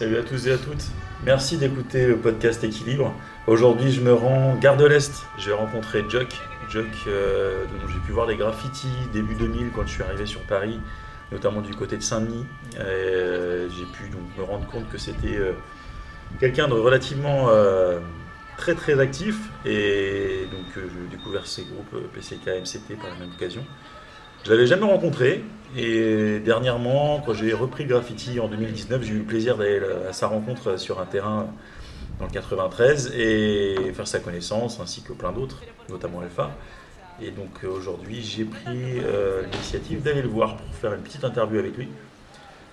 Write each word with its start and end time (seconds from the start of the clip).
Salut 0.00 0.16
à 0.16 0.22
tous 0.22 0.46
et 0.46 0.52
à 0.52 0.56
toutes. 0.56 0.86
Merci 1.26 1.58
d'écouter 1.58 2.06
le 2.06 2.16
podcast 2.16 2.64
Équilibre. 2.64 3.14
Aujourd'hui, 3.46 3.92
je 3.92 4.00
me 4.00 4.14
rends 4.14 4.56
Gare 4.56 4.78
de 4.78 4.86
l'Est. 4.86 5.12
Je 5.36 5.50
vais 5.50 5.54
rencontrer 5.54 6.06
Jock. 6.08 6.28
Jock, 6.70 6.86
euh, 7.06 7.66
j'ai 7.86 7.98
pu 7.98 8.12
voir 8.12 8.26
les 8.26 8.36
graffitis 8.36 8.88
début 9.12 9.34
2000 9.34 9.72
quand 9.76 9.82
je 9.82 9.92
suis 9.92 10.02
arrivé 10.02 10.24
sur 10.24 10.40
Paris, 10.44 10.80
notamment 11.30 11.60
du 11.60 11.74
côté 11.74 11.98
de 11.98 12.02
Saint-Denis. 12.02 12.46
Euh, 12.78 13.68
j'ai 13.76 13.84
pu 13.84 14.08
donc 14.08 14.22
me 14.38 14.42
rendre 14.42 14.66
compte 14.68 14.88
que 14.88 14.96
c'était 14.96 15.36
euh, 15.36 15.52
quelqu'un 16.38 16.66
de 16.66 16.72
relativement 16.72 17.50
très 18.56 18.74
très 18.74 18.98
actif. 19.00 19.36
Et 19.66 20.48
donc, 20.50 20.82
j'ai 20.82 21.14
découvert 21.14 21.46
ces 21.46 21.64
groupes 21.64 22.10
PCK, 22.14 22.62
MCT 22.62 22.98
par 22.98 23.10
la 23.10 23.16
même 23.16 23.32
occasion. 23.36 23.66
Je 24.44 24.50
l'avais 24.50 24.66
jamais 24.66 24.86
rencontré 24.86 25.44
et 25.76 26.40
dernièrement, 26.40 27.22
quand 27.24 27.34
j'ai 27.34 27.52
repris 27.52 27.84
le 27.84 27.90
graffiti 27.90 28.40
en 28.40 28.48
2019, 28.48 29.02
j'ai 29.02 29.12
eu 29.12 29.18
le 29.18 29.24
plaisir 29.24 29.58
d'aller 29.58 29.80
à 30.08 30.12
sa 30.14 30.28
rencontre 30.28 30.78
sur 30.78 30.98
un 30.98 31.04
terrain 31.04 31.48
dans 32.18 32.24
le 32.24 32.30
93 32.30 33.12
et 33.16 33.92
faire 33.94 34.08
sa 34.08 34.18
connaissance 34.18 34.80
ainsi 34.80 35.02
que 35.02 35.12
plein 35.12 35.32
d'autres, 35.32 35.60
notamment 35.90 36.20
Alpha. 36.20 36.50
Et 37.22 37.30
donc 37.30 37.50
euh, 37.64 37.68
aujourd'hui, 37.68 38.22
j'ai 38.22 38.44
pris 38.44 38.98
euh, 39.04 39.42
l'initiative 39.42 40.02
d'aller 40.02 40.22
le 40.22 40.28
voir 40.28 40.56
pour 40.56 40.74
faire 40.74 40.94
une 40.94 41.02
petite 41.02 41.24
interview 41.24 41.58
avec 41.58 41.76
lui. 41.76 41.88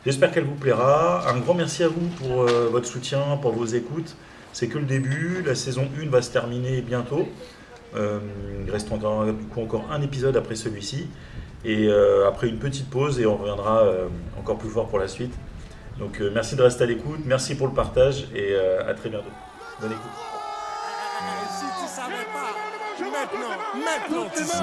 J'espère 0.05 0.31
qu'elle 0.31 0.45
vous 0.45 0.55
plaira. 0.55 1.29
Un 1.29 1.39
grand 1.39 1.53
merci 1.53 1.83
à 1.83 1.89
vous 1.89 2.07
pour 2.17 2.43
euh, 2.43 2.69
votre 2.71 2.87
soutien, 2.87 3.19
pour 3.41 3.51
vos 3.51 3.65
écoutes. 3.65 4.15
C'est 4.53 4.69
que 4.69 4.77
le 4.77 4.85
début. 4.85 5.43
La 5.45 5.53
saison 5.53 5.89
1 6.01 6.09
va 6.09 6.21
se 6.21 6.31
terminer 6.31 6.81
bientôt. 6.81 7.27
Il 7.95 8.71
reste 8.71 8.91
encore, 8.91 9.25
du 9.25 9.45
coup 9.45 9.61
encore 9.61 9.85
un 9.91 10.01
épisode 10.01 10.37
après 10.37 10.55
celui-ci. 10.55 11.07
Et 11.65 11.87
euh, 11.87 12.27
après 12.27 12.47
une 12.47 12.59
petite 12.59 12.89
pause 12.89 13.19
et 13.19 13.25
on 13.25 13.35
reviendra 13.35 13.79
euh, 13.83 14.07
encore 14.39 14.57
plus 14.57 14.69
fort 14.69 14.87
pour 14.87 14.99
la 14.99 15.07
suite. 15.07 15.33
Donc 15.99 16.21
euh, 16.21 16.29
merci 16.33 16.55
de 16.55 16.61
rester 16.61 16.83
à 16.83 16.87
l'écoute, 16.87 17.21
merci 17.25 17.55
pour 17.55 17.67
le 17.67 17.73
partage 17.73 18.27
et 18.35 18.51
euh, 18.51 18.87
à 18.89 18.93
très 18.93 19.09
bientôt. 19.09 19.31
Bonne 19.81 19.91
écoute. 19.91 20.11
Si 21.49 21.65
tu 21.81 21.87
savais 21.89 22.25
pas, 22.31 22.53
maintenant, 22.99 23.57
maintenant 23.73 24.29
tu 24.35 24.43
sais. 24.43 24.57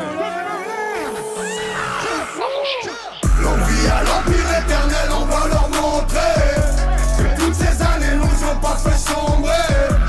L'envie 3.43 3.89
à 3.89 4.05
l'empire 4.05 4.51
éternel, 4.63 5.11
on 5.11 5.25
va 5.25 5.49
leur 5.49 5.69
montrer 5.69 6.35
Que 7.19 7.41
toutes 7.41 7.55
ces 7.55 7.83
années 7.83 8.17
nous 8.17 8.49
ont 8.49 8.61
pas 8.61 8.77
fait 8.77 8.97
sombrer 8.97 9.51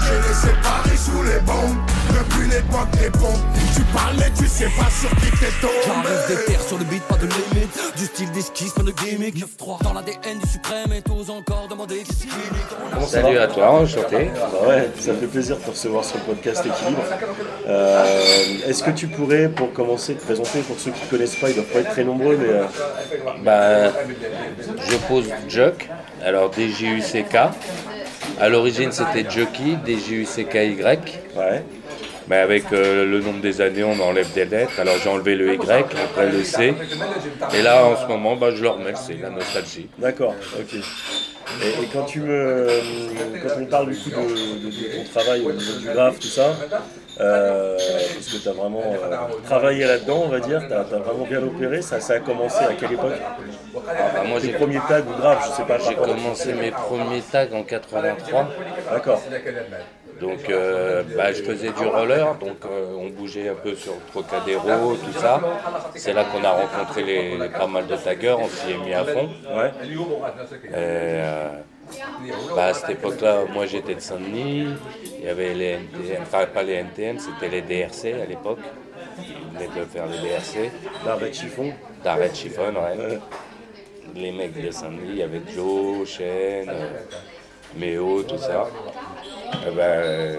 J'ai 0.01 0.27
laissé 0.27 0.49
Paris 0.61 0.97
sous 0.97 1.23
les 1.23 1.39
bombes 1.39 1.94
Depuis 2.15 2.47
l'époque 2.49 2.89
des 3.01 3.09
pompes 3.09 3.43
Tu 3.75 3.81
parles 3.93 4.15
mais 4.17 4.31
tu 4.37 4.47
sais 4.47 4.69
pas 4.77 4.89
sur 4.89 5.09
qui 5.17 5.31
t'es 5.37 5.51
tombé 5.59 5.73
J'arrive 5.85 6.27
des 6.37 6.45
terres 6.45 6.61
sur 6.61 6.77
le 6.77 6.85
beat, 6.85 7.03
pas 7.03 7.17
de 7.17 7.27
limite 7.27 7.77
Du 7.97 8.05
style 8.05 8.31
d'esquisse, 8.31 8.71
pas 8.71 8.83
de 8.83 8.91
gimmick 8.91 9.35
9-3 9.35 9.83
dans 9.83 9.93
l'ADN 9.93 10.39
du 10.41 10.49
suprême 10.49 10.93
Et 10.93 11.01
t'oses 11.01 11.29
encore 11.29 11.67
demander 11.69 11.97
qui 11.99 12.13
c'est 12.13 12.27
qui 12.27 12.35
Comment 12.93 13.05
ça 13.05 13.21
Salut 13.21 13.35
va 13.35 13.43
à 13.43 13.47
toi, 13.47 13.71
enchanté. 13.71 14.29
Bah 14.33 14.67
ouais, 14.67 14.89
ça 14.97 15.13
fait 15.13 15.27
plaisir 15.27 15.57
de 15.57 15.61
te 15.63 15.69
recevoir 15.71 16.05
sur 16.05 16.17
le 16.17 16.23
podcast 16.33 16.65
Équilibre. 16.65 17.03
Euh, 17.67 18.05
Est-ce 18.67 18.83
que 18.83 18.91
tu 18.91 19.07
pourrais, 19.07 19.49
pour 19.49 19.73
commencer, 19.73 20.15
te 20.15 20.23
présenter 20.23 20.59
pour 20.61 20.79
ceux 20.79 20.91
qui 20.91 21.03
ne 21.05 21.09
connaissent 21.09 21.35
pas, 21.35 21.49
ils 21.49 21.55
doivent 21.55 21.65
pas 21.67 21.79
être 21.79 21.91
très 21.91 22.03
nombreux, 22.03 22.37
mais 22.37 22.47
euh, 22.49 22.63
Bah, 23.43 23.91
je 24.89 24.95
pose 25.07 25.25
Juck, 25.49 25.89
alors 26.23 26.49
D-J-U-C-K. 26.51 27.35
À 28.39 28.49
l'origine 28.49 28.91
c'était 28.91 29.29
Jockey, 29.29 29.77
D-J-U-C-K-Y. 29.85 31.19
Ouais, 31.35 31.63
Mais 32.27 32.37
avec 32.37 32.63
euh, 32.73 33.05
le 33.05 33.19
nombre 33.21 33.41
des 33.41 33.61
années, 33.61 33.83
on 33.83 33.99
enlève 33.99 34.31
des 34.33 34.45
lettres. 34.45 34.79
Alors 34.79 34.95
j'ai 35.03 35.09
enlevé 35.09 35.35
le 35.35 35.53
Y, 35.53 35.61
après 36.03 36.29
le 36.29 36.43
C. 36.43 36.73
Et 37.53 37.61
là, 37.61 37.85
en 37.85 37.95
ce 37.95 38.07
moment, 38.07 38.35
bah, 38.35 38.51
je 38.53 38.61
le 38.61 38.69
remets, 38.69 38.95
c'est 38.95 39.17
la 39.21 39.29
nostalgie. 39.29 39.87
d'accord, 39.99 40.35
ok. 40.59 40.73
Et, 41.63 41.83
et 41.83 41.87
quand 41.93 42.03
tu 42.03 42.21
me, 42.21 42.67
quand 43.41 43.49
on 43.61 43.65
parle 43.65 43.87
du 43.89 43.95
coup 43.97 44.09
de, 44.09 44.15
de- 44.15 44.71
de 44.71 44.83
ton 44.95 45.03
travail 45.03 45.41
au 45.41 45.51
niveau 45.51 45.73
du 45.73 45.87
graphe, 45.89 46.19
tout 46.19 46.27
ça, 46.27 46.55
euh, 47.19 47.77
parce 48.13 48.27
que 48.27 48.37
tu 48.37 48.49
as 48.49 48.51
vraiment 48.51 48.93
euh, 49.03 49.15
travaillé 49.43 49.85
là-dedans, 49.85 50.23
on 50.25 50.29
va 50.29 50.39
dire, 50.39 50.61
tu 50.67 50.73
as, 50.73 50.83
vraiment 50.83 51.25
bien 51.25 51.41
opéré, 51.43 51.81
ça, 51.81 51.99
ça 52.01 52.13
a 52.13 52.19
commencé 52.19 52.65
à 52.65 52.73
quelle 52.73 52.93
époque? 52.93 53.13
Ah, 53.87 54.11
bah, 54.15 54.23
moi, 54.27 54.39
Tes 54.39 54.47
j'ai 54.47 54.53
premiers 54.53 54.79
tags 54.81 55.01
ou 55.01 55.21
graphes, 55.21 55.47
je 55.49 55.55
sais 55.55 55.63
pas. 55.63 55.77
j'ai 55.79 55.95
commencé 55.95 56.53
mes 56.53 56.71
premiers 56.71 57.21
tags 57.21 57.47
en 57.53 57.63
83. 57.63 58.49
D'accord, 58.91 59.21
Donc 60.19 60.49
euh, 60.49 61.03
bah, 61.15 61.33
je 61.33 61.43
faisais 61.43 61.71
du 61.71 61.85
roller, 61.85 62.35
donc 62.35 62.57
euh, 62.65 62.95
on 62.97 63.09
bougeait 63.09 63.49
un 63.49 63.55
peu 63.55 63.75
sur 63.75 63.93
Trocadéro, 64.11 64.95
tout 64.95 65.19
ça. 65.19 65.41
C'est 65.95 66.13
là 66.13 66.23
qu'on 66.25 66.43
a 66.43 66.51
rencontré 66.51 67.03
les, 67.03 67.37
les 67.37 67.49
pas 67.49 67.67
mal 67.67 67.85
de 67.87 67.95
taggers, 67.95 68.37
on 68.39 68.47
s'y 68.47 68.71
est 68.71 68.77
mis 68.77 68.93
à 68.93 69.03
fond. 69.03 69.29
ouais, 69.57 69.71
Et, 70.63 70.73
euh, 70.73 71.49
bah, 72.55 72.67
à 72.67 72.73
cette 72.73 72.91
époque-là, 72.91 73.43
moi 73.53 73.65
j'étais 73.65 73.95
de 73.95 73.99
Saint-Denis, 73.99 74.67
il 75.19 75.25
y 75.25 75.29
avait 75.29 75.53
les 75.53 75.71
NTM, 75.71 76.21
enfin 76.21 76.45
pas 76.45 76.63
les 76.63 76.73
NTM, 76.75 77.17
c'était 77.19 77.49
les 77.49 77.61
DRC 77.61 78.13
à 78.21 78.25
l'époque. 78.25 78.59
Ils 79.19 79.57
venaient 79.57 79.67
de 79.79 79.85
faire 79.85 80.05
les 80.07 80.17
DRC, 80.29 80.71
l'arrêt 81.05 81.29
de 81.29 81.33
chiffon. 81.35 81.73
d'arrêt 82.03 82.33
chiffon, 82.33 82.73
ouais. 82.73 83.19
Les 84.15 84.31
mecs 84.31 84.61
de 84.61 84.71
Saint-Denis, 84.71 85.09
il 85.09 85.17
y 85.17 85.23
avait 85.23 85.41
Joe, 85.53 86.07
Chen, 86.07 86.71
Méo, 87.77 88.23
tout 88.23 88.37
ça. 88.37 88.65
Eh 89.67 89.71
ben, 89.75 90.37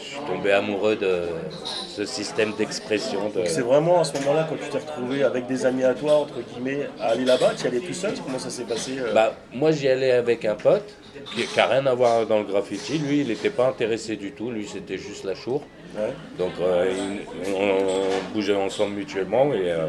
je 0.00 0.04
suis 0.04 0.20
tombé 0.26 0.52
amoureux 0.52 0.96
de 0.96 1.22
ce 1.64 2.04
système 2.04 2.52
d'expression. 2.54 3.28
De... 3.28 3.44
C'est 3.46 3.60
vraiment 3.62 4.00
à 4.00 4.04
ce 4.04 4.18
moment-là, 4.20 4.46
quand 4.48 4.56
tu 4.56 4.68
t'es 4.70 4.78
retrouvé 4.78 5.22
avec 5.22 5.46
des 5.46 5.64
amis 5.66 5.84
à 5.84 5.94
toi, 5.94 6.14
entre 6.16 6.34
guillemets, 6.40 6.88
à 7.00 7.08
aller 7.08 7.24
là-bas, 7.24 7.52
tu 7.56 7.64
y 7.64 7.66
allais 7.68 7.80
tout 7.80 7.92
seul? 7.94 8.14
Comment 8.24 8.38
ça 8.38 8.50
s'est 8.50 8.64
passé 8.64 8.92
euh? 8.98 9.12
Bah, 9.14 9.34
moi 9.52 9.70
j'y 9.72 9.88
allais 9.88 10.12
avec 10.12 10.44
un 10.44 10.54
pote 10.54 10.94
qui 11.34 11.46
n'a 11.56 11.66
rien 11.66 11.86
à 11.86 11.94
voir 11.94 12.26
dans 12.26 12.38
le 12.38 12.44
graffiti. 12.44 12.98
Lui, 12.98 13.20
il 13.20 13.28
n'était 13.28 13.50
pas 13.50 13.66
intéressé 13.68 14.16
du 14.16 14.32
tout. 14.32 14.50
Lui, 14.50 14.66
c'était 14.66 14.98
juste 14.98 15.24
la 15.24 15.34
chour. 15.34 15.62
Ouais. 15.96 16.12
Donc 16.38 16.52
euh, 16.60 16.92
il- 16.92 17.54
on, 17.54 17.60
on 17.60 18.32
bougeait 18.34 18.54
ensemble 18.54 18.94
mutuellement. 18.94 19.52
Et, 19.54 19.70
euh, 19.70 19.86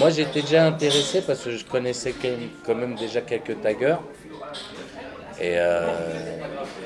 moi 0.00 0.10
j'étais 0.10 0.42
déjà 0.42 0.66
intéressé 0.66 1.22
parce 1.22 1.40
que 1.44 1.52
je 1.52 1.64
connaissais 1.64 2.12
quand 2.66 2.74
même 2.74 2.94
déjà 2.96 3.20
quelques 3.22 3.60
taggers. 3.62 3.96
Et 5.40 5.54
euh, 5.58 5.86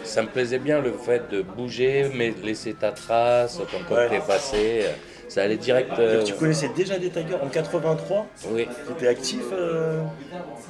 ça 0.04 0.22
me 0.22 0.28
plaisait 0.28 0.58
bien 0.58 0.80
le 0.80 0.92
fait 0.92 1.22
de 1.30 1.42
bouger, 1.42 2.10
mais 2.14 2.34
laisser 2.42 2.74
ta 2.74 2.92
trace 2.92 3.60
quand, 3.88 3.94
Ouais. 3.94 4.08
t'es 4.08 4.18
passé. 4.20 4.84
Ça 5.28 5.44
allait 5.44 5.56
direct. 5.56 5.88
euh, 5.98 6.22
Tu 6.22 6.34
connaissais 6.34 6.68
déjà 6.76 6.98
des 6.98 7.08
taggers 7.08 7.38
en 7.42 7.48
83 7.48 8.26
oui. 8.50 8.68
Tu 8.86 8.92
étais 8.92 9.08
actif 9.08 9.40
euh, 9.54 10.02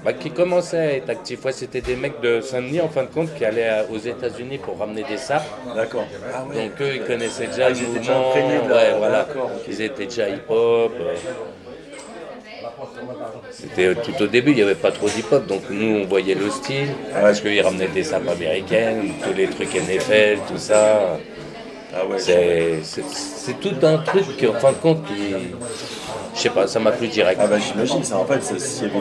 Bah, 0.05 0.13
qui 0.13 0.31
commençaient 0.31 0.79
à 0.79 0.93
être 0.99 1.11
actifs. 1.11 1.45
Ouais, 1.45 1.51
c'était 1.51 1.81
des 1.81 1.97
mecs 1.97 2.21
de 2.21 2.41
Saint-Denis 2.41 2.81
en 2.81 2.89
fin 2.89 3.03
de 3.03 3.09
compte 3.09 3.35
qui 3.35 3.45
allaient 3.45 3.85
aux 3.93 3.99
États-Unis 3.99 4.59
pour 4.59 4.79
ramener 4.79 5.03
des 5.03 5.17
sapes. 5.17 5.43
D'accord. 5.75 6.07
Donc 6.55 6.81
eux, 6.81 6.93
ils 6.95 7.03
connaissaient 7.03 7.49
déjà 7.49 7.67
Ah, 7.67 7.71
le 7.71 7.77
ils 7.77 7.83
étaient 7.83 7.99
déjà 7.99 8.15
mouvement. 8.19 8.69
la- 8.69 8.75
ouais, 8.77 8.95
voilà. 8.99 9.27
Ils 9.67 9.83
étaient 9.83 10.05
déjà 10.07 10.29
hip-hop. 10.29 10.93
euh. 11.01 11.15
C'était 13.51 13.95
tout 13.95 14.23
au 14.23 14.27
début, 14.27 14.51
il 14.53 14.57
n'y 14.57 14.63
avait 14.63 14.75
pas 14.75 14.91
trop 14.93 15.09
d'hip-hop, 15.09 15.47
donc 15.47 15.63
nous 15.71 15.97
on 16.03 16.07
voyait 16.07 16.35
le 16.35 16.51
style, 16.51 16.89
parce 17.13 17.41
qu'ils 17.41 17.61
ramenaient 17.61 17.89
des 17.89 18.05
sapes 18.05 18.29
américaines, 18.29 19.13
tous 19.23 19.35
les 19.35 19.49
trucs 19.49 19.75
NFL, 19.75 20.39
tout 20.49 20.59
ça. 20.59 21.19
Ah 21.95 22.07
ouais. 22.07 22.19
C'est 22.19 22.79
c'est- 22.83 23.05
c'est 23.07 23.61
tout 23.61 23.75
un 23.87 23.99
truc 23.99 24.37
qui, 24.39 24.47
en 24.47 24.55
fin 24.55 24.73
de 24.73 24.77
compte, 24.79 25.05
qui. 25.07 25.35
Je 26.35 26.41
sais 26.41 26.49
pas, 26.49 26.67
ça 26.67 26.81
m'a 26.81 26.93
plu 26.93 27.09
direct. 27.09 27.39
Ah 27.43 27.47
bah 27.47 27.59
j'imagine, 27.59 28.03
ça 28.03 28.17
y 28.17 28.85
avait 28.85 28.93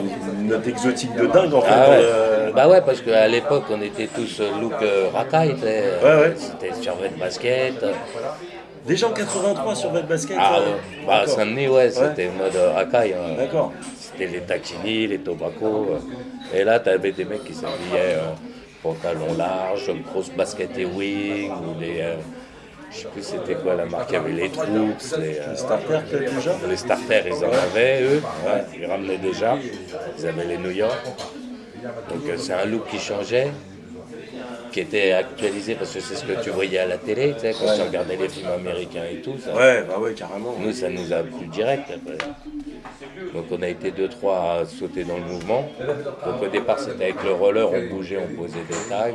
une, 0.41 0.47
note 0.47 0.67
exotique 0.67 1.15
de 1.15 1.27
dingue 1.27 1.53
en 1.53 1.61
fait. 1.61 1.69
Ah 1.71 1.89
ouais. 1.89 2.51
Bah 2.53 2.67
ouais, 2.67 2.81
parce 2.81 2.99
qu'à 2.99 3.25
l'époque, 3.29 3.63
on 3.69 3.81
était 3.81 4.07
tous 4.07 4.41
euh, 4.41 4.49
look 4.59 4.73
euh, 4.81 5.07
racaille. 5.13 5.55
Ouais, 5.63 6.15
ouais. 6.15 6.33
C'était 6.35 6.73
survêt 6.81 7.07
de 7.07 7.17
basket. 7.17 7.75
Déjà 8.85 9.07
en 9.07 9.13
83 9.13 9.75
sur 9.75 9.91
votre 9.91 10.07
basket 10.07 10.37
Ah 10.39 10.59
euh, 10.59 10.75
ouais. 10.75 10.81
Bah. 11.05 11.27
Saint-Denis, 11.27 11.67
ouais, 11.67 11.91
c'était 11.91 12.29
mode 12.29 12.55
euh, 12.55 12.71
racaille. 12.71 13.13
hein. 13.13 13.35
D'accord. 13.37 13.73
C'était 13.95 14.27
les 14.27 14.41
taquini, 14.41 15.07
les 15.07 15.19
tobacco. 15.21 15.91
euh. 15.93 15.99
Et 16.51 16.63
là, 16.63 16.79
t'avais 16.79 17.11
des 17.11 17.25
mecs 17.25 17.43
qui 17.43 17.53
s'habillaient 17.53 18.17
pantalon 18.81 19.33
large, 19.35 19.91
grosse 20.03 20.31
basket 20.31 20.77
et 20.77 20.85
wing, 20.85 21.59
ou 21.63 21.73
les. 21.75 22.01
euh, 22.01 22.17
je 22.89 22.99
sais 23.01 23.07
plus 23.07 23.23
c'était 23.23 23.57
quoi 23.57 23.75
la 23.75 23.85
marque, 23.85 24.11
il 24.11 24.13
y 24.13 24.17
avait 24.17 24.33
les 24.33 24.51
troops, 24.51 25.15
les. 25.17 25.37
euh, 25.39 25.55
Starter 25.55 25.99
peut-être 26.09 26.25
déjà 26.25 26.59
les 26.67 26.77
starters, 26.77 27.27
ils 27.27 27.43
en 27.45 27.51
avaient, 27.53 28.01
eux. 28.03 28.29
Ouais, 28.39 28.65
ils 28.73 28.85
ramenaient 28.85 29.17
déjà. 29.19 29.63
Ils 30.17 30.27
avaient 30.27 30.45
les 30.45 30.57
New 30.57 30.71
York. 30.71 31.05
Donc 32.07 32.27
euh, 32.29 32.37
c'est 32.37 32.53
un 32.53 32.65
look 32.65 32.85
qui 32.87 32.99
changeait, 32.99 33.59
qui 34.71 34.79
était 34.79 35.11
actualisé 35.11 35.75
parce 35.75 35.93
que 35.93 35.99
c'est 35.99 36.15
ce 36.15 36.23
que 36.23 36.41
tu 36.41 36.49
voyais 36.49 36.79
à 36.79 36.85
la 36.85 36.97
télé, 36.97 37.33
tu 37.33 37.41
sais, 37.41 37.53
quand 37.53 37.75
tu 37.75 37.81
regardais 37.81 38.15
les 38.15 38.29
films 38.29 38.51
américains 38.51 39.03
et 39.11 39.21
tout. 39.21 39.35
Ça. 39.37 39.53
Ouais, 39.53 39.83
bah 39.83 39.99
ouais, 39.99 40.13
carrément. 40.13 40.55
Nous, 40.59 40.71
ça 40.71 40.89
nous 40.89 41.11
a 41.13 41.23
plu 41.23 41.47
direct 41.47 41.91
après. 41.93 42.17
Donc 43.33 43.45
on 43.51 43.61
a 43.61 43.67
été 43.67 43.91
deux, 43.91 44.07
trois 44.07 44.61
à 44.61 44.65
sauter 44.65 45.03
dans 45.03 45.17
le 45.17 45.23
mouvement. 45.23 45.69
Donc 46.25 46.41
au 46.41 46.47
départ, 46.47 46.79
c'était 46.79 47.05
avec 47.05 47.23
le 47.23 47.31
roller, 47.33 47.69
on 47.71 47.95
bougeait, 47.95 48.17
on 48.17 48.35
posait 48.35 48.63
des 48.67 48.89
tags. 48.89 49.11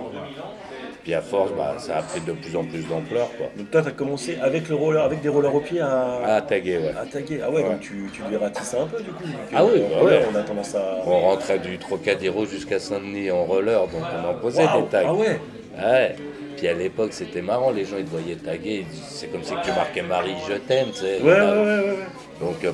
Puis 1.06 1.14
à 1.14 1.20
force, 1.20 1.52
bah, 1.56 1.76
ça 1.78 1.98
a 1.98 2.02
pris 2.02 2.20
de 2.20 2.32
plus 2.32 2.56
en 2.56 2.64
plus 2.64 2.82
d'ampleur. 2.88 3.28
quoi. 3.38 3.46
Donc 3.56 3.70
toi, 3.70 3.80
tu 3.80 3.86
as 3.88 3.92
commencé 3.92 4.38
avec, 4.42 4.68
le 4.68 4.74
roller, 4.74 5.04
avec 5.04 5.20
des 5.20 5.28
rollers 5.28 5.54
au 5.54 5.60
pied 5.60 5.78
à, 5.80 6.16
À 6.26 6.40
taguer, 6.40 6.78
ouais. 6.78 6.90
à 7.00 7.06
taguer. 7.06 7.38
Ah 7.44 7.48
ouais, 7.48 7.62
donc 7.62 7.78
tu, 7.78 8.10
tu 8.12 8.22
devais 8.22 8.38
ratisser 8.38 8.76
un 8.76 8.86
peu 8.86 9.00
du 9.00 9.10
coup. 9.12 9.22
Ah 9.54 9.64
oui, 9.64 9.82
bah 9.88 9.98
roller, 10.00 10.20
ouais. 10.22 10.26
On 10.32 10.34
a 10.34 10.42
tendance 10.42 10.74
à. 10.74 10.96
On 11.06 11.20
rentrait 11.20 11.60
du 11.60 11.78
Trocadéro 11.78 12.44
jusqu'à 12.44 12.80
Saint-Denis 12.80 13.30
en 13.30 13.44
roller, 13.44 13.82
donc 13.82 14.02
on 14.20 14.28
en 14.30 14.34
posait 14.34 14.64
des 14.64 14.86
tags. 14.90 15.04
Ah 15.06 15.14
ouais 15.14 15.38
Ouais. 15.80 16.16
Puis 16.56 16.66
à 16.66 16.72
l'époque, 16.74 17.12
c'était 17.12 17.40
marrant, 17.42 17.70
les 17.70 17.84
gens 17.84 17.98
ils 18.00 18.04
te 18.04 18.10
voyaient 18.10 18.34
taguer, 18.34 18.84
c'est 19.08 19.28
comme 19.30 19.44
si 19.44 19.52
tu 19.62 19.70
marquais 19.70 20.02
Marie, 20.02 20.34
je 20.48 20.54
t'aime, 20.54 20.88
tu 20.92 21.02
sais. 21.02 21.20
Ouais, 21.22 21.34
ouais, 21.34 21.40
ouais, 21.40 21.54
ouais. 21.54 21.78
ouais. 21.78 22.40
Donc 22.40 22.64
euh, 22.64 22.72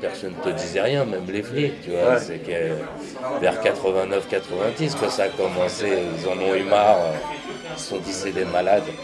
personne 0.00 0.32
ne 0.32 0.36
te 0.36 0.48
disait 0.48 0.80
rien, 0.80 1.04
même 1.04 1.30
les 1.30 1.42
flics, 1.42 1.80
tu 1.80 1.90
vois. 1.90 2.14
Ouais. 2.14 2.18
C'est 2.18 2.38
que 2.40 2.86
vers 3.38 3.60
89-90 3.60 4.94
que 4.96 5.08
ça 5.08 5.24
a 5.24 5.28
commencé, 5.30 6.10
ils 6.14 6.26
en 6.28 6.38
ont 6.40 6.54
eu 6.54 6.64
marre, 6.64 7.02
euh, 7.04 7.18
ils 7.70 7.78
se 7.78 7.88
sont 7.88 7.98
dit 7.98 8.12
c'est 8.12 8.32
des 8.32 8.44
malades. 8.44 8.94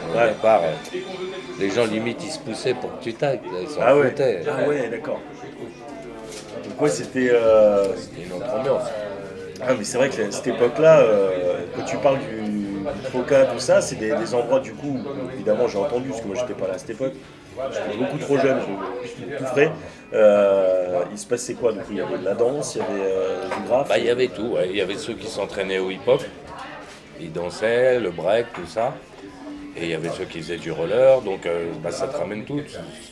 Au 0.00 0.16
Ouais. 0.16 0.28
départ, 0.28 0.62
euh, 0.64 0.76
les 1.58 1.70
gens 1.70 1.86
limite 1.86 2.22
ils 2.24 2.30
se 2.30 2.38
poussaient 2.40 2.74
pour 2.74 2.96
que 2.96 3.02
tu 3.02 3.14
tagues, 3.16 3.40
ils 3.50 3.68
s'en 3.68 3.80
Ah 3.82 3.96
ouais. 3.96 4.10
foutaient. 4.10 4.44
Ah 4.48 4.62
ouais, 4.62 4.88
d'accord. 4.88 5.26
Donc 6.64 6.80
ouais, 6.80 6.90
c'était. 6.90 7.30
euh, 7.30 7.96
C'était 7.96 8.22
une 8.22 8.32
autre 8.32 8.54
ambiance. 8.54 8.96
Ah 9.60 9.74
mais 9.74 9.84
c'est 9.84 9.96
vrai 9.98 10.10
que 10.10 10.30
cette 10.30 10.46
époque-là, 10.46 11.00
euh, 11.00 11.66
quand 11.72 11.82
tu 11.82 11.98
parles 11.98 12.18
du, 12.20 12.88
du 12.90 13.02
Troca, 13.02 13.46
tout 13.46 13.58
ça, 13.58 13.80
c'est 13.80 13.96
des, 13.96 14.14
des 14.14 14.34
endroits 14.34 14.60
du 14.60 14.74
coup, 14.74 14.88
où, 15.24 15.30
évidemment 15.30 15.66
j'ai 15.68 15.78
entendu, 15.78 16.10
parce 16.10 16.20
que 16.20 16.26
moi 16.26 16.36
j'étais 16.36 16.54
pas 16.54 16.68
là 16.68 16.74
à 16.74 16.78
cette 16.78 16.90
époque, 16.90 17.14
j'étais 17.72 17.96
beaucoup 17.98 18.18
trop 18.18 18.38
jeune, 18.38 18.58
je- 18.60 19.08
j'étais 19.08 19.36
tout 19.38 19.44
frais. 19.44 19.72
Euh, 20.12 21.02
il 21.10 21.18
se 21.18 21.26
passait 21.26 21.54
quoi 21.54 21.72
du 21.72 21.78
coup 21.80 21.86
Il 21.90 21.96
y 21.98 22.00
avait 22.00 22.18
de 22.18 22.24
la 22.24 22.34
danse, 22.34 22.76
il 22.76 22.78
y 22.78 22.82
avait 22.82 22.92
euh, 23.12 23.44
du 23.48 23.68
graphe. 23.68 23.88
Bah, 23.88 23.98
il 23.98 24.04
y 24.04 24.10
avait 24.10 24.28
tout, 24.28 24.52
ouais. 24.54 24.68
il 24.70 24.76
y 24.76 24.80
avait 24.80 24.96
ceux 24.96 25.14
qui 25.14 25.26
s'entraînaient 25.26 25.78
au 25.78 25.90
hip-hop, 25.90 26.22
ils 27.20 27.32
dansaient, 27.32 27.98
le 28.00 28.10
break, 28.10 28.46
tout 28.54 28.66
ça. 28.66 28.94
Et 29.78 29.84
il 29.84 29.90
y 29.90 29.94
avait 29.94 30.08
ceux 30.08 30.24
qui 30.24 30.38
faisaient 30.40 30.56
du 30.56 30.72
roller, 30.72 31.20
donc 31.20 31.44
euh, 31.44 31.70
bah, 31.82 31.90
ça 31.90 32.06
te 32.08 32.16
ramène 32.16 32.46
tout. 32.46 32.62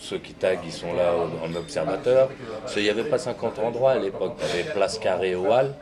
Ceux 0.00 0.16
qui 0.16 0.32
taguent, 0.32 0.60
ils 0.64 0.72
sont 0.72 0.94
là 0.94 1.12
en 1.44 1.54
observateur. 1.56 2.30
Parce 2.62 2.72
qu'il 2.72 2.84
n'y 2.84 2.88
avait 2.88 3.04
pas 3.04 3.18
50 3.18 3.58
endroits 3.58 3.90
à 3.92 3.98
l'époque. 3.98 4.36
Tu 4.38 4.44
avais 4.46 4.70
place 4.72 4.98
carrée 4.98 5.34
au 5.34 5.52
hall, 5.52 5.74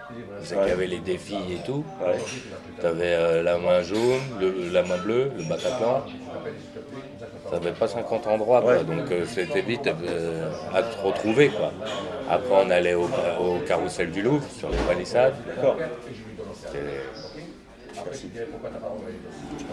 c'est 0.43 0.57
qu'il 0.59 0.67
y 0.67 0.73
avait 0.73 0.89
les 0.89 0.99
défis 0.99 1.37
et 1.53 1.65
tout. 1.65 1.85
Ouais. 2.05 2.17
Tu 2.81 2.85
avais 2.87 3.43
la 3.45 3.59
main 3.59 3.83
jaune, 3.83 4.19
le- 4.41 4.71
la 4.73 4.83
main 4.83 4.99
bleue, 4.99 5.31
le 5.39 5.45
Bataclan. 5.45 6.03
Ça 7.53 7.59
n'avait 7.59 7.73
pas 7.73 7.87
50 7.89 8.27
endroits, 8.29 8.63
quoi. 8.63 8.77
Ouais. 8.79 8.85
donc 8.85 9.11
euh, 9.11 9.25
c'était 9.27 9.61
vite 9.61 9.87
euh, 9.87 10.49
à 10.75 10.83
te 10.83 10.99
retrouver. 11.07 11.49
Quoi. 11.51 11.71
Après, 12.31 12.49
on 12.65 12.71
allait 12.71 12.95
au, 12.95 13.05
au 13.41 13.59
carrousel 13.67 14.11
du 14.11 14.23
Louvre, 14.23 14.45
sur 14.59 14.71
les 14.71 14.77
palissades. 14.79 15.35
D'accord. 15.47 15.77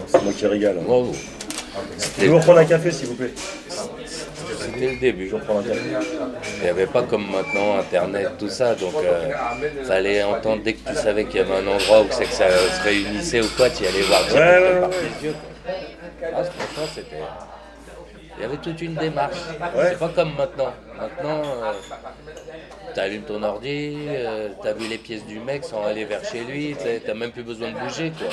C'est 0.08 0.24
moi 0.24 0.34
qui 0.34 0.46
régale. 0.48 0.78
hein. 0.80 0.84
Wow. 0.88 1.12
Je 2.18 2.22
vais 2.22 2.28
vous 2.28 2.38
reprendre 2.38 2.60
un 2.60 2.66
café 2.66 2.92
s'il 2.92 3.08
vous 3.08 3.16
plaît. 3.16 3.32
c'était 3.70 4.92
le 4.94 5.00
début. 5.00 5.28
Je 5.28 5.32
vais 5.36 5.38
reprendre 5.40 5.60
un 5.62 5.64
café. 5.64 5.80
Il 6.58 6.64
n'y 6.64 6.70
avait 6.70 6.88
pas 6.88 7.04
comme 7.04 7.26
maintenant 7.32 7.78
Internet, 7.80 8.32
tout 8.38 8.50
ça, 8.50 8.76
donc 8.76 8.94
il 9.80 9.86
fallait 9.86 10.24
entendre 10.24 10.64
dès 10.64 10.74
que 10.74 10.90
tu 10.90 10.96
savais 10.96 11.26
qu'il 11.26 11.38
y 11.38 11.40
avait 11.44 11.56
un 11.56 11.68
endroit 11.68 12.02
où 12.02 12.08
c'est 12.10 12.26
que 12.26 12.32
ça 12.34 12.50
se 12.50 12.84
réunissait 12.84 13.42
ou 13.42 13.48
quoi, 13.56 13.70
tu 13.70 13.84
y 13.84 13.88
allais 13.88 14.02
voir 14.02 14.22
Ouais, 14.34 14.36
ouais, 14.40 14.80
par 14.82 14.90
ouais. 14.90 14.96
les 15.22 15.28
yeux. 15.28 15.34
quoi. 15.34 15.78
Ah, 16.36 16.44
franchement, 16.44 16.92
c'était. 16.94 17.16
Il 18.40 18.44
y 18.44 18.46
avait 18.46 18.58
toute 18.58 18.82
une 18.82 18.96
démarche. 18.96 19.36
Ouais. 19.76 19.90
C'est 19.90 20.00
pas 20.00 20.10
comme 20.10 20.34
maintenant. 20.36 20.74
Maintenant, 20.98 21.42
tu 22.94 23.00
allumes 23.00 23.22
ton 23.24 23.42
ordi, 23.44 23.98
tu 24.62 24.68
as 24.68 24.74
vu 24.74 24.88
les 24.88 24.98
pièces 24.98 25.26
du 25.26 25.40
mec 25.40 25.64
sans 25.64 25.84
aller 25.86 26.06
vers 26.06 26.24
chez 26.26 26.42
lui, 26.46 26.76
tu 26.82 27.08
n'as 27.08 27.14
même 27.14 27.32
plus 27.32 27.44
besoin 27.44 27.72
de 27.72 27.78
bouger. 27.80 28.12
quoi. 28.18 28.28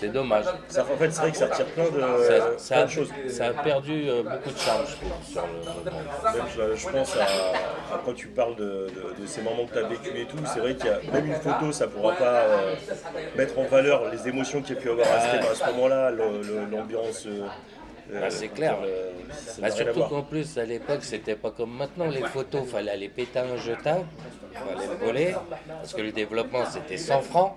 C'est 0.00 0.08
dommage. 0.12 0.44
Ça, 0.68 0.82
en 0.82 0.96
fait, 0.96 1.10
c'est 1.10 1.20
vrai 1.20 1.30
que 1.32 1.36
ça 1.36 1.46
retire 1.46 1.66
plein 1.66 1.84
de, 1.84 2.00
Ça, 2.00 2.58
ça 2.58 2.74
plein 2.74 2.82
a, 2.82 2.86
de 2.86 2.90
choses. 2.90 3.10
ça 3.28 3.46
a 3.46 3.50
perdu 3.50 4.08
euh, 4.08 4.22
beaucoup 4.22 4.50
de 4.50 4.58
charme, 4.58 4.84
je 4.88 4.94
trouve, 4.96 5.32
sur 5.32 5.42
le 5.42 5.90
moment. 5.90 6.02
Même, 6.34 6.76
je, 6.76 6.88
pense 6.88 7.16
à, 7.16 7.22
à 7.94 8.00
quand 8.04 8.14
tu 8.14 8.28
parles 8.28 8.56
de, 8.56 8.86
de- 8.88 9.20
de 9.22 9.26
ces 9.26 9.42
moments 9.42 9.66
que 9.66 9.72
tu 9.72 9.78
as 9.84 9.88
vécu 9.88 10.10
et 10.20 10.24
tout, 10.26 10.38
c'est 10.52 10.60
vrai 10.60 10.74
qu'il 10.76 10.86
y 10.86 10.90
a 10.90 11.12
même 11.12 11.26
une 11.26 11.34
photo, 11.34 11.70
ça 11.72 11.86
pourra 11.88 12.14
pas 12.14 12.24
euh, 12.24 12.74
mettre 13.36 13.58
en 13.58 13.64
valeur 13.64 14.02
les 14.10 14.28
émotions 14.28 14.62
qu'il 14.62 14.74
y 14.76 14.78
a 14.78 14.80
pu 14.80 14.90
avoir 14.90 15.06
à, 15.08 15.54
ce- 15.54 15.66
moment-là, 15.72 16.10
l'ambiance. 16.70 17.26
Euh, 18.10 18.14
euh, 18.16 18.22
Ah, 18.26 18.30
c'est 18.30 18.48
clair. 18.48 18.76
euh, 18.84 19.10
Bah, 19.60 19.70
surtout 19.70 20.04
qu'en 20.04 20.22
plus, 20.22 20.56
à 20.58 20.64
l'époque, 20.64 21.00
c'était 21.02 21.34
pas 21.36 21.50
comme 21.50 21.76
maintenant. 21.76 22.06
Les 22.06 22.22
photos, 22.22 22.66
fallait 22.68 22.90
aller 22.92 23.08
péter 23.08 23.38
un 23.40 23.56
jetable, 23.56 24.04
fallait 24.54 24.86
le 24.86 25.06
voler, 25.06 25.34
parce 25.68 25.92
que 25.94 26.00
le 26.02 26.12
développement, 26.12 26.64
c'était 26.70 26.96
100 26.96 27.20
francs. 27.22 27.52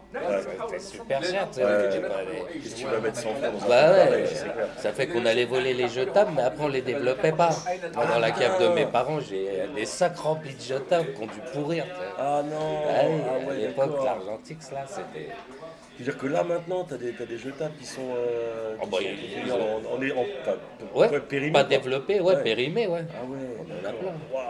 C'était 0.68 0.80
super 0.80 1.24
cher, 1.24 1.48
tu 1.50 1.56
sais. 1.60 1.64
Ouais. 1.66 1.90
tu 1.94 2.02
pas 2.02 2.16
aller- 2.16 2.60
Qu'est-ce 2.62 2.76
que 2.76 2.80
tu 2.80 2.86
vas 2.86 3.00
mettre 3.00 3.18
100 3.18 3.30
francs 3.36 3.42
dans 3.60 3.66
un 3.66 3.70
Bah 3.70 3.84
truc 3.84 3.98
ouais, 3.98 4.06
pareil, 4.08 4.26
c'est 4.34 4.54
clair. 4.54 4.68
ça 4.78 4.92
fait 4.92 5.08
qu'on 5.08 5.26
allait 5.26 5.46
voler 5.46 5.74
les 5.74 5.88
jetables, 5.88 6.32
mais 6.36 6.42
après 6.44 6.64
on 6.66 6.68
les 6.68 6.82
développait 6.82 7.32
pas. 7.32 7.50
Moi, 7.96 8.06
dans 8.06 8.20
la 8.20 8.32
cave 8.32 8.62
de 8.62 8.68
mes 8.70 8.86
parents, 8.86 9.20
j'ai 9.22 9.64
des 9.76 9.86
sacs 9.86 10.18
remplis 10.18 10.54
de 10.56 10.62
jetables 10.62 11.14
qui 11.14 11.22
ont 11.24 11.28
dû 11.28 11.40
pourrir. 11.54 11.86
tu 11.86 11.90
sais. 11.92 11.96
Ah 12.18 12.42
non 12.44 12.82
Ah 12.90 13.02
oui, 13.08 13.22
ah 13.48 13.52
à 13.52 13.54
l'époque, 13.56 13.92
l'argentix, 14.04 14.72
là, 14.72 14.86
c'était. 14.88 15.30
C'est-à-dire 16.04 16.18
que 16.22 16.28
là 16.28 16.44
maintenant, 16.44 16.84
tu 16.88 16.94
as 16.96 16.98
des, 16.98 17.12
t'as 17.12 17.26
des 17.26 17.38
jetables 17.38 17.74
qui 17.80 17.86
sont, 17.86 18.02
euh, 18.18 18.74
qui 18.76 18.82
Oh, 18.84 18.88
bah, 18.92 18.98
sont 18.98 19.44
qui 19.46 19.52
en, 19.52 19.56
en, 19.56 20.22
en, 20.22 21.00
Ouais, 21.00 21.10
ouais, 21.10 21.20
périmés, 21.20 21.52
pas 21.52 21.64
quoi. 21.64 21.78
développé, 21.78 22.20
ouais, 22.20 22.36
Ouais. 22.36 22.44
périmé, 22.44 22.88
ouais. 22.88 23.04
Ah 23.14 23.24
ouais, 23.26 23.38
en 23.86 23.90
a 23.90 23.94
plein. 23.94 24.08
Waouh. 24.34 24.44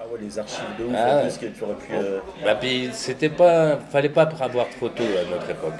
Ah 0.00 0.04
ouais, 0.10 0.18
les 0.22 0.38
archives 0.38 0.64
de 0.78 0.84
ouf, 0.84 0.94
Ah 0.96 1.18
en 1.18 1.22
plus, 1.22 1.38
que 1.38 1.46
tu 1.46 1.62
aurais 1.64 1.74
pu... 1.74 1.92
euh, 1.94 2.18
Bah, 2.42 2.54
puis 2.54 2.88
c'était 2.92 3.28
pas. 3.28 3.76
Fallait 3.90 4.08
pas 4.08 4.22
avoir 4.40 4.66
de 4.68 4.72
photos 4.74 5.06
à 5.06 5.30
notre 5.30 5.50
époque. 5.50 5.74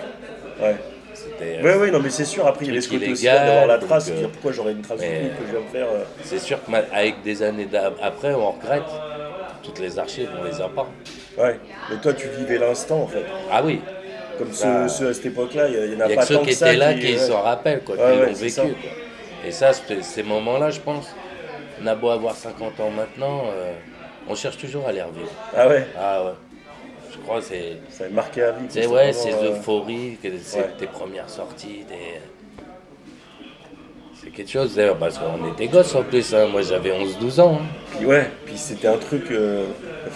Ouais. 0.60 0.76
C'était. 1.14 1.62
Ouais, 1.62 1.76
ouais, 1.76 1.90
non, 1.90 2.00
mais 2.00 2.10
c'est 2.10 2.24
sûr, 2.26 2.46
après, 2.46 2.66
il 2.66 2.68
y 2.68 2.70
avait 2.72 2.80
ce 2.82 2.90
côté 2.90 3.10
aussi 3.10 3.24
d'avoir 3.24 3.66
la 3.66 3.78
trace, 3.78 4.06
de 4.08 4.12
euh, 4.12 4.16
dire 4.18 4.28
pourquoi 4.30 4.52
j'aurais 4.52 4.72
une 4.72 4.82
trace 4.82 5.00
mais- 5.00 5.20
truc 5.30 5.38
que 5.38 5.46
je 5.46 5.50
viens 5.56 5.60
de 5.66 5.70
faire. 5.72 5.86
euh. 5.88 6.04
C'est 6.22 6.38
sûr 6.38 6.58
qu'avec 6.64 7.22
des 7.22 7.42
années 7.42 7.68
après, 8.02 8.34
on 8.34 8.50
regrette. 8.52 8.82
Toutes 9.62 9.78
les 9.78 9.96
archives, 9.98 10.28
on 10.40 10.44
les 10.44 10.60
a 10.60 10.68
pas. 10.68 10.88
Ouais, 11.38 11.58
mais 11.88 11.96
toi, 11.98 12.12
tu 12.14 12.26
vivais 12.28 12.58
l'instant, 12.58 13.02
en 13.02 13.06
fait. 13.06 13.24
Ah 13.50 13.62
oui, 13.64 13.80
Comme 14.38 14.48
Bah, 14.48 14.88
ceux, 14.88 14.88
ceux 14.88 15.08
à 15.10 15.14
cette 15.14 15.26
époque-là, 15.26 15.68
il 15.68 15.74
y, 15.74 15.78
en 15.96 16.00
a 16.00 16.06
il 16.06 16.10
y 16.10 16.12
a 16.12 16.16
pas 16.16 16.22
que 16.22 16.26
ceux 16.28 16.34
tant 16.36 16.42
qui 16.44 16.50
étaient 16.50 16.76
là 16.76 16.94
qui 16.94 17.12
ouais. 17.12 17.18
s'en 17.18 17.40
rappellent, 17.42 17.82
quoi, 17.84 17.96
Ouais, 17.96 18.12
qui 18.12 18.18
l'ont 18.18 18.32
vécu. 18.34 18.50
ça. 18.50 18.62
quoi. 18.62 18.90
Et 19.46 19.50
ça, 19.52 19.70
ces 19.72 20.22
moments-là, 20.22 20.70
je 20.70 20.80
pense, 20.80 21.14
on 21.82 21.86
a 21.86 21.94
beau 21.94 22.10
avoir 22.10 22.34
50 22.36 22.78
ans 22.80 22.90
maintenant, 22.90 23.42
euh, 23.52 23.72
on 24.28 24.34
cherche 24.34 24.56
toujours 24.56 24.86
à 24.86 24.92
les 24.92 25.02
revivre. 25.02 25.30
Ah 25.56 25.68
ouais, 25.68 25.86
Ah 25.98 26.24
ouais. 26.24 26.30
Je 27.12 27.18
crois 27.18 27.40
que 27.40 27.44
c'est. 27.46 27.76
ça 27.90 28.04
a 28.04 28.08
marqué 28.08 28.42
à 28.42 28.52
vie. 28.52 28.64
C'est 28.68 28.86
ouais, 28.86 29.12
ces 29.12 29.32
euh, 29.34 29.50
euphories, 29.50 30.16
que 30.22 30.28
c'est 30.42 30.58
ouais. 30.60 30.70
tes 30.78 30.86
premières 30.86 31.28
sorties, 31.28 31.84
des... 31.88 32.20
C'est 34.22 34.30
quelque 34.30 34.50
chose, 34.50 34.74
d'ailleurs, 34.76 34.98
parce 34.98 35.18
qu'on 35.18 35.52
était 35.52 35.66
gosses 35.66 35.94
en 35.96 36.02
plus, 36.04 36.32
hein. 36.32 36.46
moi 36.46 36.62
j'avais 36.62 36.90
11-12 36.92 37.40
ans. 37.40 37.58
hein. 37.60 37.66
Puis 37.96 38.06
ouais, 38.06 38.30
puis 38.46 38.56
c'était 38.56 38.86
un 38.86 38.96
truc 38.96 39.24
euh, 39.32 39.64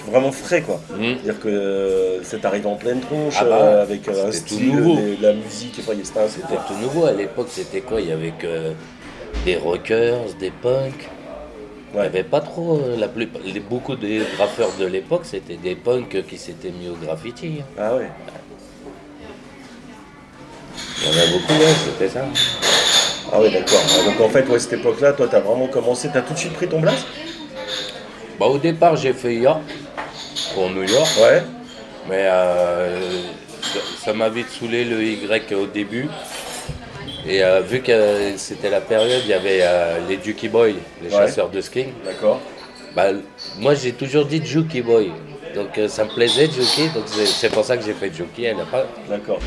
vraiment 0.09 0.31
frais, 0.31 0.63
quoi. 0.63 0.81
Mhm. 0.97 1.17
C'est-à-dire 1.23 1.41
que 1.41 1.49
euh, 1.49 2.23
ça 2.23 2.39
t'arrive 2.39 2.67
en 2.69 2.77
pleine 2.77 3.01
tronche, 3.01 3.35
Ah 3.41 3.45
bah, 3.45 3.57
euh, 3.63 3.83
avec 3.83 4.07
euh, 4.09 4.29
un 4.29 4.33
c'était 4.33 4.49
tout 4.49 4.55
style, 4.55 4.77
nouveau. 4.77 4.97
de, 4.97 5.17
de 5.17 5.23
la 5.23 5.33
musique, 5.33 5.75
enfin, 5.81 5.93
c'était 6.29 6.55
tout 6.69 6.75
nouveau 6.81 7.07
à 7.07 7.13
l'époque, 7.13 7.49
c'était 7.51 7.81
quoi? 7.81 8.01
Il 8.01 8.09
y 8.09 8.13
avait 8.13 8.31
que 8.33 8.73
des 9.45 9.57
rockers, 9.57 10.21
des 10.39 10.51
punks. 10.53 11.09
Il 11.95 12.01
n'y 12.01 12.07
avait 12.07 12.25
pas 12.25 12.41
trop. 12.41 12.79
euh, 12.79 12.97
La 12.97 13.09
les- 13.45 13.61
beaucoup 13.61 13.97
des 13.97 14.21
graffeurs 14.37 14.71
de 14.79 14.87
l'époque, 14.87 15.23
c'était 15.25 15.57
des 15.57 15.75
punks 15.75 16.23
qui 16.29 16.39
s'étaient 16.39 16.71
mis 16.71 16.89
au 16.89 16.95
graffiti. 16.95 17.55
hein. 17.61 17.65
Ah 17.79 17.97
ouais. 17.97 18.09
Il 21.03 21.07
y 21.07 21.09
en 21.09 21.23
a 21.23 21.27
beaucoup, 21.33 21.53
ouais, 21.55 21.75
c'était 21.87 22.09
ça. 22.09 22.25
Ah 23.33 23.41
ouais, 23.41 23.51
d'accord. 23.51 23.81
Donc 24.05 24.21
en 24.21 24.29
fait, 24.29 24.49
ouais, 24.49 24.59
cette 24.59 24.75
époque-là, 24.75 25.13
toi, 25.13 25.27
t'as 25.31 25.41
vraiment 25.41 25.67
commencé, 25.67 26.09
t'as 26.13 26.23
tout 26.23 26.33
de 26.35 26.39
suite 26.39 26.53
pris 26.55 26.69
ton 26.69 26.81
blast 26.81 27.07
Bah, 28.39 28.47
au 28.47 28.59
départ, 28.59 28.97
j'ai 28.97 29.13
fait 29.13 29.35
York, 29.35 29.63
pour 30.55 30.71
New 30.71 30.85
York, 30.85 31.09
Ouais. 31.21 31.43
mais 32.09 32.23
euh, 32.25 33.01
ça- 34.05 34.13
m'a 34.13 34.29
vite 34.29 34.49
saoulé 34.51 34.85
le 34.85 35.03
Y 35.03 35.53
au 35.55 35.67
début. 35.67 36.09
Et 37.29 37.43
euh, 37.43 37.61
vu 37.61 37.81
que 37.83 38.35
c'était 38.37 38.71
la 38.71 38.81
période, 38.81 39.23
il 39.25 39.31
y 39.31 39.35
avait 39.35 39.59
euh, 39.63 39.99
les 40.09 40.21
Juki 40.23 40.49
Boys, 40.49 40.69
les 41.03 41.09
Ouais. 41.09 41.27
chasseurs 41.27 41.49
de 41.49 41.61
skin. 41.61 41.87
D'accord. 42.05 42.41
Bah, 42.95 43.07
moi, 43.59 43.75
j'ai 43.75 43.93
toujours 43.93 44.25
dit 44.27 44.41
Juki 44.45 44.81
Boy. 44.83 45.11
Donc, 45.55 45.81
ça 45.89 46.05
me 46.05 46.11
plaisait, 46.11 46.47
Juki. 46.47 46.89
Donc, 46.91 47.05
c'est- 47.07 47.49
pour 47.49 47.65
ça 47.65 47.77
que 47.77 47.85
j'ai 47.85 47.95
fait 47.95 48.13
Juki. 48.15 48.45
Elle 48.45 48.61
a 48.61 48.65
pas... 48.65 48.85
D'accord. 49.09 49.39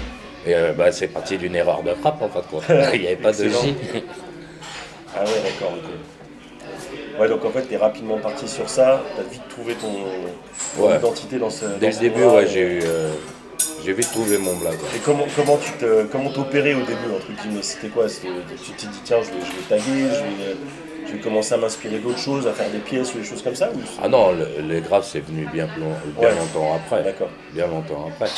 Et 0.46 0.56
euh, 0.56 0.74
bah, 0.74 0.92
c'est 0.92 1.08
parti 1.08 1.38
d'une 1.38 1.56
erreur 1.56 1.84
de 1.84 1.94
frappe, 1.94 2.22
en 2.22 2.30
fin 2.30 2.40
de 2.40 2.46
compte. 2.46 2.64
Il 2.94 3.02
n'y 3.02 3.08
avait 3.08 3.16
pas 3.16 3.32
de. 3.34 3.50
J. 3.50 3.76
Ah 5.16 5.24
ouais, 5.24 5.30
d'accord, 5.44 5.74
ok. 5.76 7.20
Ouais, 7.20 7.28
donc 7.28 7.44
en 7.44 7.50
fait, 7.50 7.64
t'es 7.64 7.76
rapidement 7.78 8.18
parti 8.18 8.48
sur 8.48 8.70
ça, 8.70 9.04
t'as 9.18 9.24
vite 9.24 9.42
trouvé 9.50 9.74
ton, 9.74 9.92
ton 10.78 10.88
Ouais. 10.88 10.96
identité 10.98 11.38
dans 11.38 11.50
ce. 11.50 11.66
Dès 11.80 11.90
dans 11.90 11.96
le 11.96 12.00
début, 12.02 12.24
ouais, 12.24 12.44
et- 12.44 12.48
j'ai 12.48 12.62
eu, 12.62 12.80
euh, 12.84 13.12
j'ai 13.84 13.92
vite 13.94 14.10
trouvé 14.12 14.38
mon 14.38 14.56
blague. 14.56 14.78
Et 14.96 15.00
comment, 15.00 15.26
comment 15.36 15.58
tu 15.58 15.72
te, 15.74 16.04
comment 16.06 16.30
t'opérais 16.30 16.74
au 16.76 16.80
début, 16.82 17.12
entre 17.14 17.28
guillemets? 17.42 17.62
C'était 17.64 17.90
quoi? 17.90 18.08
C'était- 18.08 18.30
Tu 18.64 18.72
t'es 18.72 18.88
dit, 18.88 19.00
tiens, 19.04 19.18
je 19.22 19.32
vais, 19.32 19.46
je 19.46 19.52
vais 19.52 19.68
taguer, 19.68 19.84
je 20.16 20.22
vais, 20.24 20.56
je 21.08 21.12
vais 21.14 21.20
commencer 21.20 21.54
à 21.56 21.58
m'inspirer 21.58 21.98
d'autres 21.98 22.20
choses, 22.20 22.48
à 22.48 22.54
faire 22.54 22.70
des 22.70 22.78
pièces 22.80 23.14
ou 23.14 23.18
des 23.18 23.26
choses 23.26 23.42
comme 23.42 23.56
ça 23.56 23.70
ou 23.72 23.80
Ah 24.02 24.08
non, 24.08 24.32
le- 24.32 24.48
les 24.74 24.80
graves, 24.80 25.06
c'est 25.06 25.20
venu 25.20 25.46
bien, 25.52 25.68
plus 25.68 25.82
long- 25.82 25.90
bien 26.18 26.30
Ouais. 26.30 26.36
longtemps 26.36 26.74
après. 26.76 27.04
D'accord. 27.04 27.30
Bien 27.52 27.68
longtemps 27.68 28.08
après. 28.08 28.32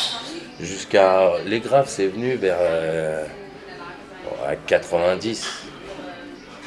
Jusqu'à. 0.61 1.31
Les 1.45 1.59
graves, 1.59 1.87
c'est 1.89 2.07
venu 2.07 2.35
vers. 2.35 2.57
euh, 2.59 3.25
à 4.47 4.55
90. 4.55 5.47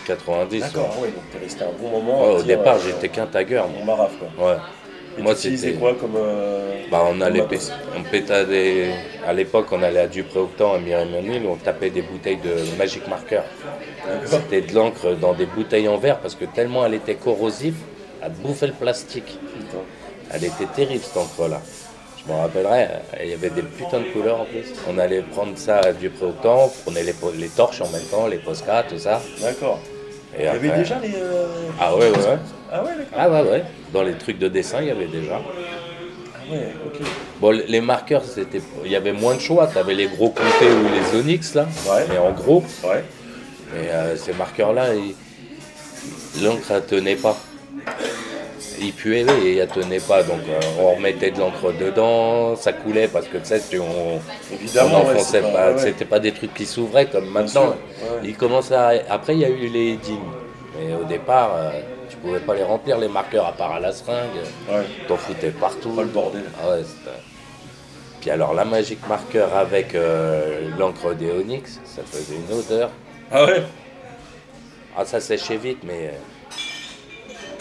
90. 0.07 0.61
D'accord, 0.61 0.99
ouais, 1.01 1.09
donc 1.09 1.23
t'es 1.33 1.39
resté 1.39 1.65
un 1.65 1.73
bon 1.81 1.89
moment. 1.91 2.23
Ouais, 2.23 2.35
au 2.35 2.43
dire, 2.43 2.59
départ, 2.59 2.77
euh, 2.77 2.81
j'étais 2.85 3.09
qu'un 3.09 3.27
tagger. 3.27 3.63
moi. 3.85 3.97
Maraf, 3.97 4.13
quoi. 4.19 4.47
Ouais. 4.51 4.57
Et 5.17 5.23
Moi, 5.23 5.35
c'était- 5.37 5.73
quoi 5.75 5.95
comme. 5.95 6.17
euh, 6.17 6.83
Bah, 6.91 7.05
on 7.09 7.21
allait 7.21 7.43
pé- 7.43 7.59
on 7.97 8.03
pétait 8.03 8.45
des. 8.45 8.91
À 9.27 9.33
l'époque, 9.33 9.67
on 9.73 9.83
allait 9.83 10.01
à 10.01 10.07
Dupré-Octan, 10.09 10.75
à 10.75 10.79
Mireille-Ménil, 10.79 11.47
on 11.47 11.55
tapait 11.57 11.91
des 11.91 12.03
bouteilles 12.03 12.37
de 12.39 12.77
Magic 12.77 13.07
Marker. 13.09 13.41
C'était 14.27 14.61
de 14.61 14.75
l'encre 14.75 15.13
dans 15.15 15.33
des 15.33 15.47
bouteilles 15.47 15.89
en 15.89 15.97
verre 15.97 16.19
parce 16.19 16.35
que 16.35 16.45
tellement 16.45 16.85
elle 16.85 16.95
était 16.95 17.15
corrosive, 17.15 17.77
elle 18.23 18.33
bouffait 18.33 18.67
le 18.67 18.73
plastique. 18.75 19.39
Putain. 19.57 19.79
Elle 20.33 20.45
était 20.45 20.67
terrible 20.75 21.03
cette 21.03 21.17
encre-là. 21.17 21.61
Je 22.26 22.33
me 22.33 22.38
rappellerai, 22.38 22.88
il 23.23 23.31
y 23.31 23.35
avait 23.35 23.50
des 23.50 23.62
putains 23.62 24.00
de 24.00 24.11
couleurs 24.12 24.40
en 24.40 24.45
plus. 24.47 24.64
On 24.88 24.97
allait 24.99 25.21
prendre 25.23 25.52
ça 25.57 25.78
à 25.81 25.93
Dupré-Octan, 25.93 26.64
on 26.64 26.69
prenait 26.90 27.02
les, 27.02 27.49
torches 27.49 27.83
en 27.83 27.88
même 27.90 28.02
temps, 28.11 28.26
les 28.26 28.38
poscas, 28.38 28.83
tout 28.85 28.99
ça. 28.99 29.21
D'accord. 29.43 29.78
Et 30.37 30.40
Il 30.40 30.45
y 30.45 30.49
avait 30.49 30.71
déjà 30.71 30.99
les. 31.00 31.14
euh, 31.14 31.47
Ah 31.78 31.95
ouais, 31.95 32.11
ouais, 32.11 32.16
ouais. 32.16 32.38
Ah 32.73 32.83
ouais, 32.83 32.90
d'accord. 32.97 33.19
Ah 33.19 33.31
ouais, 33.31 33.43
ouais. 33.50 33.64
Dans 33.93 34.02
les 34.02 34.14
trucs 34.14 34.38
de 34.38 34.49
dessin, 34.49 34.78
il 34.81 34.88
y 34.88 34.90
avait 34.90 35.07
déjà. 35.07 35.38
Ah 35.38 36.50
ouais, 36.52 36.73
ok. 36.87 37.07
Bon, 37.40 37.50
les 37.50 37.81
marqueurs, 37.83 38.25
c'était, 38.25 38.62
il 38.85 38.90
y 38.90 38.97
avait 38.97 39.12
moins 39.12 39.35
de 39.35 39.40
choix. 39.40 39.66
Tu 39.71 39.76
avais 39.78 39.95
les 39.95 40.07
gros 40.07 40.31
comtés 40.31 40.71
ou 40.71 40.88
les 41.14 41.19
onyx, 41.21 41.54
là. 41.54 41.66
Ouais. 41.87 42.07
Mais 42.09 42.19
en 42.19 42.33
gros, 42.33 42.64
Ouais. 42.83 43.04
mais 43.75 43.90
euh, 43.90 44.16
ces 44.16 44.33
marqueurs-là, 44.33 44.95
ils- 44.95 45.14
l'encre, 46.43 46.71
elle 46.71 46.85
tenait 46.87 47.16
pas. 47.16 47.37
Ils 48.81 48.93
puaient 48.93 49.25
et 49.45 49.57
elle 49.57 49.69
tenait 49.69 50.00
pas. 50.00 50.23
Donc, 50.23 50.40
euh, 50.49 50.61
on 50.81 50.95
remettait 50.95 51.31
de 51.31 51.38
l'encre 51.38 51.73
dedans, 51.73 52.57
ça 52.57 52.73
coulait 52.73 53.09
parce 53.09 53.26
que, 53.26 53.38
tu 53.38 53.45
sais, 53.47 53.61
on, 53.78 54.21
Évidemment, 54.54 55.02
on 55.04 55.11
enfonçait 55.11 55.43
pas. 55.43 55.73
ouais. 55.73 55.78
C'était 55.78 56.04
pas 56.04 56.19
des 56.19 56.33
trucs 56.33 56.54
qui 56.54 56.66
s'ouvraient 56.66 57.07
comme 57.07 57.31
maintenant. 57.31 57.75
ouais. 58.23 58.33
Commençaient 58.33 58.75
à- 58.75 58.93
Après, 59.11 59.35
il 59.35 59.40
y 59.40 59.45
a 59.45 59.49
eu 59.50 59.69
les 59.69 59.97
dîmes. 59.97 60.19
Mais 60.76 60.93
au 60.95 61.04
départ, 61.04 61.52
euh, 61.57 61.71
tu 62.11 62.16
pouvais 62.16 62.40
pas 62.40 62.54
les 62.54 62.64
remplir, 62.64 62.99
les 62.99 63.09
marqueurs, 63.09 63.47
à 63.47 63.52
part 63.52 63.73
à 63.73 63.81
la 63.81 63.93
seringue. 63.93 64.40
T'en 65.07 65.16
foutais 65.16 65.50
partout. 65.50 65.93
Oh, 65.97 66.00
le 66.00 66.07
bordel. 66.09 66.43
Ah 66.61 66.75
Puis 68.21 68.31
alors 68.31 68.54
la 68.54 68.64
Magic 68.64 68.99
Marker 69.09 69.47
avec 69.54 69.95
euh, 69.95 70.69
l'encre 70.78 71.14
des 71.14 71.31
Onyx, 71.31 71.81
ça 71.85 72.02
faisait 72.11 72.35
une 72.37 72.59
odeur. 72.59 72.90
Ah 73.31 73.45
ouais? 73.45 73.62
Ah 74.97 75.04
ça 75.04 75.21
séchait 75.21 75.57
vite, 75.57 75.78
mais 75.85 76.14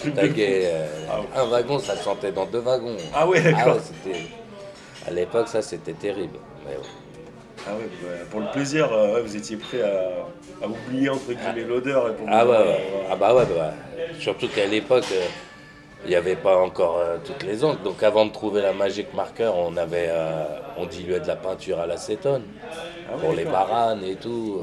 Euh, 0.05 0.88
Ah 1.10 1.19
ouais. 1.19 1.27
un 1.36 1.45
wagon, 1.45 1.79
ça 1.79 1.95
sentait 1.95 2.31
dans 2.31 2.45
deux 2.45 2.60
wagons. 2.60 2.98
Ah 3.13 3.27
ouais, 3.27 3.41
d'accord. 3.41 3.75
ouais, 3.75 3.81
c'était- 3.83 4.19
à 5.07 5.12
l'époque, 5.12 5.48
ça 5.48 5.62
c'était 5.62 5.93
terrible. 5.93 6.38
Mais 6.65 6.75
ouais. 6.75 6.81
Ah 7.67 7.72
ouais, 7.75 7.83
ouais, 7.83 8.19
pour 8.29 8.41
le 8.41 8.48
plaisir, 8.48 8.91
euh, 8.91 9.22
vous 9.22 9.36
étiez 9.36 9.55
prêt 9.57 9.81
à, 9.81 10.25
à 10.63 10.67
oublier 10.67 11.10
entre 11.10 11.31
guillemets 11.31 11.67
l'odeur 11.67 12.10
et 12.10 12.13
pour 12.13 12.27
Ah 12.29 12.45
ouais, 12.45 12.55
euh, 12.55 12.65
ouais. 12.65 13.07
Ah 13.12 13.15
bah 13.15 13.33
ouais, 13.33 13.45
bah. 13.45 13.74
Surtout 14.19 14.48
qu'à 14.50 14.65
l'époque, 14.65 15.05
euh, 15.13 15.25
il 16.05 16.10
n'y 16.10 16.15
avait 16.15 16.36
pas 16.36 16.57
encore 16.57 16.98
euh, 16.98 17.17
toutes 17.24 17.43
les 17.43 17.63
encres. 17.63 17.81
Donc 17.81 18.03
avant 18.03 18.25
de 18.25 18.31
trouver 18.31 18.62
la 18.62 18.74
Magic 18.74 19.13
Marker, 19.13 19.51
on 19.55 19.77
avait, 19.77 20.10
on 20.77 20.86
diluait 20.86 21.22
de 21.22 21.27
la 21.27 21.38
peinture 21.38 21.79
à 21.79 21.88
l'acétone 21.88 22.43
Ah 23.10 23.17
pour 23.19 23.31
les 23.33 23.45
d'accord. 23.45 23.67
baranes 23.67 24.03
et 24.03 24.15
tout. 24.15 24.62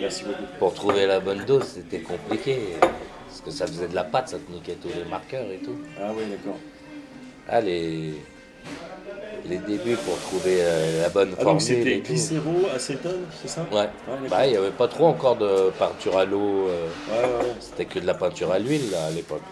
Merci 0.00 0.24
beaucoup. 0.24 0.44
Pour 0.58 0.74
trouver 0.74 1.06
la 1.06 1.20
bonne 1.20 1.44
dose, 1.46 1.64
c'était 1.64 2.00
compliqué. 2.00 2.58
Parce 3.34 3.40
que 3.42 3.50
ça 3.50 3.66
faisait 3.66 3.88
de 3.88 3.96
la 3.96 4.04
pâte, 4.04 4.28
ça 4.28 4.38
te 4.38 4.52
niquait 4.52 4.76
tous 4.80 4.88
les 4.96 5.04
marqueurs 5.10 5.50
et 5.50 5.56
tout. 5.56 5.74
Ah 6.00 6.12
ouais, 6.12 6.24
d'accord. 6.30 6.56
Ah, 7.48 7.60
les, 7.60 8.14
les 9.48 9.58
débuts 9.58 9.96
pour 9.96 10.16
trouver 10.20 10.58
euh, 10.60 11.02
la 11.02 11.08
bonne 11.08 11.34
Ah 11.36 11.42
donc 11.42 11.60
c'était 11.60 11.98
glycéro, 11.98 12.66
acétone, 12.72 13.26
c'est 13.42 13.48
ça? 13.48 13.62
Ouais. 13.72 13.88
d'accord. 14.06 14.18
Bah, 14.30 14.46
il 14.46 14.52
n'y 14.52 14.56
avait 14.56 14.70
pas 14.70 14.86
trop 14.86 15.06
encore 15.06 15.34
de 15.36 15.70
peinture 15.76 16.16
à 16.16 16.24
l'eau. 16.24 16.68
euh, 16.68 16.86
Ouais, 17.10 17.44
ouais. 17.48 17.52
C'était 17.58 17.86
que 17.86 17.98
de 17.98 18.06
la 18.06 18.14
peinture 18.14 18.52
à 18.52 18.60
l'huile, 18.60 18.88
là, 18.92 19.06
à 19.06 19.10
l'époque. 19.10 19.42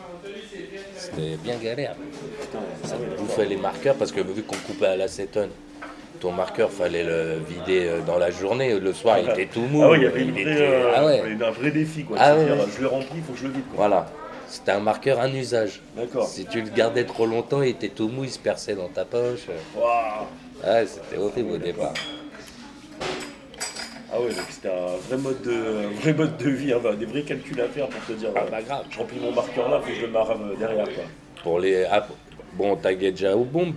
C'était 0.96 1.36
bien 1.38 1.56
galère. 1.56 1.96
Putain, 2.40 2.60
Ça 2.84 2.94
ah 3.00 3.20
bouffait 3.20 3.46
les 3.46 3.56
marqueurs 3.56 3.96
parce 3.96 4.12
que 4.12 4.20
vu 4.20 4.44
qu'on 4.44 4.56
coupait 4.56 4.86
à 4.86 4.96
l'acétone, 4.96 5.50
ton 6.22 6.30
marqueur, 6.32 6.70
fallait 6.70 7.02
le 7.02 7.40
vider 7.48 7.86
euh, 7.88 8.00
dans 8.06 8.16
la 8.16 8.30
journée. 8.30 8.78
Le 8.78 8.92
soir, 8.92 9.18
il 9.18 9.28
était 9.28 9.46
tout 9.46 9.60
mou. 9.62 9.82
Ah 9.82 9.90
ouais, 9.90 9.96
il 9.98 10.02
y 10.04 10.06
avait 10.06 10.22
une 10.22 10.30
vraie, 10.30 10.42
était- 10.42 10.56
euh, 10.60 10.92
Ah 10.94 11.04
ouais. 11.04 11.20
un 11.44 11.50
vrai 11.50 11.70
défi 11.72 12.04
quoi. 12.04 12.16
Ah 12.20 12.36
ouais. 12.36 12.46
Je 12.76 12.80
le 12.80 12.86
remplis, 12.86 13.16
il 13.16 13.22
faut 13.22 13.32
que 13.32 13.38
je 13.40 13.46
le 13.48 13.52
vide 13.52 13.64
quoi. 13.74 13.76
Voilà. 13.88 14.06
C'était 14.46 14.70
un 14.72 14.80
marqueur 14.80 15.20
un 15.20 15.32
usage. 15.34 15.80
D'accord. 15.96 16.26
Si 16.28 16.44
tu 16.46 16.60
le 16.62 16.70
gardais 16.70 17.04
trop 17.04 17.26
longtemps, 17.26 17.62
il 17.62 17.70
était 17.70 17.88
tout 17.88 18.08
mou, 18.08 18.22
il 18.24 18.30
se 18.30 18.38
perçait 18.38 18.74
dans 18.74 18.88
ta 18.88 19.04
poche. 19.04 19.46
Waouh. 19.76 20.26
Ouais, 20.64 20.86
c'était 20.86 21.16
horrible 21.20 21.52
au 21.54 21.58
départ. 21.58 21.94
Ah 24.14 24.20
ouais, 24.20 24.28
donc 24.28 24.44
c'était 24.50 24.68
un 24.68 24.96
vrai 25.08 25.16
mode 25.16 25.40
de, 25.42 25.52
un 25.86 26.00
vrai 26.00 26.12
mode 26.12 26.36
de 26.36 26.50
vie, 26.50 26.72
hein, 26.72 26.80
des 26.98 27.06
vrais 27.06 27.22
calculs 27.22 27.60
à 27.60 27.66
faire 27.68 27.88
pour 27.88 28.04
te 28.04 28.12
dire. 28.12 28.28
Ah 28.36 28.42
bah 28.50 28.60
grave. 28.62 28.84
Je 28.90 28.98
remplis 28.98 29.18
mon 29.18 29.32
marqueur 29.32 29.68
là, 29.70 29.80
faut 29.80 29.88
que 29.88 29.94
je 29.96 30.02
le 30.02 30.12
marave 30.12 30.38
derrière 30.58 30.84
quoi. 30.84 31.04
Pour 31.42 31.58
les, 31.58 31.84
ah, 31.90 32.06
bon, 32.52 32.72
on 32.72 32.76
taguait 32.76 33.10
déjà 33.10 33.34
aux 33.34 33.44
bombes, 33.44 33.76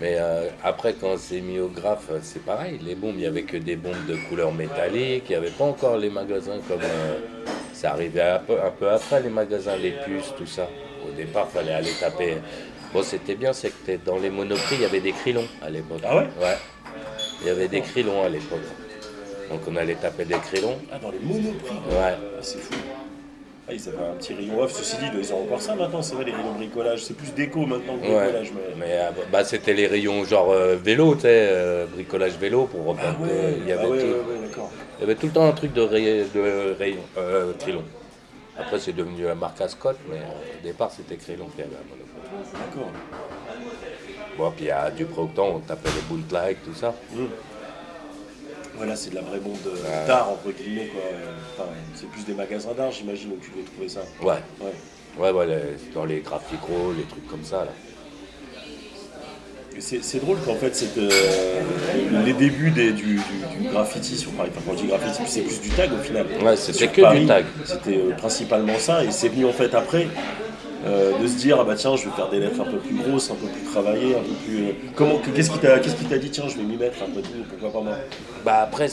mais 0.00 0.16
euh, 0.18 0.48
après 0.64 0.94
quand 0.94 1.18
c'est 1.18 1.40
mis 1.40 1.58
au 1.58 1.68
graphe, 1.68 2.06
euh, 2.10 2.18
c'est 2.22 2.42
pareil. 2.44 2.80
Les 2.82 2.94
bombes, 2.94 3.14
il 3.16 3.20
n'y 3.20 3.26
avait 3.26 3.42
que 3.42 3.58
des 3.58 3.76
bombes 3.76 4.06
de 4.08 4.16
couleur 4.28 4.52
métallique, 4.52 5.24
il 5.28 5.30
n'y 5.30 5.36
avait 5.36 5.50
pas 5.50 5.64
encore 5.64 5.98
les 5.98 6.10
magasins 6.10 6.58
comme 6.66 6.80
euh, 6.82 7.18
ça 7.72 7.92
arrivait 7.92 8.22
un 8.22 8.38
peu, 8.38 8.60
un 8.60 8.70
peu 8.70 8.88
après 8.88 9.22
les 9.22 9.28
magasins, 9.28 9.76
les 9.76 9.92
puces, 9.92 10.32
tout 10.36 10.46
ça. 10.46 10.68
Au 11.06 11.12
départ, 11.12 11.48
fallait 11.48 11.72
aller 11.72 11.92
taper. 11.98 12.38
Bon, 12.92 13.02
c'était 13.02 13.34
bien, 13.34 13.52
c'est 13.52 13.70
que 13.70 13.96
dans 14.04 14.18
les 14.18 14.30
monoprix, 14.30 14.76
il 14.76 14.82
y 14.82 14.84
avait 14.84 15.00
des 15.00 15.12
crilons 15.12 15.46
à 15.62 15.70
l'époque. 15.70 16.00
Ah 16.04 16.16
ouais? 16.16 16.28
Ouais. 16.40 16.56
Il 17.40 17.46
y 17.46 17.50
avait 17.50 17.68
des 17.68 17.80
crilons 17.80 18.22
à 18.22 18.28
l'époque. 18.28 18.58
Donc 19.50 19.60
on 19.66 19.76
allait 19.76 19.94
taper 19.94 20.24
des 20.24 20.34
crilons. 20.34 20.78
Ah 20.92 20.98
dans 20.98 21.10
les 21.10 21.18
monoprix. 21.18 21.74
Ouais. 21.90 22.16
Ah, 22.16 22.16
c'est 22.42 22.58
fou. 22.58 22.74
Ah, 23.70 23.74
ils 23.74 23.88
avaient 23.88 23.98
un 23.98 24.14
petit 24.14 24.34
rayon 24.34 24.60
off, 24.60 24.72
ceci 24.72 24.96
dit, 24.96 25.04
ils 25.16 25.32
ont 25.32 25.42
encore 25.42 25.62
ça 25.62 25.76
maintenant, 25.76 26.02
c'est 26.02 26.16
vrai, 26.16 26.24
les 26.24 26.32
rayons 26.32 26.54
bricolage. 26.54 27.04
C'est 27.04 27.14
plus 27.14 27.32
déco 27.32 27.66
maintenant 27.66 27.96
que 27.98 28.02
Ouais, 28.04 28.18
bricolage. 28.24 28.50
Mais... 28.52 28.74
mais 28.76 28.92
euh, 28.98 29.10
bah, 29.30 29.44
c'était 29.44 29.74
les 29.74 29.86
rayons 29.86 30.24
genre 30.24 30.50
euh, 30.50 30.74
vélo, 30.74 31.14
tu 31.14 31.20
sais, 31.22 31.28
euh, 31.52 31.86
bricolage 31.86 32.32
vélo 32.32 32.64
pour 32.64 32.80
Ah 32.80 32.88
repeindre. 32.88 33.20
ouais, 33.22 33.28
euh, 33.30 33.54
il, 33.60 33.68
y 33.68 33.72
avait 33.72 33.84
ah 33.84 33.88
ouais, 33.90 33.98
tout, 34.00 34.06
il 34.98 35.00
y 35.00 35.04
avait 35.04 35.14
tout 35.14 35.26
le 35.26 35.32
temps 35.32 35.46
un 35.46 35.52
truc 35.52 35.72
de, 35.72 35.82
ray- 35.82 36.24
de 36.34 36.74
rayon, 36.76 36.98
euh, 37.16 37.52
Trilon. 37.60 37.84
Après, 38.58 38.80
c'est 38.80 38.92
devenu 38.92 39.22
la 39.24 39.36
marque 39.36 39.60
Ascot, 39.60 39.90
mais 40.10 40.16
euh, 40.16 40.58
au 40.60 40.62
départ, 40.64 40.90
c'était 40.90 41.14
Trilon 41.16 41.46
qui 41.54 41.62
avait 41.62 41.70
monopole. 41.70 42.52
D'accord. 42.52 42.90
Bon, 44.36 44.50
puis 44.56 44.68
à 44.70 44.90
Dupré-Octan, 44.90 45.46
on 45.46 45.58
tapait 45.60 45.90
les 45.90 46.02
Bootleg, 46.08 46.56
tout 46.64 46.74
ça. 46.74 46.92
Voilà, 48.80 48.96
c'est 48.96 49.10
de 49.10 49.16
la 49.16 49.20
vraie 49.20 49.40
bombe 49.40 49.60
de- 49.62 49.70
Ouais. 49.72 50.06
d'art, 50.06 50.30
entre 50.30 50.56
guillemets, 50.56 50.86
quoi. 50.86 51.02
Enfin, 51.58 51.68
c'est 51.94 52.08
plus 52.08 52.24
des 52.24 52.32
magasins 52.32 52.72
d'art, 52.74 52.90
j'imagine, 52.90 53.30
où 53.32 53.36
tu 53.44 53.50
devais 53.50 53.64
trouver 53.64 53.90
ça. 53.90 54.00
Ouais, 54.22 54.36
Ouais. 54.58 54.72
ouais, 55.18 55.30
ouais, 55.32 55.46
les- 55.46 55.92
dans 55.94 56.06
les 56.06 56.14
les 56.16 56.22
trucs 56.22 57.28
comme 57.28 57.44
ça. 57.44 57.66
Là. 57.66 57.72
C'est 59.78 60.02
c'est 60.02 60.18
drôle 60.18 60.38
qu'en 60.46 60.54
fait, 60.54 60.74
c'est 60.74 60.96
euh, 60.98 61.60
les 62.24 62.32
débuts 62.32 62.70
des- 62.70 62.92
du, 62.92 63.16
du- 63.16 63.18
du 63.62 63.68
graffiti 63.70 64.16
sur 64.16 64.30
Paris, 64.32 64.48
enfin, 64.54 64.62
quand 64.66 64.76
je 64.78 64.82
dis 64.82 64.88
graffiti, 64.88 65.22
c'est 65.26 65.42
plus 65.42 65.60
du 65.60 65.68
tag 65.70 65.90
au 65.92 66.02
final. 66.02 66.26
Ouais, 66.42 66.56
c'était 66.56 66.88
que 66.88 67.18
du 67.20 67.26
tag. 67.26 67.44
C'était 67.66 67.96
euh, 67.98 68.10
principalement 68.16 68.78
ça, 68.78 69.04
et 69.04 69.10
c'est 69.10 69.28
venu 69.28 69.44
en 69.44 69.52
fait 69.52 69.74
après. 69.74 70.08
euh, 70.86 71.18
de 71.18 71.26
se 71.26 71.34
dire 71.34 71.58
ah 71.60 71.64
bah 71.64 71.74
tiens 71.76 71.94
je 71.94 72.06
vais 72.08 72.16
faire 72.16 72.30
des 72.30 72.40
lettres 72.40 72.58
un 72.58 72.64
peu 72.64 72.78
plus 72.78 72.94
grosses, 72.94 73.30
un 73.30 73.34
peu 73.34 73.46
plus 73.48 73.64
travaillées, 73.70 74.14
un 74.16 74.20
peu 74.20 74.32
plus. 74.46 74.64
comment 74.96 75.18
qu'est-ce 75.18 75.50
qui 75.50 75.58
t'a 75.58 75.78
qu'est-ce 75.78 75.94
qui 75.94 76.06
t'a 76.06 76.16
dit 76.16 76.30
tiens 76.30 76.44
je 76.48 76.56
vais 76.56 76.62
m'y 76.62 76.78
mettre 76.78 77.02
après 77.02 77.20
tout 77.20 77.28
pourquoi 77.50 77.70
pas 77.70 77.84
moi 77.84 77.96
Bah 78.44 78.62
après, 78.62 78.88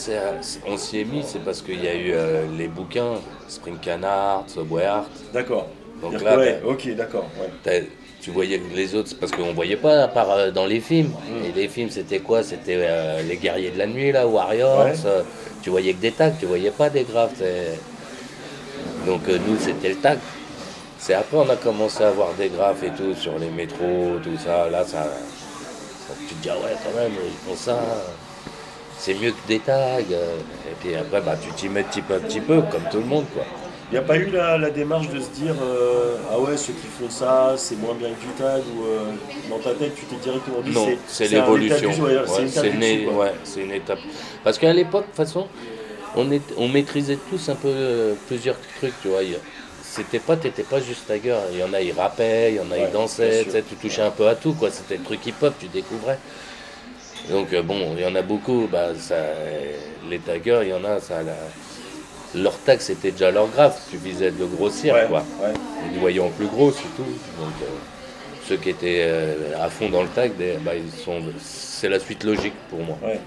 on 0.66 0.76
s'y 0.76 1.00
est 1.00 1.04
mis, 1.04 1.22
c'est 1.26 1.42
parce 1.42 1.62
qu'il 1.62 1.82
y 1.82 1.88
a 1.88 1.94
eu 1.94 2.12
euh, 2.12 2.44
les 2.56 2.68
bouquins, 2.68 3.14
Spring 3.48 3.78
Canard, 3.78 4.44
Subway 4.46 4.84
Art. 4.84 5.06
D'accord. 5.32 5.68
Donc 6.02 6.20
là, 6.22 6.36
ouais, 6.36 6.60
ok 6.64 6.94
d'accord 6.94 7.26
ouais. 7.64 7.86
Tu 8.20 8.30
voyais 8.30 8.60
les 8.74 8.94
autres, 8.94 9.08
c'est 9.10 9.18
parce 9.18 9.32
qu'on 9.32 9.52
voyait 9.54 9.76
pas 9.76 10.02
à 10.04 10.08
part 10.08 10.30
euh, 10.30 10.50
dans 10.50 10.66
les 10.66 10.80
films. 10.80 11.12
Et 11.46 11.52
les 11.52 11.68
films, 11.68 11.88
c'était 11.90 12.18
quoi? 12.18 12.42
C'était 12.42 12.76
euh, 12.78 13.22
les 13.22 13.36
guerriers 13.36 13.70
de 13.70 13.78
la 13.78 13.86
nuit, 13.86 14.12
là, 14.12 14.26
Warriors. 14.26 14.84
Ouais. 14.84 14.92
tu 15.62 15.70
voyais 15.70 15.94
que 15.94 16.00
des 16.02 16.12
tags, 16.12 16.30
tu 16.38 16.46
voyais 16.46 16.70
pas 16.70 16.90
des 16.90 17.04
graphes. 17.04 17.32
c'est- 17.38 17.78
Donc 19.06 19.22
nous, 19.28 19.56
c'était 19.58 19.88
le 19.90 19.96
tag. 19.96 20.18
C'est 20.98 21.14
après 21.14 21.36
on 21.38 21.48
a 21.48 21.56
commencé 21.56 22.02
à 22.02 22.08
avoir 22.08 22.34
des 22.34 22.48
graphes 22.48 22.82
et 22.82 22.90
tout 22.90 23.14
sur 23.14 23.38
les 23.38 23.48
métros, 23.50 24.18
tout 24.22 24.36
ça. 24.44 24.68
Là, 24.68 24.84
ça, 24.84 25.04
ça- 25.04 26.14
tu 26.28 26.34
te 26.34 26.42
dis, 26.42 26.50
ah 26.50 26.56
ouais, 26.56 26.74
quand 26.84 27.00
même, 27.00 27.12
ils 27.24 27.48
font 27.48 27.56
ça. 27.56 27.78
C'est 28.98 29.14
mieux 29.14 29.30
que 29.32 29.46
des 29.48 29.60
tags. 29.60 29.98
euh. 30.10 30.36
Et 30.70 30.74
puis 30.80 30.94
après, 30.94 31.20
bah, 31.20 31.36
tu 31.40 31.50
t'y 31.52 31.68
mets 31.68 31.84
petit 31.84 32.02
peu 32.02 32.18
petit 32.20 32.40
peu, 32.40 32.62
comme 32.62 32.82
tout 32.90 32.98
le 32.98 33.04
monde, 33.06 33.24
quoi. 33.32 33.44
Il 33.90 33.92
n'y 33.92 33.98
a 33.98 34.02
pas 34.02 34.16
eu 34.18 34.30
la, 34.30 34.58
la 34.58 34.70
démarche 34.70 35.08
de 35.08 35.18
se 35.18 35.30
dire 35.30 35.54
euh, 35.62 36.16
ah 36.30 36.38
ouais 36.38 36.58
ceux 36.58 36.74
qui 36.74 36.86
font 36.86 37.08
ça 37.08 37.54
c'est 37.56 37.76
moins 37.76 37.94
bien 37.94 38.10
que 38.10 38.20
du 38.20 38.26
tag 38.36 38.60
ou 38.76 38.84
euh, 38.84 39.12
dans 39.48 39.58
ta 39.58 39.72
tête 39.74 39.94
tu 39.94 40.04
t'es 40.04 40.16
directement 40.16 40.60
dit 40.60 40.72
Non, 40.72 40.86
c'est 41.06 41.28
l'évolution. 41.28 41.90
ouais, 42.04 42.16
Ouais, 42.16 42.26
c'est 42.26 42.42
une 42.42 42.48
étape 42.48 42.66
né- 42.74 43.06
ouais, 43.08 43.32
une. 43.56 43.72
Parce 44.44 44.58
qu'à 44.58 44.72
l'époque, 44.74 45.04
de 45.04 45.06
toute 45.06 45.16
façon, 45.16 45.48
on, 46.16 46.30
est, 46.30 46.42
on 46.58 46.68
maîtrisait 46.68 47.16
tous 47.30 47.48
un 47.48 47.54
peu 47.54 47.68
euh, 47.68 48.14
plusieurs 48.26 48.56
trucs, 48.78 49.00
tu 49.00 49.08
vois. 49.08 49.20
C'était 49.82 50.18
pas, 50.20 50.36
t'étais 50.36 50.64
pas 50.64 50.80
juste 50.80 51.06
tagger. 51.06 51.36
Il 51.52 51.58
y 51.58 51.62
en 51.62 51.72
a, 51.72 51.80
ils 51.80 51.92
rappaient, 51.92 52.52
il 52.52 52.56
y 52.56 52.60
en 52.60 52.70
a, 52.70 52.78
ils 52.78 52.90
dansaient, 52.90 53.46
tu 53.68 53.76
touchais 53.76 54.02
un 54.02 54.10
peu 54.10 54.28
à 54.28 54.34
tout, 54.36 54.52
quoi. 54.54 54.70
C'était 54.70 54.96
le 54.96 55.02
truc 55.02 55.24
hip-hop, 55.26 55.54
tu 55.58 55.68
découvrais. 55.68 56.18
Donc 57.30 57.52
euh, 57.52 57.62
bon, 57.62 57.94
il 57.96 58.02
y 58.02 58.06
en 58.06 58.14
a 58.14 58.22
beaucoup, 58.22 58.68
bah, 58.70 58.88
ça, 58.98 59.16
les 60.08 60.18
taggers, 60.18 60.60
il 60.62 60.68
y 60.68 60.72
en 60.72 60.84
a, 60.84 61.00
ça, 61.00 61.22
la- 61.22 62.40
leur 62.40 62.58
tag 62.58 62.80
c'était 62.80 63.10
déjà 63.10 63.30
leur 63.30 63.48
graphe, 63.48 63.80
suffisait 63.90 64.30
de 64.30 64.44
grossir, 64.44 64.94
Ouais, 64.94 65.06
quoi. 65.08 65.24
ouais. 65.42 65.52
Et 65.86 65.92
du 65.92 65.98
voyant 65.98 66.28
plus 66.30 66.46
gros 66.46 66.70
surtout. 66.72 67.02
Donc 67.38 67.52
euh, 67.62 67.66
ceux 68.46 68.56
qui 68.56 68.70
étaient 68.70 69.02
euh, 69.06 69.34
à 69.62 69.68
fond 69.68 69.88
dans 69.90 70.02
le 70.02 70.08
tag, 70.08 70.36
des- 70.36 70.56
bah, 70.64 70.72
ils 70.74 70.90
sont, 71.04 71.20
c'est 71.42 71.88
la 71.88 71.98
suite 72.00 72.24
logique 72.24 72.54
pour 72.70 72.80
moi. 72.80 72.96
Ouais, 73.02 73.20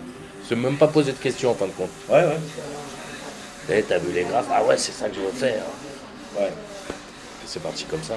Se 0.47 0.55
même 0.55 0.77
pas 0.77 0.87
poser 0.87 1.11
de 1.11 1.17
questions 1.17 1.51
en 1.51 1.55
fin 1.55 1.67
de 1.67 1.71
compte. 1.71 1.89
ouais, 2.09 2.23
ouais. 2.25 2.37
Eh, 3.69 3.83
T'as 3.83 3.99
vu 3.99 4.11
les 4.13 4.23
graphes? 4.23 4.47
Ah 4.51 4.63
ouais, 4.63 4.77
c'est 4.77 4.91
ça 4.91 5.07
que 5.07 5.15
je 5.15 5.21
veux 5.21 5.31
faire. 5.31 5.61
ouais. 6.39 6.49
C'est 7.51 7.59
parti 7.61 7.83
comme 7.83 8.01
ça. 8.01 8.15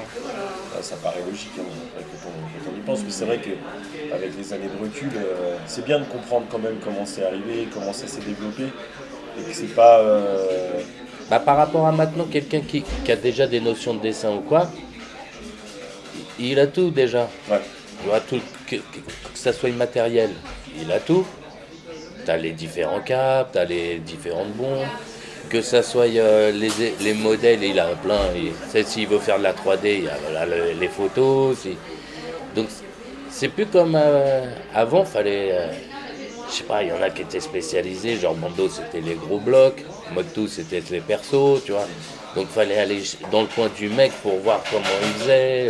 Ça 0.81 0.95
paraît 1.03 1.23
logique 1.26 1.50
hein, 1.59 1.64
quand, 1.99 2.29
on, 2.29 2.64
quand 2.64 2.71
on 2.71 2.76
y 2.76 2.81
pense, 2.81 3.05
mais 3.05 3.11
c'est 3.11 3.25
vrai 3.25 3.41
qu'avec 3.41 4.37
les 4.37 4.53
années 4.53 4.69
de 4.69 4.81
recul, 4.81 5.11
euh, 5.17 5.57
c'est 5.67 5.85
bien 5.85 5.99
de 5.99 6.05
comprendre 6.05 6.47
quand 6.49 6.61
même 6.61 6.76
comment 6.85 7.05
c'est 7.05 7.25
arrivé, 7.25 7.67
comment 7.73 7.93
ça 7.93 8.07
s'est 8.07 8.21
développé, 8.21 8.62
et 9.37 9.43
que 9.43 9.53
c'est 9.53 9.75
pas. 9.75 9.99
euh, 10.03 10.81
Bah, 11.31 11.41
par 11.41 11.57
rapport 11.57 11.85
à 11.88 11.91
maintenant, 11.93 12.26
quelqu'un 12.31 12.61
qui, 12.61 12.85
qui 13.05 13.11
a 13.12 13.17
déjà 13.17 13.49
des 13.49 13.61
notions 13.61 13.95
de 13.95 14.00
dessin 14.00 14.31
ou 14.37 14.41
quoi, 14.41 14.71
il 16.38 16.59
a 16.59 16.67
tout 16.67 16.91
déjà. 16.91 17.29
ouais, 18.09 18.21
tout, 18.29 18.41
que, 18.67 18.76
que- 18.76 19.00
que 19.00 19.38
ça 19.38 19.53
soit 19.53 19.69
immatériel, 19.71 20.31
il 20.81 20.91
a 20.93 21.00
tout. 21.00 21.26
Tu 22.25 22.31
as 22.31 22.37
les 22.37 22.53
différents 22.53 23.00
caps, 23.00 23.50
tu 23.53 23.59
as 23.59 23.64
les 23.64 23.99
différentes 23.99 24.53
bombes. 24.53 24.88
Que 25.54 25.62
ça 25.62 25.84
soit 25.84 26.06
euh, 26.08 26.50
les, 26.50 26.68
les 27.00 27.14
modèles, 27.14 27.62
il 27.62 27.78
a 27.78 27.87
plein. 27.94 28.18
S'il 28.84 29.06
veut 29.06 29.20
faire 29.20 29.38
de 29.38 29.44
la 29.44 29.52
3D, 29.52 29.99
il 29.99 30.04
y 30.06 30.08
a 30.08 30.16
voilà, 30.25 30.46
le- 30.46 30.73
les 30.80 30.88
photos. 30.88 31.58
si- 31.58 31.76
Donc, 32.56 32.66
c'est 33.30 33.46
plus 33.46 33.66
comme 33.66 33.94
euh, 33.94 34.46
avant, 34.75 35.04
fallait. 35.04 35.50
euh, 35.52 35.68
je 36.49 36.54
sais 36.54 36.64
pas, 36.64 36.82
il 36.82 36.88
y 36.88 36.92
en 36.92 37.00
a 37.00 37.08
qui 37.08 37.23
étaient 37.23 37.38
spécialisés, 37.38 38.16
genre 38.16 38.34
Bando 38.34 38.68
c'était 38.68 39.00
les 39.00 39.14
gros 39.14 39.38
blocs, 39.38 39.84
Motu 40.12 40.49
c'était 40.49 40.82
les 40.90 41.00
persos, 41.00 41.62
tu 41.64 41.70
vois. 41.70 41.87
Donc 42.34 42.49
fallait 42.49 42.78
aller 42.78 43.00
dans 43.30 43.42
le 43.42 43.46
coin 43.46 43.68
du 43.78 43.88
mec 43.88 44.11
pour 44.25 44.37
voir 44.40 44.61
comment 44.73 44.84
il 45.02 45.20
faisait. 45.20 45.68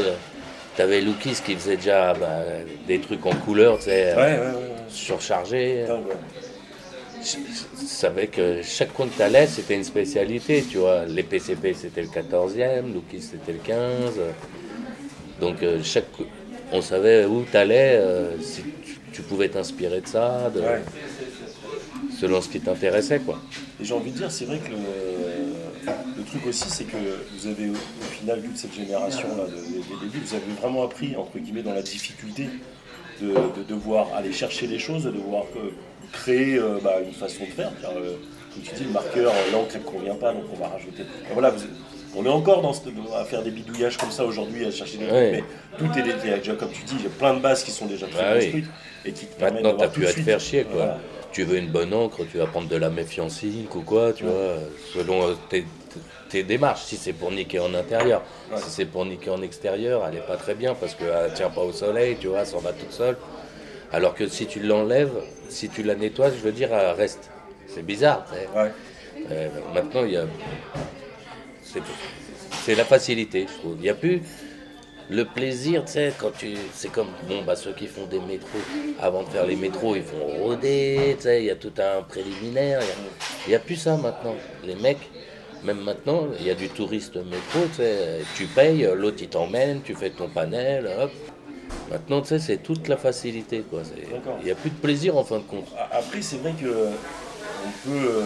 T'avais 0.78 1.02
Loukis 1.02 1.36
qui 1.44 1.54
faisait 1.56 1.76
déjà 1.76 2.14
bah, 2.14 2.40
des 2.88 3.00
trucs 3.00 3.24
en 3.26 3.34
couleur, 3.44 3.76
tu 3.78 3.84
sais, 3.84 4.14
ouais, 4.14 4.22
ouais, 4.22 4.38
ouais, 4.38 4.38
ouais. 4.38 4.52
surchargés. 4.88 5.84
Dingue, 5.86 6.06
ouais. 6.06 6.14
Je 6.14 7.13
je 7.13 7.13
savais 7.24 8.26
que 8.28 8.62
chaque 8.62 8.92
coin 8.92 9.06
que 9.06 9.16
t'allais, 9.16 9.46
c'était 9.46 9.74
une 9.74 9.84
spécialité, 9.84 10.64
tu 10.68 10.78
vois. 10.78 11.04
Les 11.06 11.22
PCP, 11.22 11.74
c'était 11.74 12.02
le 12.02 12.08
14e, 12.08 12.92
Loukis, 12.92 13.22
c'était 13.22 13.52
le 13.52 13.58
15. 13.58 14.12
Donc, 15.40 15.62
euh, 15.62 15.80
chaque, 15.82 16.06
on 16.72 16.80
savait 16.82 17.24
où 17.24 17.42
t'allais, 17.50 17.96
euh, 17.96 18.40
si 18.40 18.62
tu, 18.84 18.98
tu 19.12 19.22
pouvais 19.22 19.48
t'inspirer 19.48 20.00
de 20.00 20.06
ça, 20.06 20.50
de- 20.54 20.60
Ouais. 20.60 20.82
selon 22.20 22.40
ce 22.40 22.48
qui 22.48 22.60
t'intéressait, 22.60 23.18
quoi. 23.20 23.38
Et 23.80 23.84
j'ai 23.84 23.94
envie 23.94 24.10
de 24.12 24.16
dire, 24.16 24.30
c'est 24.30 24.44
vrai 24.44 24.58
que 24.58 24.70
le, 24.70 24.76
le 26.18 26.22
truc 26.24 26.46
aussi, 26.46 26.68
c'est 26.68 26.84
que 26.84 26.96
vous 27.36 27.46
avez 27.48 27.70
au, 27.70 27.74
final, 28.12 28.40
toute 28.42 28.56
cette 28.56 28.74
génération-là, 28.74 29.44
de- 29.46 29.72
des 29.72 29.78
des 29.78 30.00
débuts, 30.06 30.20
vous 30.24 30.34
avez 30.34 30.52
vraiment 30.60 30.84
appris, 30.84 31.16
entre 31.16 31.38
guillemets, 31.38 31.62
dans 31.62 31.74
la 31.74 31.82
difficulté 31.82 32.48
de, 33.20 33.28
de 33.28 33.62
devoir 33.68 34.14
aller 34.14 34.32
chercher 34.32 34.66
les 34.66 34.78
choses, 34.78 35.04
de 35.04 35.10
devoir 35.10 35.44
euh, 35.56 35.70
créer 36.14 36.56
euh, 36.58 36.78
bah, 36.82 36.96
une 37.04 37.12
façon 37.12 37.44
de 37.44 37.50
faire. 37.50 37.70
Car, 37.80 37.90
euh, 37.92 38.16
comme 38.52 38.62
tu 38.62 38.74
dis, 38.74 38.84
le 38.84 38.90
marqueur, 38.90 39.32
euh, 39.32 39.52
l'encre, 39.52 39.70
elle 39.74 39.80
ne 39.80 39.86
convient 39.86 40.14
pas, 40.14 40.32
donc 40.32 40.44
on 40.52 40.56
va 40.56 40.68
rajouter. 40.68 41.02
Et 41.02 41.32
voilà, 41.32 41.50
vous- 41.50 41.64
on 42.16 42.24
est 42.24 42.28
encore 42.28 42.62
dans 42.62 42.72
ce- 42.72 42.82
à 43.16 43.24
faire 43.24 43.42
des 43.42 43.50
bidouillages 43.50 43.96
comme 43.96 44.10
ça 44.12 44.24
aujourd'hui, 44.24 44.64
à 44.64 44.70
chercher 44.70 44.98
des 44.98 45.06
Ouais. 45.06 45.32
trucs, 45.32 45.44
mais 45.80 45.88
tout 45.92 45.98
est 45.98 46.02
déjà, 46.38 46.54
comme 46.54 46.70
tu 46.70 46.82
dis, 46.84 46.94
il 46.98 47.04
y 47.04 47.06
a 47.06 47.10
plein 47.10 47.34
de 47.34 47.40
bases 47.40 47.64
qui 47.64 47.72
sont 47.72 47.86
déjà 47.86 48.06
très 48.06 48.22
Bah 48.22 48.30
oui. 48.36 48.40
construites 48.42 48.66
et 49.04 49.12
qui 49.12 49.26
te 49.26 49.38
permettent 49.38 49.64
Maintenant, 49.64 49.78
t'as 49.80 49.88
plus 49.88 50.06
à 50.06 50.12
te 50.12 50.20
faire 50.20 50.40
chier, 50.40 50.64
quoi. 50.64 50.74
Voilà. 50.76 50.98
Tu 51.32 51.42
veux 51.42 51.56
une 51.58 51.68
bonne 51.68 51.92
encre, 51.92 52.18
tu 52.30 52.38
vas 52.38 52.46
prendre 52.46 52.68
de 52.68 52.76
la 52.76 52.90
méfiance 52.90 53.42
ink 53.42 53.74
ou 53.74 53.80
quoi, 53.80 54.12
tu 54.12 54.22
vois, 54.22 54.54
selon 54.94 55.34
tes, 55.50 55.64
tes 56.28 56.44
démarches. 56.44 56.84
Si 56.84 56.96
c'est 56.96 57.12
pour 57.12 57.32
niquer 57.32 57.58
en 57.58 57.74
intérieur, 57.74 58.22
Ouais. 58.52 58.58
si 58.58 58.70
c'est 58.70 58.84
pour 58.84 59.04
niquer 59.04 59.30
en 59.30 59.42
extérieur, 59.42 60.02
elle 60.08 60.18
est 60.18 60.26
pas 60.26 60.36
très 60.36 60.54
bien 60.54 60.76
parce 60.76 60.94
qu'elle 60.94 61.32
tient 61.34 61.50
pas 61.50 61.62
au 61.62 61.72
soleil, 61.72 62.16
tu 62.20 62.28
vois, 62.28 62.38
elle 62.42 62.46
s'en 62.46 62.60
va 62.60 62.72
toute 62.72 62.92
seule. 62.92 63.16
Alors 63.94 64.16
que 64.16 64.26
si 64.26 64.46
tu 64.46 64.58
l'enlèves, 64.58 65.12
si 65.48 65.68
tu 65.68 65.84
la 65.84 65.94
nettoies, 65.94 66.30
je 66.30 66.42
veux 66.42 66.50
dire, 66.50 66.74
elle 66.74 66.96
reste. 66.96 67.30
C'est 67.68 67.86
bizarre. 67.86 68.26
Ouais. 68.56 68.72
Euh, 69.30 69.48
maintenant, 69.72 70.04
il 70.04 70.14
y 70.14 70.16
a. 70.16 70.24
C'est, 71.62 71.80
c'est 72.64 72.74
la 72.74 72.84
facilité, 72.84 73.46
je 73.48 73.58
trouve. 73.60 73.76
Il 73.78 73.82
n'y 73.82 73.88
a 73.88 73.94
plus 73.94 74.20
le 75.10 75.24
plaisir, 75.24 75.84
tu 75.84 75.92
sais, 75.92 76.12
quand 76.18 76.32
tu. 76.36 76.54
C'est 76.72 76.90
comme 76.90 77.06
bon, 77.28 77.42
bah, 77.44 77.54
ceux 77.54 77.72
qui 77.72 77.86
font 77.86 78.06
des 78.06 78.18
métros. 78.18 78.58
Avant 79.00 79.22
de 79.22 79.28
faire 79.28 79.46
les 79.46 79.54
métros, 79.54 79.94
ils 79.94 80.02
font 80.02 80.26
rôder, 80.42 81.14
tu 81.16 81.22
sais, 81.22 81.42
il 81.42 81.46
y 81.46 81.50
a 81.50 81.56
tout 81.56 81.72
un 81.78 82.02
préliminaire. 82.02 82.80
Il 82.82 82.88
y 82.88 82.90
a- 82.90 82.94
Il 83.46 83.50
n'y 83.50 83.54
a, 83.54 83.60
plus 83.60 83.76
ça 83.76 83.96
maintenant. 83.96 84.34
Les 84.64 84.74
mecs, 84.74 85.08
même 85.62 85.80
maintenant, 85.82 86.26
il 86.40 86.46
y 86.46 86.50
a 86.50 86.54
du 86.54 86.68
touriste 86.68 87.14
métro, 87.14 87.60
tu 87.68 87.76
sais, 87.76 88.22
tu 88.34 88.46
payes, 88.46 88.88
l'autre 88.96 89.18
il 89.20 89.28
t'emmène, 89.28 89.82
tu 89.82 89.94
fais 89.94 90.10
ton 90.10 90.28
panel, 90.28 90.90
hop. 91.00 91.12
Maintenant, 91.90 92.20
tu 92.22 92.28
sais, 92.28 92.38
c'est 92.38 92.56
toute 92.58 92.88
la 92.88 92.96
facilité, 92.96 93.62
quoi. 93.68 93.82
Il 94.40 94.44
n'y 94.44 94.50
a 94.50 94.54
plus 94.54 94.70
de 94.70 94.76
plaisir 94.76 95.16
en 95.16 95.24
fin 95.24 95.36
de 95.36 95.42
compte. 95.42 95.66
Après, 95.92 96.22
c'est 96.22 96.36
vrai 96.38 96.52
que 96.60 96.66
on 97.66 97.88
peut, 97.88 98.06
euh, 98.06 98.22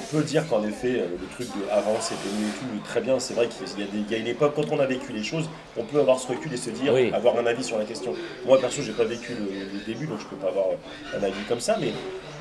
on 0.00 0.16
peut 0.16 0.22
dire 0.24 0.48
qu'en 0.48 0.64
effet, 0.64 0.98
euh, 1.00 1.06
le 1.20 1.26
truc 1.34 1.46
de 1.48 1.70
avant 1.70 2.00
c'était 2.00 2.28
mieux 2.36 2.48
et 2.48 2.58
tout, 2.78 2.84
très 2.88 3.00
bien. 3.00 3.18
C'est 3.20 3.34
vrai 3.34 3.48
qu'il 3.48 3.80
y 3.80 3.82
a, 3.82 3.86
des, 3.86 3.98
il 3.98 4.10
y 4.10 4.14
a 4.14 4.18
une 4.18 4.26
époque, 4.26 4.54
quand 4.56 4.70
on 4.72 4.80
a 4.80 4.86
vécu 4.86 5.12
les 5.12 5.22
choses, 5.22 5.48
on 5.76 5.84
peut 5.84 6.00
avoir 6.00 6.18
ce 6.18 6.28
recul 6.28 6.52
et 6.52 6.56
se 6.56 6.70
dire, 6.70 6.92
Oui. 6.92 7.10
avoir 7.12 7.38
un 7.38 7.46
avis 7.46 7.62
sur 7.62 7.78
la 7.78 7.84
question. 7.84 8.14
Moi, 8.46 8.58
perso, 8.60 8.82
j'ai 8.82 8.92
pas 8.92 9.04
vécu 9.04 9.32
le, 9.34 9.44
le 9.78 9.84
début, 9.86 10.06
donc 10.06 10.20
je 10.20 10.26
peux 10.26 10.36
pas 10.36 10.48
avoir 10.48 10.66
un 11.16 11.22
avis 11.22 11.42
comme 11.48 11.60
ça. 11.60 11.76
Mais 11.80 11.92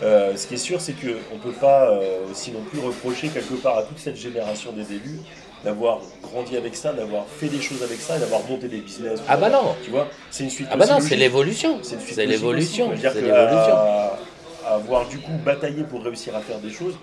euh, 0.02 0.36
ce 0.36 0.48
qui 0.48 0.56
est 0.56 0.58
sûr, 0.58 0.82
c'est 0.82 0.94
qu'on 0.94 1.38
peut 1.38 1.52
pas 1.60 1.92
euh, 1.92 2.20
aussi 2.32 2.52
non 2.52 2.62
plus 2.64 2.80
reprocher 2.80 3.28
quelque 3.30 3.54
part 3.56 3.78
à 3.78 3.84
toute 3.84 4.00
cette 4.00 4.18
génération 4.18 4.72
des 4.72 4.84
débuts 4.86 5.20
d'avoir 5.64 6.00
grandi 6.22 6.58
avec 6.58 6.76
ça, 6.76 6.94
d'avoir 6.94 7.26
fait 7.28 7.48
des 7.48 7.62
choses 7.62 7.82
avec 7.84 8.00
ça 8.00 8.18
et 8.18 8.20
d'avoir 8.20 8.42
monté 8.50 8.68
des 8.68 8.80
business. 8.80 9.22
Ah 9.28 9.38
bah 9.38 9.50
non. 9.50 9.76
Tu 9.84 9.92
vois, 9.92 10.08
c'est 10.30 10.44
une 10.44 10.50
suite. 10.50 10.68
Ah 10.72 10.78
bah 10.78 10.86
non, 10.88 11.00
c'est 11.00 11.16
l'évolution. 11.16 11.80
C'est 11.82 12.00
C'est 12.02 12.26
l'évolution. 12.26 12.92
C'est 12.96 13.14
l'évolution. 13.22 13.74
à- 13.76 14.20
à 14.66 14.76
avoir 14.76 15.08
du 15.10 15.18
coup 15.20 15.34
bataillé 15.46 15.84
pour 15.84 16.02
réussir 16.04 16.36
à 16.36 16.40
faire 16.40 16.60
des 16.60 16.70
choses. 16.70 16.96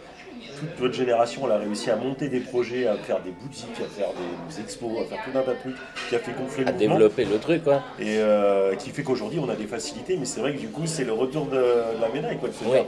Toute 0.58 0.78
votre 0.78 0.94
génération, 0.94 1.42
elle 1.46 1.52
a 1.52 1.58
réussi 1.58 1.90
à 1.90 1.96
monter 1.96 2.28
des 2.28 2.40
projets, 2.40 2.86
à 2.86 2.96
faire 2.96 3.20
des 3.20 3.30
boutiques, 3.30 3.76
à 3.78 3.88
faire 3.98 4.08
des 4.48 4.60
expos, 4.62 4.90
à 5.00 5.04
faire 5.04 5.18
tout 5.24 5.38
un 5.38 5.42
tas 5.42 5.52
de 5.52 5.58
trucs 5.58 5.76
qui 6.08 6.14
a 6.14 6.18
fait 6.18 6.32
gonfler 6.32 6.64
À 6.64 6.70
le 6.70 6.72
mouvement 6.78 6.94
développer 6.96 7.24
le 7.26 7.38
truc, 7.38 7.64
quoi. 7.64 7.82
et 7.98 8.16
euh, 8.18 8.74
qui 8.76 8.90
fait 8.90 9.02
qu'aujourd'hui 9.02 9.38
on 9.38 9.48
a 9.48 9.54
des 9.56 9.66
facilités. 9.66 10.16
Mais 10.18 10.24
c'est 10.26 10.40
vrai 10.40 10.54
que 10.54 10.58
du 10.58 10.68
coup, 10.68 10.82
c'est 10.86 11.04
le 11.04 11.12
retour 11.12 11.46
de 11.46 11.62
la 12.00 12.08
médaille, 12.12 12.36
quoi. 12.38 12.48
Oui. 12.66 12.78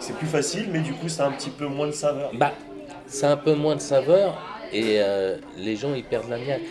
C'est 0.00 0.14
plus 0.16 0.26
facile, 0.28 0.68
mais 0.72 0.80
du 0.80 0.92
coup, 0.92 1.06
a 1.18 1.22
un 1.24 1.32
petit 1.32 1.50
peu 1.50 1.66
moins 1.66 1.86
de 1.86 1.92
saveur. 1.92 2.30
Bah, 2.34 2.52
c'est 3.08 3.26
un 3.26 3.36
peu 3.36 3.54
moins 3.54 3.76
de 3.76 3.80
saveur 3.80 4.36
et 4.72 5.00
euh, 5.00 5.36
les 5.56 5.76
gens 5.76 5.94
ils 5.94 6.04
perdent 6.04 6.28
la 6.30 6.38
niaque. 6.38 6.62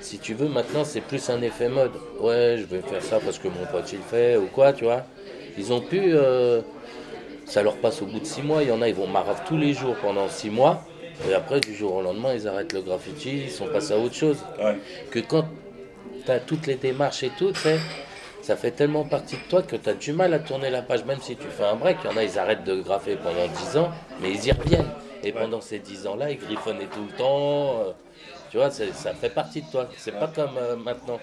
Si 0.00 0.18
tu 0.18 0.34
veux, 0.34 0.48
maintenant 0.48 0.84
c'est 0.84 1.00
plus 1.00 1.28
un 1.30 1.42
effet 1.42 1.68
mode. 1.68 1.92
Ouais, 2.20 2.56
je 2.58 2.64
vais 2.64 2.80
faire 2.82 3.02
ça 3.02 3.18
parce 3.18 3.38
que 3.38 3.48
mon 3.48 3.66
pote 3.70 3.90
il 3.92 3.98
fait 4.00 4.36
ou 4.36 4.46
quoi, 4.46 4.72
tu 4.72 4.84
vois. 4.84 5.04
Ils 5.58 5.72
ont 5.72 5.80
pu. 5.80 6.00
euh, 6.14 6.60
ça 7.46 7.62
leur 7.62 7.76
passe 7.76 8.02
au 8.02 8.06
bout 8.06 8.18
de 8.20 8.26
six 8.26 8.42
mois. 8.42 8.62
Il 8.62 8.68
y 8.68 8.72
en 8.72 8.82
a, 8.82 8.88
ils 8.88 8.94
vont 8.94 9.06
marave 9.06 9.40
tous 9.46 9.56
les 9.56 9.72
jours 9.72 9.94
pendant 10.02 10.28
six 10.28 10.50
mois. 10.50 10.82
Et 11.28 11.32
après, 11.34 11.60
du 11.60 11.74
jour 11.74 11.94
au 11.94 12.02
lendemain, 12.02 12.34
ils 12.34 12.46
arrêtent 12.46 12.72
le 12.72 12.82
graffiti, 12.82 13.44
ils 13.44 13.50
sont 13.50 13.66
passés 13.68 13.94
à 13.94 13.98
autre 13.98 14.14
chose. 14.14 14.38
Ouais. 14.62 14.76
Que 15.10 15.20
quand 15.20 15.46
tu 16.24 16.30
as 16.30 16.40
toutes 16.40 16.66
les 16.66 16.74
démarches 16.74 17.22
et 17.22 17.30
tout, 17.38 17.52
ça 18.42 18.56
fait 18.56 18.72
tellement 18.72 19.04
partie 19.04 19.36
de 19.36 19.48
toi 19.48 19.62
que 19.62 19.76
tu 19.76 19.88
as 19.88 19.94
du 19.94 20.12
mal 20.12 20.34
à 20.34 20.40
tourner 20.40 20.70
la 20.70 20.82
page, 20.82 21.04
même 21.04 21.20
si 21.22 21.36
tu 21.36 21.46
fais 21.48 21.64
un 21.64 21.76
break. 21.76 21.98
Il 22.04 22.10
y 22.10 22.12
en 22.12 22.16
a, 22.16 22.24
ils 22.24 22.38
arrêtent 22.38 22.64
de 22.64 22.74
graffer 22.80 23.16
pendant 23.16 23.46
10 23.46 23.76
ans, 23.78 23.90
mais 24.20 24.32
ils 24.32 24.46
y 24.46 24.52
reviennent. 24.52 24.90
Et 25.22 25.32
pendant 25.32 25.60
ces 25.60 25.78
10 25.78 26.06
ans-là, 26.06 26.30
ils 26.30 26.38
griffonnaient 26.38 26.86
tout 26.86 27.04
le 27.04 27.12
temps. 27.16 27.80
euh, 27.80 27.92
tu 28.50 28.58
vois, 28.58 28.70
ça 28.70 29.14
fait 29.14 29.30
partie 29.30 29.62
de 29.62 29.70
toi. 29.70 29.88
C'est 29.96 30.12
pas 30.18 30.28
comme 30.28 30.56
euh, 30.56 30.76
maintenant. 30.76 31.20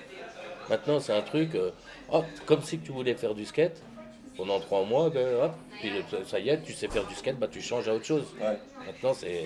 Maintenant, 0.69 0.99
c'est 0.99 1.13
un 1.13 1.21
truc, 1.21 1.55
euh, 1.55 1.71
hop, 2.09 2.25
comme 2.45 2.61
si 2.61 2.79
tu 2.79 2.91
voulais 2.91 3.15
faire 3.15 3.33
du 3.35 3.45
skate. 3.45 3.81
Pendant 4.37 4.59
3 4.59 4.83
mois, 4.85 5.09
ben, 5.11 5.27
hop, 5.43 5.51
puis 5.79 5.91
ça- 6.25 6.39
y 6.39 6.49
est, 6.49 6.61
tu 6.63 6.73
sais 6.73 6.87
faire 6.87 7.05
du 7.05 7.13
skate, 7.13 7.37
bah, 7.37 7.47
tu 7.51 7.61
changes 7.61 7.87
à 7.87 7.93
autre 7.93 8.05
chose. 8.05 8.25
Ouais. 8.41 8.57
Maintenant, 8.87 9.13
c'est 9.13 9.43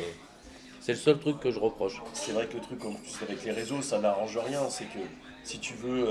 c'est 0.79 0.93
le 0.93 0.97
seul 0.97 1.19
truc 1.19 1.41
que 1.41 1.51
je 1.51 1.59
reproche. 1.59 2.01
C'est 2.13 2.31
vrai 2.31 2.47
que 2.47 2.53
le 2.53 2.61
truc 2.61 2.85
en 2.85 2.93
plus 2.93 3.17
avec 3.21 3.43
les 3.43 3.51
réseaux, 3.51 3.81
ça 3.81 3.99
n'arrange 3.99 4.37
rien. 4.37 4.69
C'est 4.69 4.85
que 4.85 4.99
si 5.43 5.59
tu 5.59 5.73
veux 5.73 6.03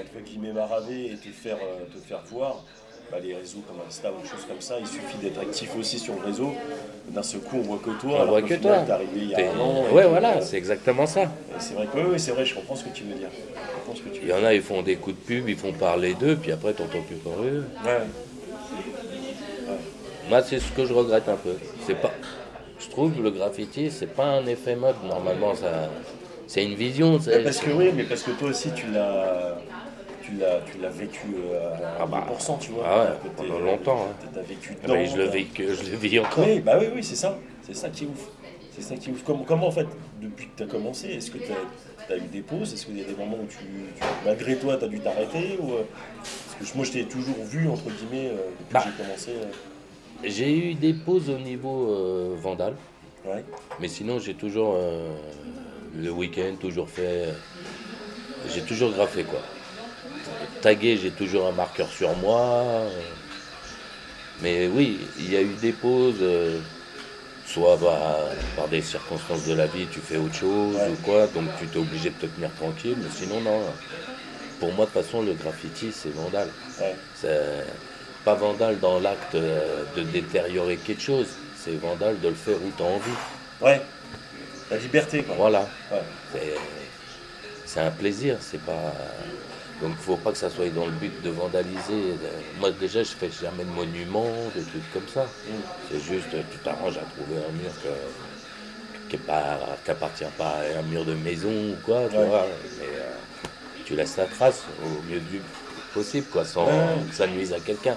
entre 0.00 0.20
guillemets 0.24 0.52
maraver 0.52 1.06
et 1.10 1.16
te 1.16 1.28
faire, 1.30 1.58
te 1.92 1.98
faire 1.98 2.22
voir, 2.26 2.62
bah, 3.10 3.18
les 3.22 3.34
réseaux 3.34 3.62
comme 3.66 3.76
Insta 3.86 4.10
ou 4.12 4.22
des 4.22 4.28
choses 4.28 4.44
comme 4.46 4.60
ça, 4.60 4.76
il 4.80 4.86
suffit 4.86 5.18
d'être 5.18 5.40
actif 5.40 5.74
aussi 5.76 5.98
sur 5.98 6.14
le 6.14 6.24
réseau. 6.26 6.52
D'un 7.08 7.22
seul 7.22 7.40
coup, 7.40 7.56
on 7.58 7.62
voit 7.62 7.80
que 7.84 7.90
toi. 8.00 8.20
On 8.22 8.26
voit 8.26 8.42
que 8.42 8.54
final, 8.56 8.60
toi. 8.60 8.78
T'es 8.86 8.92
arrivé 8.92 9.10
il 9.16 9.30
y 9.30 9.34
T'es- 9.34 9.46
a 9.48 9.52
un 9.52 9.58
an. 9.58 9.84
et 9.90 9.92
Ouais, 9.94 10.06
voilà, 10.06 10.36
euh, 10.36 10.40
c'est 10.42 10.56
exactement 10.56 11.06
ça. 11.06 11.22
c'est 11.58 11.74
vrai 11.74 11.86
que 11.92 11.98
oui, 11.98 12.20
c'est 12.20 12.30
vrai, 12.30 12.44
je 12.44 12.54
comprends 12.54 12.76
ce 12.76 12.84
que 12.84 12.90
tu 12.90 13.02
veux 13.04 13.14
dire. 13.14 13.28
Je 13.32 13.74
comprends 13.80 13.94
ce 13.96 14.02
que 14.02 14.14
tu 14.14 14.20
Il 14.22 14.28
y 14.28 14.32
en 14.32 14.44
a, 14.44 14.54
ils 14.54 14.62
font 14.62 14.82
des 14.82 14.94
coups 14.96 15.16
de 15.16 15.20
pub, 15.22 15.48
ils 15.48 15.56
font 15.56 15.72
parler 15.72 16.14
d'eux, 16.14 16.36
puis 16.40 16.52
après, 16.52 16.72
t'entends 16.72 17.02
plus 17.02 17.16
parler 17.16 17.50
d'eux. 17.50 17.64
Ouais. 17.84 17.98
Moi, 20.28 20.42
c'est 20.42 20.60
ce 20.60 20.70
que 20.70 20.84
je 20.86 20.92
regrette 20.92 21.28
un 21.28 21.36
peu. 21.36 21.54
C'est 21.86 22.00
pas. 22.00 22.12
Je 22.78 22.88
trouve 22.88 23.12
que 23.12 23.20
le 23.20 23.30
graffiti, 23.30 23.90
c'est 23.90 24.06
pas 24.14 24.24
un 24.26 24.46
effet 24.46 24.76
mode. 24.76 24.94
Normalement, 25.06 25.54
ça, 25.54 25.90
c'est 26.46 26.64
une 26.64 26.74
vision. 26.74 27.18
parce 27.44 27.58
que 27.58 27.70
oui, 27.70 27.90
mais 27.94 28.04
parce 28.04 28.22
que 28.22 28.30
toi 28.32 28.48
aussi 28.50 28.70
tu 28.72 28.86
l'as, 28.92 29.56
tu 30.30 30.36
l'as, 30.40 30.60
tu 30.70 30.78
l'as 30.80 30.88
vécu 30.90 31.18
euh, 31.44 31.74
à 31.74 32.02
Ah 32.02 32.06
bah, 32.06 32.26
100%, 32.38 32.58
tu 32.60 32.70
vois. 32.72 32.84
ah 32.86 32.98
ouais, 33.04 33.30
pendant 33.36 33.54
euh, 33.56 33.64
longtemps, 33.64 34.06
hein. 34.10 34.26
T'as 34.34 34.40
vécu 34.42 34.76
Ah 34.82 34.86
bah, 34.86 34.94
dedans, 34.96 35.10
je 35.10 35.16
le 35.16 35.24
t'as- 35.26 35.36
vis, 35.36 35.46
je 35.56 35.90
le 35.90 35.96
vis 35.96 36.18
encore. 36.20 36.44
Oui, 36.46 36.60
bah 36.60 36.76
oui, 36.80 36.86
oui, 36.94 37.02
c'est 37.04 37.16
ça. 37.16 37.38
C'est 37.62 37.74
ça 37.76 37.88
qui 37.88 38.04
est 38.04 38.06
ouf. 38.08 38.28
C'est 38.74 38.82
ça 38.82 38.94
qui 38.96 39.10
est 39.10 39.12
ouf. 39.12 39.22
Comment, 39.24 39.44
comment 39.44 39.66
en 39.66 39.72
fait, 39.72 39.86
depuis 40.20 40.46
que 40.46 40.56
tu 40.56 40.62
as 40.62 40.66
commencé, 40.66 41.08
est-ce 41.08 41.30
que 41.30 41.38
tu 41.38 41.50
as, 42.12 42.16
eu 42.16 42.20
des 42.32 42.40
pauses? 42.40 42.72
Est-ce 42.72 42.86
qu'il 42.86 42.98
y 42.98 43.02
a 43.02 43.04
des 43.04 43.14
moments 43.14 43.38
où 43.42 43.46
tu, 43.46 43.56
tu- 43.56 44.02
malgré 44.24 44.56
toi, 44.56 44.76
tu 44.76 44.84
as 44.84 44.88
dû 44.88 45.00
t'arrêter 45.00 45.58
ou, 45.60 45.72
euh, 45.72 45.82
Parce 46.58 46.70
que 46.72 46.76
moi, 46.76 46.84
je 46.86 46.92
t'ai 46.92 47.04
toujours 47.04 47.42
vu, 47.44 47.68
entre 47.68 47.84
guillemets, 47.90 48.28
euh, 48.28 48.36
depuis 48.58 48.72
Bah. 48.72 48.80
que 48.80 48.90
j'ai 48.96 49.02
commencé. 49.04 49.30
euh, 49.32 49.46
J'ai 50.24 50.70
eu 50.70 50.74
des 50.74 50.92
pauses 50.94 51.30
au 51.30 51.38
niveau 51.38 51.90
euh, 51.90 52.34
Vandal, 52.38 52.74
ouais. 53.24 53.42
mais 53.80 53.88
sinon 53.88 54.18
j'ai 54.18 54.34
toujours 54.34 54.74
euh, 54.76 55.08
le 55.96 56.10
week-end 56.10 56.56
toujours 56.60 56.90
fait, 56.90 57.06
euh, 57.06 57.32
j'ai 58.48 58.60
toujours 58.60 58.90
graffé 58.92 59.24
quoi. 59.24 59.38
Tagué, 60.60 60.96
j'ai 60.96 61.10
toujours 61.10 61.46
un 61.48 61.52
marqueur 61.52 61.88
sur 61.88 62.14
moi. 62.16 62.64
mais 64.42 64.68
oui, 64.68 65.00
il 65.18 65.30
y 65.32 65.36
a 65.36 65.40
eu 65.42 65.54
des 65.60 65.72
pauses, 65.72 66.16
euh, 66.20 66.58
soit 67.46 67.76
bah, 67.76 68.28
par 68.56 68.68
des 68.68 68.82
circonstances 68.82 69.46
de 69.46 69.54
la 69.54 69.66
vie, 69.66 69.86
tu 69.90 70.00
fais 70.00 70.16
autre 70.16 70.34
chose 70.34 70.76
Ouais. 70.76 70.88
ou 70.90 70.96
quoi, 71.04 71.26
donc 71.28 71.44
tu 71.58 71.66
t'es 71.66 71.78
obligé 71.78 72.10
de 72.10 72.14
te 72.14 72.26
tenir 72.26 72.50
tranquille. 72.54 72.96
Mais 72.98 73.10
sinon 73.12 73.40
non. 73.40 73.62
Pour 74.58 74.72
moi 74.74 74.84
de 74.86 74.90
toute 74.90 75.02
façon 75.02 75.22
le 75.22 75.32
graffiti 75.32 75.90
c'est 75.92 76.12
Vandal. 76.14 76.48
Ouais. 76.80 76.94
C'est 77.14 77.64
pas 78.24 78.34
vandal 78.34 78.78
dans 78.80 79.00
l'acte 79.00 79.34
euh, 79.34 79.84
de 79.96 80.02
détériorer 80.02 80.76
quelque 80.76 81.00
chose, 81.02 81.26
c'est 81.56 81.74
vandal 81.80 82.20
de 82.20 82.28
le 82.28 82.34
faire 82.34 82.56
où 82.56 82.70
tu 82.76 82.82
as 82.82 82.86
envie. 82.86 83.10
Ouais. 83.62 83.80
La 84.70 84.76
liberté, 84.76 85.22
quoi. 85.22 85.34
Voilà. 85.36 85.66
Ouais. 85.90 86.54
C'est 87.64 87.80
un 87.80 87.90
plaisir, 87.90 88.36
c'est 88.40 88.60
pas. 88.60 88.92
Donc 89.80 89.96
faut 89.98 90.16
pas 90.16 90.32
que 90.32 90.38
ça 90.38 90.50
soit 90.50 90.68
dans 90.70 90.84
le 90.86 90.92
but 90.92 91.22
de 91.22 91.30
vandaliser. 91.30 92.14
Moi 92.58 92.70
déjà 92.72 93.02
je 93.02 93.10
fais 93.10 93.30
jamais 93.30 93.64
de 93.64 93.70
monuments, 93.70 94.32
de 94.54 94.60
trucs 94.62 94.92
comme 94.92 95.08
ça. 95.12 95.24
Mm. 95.24 95.52
C'est 95.90 96.00
juste 96.00 96.28
tu 96.52 96.58
t'arranges 96.58 96.98
à 96.98 97.02
trouver 97.02 97.38
un 97.38 97.52
mur 97.52 97.70
que- 97.82 99.08
qui 99.08 99.16
est 99.16 99.18
pas 99.18 99.38
à 99.38 100.78
un 100.78 100.82
mur 100.82 101.04
de 101.04 101.14
maison 101.14 101.50
ou 101.50 101.76
quoi, 101.84 102.02
tu 102.10 102.16
Ouais. 102.16 102.26
vois. 102.26 102.46
Mais 102.78 102.86
euh, 102.96 103.10
tu 103.84 103.96
laisses 103.96 104.16
la 104.18 104.26
trace 104.26 104.62
au 104.84 105.02
mieux 105.10 105.20
du 105.20 105.40
possible, 105.94 106.26
quoi, 106.30 106.44
sans 106.44 106.66
Ouais. 106.66 106.72
que 107.08 107.14
ça 107.14 107.26
nuise 107.26 107.52
à 107.52 107.58
quelqu'un. 107.60 107.96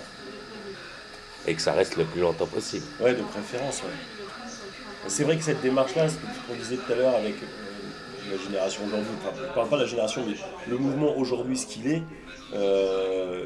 Et 1.45 1.53
que 1.53 1.61
ça 1.61 1.73
reste 1.73 1.97
le 1.97 2.05
plus 2.05 2.21
longtemps 2.21 2.47
possible. 2.47 2.85
Ouais, 3.01 3.13
de 3.13 3.21
préférence, 3.21 3.81
ouais. 3.83 3.89
C'est 5.07 5.25
vrai 5.25 5.35
que 5.37 5.43
cette 5.43 5.61
démarche-là, 5.61 6.07
ce 6.07 6.15
qu'on 6.47 6.55
disait 6.57 6.77
tout 6.77 6.91
à 6.93 6.95
l'heure 6.95 7.15
avec 7.15 7.35
la 8.25 8.37
génération 8.37 8.85
d'aujourd'hui, 8.85 9.15
enfin, 9.17 9.33
je 9.35 9.45
parle 9.53 9.69
pas 9.69 9.77
de 9.77 9.81
la 9.83 9.87
génération, 9.87 10.23
mais 10.25 10.39
le 10.65 10.77
mouvement 10.77 11.15
aujourd'hui, 11.17 11.57
ce 11.57 11.67
qu'il 11.67 11.87
est, 11.87 12.07
euh, 12.53 13.45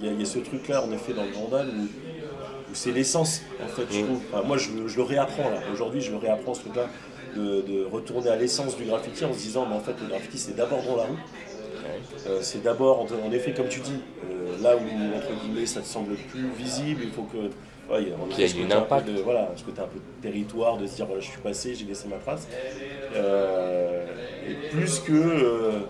il 0.00 0.06
y, 0.06 0.08
a- 0.08 0.12
il 0.12 0.18
y 0.20 0.22
a 0.22 0.26
ce 0.26 0.38
truc-là, 0.38 0.84
en 0.84 0.90
effet, 0.92 1.14
dans 1.14 1.24
le 1.24 1.32
Vandal, 1.32 1.70
où, 1.70 1.92
où 2.68 2.74
c'est 2.74 2.92
l'essence, 2.92 3.50
en 3.58 3.68
fait, 3.68 3.86
je 3.90 4.00
trouve. 4.00 4.22
Enfin, 4.32 4.42
moi, 4.46 4.56
je, 4.58 4.72
le- 4.72 4.88
je 4.88 4.96
le 4.96 5.02
réapprends, 5.04 5.50
là. 5.50 5.64
Aujourd'hui, 5.66 6.00
je 6.00 6.10
le 6.12 6.18
réapprends, 6.18 6.54
ce 6.54 6.60
truc-là, 6.62 6.90
de, 7.32 7.62
de 7.62 7.84
retourner 7.84 8.30
à 8.30 8.36
l'essence 8.36 8.76
du 8.76 8.84
graffiti 8.84 9.24
en 9.24 9.32
se 9.32 9.38
disant, 9.38 9.66
mais 9.66 9.74
en 9.74 9.80
fait, 9.80 10.00
le 10.00 10.06
graffiti, 10.06 10.38
c'est 10.38 10.54
d'abord 10.54 10.84
dans 10.84 10.96
la 10.96 11.04
rue. 11.04 11.18
Euh, 12.26 12.40
c'est 12.42 12.62
d'abord, 12.62 13.00
en, 13.00 13.06
en 13.26 13.32
effet, 13.32 13.54
comme 13.54 13.68
tu 13.68 13.80
dis, 13.80 14.04
euh, 14.24 14.56
là 14.58 14.76
où, 14.76 15.14
entre 15.14 15.34
guillemets, 15.34 15.66
ça 15.66 15.80
te 15.80 15.86
semble 15.86 16.18
plus 16.18 16.50
visible, 16.50 17.02
il 17.04 17.10
faut 17.12 17.24
que. 17.24 17.50
Il 18.00 18.08
y 18.08 18.12
a- 18.42 18.46
y 18.46 18.52
côté 18.62 18.74
un 18.74 18.80
peu 18.82 18.94
impact. 18.94 19.08
de- 19.08 19.20
voilà, 19.20 19.52
ce 19.56 19.64
côté 19.64 19.80
un 19.80 19.86
peu 19.86 19.98
de 19.98 20.04
territoire, 20.20 20.78
de 20.78 20.86
se 20.86 20.96
dire, 20.96 21.06
voilà, 21.06 21.20
je 21.20 21.28
suis 21.30 21.40
passé, 21.40 21.74
j'ai 21.74 21.84
laissé 21.84 22.08
ma 22.08 22.16
trace. 22.16 22.48
Euh, 23.14 24.06
et 24.46 24.54
plus 24.54 25.00
que. 25.00 25.12
euh, 25.12 25.80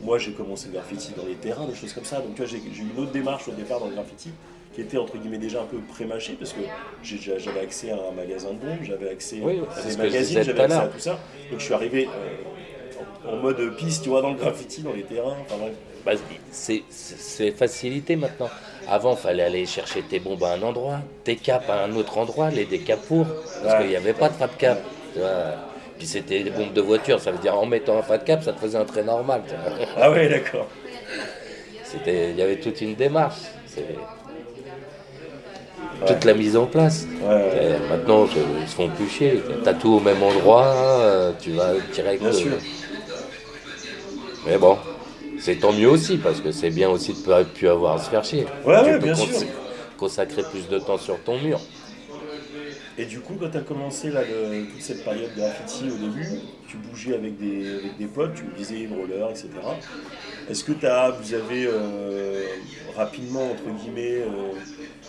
moi, 0.00 0.18
j'ai 0.18 0.32
commencé 0.32 0.66
le 0.66 0.72
graffiti 0.72 1.12
dans 1.12 1.24
les 1.24 1.36
terrains, 1.36 1.66
des 1.66 1.74
choses 1.74 1.92
comme 1.92 2.04
ça. 2.04 2.20
Donc, 2.20 2.34
tu 2.34 2.42
vois, 2.42 2.46
j'ai 2.46 2.58
eu 2.58 2.90
une 2.90 2.98
autre 2.98 3.12
démarche 3.12 3.46
au 3.46 3.52
départ 3.52 3.78
dans 3.78 3.86
le 3.86 3.92
graffiti 3.92 4.30
qui 4.74 4.80
était, 4.80 4.96
entre 4.98 5.16
guillemets, 5.16 5.38
déjà 5.38 5.62
un 5.62 5.66
peu 5.66 5.78
pré-mâché 5.78 6.32
parce 6.32 6.52
que 6.52 6.60
j'avais 7.02 7.60
accès 7.60 7.90
à 7.92 7.96
un 7.96 8.10
magasin 8.12 8.52
de 8.52 8.58
bombes, 8.58 8.82
j'avais 8.82 9.08
accès 9.10 9.38
Oui, 9.40 9.60
à 9.76 9.82
des 9.82 9.96
magazines, 9.96 10.42
j'avais 10.42 10.62
accès 10.62 10.76
à 10.76 10.86
tout 10.88 10.98
ça. 10.98 11.20
Donc, 11.50 11.60
je 11.60 11.64
suis 11.64 11.74
arrivé 11.74 12.08
euh, 12.16 13.28
en, 13.28 13.36
mode 13.36 13.76
piste, 13.76 14.02
tu 14.02 14.08
vois, 14.08 14.22
dans 14.22 14.30
le 14.30 14.36
graffiti, 14.38 14.82
dans 14.82 14.92
les 14.92 15.02
terrains. 15.02 15.36
Enfin, 15.42 15.56
bref. 15.60 15.74
Bah, 16.04 16.12
c'est 16.50 17.50
facilité 17.52 18.16
maintenant. 18.16 18.50
Avant, 18.88 19.16
fallait 19.16 19.44
aller 19.44 19.66
chercher 19.66 20.02
tes 20.02 20.18
bombes 20.18 20.42
à 20.44 20.52
un 20.52 20.62
endroit, 20.62 20.98
tes 21.24 21.36
capes 21.36 21.70
à 21.70 21.84
un 21.84 21.94
autre 21.94 22.18
endroit, 22.18 22.50
les 22.50 22.64
décapes 22.66 23.06
pour, 23.06 23.26
parce 23.62 23.74
Ouais. 23.74 23.80
qu'il 23.80 23.88
n'y 23.90 23.96
avait 23.96 24.12
pas 24.12 24.28
de 24.28 24.34
fat 24.34 24.48
cap. 24.48 24.82
tu 25.12 25.20
vois. 25.20 25.54
Puis 25.98 26.06
c'était 26.06 26.42
des 26.42 26.50
bombes 26.50 26.72
de 26.72 26.80
voiture, 26.80 27.20
ça 27.20 27.30
veut 27.30 27.38
dire 27.38 27.56
en 27.56 27.66
mettant 27.66 27.96
un 27.98 28.02
fat 28.02 28.18
cap, 28.18 28.42
ça 28.42 28.52
te 28.52 28.58
faisait 28.60 28.78
un 28.78 28.84
trait 28.84 29.04
normal. 29.04 29.42
tu 29.48 29.54
vois. 29.54 29.86
Ah 29.96 30.10
ouais, 30.10 30.28
d'accord. 30.28 30.66
C'était, 31.84 32.30
il 32.30 32.36
y 32.36 32.42
avait 32.42 32.56
toute 32.56 32.80
une 32.80 32.94
démarche. 32.94 33.36
C'est 33.66 33.84
toute 36.06 36.24
la 36.24 36.34
mise 36.34 36.56
en 36.56 36.66
place. 36.66 37.06
Ouais, 37.22 37.78
maintenant, 37.88 38.26
ils 38.26 38.68
se 38.68 38.74
font 38.74 38.88
plus 38.88 39.08
chier. 39.08 39.42
T'as 39.62 39.74
tout 39.74 39.90
au 39.94 40.00
même 40.00 40.22
endroit, 40.22 40.64
euh, 40.66 41.32
tu 41.40 41.52
vas 41.52 41.74
direct. 41.92 42.20
Bien 42.20 42.30
euh, 42.30 42.32
sûr. 42.32 42.56
Mais 44.46 44.58
bon, 44.58 44.78
c'est 45.42 45.60
tant 45.60 45.72
mieux 45.72 45.88
aussi, 45.90 46.18
parce 46.18 46.40
que 46.40 46.52
c'est 46.52 46.70
bien 46.70 46.90
aussi 46.90 47.14
de 47.14 47.18
ne 47.30 47.44
plus 47.44 47.68
avoir 47.68 47.94
à 47.94 47.98
se 47.98 48.08
faire 48.08 48.24
chier. 48.24 48.54
Ouais, 48.64 48.80
tu 48.82 48.94
ouais, 48.94 48.98
peux 48.98 49.08
bien 49.08 49.14
sûr. 49.16 49.44
consacrer 49.96 50.44
plus 50.48 50.68
de 50.68 50.78
temps 50.78 50.98
sur 50.98 51.22
ton 51.24 51.40
mur. 51.40 51.62
Et 52.96 53.06
du 53.06 53.20
coup, 53.22 53.36
quand 53.38 53.50
tu 53.50 53.56
as 53.56 53.62
commencé 53.62 54.10
là, 54.10 54.24
le- 54.24 54.66
toute 54.68 54.82
cette 54.82 55.02
période 55.02 55.34
graffiti 55.34 55.90
au 55.90 55.96
début, 55.98 56.42
tu 56.66 56.76
bougeais 56.78 57.14
avec 57.14 57.36
des, 57.38 57.76
avec 57.76 57.96
des 57.96 58.06
potes, 58.08 58.34
tu 58.34 58.46
disais 58.52 58.86
roller, 58.86 59.30
etc. 59.30 59.82
Est-ce 60.46 60.64
que 60.64 60.86
as, 60.86 61.10
vous 61.12 61.34
avez 61.34 61.66
euh, 61.66 62.56
rapidement, 62.86 63.50
entre 63.52 63.70
guillemets, 63.70 64.20
euh, 64.22 64.60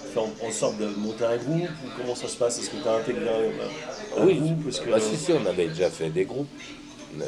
fait 0.02 0.19
en, 0.19 0.36
en 0.39 0.52
sorte 0.52 0.78
de 0.78 0.88
monter 0.96 1.26
un 1.26 1.38
groupe 1.38 1.82
ou 1.82 1.89
comment 1.91 2.15
ça 2.15 2.28
se 2.30 2.38
passe? 2.38 2.60
Est-ce 2.60 2.69
que 2.69 2.78
tu 2.78 2.88
as 2.88 2.93
intégré 2.93 3.30
un, 3.30 4.22
un 4.24 4.26
Oui, 4.26 4.34
groupe? 4.34 4.63
Parce 4.63 4.80
que, 4.80 4.89
bah, 4.89 5.00
si, 5.00 5.17
si, 5.17 5.32
on 5.34 5.46
avait 5.46 5.67
déjà 5.69 5.89
fait 5.91 6.10
des 6.10 6.26
groupes. 6.26 6.56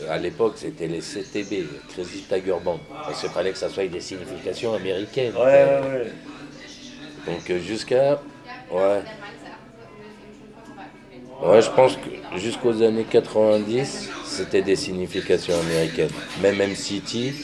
À 0.07 0.17
l'époque, 0.17 0.57
c'était 0.57 0.87
les 0.87 1.01
CTB, 1.01 1.83
Crazy 1.87 2.23
Tiger 2.25 2.57
Band. 2.63 2.87
Parce 3.05 3.19
qu'il 3.19 3.29
fallait 3.29 3.51
que 3.51 3.57
ça 3.57 3.69
soit 3.69 3.87
des 3.87 4.01
significations 4.01 4.73
américaines. 4.73 5.35
Ouais, 5.35 5.41
ouais, 5.65 5.81
ouais. 5.81 6.13
Donc 7.25 7.49
euh, 7.49 7.59
jusqu'à. 7.59 8.25
Ouais. 8.69 9.03
Ouais, 11.39 11.61
je 11.61 11.69
pense 11.71 11.97
que 11.97 12.09
jusqu'aux 12.31 12.81
années 12.81 13.07
90, 13.07 14.15
c'était 14.21 14.61
des 14.63 14.75
significations 14.77 15.59
américaines. 15.59 16.13
Même 16.35 16.61
M-City, 16.61 17.35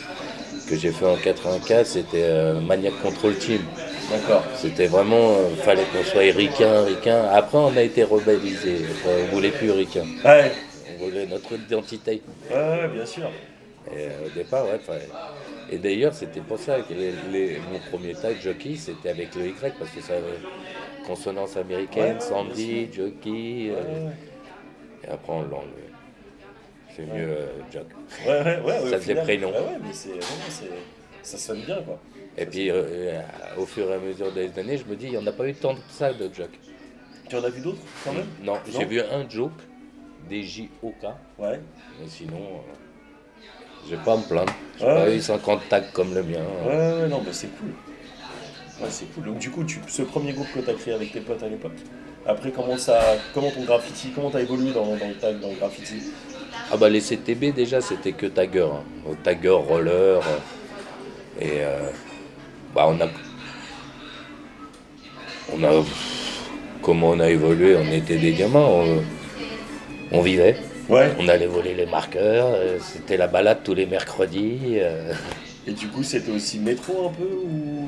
que 0.65 0.75
j'ai 0.77 0.93
fait 0.93 1.05
en 1.05 1.17
84, 1.19 1.87
c'était 1.87 2.23
euh, 2.23 2.61
Maniac 2.61 2.97
Control 2.97 3.37
Team. 3.37 3.73
D'accord. 4.07 4.49
C'était 4.53 4.87
vraiment. 4.87 5.37
euh, 5.39 5.55
fallait 5.57 5.87
qu'on 5.87 6.03
soit 6.03 6.21
ricain, 6.33 6.83
ricain. 6.83 7.25
Après, 7.25 7.57
on 7.57 7.75
a 7.75 7.83
été 7.83 8.03
rebellisé. 8.03 8.97
On 9.03 9.25
voulait 9.25 9.51
plus 9.51 9.71
ricain. 9.71 10.09
Ouais, 10.23 10.65
Notre 11.09 11.53
identité. 11.53 12.21
ouais, 12.51 12.87
bien 12.89 13.05
sûr. 13.05 13.31
Et 13.91 14.07
euh, 14.07 14.27
au 14.27 14.29
départ, 14.29 14.67
ouais, 14.67 14.79
Et 15.71 15.77
d'ailleurs, 15.79 16.13
c'était 16.13 16.41
pour 16.41 16.59
ça 16.59 16.79
que 16.81 16.93
les- 16.93 17.13
les- 17.31 17.59
mon 17.71 17.79
premier 17.79 18.13
tag 18.13 18.39
jockey, 18.39 18.75
c'était 18.75 19.09
avec 19.09 19.33
le 19.35 19.47
Y, 19.47 19.73
parce 19.79 19.91
que 19.91 20.01
ça 20.01 20.13
avait 20.17 20.39
consonance 21.07 21.57
américaine, 21.57 22.15
Ouais, 22.15 22.19
Sandy, 22.19 22.87
jockey. 22.93 23.71
euh, 23.71 23.81
Ouais, 24.07 24.13
et 25.03 25.07
après, 25.09 25.33
on 25.33 25.41
l'a 25.41 25.55
enlevé. 25.57 25.83
C'est 26.95 27.05
mieux 27.05 27.27
euh, 27.29 27.45
Jock. 27.71 27.85
Ouais, 28.27 28.43
ouais, 28.43 28.59
ouais, 28.63 28.79
Ça 28.91 28.97
faisait 28.97 28.99
final. 28.99 29.23
prénom. 29.23 29.51
Ouais, 29.51 29.57
ouais, 29.57 29.77
mais 29.83 29.93
c'est, 29.93 30.09
ça 31.23 31.37
sonne 31.37 31.61
bien, 31.61 31.81
quoi. 31.81 31.97
Et 32.37 32.45
puis, 32.45 32.69
euh, 32.69 32.83
euh, 32.85 33.21
au 33.57 33.65
fur 33.65 33.89
et 33.89 33.95
à 33.95 33.99
mesure 33.99 34.31
des 34.31 34.57
années, 34.59 34.77
je 34.77 34.85
me 34.85 34.95
dis, 34.95 35.05
il 35.05 35.11
n'y 35.11 35.17
en 35.17 35.25
a 35.27 35.31
pas 35.31 35.47
eu 35.47 35.53
tant 35.53 35.73
que 35.73 35.81
ça 35.89 36.13
de 36.13 36.29
Jock. 36.33 36.49
Tu 37.29 37.35
en 37.35 37.43
as 37.43 37.49
vu 37.49 37.61
d'autres, 37.61 37.81
quand 38.03 38.13
même? 38.13 38.25
Non, 38.43 38.53
Non? 38.53 38.59
j'ai 38.71 38.85
vu 38.85 38.99
un 39.01 39.27
Joke, 39.29 39.51
des 40.29 40.43
J-O-K, 40.43 41.05
Ouais. 41.39 41.59
mais 41.99 42.07
sinon, 42.07 42.37
euh, 42.37 43.43
je 43.89 43.95
vais 43.95 44.01
pas 44.03 44.13
à 44.13 44.17
me 44.17 44.23
plaindre. 44.23 44.53
J'ai 44.79 44.85
Ouais, 44.85 44.95
pas 44.95 45.09
eu 45.15 45.21
50 45.21 45.69
tags 45.69 45.81
comme 45.93 46.13
le 46.13 46.23
mien. 46.23 46.39
Ouais, 46.65 47.01
ouais, 47.03 47.07
non, 47.09 47.19
bah 47.21 47.31
c'est 47.31 47.49
cool. 47.57 47.69
Ouais, 48.81 48.87
c'est 48.89 49.05
cool. 49.13 49.25
Donc, 49.25 49.39
du 49.39 49.49
coup, 49.51 49.63
tu, 49.63 49.79
ce 49.87 50.01
premier 50.03 50.33
groupe 50.33 50.47
que 50.53 50.59
tu 50.59 50.69
as 50.69 50.73
créé 50.73 50.93
avec 50.93 51.11
tes 51.11 51.19
potes 51.21 51.43
à 51.43 51.47
l'époque, 51.49 51.73
après, 52.25 52.51
comment, 52.51 52.77
ça, 52.77 52.99
comment 53.33 53.49
ton 53.51 53.63
graffiti, 53.63 54.11
comment 54.13 54.29
tu 54.31 54.37
as 54.37 54.41
évolué 54.41 54.71
dans, 54.71 54.85
dans 54.85 55.07
le 55.07 55.15
tag, 55.15 55.39
dans 55.39 55.49
le 55.49 55.55
graffiti? 55.55 56.11
Ah 56.73 56.77
bah 56.77 56.87
les 56.89 57.01
CTB 57.01 57.53
déjà 57.53 57.81
c'était 57.81 58.13
que 58.13 58.25
Tagger, 58.27 58.61
hein. 58.71 59.13
Tagger, 59.23 59.49
roller. 59.49 59.91
euh, 60.21 61.39
et 61.39 61.63
euh, 61.63 61.89
bah 62.73 62.85
on 62.87 62.99
a. 63.01 63.07
On 65.53 65.63
a. 65.63 65.83
Comment 66.81 67.09
on 67.09 67.19
a 67.19 67.29
évolué? 67.29 67.75
On 67.75 67.91
était 67.91 68.17
des 68.17 68.33
gamins, 68.33 68.59
on, 68.65 69.01
on 70.11 70.21
vivait. 70.21 70.55
Ouais. 70.89 71.11
On 71.19 71.27
allait 71.27 71.47
voler 71.47 71.73
les 71.73 71.85
marqueurs, 71.85 72.47
euh, 72.53 72.77
c'était 72.79 73.17
la 73.17 73.27
balade 73.27 73.59
tous 73.63 73.73
les 73.73 73.85
mercredis. 73.85 74.59
euh. 74.75 75.13
Et 75.67 75.71
du 75.71 75.87
coup, 75.87 76.03
c'était 76.03 76.31
aussi 76.31 76.59
métro 76.59 77.07
un 77.07 77.11
peu 77.11 77.23
ou 77.45 77.87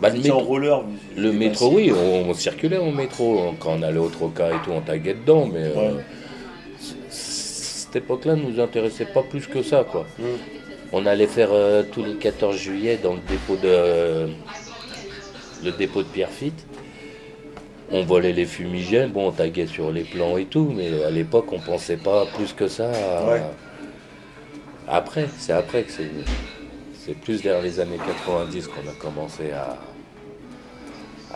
Bah, 0.00 0.08
vous 0.08 0.14
le 0.14 0.20
étiez 0.20 0.32
en 0.32 0.38
métro- 0.38 0.46
roller 0.48 0.80
vous- 0.82 1.20
Le 1.22 1.30
vous 1.30 1.38
métro, 1.38 1.70
oui, 1.74 1.92
on, 1.92 2.28
on 2.30 2.34
circulait 2.34 2.76
en 2.78 2.90
métro. 2.90 3.54
Quand 3.60 3.76
on 3.78 3.82
allait 3.82 3.98
au 3.98 4.08
Troca 4.08 4.48
et 4.50 4.56
tout, 4.64 4.72
on 4.72 4.80
taguait 4.80 5.14
dedans, 5.14 5.46
mais 5.46 5.60
euh, 5.62 5.74
Ouais. 5.94 6.02
c- 6.80 6.94
cette 7.10 7.96
époque-là 7.96 8.34
ne 8.34 8.42
nous 8.42 8.60
intéressait 8.60 9.06
pas 9.06 9.22
plus 9.22 9.46
que 9.46 9.62
ça, 9.62 9.84
quoi. 9.88 10.04
Hmm. 10.18 10.24
On 10.92 11.06
allait 11.06 11.28
faire 11.28 11.50
euh, 11.52 11.82
tous 11.90 12.04
les 12.04 12.14
14 12.14 12.56
juillet 12.56 12.98
dans 13.02 13.14
le 13.14 13.20
dépôt 13.28 13.56
de 13.56 14.28
le 15.64 15.70
dépôt 15.72 16.02
de 16.02 16.08
Pierrefitte. 16.08 16.66
On 17.92 18.02
volait 18.02 18.32
les 18.32 18.46
fumigènes, 18.46 19.10
bon, 19.10 19.28
on 19.28 19.32
taguait 19.32 19.66
sur 19.66 19.92
les 19.92 20.02
plans 20.04 20.36
et 20.38 20.46
tout, 20.46 20.72
mais 20.74 21.04
à 21.04 21.10
l'époque, 21.10 21.52
on 21.52 21.60
pensait 21.60 21.96
pas 21.98 22.24
plus 22.34 22.52
que 22.52 22.66
ça. 22.66 22.90
à- 22.90 23.30
Ouais. 23.30 23.42
Après, 24.88 25.26
c'est 25.38 25.52
après 25.52 25.82
que 25.82 25.92
c'est. 25.92 26.10
C'est 27.06 27.14
plus 27.14 27.42
vers 27.42 27.60
les 27.60 27.80
années 27.80 27.98
90 28.06 28.66
qu'on 28.68 28.88
a 28.90 28.94
commencé 28.98 29.50
à, 29.52 29.76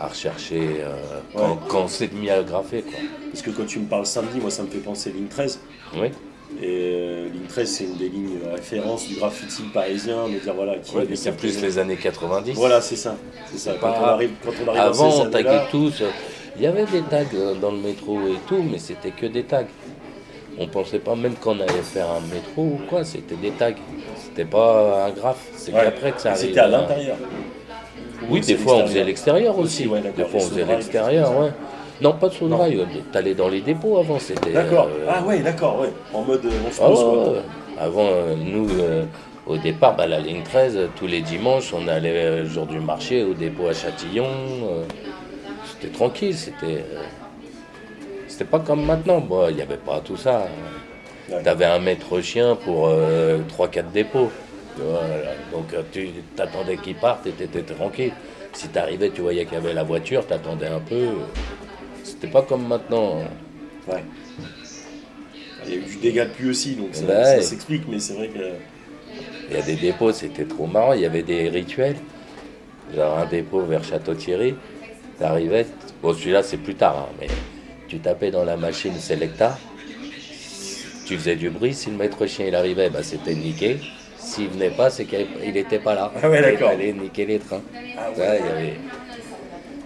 à 0.03 0.07
rechercher 0.07 0.77
euh, 0.81 0.95
quand, 1.35 1.51
Ouais. 1.51 1.57
quand 1.67 1.81
on 1.83 1.87
s'est 1.87 2.09
mis 2.11 2.29
à 2.31 2.41
graffer. 2.41 2.81
Quoi. 2.81 2.93
Parce 3.31 3.43
que 3.43 3.51
quand 3.51 3.65
tu 3.67 3.77
me 3.79 3.85
parles 3.85 4.07
samedi, 4.07 4.39
moi 4.39 4.49
ça 4.49 4.63
me 4.63 4.67
fait 4.67 4.79
penser 4.79 5.11
ligne 5.11 5.27
13. 5.27 5.59
Oui, 5.95 6.07
Et 6.59 6.65
euh, 6.65 7.29
ligne 7.29 7.45
13, 7.47 7.69
c'est 7.71 7.83
une 7.83 7.97
des 7.97 8.09
lignes 8.09 8.39
de 8.43 8.49
référence 8.49 9.07
du 9.07 9.13
graffiti 9.15 9.61
parisien, 9.71 10.27
de 10.27 10.39
dire 10.39 10.55
voilà 10.55 10.77
qui 10.79 10.95
Ouais, 10.95 11.05
mais 11.07 11.15
c'est 11.15 11.33
plus 11.33 11.61
les 11.61 11.77
années 11.77 11.97
90. 11.97 12.53
Voilà, 12.55 12.81
c'est 12.81 12.95
ça. 12.95 13.15
C'est 13.51 13.59
ça. 13.59 13.73
Quand 13.79 13.91
pas- 13.91 13.99
on 14.01 14.05
arrive, 14.05 14.31
quand 14.43 14.51
on 14.65 14.67
arrive 14.69 14.81
dans 14.81 14.87
Avant, 14.87 15.11
ces 15.11 15.21
on 15.27 15.29
taguait 15.29 15.61
tous. 15.69 16.01
Euh, 16.59 16.61
Il 16.61 16.63
y 16.63 16.67
avait 16.67 16.85
des 16.85 17.01
tags 17.01 17.23
euh, 17.35 17.55
dans 17.55 17.71
le 17.71 17.77
métro 17.77 18.17
et 18.27 18.37
tout, 18.47 18.63
mais 18.69 18.77
c'était 18.77 19.11
que 19.11 19.25
des 19.25 19.43
tags. 19.43 19.63
On 20.61 20.67
pensait 20.67 20.99
pas 20.99 21.15
même 21.15 21.35
qu'on 21.35 21.59
allait 21.59 21.81
faire 21.83 22.07
un 22.09 22.19
métro 22.33 22.63
ou 22.63 22.79
quoi, 22.89 23.03
c'était 23.03 23.35
des 23.35 23.51
tags. 23.51 23.71
C'était 24.17 24.45
pas 24.49 25.05
un 25.07 25.11
graphe. 25.11 25.47
C'est 25.55 25.73
Ouais. 25.73 25.83
qu'après 25.83 26.11
que 26.11 26.21
ça 26.21 26.31
arrive. 26.31 26.41
C'était 26.47 26.59
à 26.59 26.65
euh, 26.65 26.69
l'intérieur. 26.69 27.17
Oui, 28.29 28.41
des 28.41 28.55
fois 28.55 28.75
on 28.75 28.87
faisait 28.87 29.03
l'extérieur. 29.05 29.57
aussi. 29.57 29.83
Aussi, 29.83 29.87
ouais, 29.87 30.01
d'accord, 30.01 30.17
des 30.17 30.25
fois 30.25 30.39
on 30.43 30.49
faisait 30.49 30.65
l'extérieur, 30.65 31.39
ouais. 31.39 31.51
Non, 32.01 32.13
pas 32.13 32.27
de 32.29 32.33
sous 32.33 32.47
drive. 32.47 32.85
T'allais 33.11 33.33
dans 33.33 33.47
les 33.49 33.61
dépôts 33.61 33.97
avant, 33.97 34.19
c'était. 34.19 34.51
D'accord. 34.51 34.87
euh, 34.89 35.05
Ah 35.09 35.23
ouais, 35.25 35.39
d'accord, 35.39 35.79
ouais. 35.81 35.89
En 36.13 36.21
mode 36.23 36.45
euh, 36.45 36.49
on 36.67 36.71
se 36.71 36.81
Ah 36.81 36.85
pose, 36.87 37.29
ouais. 37.33 37.41
Avant, 37.77 38.07
euh, 38.07 38.35
nous, 38.37 38.67
euh, 38.81 39.05
au 39.47 39.57
départ, 39.57 39.95
bah, 39.95 40.07
la 40.07 40.19
ligne 40.19 40.43
13, 40.43 40.75
euh, 40.77 40.87
tous 40.97 41.07
les 41.07 41.21
dimanches, 41.21 41.73
on 41.73 41.87
allait 41.87 42.11
euh, 42.25 42.43
le 42.43 42.45
jour 42.49 42.65
du 42.65 42.79
marché 42.79 43.23
au 43.23 43.33
dépôt 43.33 43.67
à 43.67 43.73
Châtillon. 43.73 44.27
Euh, 45.79 45.81
c'était 45.81 45.93
tranquille, 45.93 46.35
c'était. 46.35 46.65
euh, 46.65 47.03
c'était 48.27 48.45
pas 48.45 48.59
comme 48.59 48.85
maintenant. 48.85 49.19
Bon, 49.19 49.47
il 49.49 49.55
n'y 49.55 49.61
avait 49.61 49.77
pas 49.77 49.99
tout 50.01 50.17
ça. 50.17 50.47
Ouais. 51.29 51.41
Tu 51.43 51.49
avais 51.49 51.65
un 51.65 51.79
maître 51.79 52.21
chien 52.21 52.55
pour 52.55 52.89
3-4 52.89 53.91
dépôts. 53.91 54.31
Tu 54.75 54.81
vois, 54.81 54.99
voilà. 54.99 55.31
Donc 55.51 55.73
euh, 55.73 55.81
tu 55.91 56.09
t'attendais 56.35 56.77
qu'il 56.77 56.95
parte 56.95 57.27
et 57.27 57.31
tu 57.31 57.43
étais 57.43 57.61
tranquille. 57.61 58.13
Si 58.53 58.67
tu 58.69 58.77
arrivais, 58.79 59.09
tu 59.09 59.21
voyais 59.21 59.45
qu'il 59.45 59.55
y 59.55 59.57
avait 59.57 59.73
la 59.73 59.83
voiture, 59.83 60.25
tu 60.25 60.33
attendais 60.33 60.67
un 60.67 60.79
peu. 60.79 61.07
C'était 62.03 62.27
pas 62.27 62.41
comme 62.41 62.67
maintenant. 62.67 63.17
Ouais. 63.87 64.03
Il 65.65 65.71
y 65.71 65.73
a 65.73 65.77
eu 65.77 65.81
du 65.83 65.97
dégât 65.97 66.25
de 66.25 66.31
pluie 66.31 66.49
aussi, 66.49 66.75
donc 66.75 66.89
ça, 66.95 67.05
Bah 67.05 67.25
ça 67.25 67.41
s'explique, 67.41 67.83
mais 67.87 67.99
c'est 67.99 68.13
vrai 68.13 68.27
que. 68.29 68.39
Il 69.49 69.57
y 69.57 69.59
a 69.59 69.63
des 69.63 69.75
dépôts, 69.75 70.11
c'était 70.11 70.45
trop 70.45 70.67
marrant. 70.67 70.93
Il 70.93 71.01
y 71.01 71.05
avait 71.05 71.23
des 71.23 71.49
rituels. 71.49 71.95
Genre 72.95 73.17
un 73.19 73.25
dépôt 73.25 73.61
vers 73.61 73.83
Château-Thierry. 73.83 74.55
T'arrivais. 75.19 75.65
Bon, 76.01 76.13
celui-là, 76.13 76.43
c'est 76.43 76.57
plus 76.57 76.75
tard, 76.75 76.97
hein, 77.09 77.15
mais 77.19 77.27
tu 77.87 77.99
tapais 77.99 78.31
dans 78.31 78.43
la 78.45 78.55
machine 78.57 78.97
Selecta. 78.97 79.57
Tu 81.05 81.17
faisais 81.17 81.35
du 81.35 81.49
bruit. 81.49 81.73
Si 81.73 81.89
le 81.89 81.97
maître 81.97 82.25
chien 82.27 82.45
il 82.47 82.55
arrivait, 82.55 82.89
bah, 82.89 83.03
c'était 83.03 83.33
niqué. 83.35 83.77
S'il 84.17 84.47
venait 84.49 84.69
pas, 84.69 84.89
c'est 84.89 85.05
qu'il 85.05 85.27
n'était 85.53 85.79
pas 85.79 85.95
là. 85.95 86.11
Ah 86.21 86.29
ouais, 86.29 86.41
d'accord. 86.41 86.71
Il 86.73 86.77
fallait 86.77 86.93
niquer 86.93 87.25
les 87.25 87.39
trains. 87.39 87.61
Ah 87.97 88.11
Ouais, 88.11 88.39
il 88.39 88.47
avait- 88.51 88.73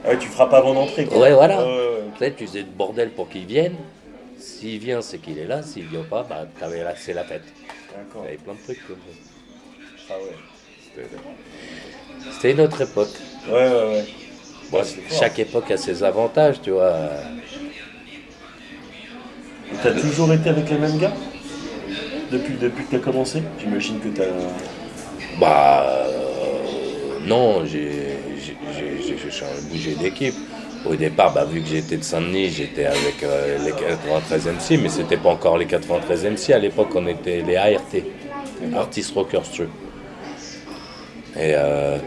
Ah 0.06 0.10
ouais, 0.10 0.18
tu 0.20 0.28
frappes 0.28 0.54
avant 0.54 0.74
d'entrer, 0.74 1.06
quoi. 1.06 1.18
Ouais, 1.18 1.34
voilà. 1.34 1.66
Ouais. 1.66 1.80
Tu 2.14 2.20
sais, 2.20 2.34
tu 2.34 2.46
faisais 2.48 2.64
de 2.64 2.70
bordel 2.70 3.10
pour 3.12 3.30
qu'il 3.30 3.46
vienne. 3.46 3.76
S'il 4.38 4.80
vient, 4.80 5.02
c'est 5.02 5.18
qu'il 5.20 5.40
est 5.40 5.46
là. 5.48 5.64
S'il 5.64 5.86
vient 5.86 6.04
pas, 6.04 6.24
bah, 6.30 6.46
t'avais 6.60 6.84
là, 6.84 6.94
c'est 6.98 7.14
la 7.14 7.24
fête. 7.24 7.44
Il 7.46 7.98
D'accord. 7.98 8.26
y 8.26 8.28
avait 8.28 8.38
plein 8.38 8.54
de 8.54 8.60
trucs 8.64 8.86
comme 8.86 8.98
ça. 8.98 10.10
Ah 10.10 10.14
ouais. 10.22 10.36
C'était- 10.94 12.32
C'était 12.34 12.52
une 12.52 12.62
autre 12.62 12.82
époque. 12.82 13.10
Ouais, 13.48 13.54
ouais, 13.54 13.70
ouais. 13.70 14.06
Bon, 14.74 14.82
chaque 15.08 15.38
époque 15.38 15.70
a 15.70 15.78
ses 15.78 16.04
avantages, 16.04 16.60
tu 16.60 16.72
vois. 16.72 16.96
T'as 19.84 19.92
toujours 19.92 20.34
été 20.34 20.50
avec 20.50 20.68
les 20.68 20.80
mêmes 20.80 20.98
gars? 20.98 21.14
Depuis, 22.32 22.56
depuis 22.60 22.84
que 22.86 22.96
t'as 22.96 23.04
commencé? 23.04 23.44
J'imagine 23.60 24.00
que 24.00 24.08
t'as. 24.08 24.24
Bah 25.40 25.86
euh, 26.08 27.20
non, 27.24 27.64
j'ai 27.66 28.18
bougé 29.70 29.94
d'équipe. 29.94 30.34
Au 30.88 30.96
départ, 30.96 31.36
bah, 31.36 31.46
vu 31.46 31.62
que 31.62 31.68
j'étais 31.68 31.98
de 31.98 32.04
Saint-Denis, 32.04 32.50
j'étais 32.50 32.86
avec 32.86 33.22
euh, 33.22 33.60
les 33.64 33.74
93 33.74 34.48
MC, 34.48 34.80
mais 34.82 34.90
c'était 34.90 35.18
pas 35.18 35.30
encore 35.30 35.60
les 35.60 35.68
93 35.68 36.26
MC. 36.26 36.50
À 36.50 36.58
l'époque, 36.58 36.90
on 36.96 37.06
était 37.06 37.44
les 37.44 37.58
ART, 37.58 37.80
Artist 38.76 39.14
Rockers 39.14 39.50
True. 39.52 39.70
Et 41.36 41.54
euh, 41.54 42.00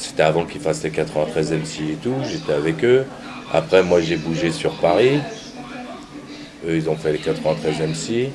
c'était 0.00 0.22
avant 0.22 0.44
qu'ils 0.44 0.60
fassent 0.60 0.82
les 0.82 0.90
93 0.90 1.52
MC 1.52 1.80
et 1.92 1.96
tout. 2.02 2.14
J'étais 2.28 2.52
avec 2.52 2.82
eux. 2.84 3.04
Après, 3.52 3.82
moi, 3.82 4.00
j'ai 4.00 4.16
bougé 4.16 4.50
sur 4.50 4.72
Paris. 4.72 5.20
Eux, 6.66 6.76
ils 6.76 6.88
ont 6.88 6.96
fait 6.96 7.12
les 7.12 7.18
93 7.18 7.80
MC. 7.80 8.30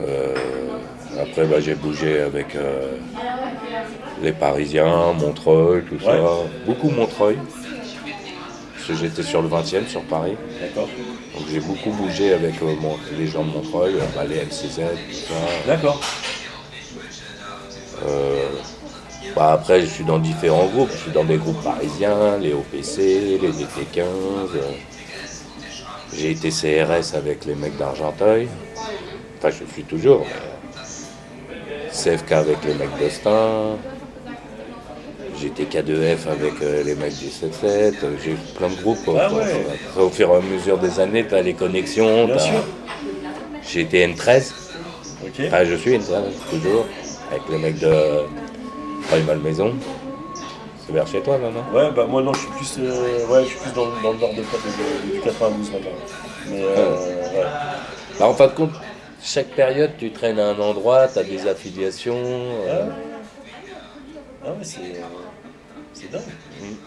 Euh, 0.00 0.34
après, 1.20 1.44
bah, 1.46 1.60
j'ai 1.60 1.74
bougé 1.74 2.20
avec 2.20 2.56
euh, 2.56 2.96
les 4.22 4.32
Parisiens, 4.32 5.12
Montreuil, 5.12 5.82
tout 5.84 5.98
ça. 6.00 6.10
Beaucoup 6.66 6.90
Montreuil. 6.90 7.36
Parce 8.74 8.88
que 8.88 8.94
j'étais 9.06 9.22
sur 9.22 9.40
le 9.40 9.48
20e, 9.48 9.86
sur 9.88 10.02
Paris. 10.02 10.34
D'accord. 10.60 10.88
Donc 11.34 11.44
j'ai 11.50 11.60
beaucoup 11.60 11.90
bougé 11.90 12.32
avec 12.32 12.54
euh, 12.62 12.74
mon- 12.80 12.98
les 13.18 13.26
gens 13.26 13.44
de 13.44 13.50
Montreuil, 13.50 13.94
bah, 14.14 14.24
les 14.28 14.36
MCZ, 14.44 14.76
tout 15.10 15.14
ça. 15.14 15.34
D'accord. 15.66 16.00
Bah, 19.36 19.52
après, 19.52 19.80
je 19.80 19.86
suis 19.86 20.04
dans 20.04 20.18
différents 20.18 20.66
groupes. 20.66 20.90
Je 20.92 20.98
suis 20.98 21.10
dans 21.10 21.24
des 21.24 21.36
groupes 21.38 21.62
parisiens, 21.62 22.38
les 22.38 22.52
OPC, 22.52 22.98
les 22.98 23.38
DT15. 23.38 24.00
euh. 24.00 24.70
J'ai 26.16 26.30
été 26.30 26.50
CRS 26.50 27.14
avec 27.16 27.44
les 27.44 27.56
mecs 27.56 27.76
d'Argenteuil. 27.76 28.48
Enfin, 29.38 29.50
je 29.50 29.64
suis 29.72 29.82
toujours. 29.82 30.24
mais, 31.50 31.90
CFK 31.90 32.32
avec 32.32 32.64
les 32.64 32.74
mecs 32.74 32.96
d'Austin. 33.00 33.76
J'étais 35.40 35.64
K2F 35.64 36.28
avec 36.30 36.54
euh, 36.62 36.84
les 36.84 36.94
mecs 36.94 37.16
du 37.18 37.26
7-7. 37.26 37.34
euh, 37.64 37.90
J'ai 38.24 38.30
eu 38.32 38.36
plein 38.56 38.68
de 38.68 38.76
groupes. 38.76 39.04
quoi. 39.04 39.22
Ah 39.28 39.34
ouais. 39.34 39.42
Après, 39.88 40.02
au 40.02 40.10
fur 40.10 40.30
et 40.30 40.36
à 40.36 40.40
mesure 40.40 40.78
des 40.78 41.00
années, 41.00 41.26
tu 41.26 41.34
as 41.34 41.42
les 41.42 41.54
connexions. 41.54 42.28
J'ai 43.68 43.80
été 43.80 44.06
N13. 44.06 44.52
Ok. 45.24 45.44
Enfin, 45.48 45.64
je 45.64 45.74
suis 45.74 45.96
N13, 45.98 46.22
toujours. 46.50 46.86
Avec 47.30 47.42
les 47.50 47.58
mecs 47.58 47.78
de 47.80 48.20
Primal 49.08 49.38
Maison. 49.38 49.74
C'est 50.86 50.92
vers 50.92 51.06
chez 51.06 51.20
toi, 51.22 51.38
non 51.38 51.50
Ouais, 51.76 51.90
bah 51.92 52.06
moi 52.06 52.22
non, 52.22 52.32
je 52.34 52.40
suis 52.40 52.48
plus, 52.48 52.74
euh, 52.80 53.26
ouais, 53.26 53.44
je 53.44 53.48
suis 53.50 53.58
plus 53.58 53.72
dans, 53.72 53.86
dans 54.02 54.12
le 54.12 54.18
nord 54.18 54.30
de, 54.34 54.40
de- 54.42 55.12
du 55.14 55.20
92 55.20 55.72
maintenant. 55.72 55.90
Mais 56.50 56.62
euh, 56.62 56.88
ouais. 57.32 57.46
Bah, 58.18 58.26
en 58.28 58.34
fin 58.34 58.46
de 58.48 58.52
compte, 58.52 58.72
chaque 59.22 59.48
période, 59.48 59.92
tu 59.98 60.10
traînes 60.10 60.38
à 60.38 60.48
un 60.50 60.58
endroit, 60.58 61.08
tu 61.08 61.18
as 61.18 61.24
des 61.24 61.46
affiliations. 61.48 62.16
euh, 62.18 62.86
Ah 64.44 64.50
ouais, 64.50 64.56
c'est, 64.62 64.80
c'est 65.94 66.10
dingue. 66.10 66.20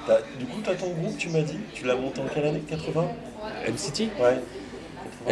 T'as- 0.05 0.19
du 0.37 0.45
coup, 0.45 0.59
tu 0.63 0.69
as 0.69 0.75
ton 0.75 0.89
groupe, 0.91 1.17
tu 1.17 1.29
m'as 1.29 1.41
dit, 1.41 1.57
tu 1.73 1.85
l'as 1.85 1.95
monté 1.95 2.21
en 2.21 2.25
quelle 2.31 2.45
année? 2.45 2.61
80 2.69 3.07
NCT 3.67 4.09
Ouais. 4.19 4.37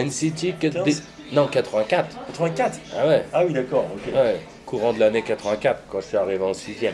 NCT, 0.04 0.54
que 0.60 0.68
15. 0.68 0.84
des- 0.84 0.96
non, 1.36 1.46
84. 1.48 2.08
84 2.28 2.80
Ah 2.98 3.08
ouais, 3.08 3.26
Ah 3.32 3.44
oui, 3.46 3.54
d'accord, 3.54 3.86
ok. 3.94 4.12
ouais, 4.14 4.40
courant 4.76 4.92
de 4.94 5.00
l'année 5.00 5.22
84, 5.22 5.84
quand 5.90 6.02
je 6.02 6.06
suis 6.08 6.18
arrivé 6.18 6.44
en 6.44 6.52
6ème. 6.52 6.92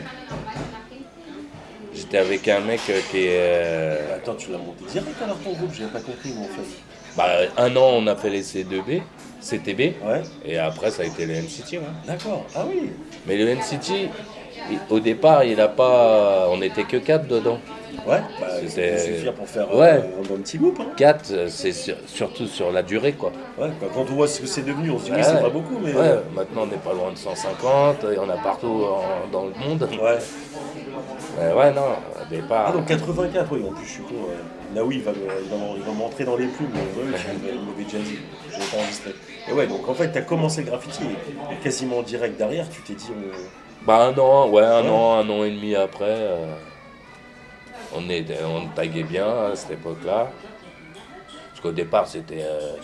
J'étais 1.94 2.18
avec 2.18 2.46
un 2.48 2.60
mec 2.60 2.80
euh, 2.88 3.00
qui 3.10 3.24
est. 3.24 3.28
euh, 3.32 4.16
Attends, 4.16 4.34
tu 4.36 4.50
l'as 4.52 4.58
monté 4.58 4.84
direct 4.88 5.20
alors 5.22 5.36
ton 5.38 5.52
groupe? 5.52 5.70
J'ai 5.74 5.86
pas 5.86 6.00
compris 6.00 6.30
moi 6.32 6.44
en 6.44 6.54
fait. 6.54 6.68
bah, 7.16 7.50
un 7.56 7.76
an, 7.76 7.90
on 7.96 8.06
a 8.06 8.14
fait 8.16 8.30
les 8.30 8.42
C2B, 8.42 9.02
CTB, 9.42 9.80
Ouais, 10.06 10.22
et 10.44 10.58
après, 10.58 10.90
ça 10.92 11.02
a 11.02 11.06
été 11.06 11.26
les 11.26 11.40
NCT. 11.42 11.78
ouais. 11.78 11.84
d'accord. 12.06 12.46
Ah 12.54 12.64
oui. 12.68 12.90
Mais 13.26 13.36
le 13.36 13.48
NCT, 13.56 14.08
au 14.90 15.00
départ, 15.00 15.44
il 15.44 15.60
a 15.60 15.68
pas. 15.68 16.48
On 16.50 16.60
était 16.62 16.84
que 16.84 16.96
4 16.96 17.26
dedans. 17.26 17.58
Ouais, 18.06 18.20
bah, 18.40 18.46
C'était- 18.66 18.98
suffire 18.98 19.32
pour 19.34 19.46
faire 19.46 19.72
Ouais. 19.72 19.92
euh, 20.02 20.20
un 20.20 20.26
bon 20.28 20.36
petit 20.42 20.58
groupe. 20.58 20.78
Hein. 20.80 20.86
4, 20.96 21.48
c'est 21.48 21.72
sur- 21.72 21.94
surtout 22.06 22.46
sur 22.46 22.72
la 22.72 22.82
durée, 22.82 23.12
quoi. 23.12 23.30
Ouais, 23.58 23.68
quoi. 23.78 23.88
quand 23.94 24.00
on 24.10 24.14
voit 24.14 24.26
ce 24.26 24.40
que 24.40 24.46
c'est 24.46 24.62
devenu, 24.62 24.90
on 24.90 24.98
se 24.98 25.04
dit 25.04 25.12
oui, 25.14 25.22
c'est 25.22 25.40
pas 25.40 25.50
beaucoup, 25.50 25.78
mais. 25.80 25.92
Ouais, 25.94 26.16
maintenant, 26.34 26.62
on 26.62 26.66
n'est 26.66 26.78
pas 26.78 26.94
loin 26.94 27.12
de 27.12 27.18
150, 27.18 27.98
il 28.10 28.14
y 28.16 28.18
en 28.18 28.28
a 28.28 28.38
partout 28.38 28.86
en- 28.88 29.30
dans 29.30 29.44
le 29.44 29.52
monde. 29.68 29.88
Ouais. 30.02 30.18
Mais 31.38 31.52
ouais, 31.52 31.72
non, 31.72 31.82
au 32.20 32.28
départ. 32.34 32.66
Ah 32.68 32.72
donc 32.72 32.86
84, 32.86 33.48
oui, 33.52 33.62
en 33.68 33.72
plus 33.72 33.86
je 33.86 33.90
suis 33.92 34.02
con. 34.02 34.14
ouais. 34.14 34.74
Naoui 34.74 34.96
il 34.96 35.02
va, 35.02 35.12
il 35.12 35.84
va, 35.84 35.92
m'entrer 35.92 36.24
dans 36.24 36.36
les 36.36 36.46
plumes, 36.46 36.70
il 36.74 37.04
m'avait 37.10 37.84
déjà 37.84 37.98
dit, 37.98 38.18
je 38.50 38.54
l'ai 38.56 38.64
pas. 38.64 39.50
Et 39.50 39.52
ouais, 39.54 39.66
donc 39.66 39.86
en 39.88 39.94
fait, 39.94 40.10
tu 40.10 40.18
as 40.18 40.22
commencé 40.22 40.62
le 40.62 40.68
graffiti 40.68 41.02
et, 41.04 41.56
quasiment 41.62 41.98
en 41.98 42.02
direct 42.02 42.36
derrière, 42.38 42.68
tu 42.70 42.80
t'es 42.82 42.94
dit. 42.94 43.10
Bah, 43.86 44.06
un 44.06 44.18
an, 44.18 44.48
ouais, 44.48 44.62
un 44.62 44.82
Ouais. 44.82 44.88
an, 44.90 45.14
un 45.18 45.28
an 45.30 45.44
et 45.44 45.50
demi 45.50 45.74
après, 45.74 46.04
euh, 46.08 46.54
on, 47.94 48.08
est, 48.08 48.24
on 48.44 48.66
taguait 48.68 49.02
bien 49.02 49.26
à 49.52 49.56
cette 49.56 49.72
époque-là. 49.72 50.30
Parce 51.48 51.60
qu'au 51.60 51.72
départ, 51.72 52.06
c'était. 52.06 52.42
euh, 52.42 52.76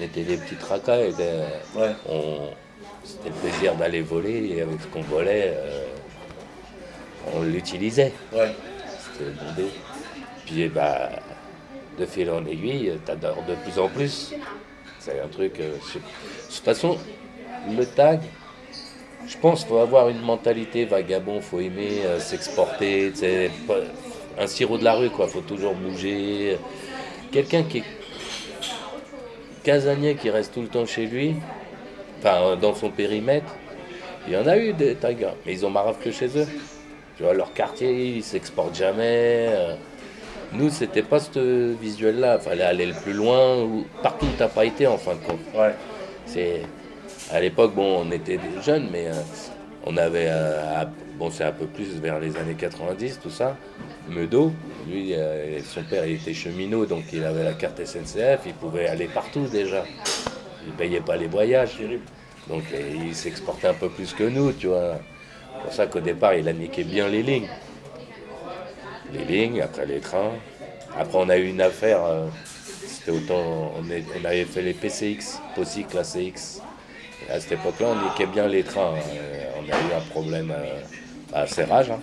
on 0.00 0.04
était 0.04 0.22
des 0.22 0.36
petits 0.36 0.56
tracas 0.56 0.98
et 1.00 1.12
des- 1.12 1.42
Ouais. 1.78 1.94
on- 2.08 2.48
C'était 3.04 3.30
le 3.30 3.34
plaisir 3.36 3.74
d'aller 3.74 4.02
voler 4.02 4.48
et 4.54 4.60
avec 4.60 4.82
ce 4.82 4.86
qu'on 4.88 5.00
volait, 5.00 5.54
euh, 5.56 5.86
on 7.34 7.40
l'utilisait. 7.40 8.12
Ouais. 8.34 8.54
C'était 9.14 9.30
bondé. 9.30 9.70
Puis 10.44 10.68
bah, 10.68 11.08
de 11.98 12.04
fil 12.04 12.30
en 12.30 12.44
aiguille, 12.44 12.92
t'adores 13.06 13.42
de 13.48 13.54
plus 13.54 13.78
en 13.80 13.88
plus. 13.88 14.34
C'est 14.98 15.20
un 15.20 15.28
truc. 15.28 15.54
De 15.58 15.70
toute 15.78 16.64
façon, 16.64 16.98
le 17.70 17.86
tag, 17.86 18.20
je 19.28 19.36
pense 19.36 19.60
qu'il 19.60 19.68
faut 19.68 19.78
avoir 19.78 20.08
une 20.08 20.20
mentalité 20.22 20.84
vagabond, 20.86 21.40
faut 21.40 21.60
aimer 21.60 22.00
euh, 22.04 22.18
s'exporter, 22.18 23.12
un 24.38 24.46
sirop 24.46 24.78
de 24.78 24.84
la 24.84 24.94
rue, 24.94 25.10
quoi, 25.10 25.26
faut 25.28 25.40
toujours 25.40 25.74
bouger. 25.74 26.56
Quelqu'un 27.30 27.62
qui 27.62 27.78
est 27.78 27.84
casanier, 29.62 30.14
qui 30.14 30.30
reste 30.30 30.54
tout 30.54 30.62
le 30.62 30.68
temps 30.68 30.86
chez 30.86 31.06
lui, 31.06 31.34
enfin 32.18 32.36
euh, 32.42 32.56
dans 32.56 32.74
son 32.74 32.90
périmètre, 32.90 33.54
il 34.26 34.32
y 34.32 34.36
en 34.36 34.46
a 34.46 34.56
eu 34.56 34.72
des 34.72 34.94
taggers, 34.94 35.36
mais 35.44 35.52
ils 35.52 35.66
ont 35.66 35.70
marre 35.70 35.98
que 35.98 36.10
chez 36.10 36.28
eux. 36.38 36.46
Tu 37.16 37.24
vois, 37.24 37.34
leur 37.34 37.52
quartier, 37.52 37.90
ils 38.16 38.22
s'exportent 38.22 38.76
jamais. 38.76 39.48
euh. 39.50 39.74
Nous, 40.52 40.70
c'était 40.70 41.02
pas 41.02 41.18
ce 41.18 41.74
visuel-là, 41.74 42.38
fallait 42.38 42.62
aller 42.64 42.86
le 42.86 42.94
plus 42.94 43.12
loin, 43.12 43.60
ou 43.62 43.84
partout 44.02 44.26
où 44.26 44.32
t'as 44.38 44.48
pas 44.48 44.64
été 44.64 44.86
en 44.86 44.96
fin 44.96 45.14
de 45.14 45.20
compte. 45.20 45.40
Ouais. 45.54 45.74
C'est 46.24 46.62
à 47.30 47.40
l'époque, 47.40 47.74
bon, 47.74 48.04
on 48.06 48.10
était 48.10 48.38
des 48.38 48.62
jeunes, 48.62 48.88
mais 48.90 49.08
euh, 49.08 49.12
on 49.84 49.96
avait, 49.96 50.28
euh, 50.28 50.84
bon, 51.18 51.30
c'est 51.30 51.44
un 51.44 51.52
peu 51.52 51.66
plus 51.66 51.98
vers 52.00 52.18
les 52.18 52.36
années 52.36 52.54
90, 52.54 53.20
tout 53.22 53.30
ça. 53.30 53.56
Meudot, 54.08 54.52
lui, 54.88 55.14
euh, 55.14 55.60
son 55.62 55.82
père, 55.82 56.06
il 56.06 56.14
était 56.14 56.32
cheminot, 56.32 56.86
donc 56.86 57.04
il 57.12 57.24
avait 57.24 57.44
la 57.44 57.52
carte 57.52 57.84
SNCF, 57.84 58.40
il 58.46 58.54
pouvait 58.54 58.88
aller 58.88 59.06
partout 59.06 59.46
déjà. 59.46 59.84
Il 60.66 60.72
payait 60.72 61.00
pas 61.00 61.16
les 61.16 61.26
voyages. 61.26 61.78
Donc 62.48 62.62
il 63.04 63.14
s'exportait 63.14 63.68
un 63.68 63.74
peu 63.74 63.90
plus 63.90 64.14
que 64.14 64.24
nous, 64.24 64.52
tu 64.52 64.68
vois. 64.68 64.96
C'est 65.54 65.62
pour 65.62 65.72
ça 65.72 65.86
qu'au 65.86 66.00
départ, 66.00 66.34
il 66.34 66.48
a 66.48 66.52
niqué 66.52 66.84
bien 66.84 67.08
les 67.08 67.22
lignes. 67.22 67.48
Les 69.12 69.24
lignes, 69.24 69.60
après 69.60 69.86
les 69.86 70.00
trains. 70.00 70.32
Après, 70.96 71.18
on 71.18 71.28
a 71.28 71.36
eu 71.36 71.48
une 71.48 71.60
affaire. 71.60 72.00
c'était 72.86 73.10
autant. 73.10 73.72
On, 73.78 74.24
avait 74.24 74.44
fait 74.44 74.62
les 74.62 74.74
PCX, 74.74 75.40
aussi 75.58 75.84
classe 75.84 76.14
CX. 76.14 76.62
À 77.30 77.40
cette 77.40 77.52
époque-là, 77.52 77.88
on 77.88 78.04
niquait 78.08 78.26
bien 78.26 78.46
les 78.48 78.62
trains. 78.62 78.94
euh, 78.94 79.50
on 79.58 79.64
a 79.72 79.76
eu 79.76 79.94
un 79.96 80.00
problème 80.10 80.50
euh, 80.56 80.80
à 81.32 81.46
serrage. 81.46 81.90
hein. 81.90 82.00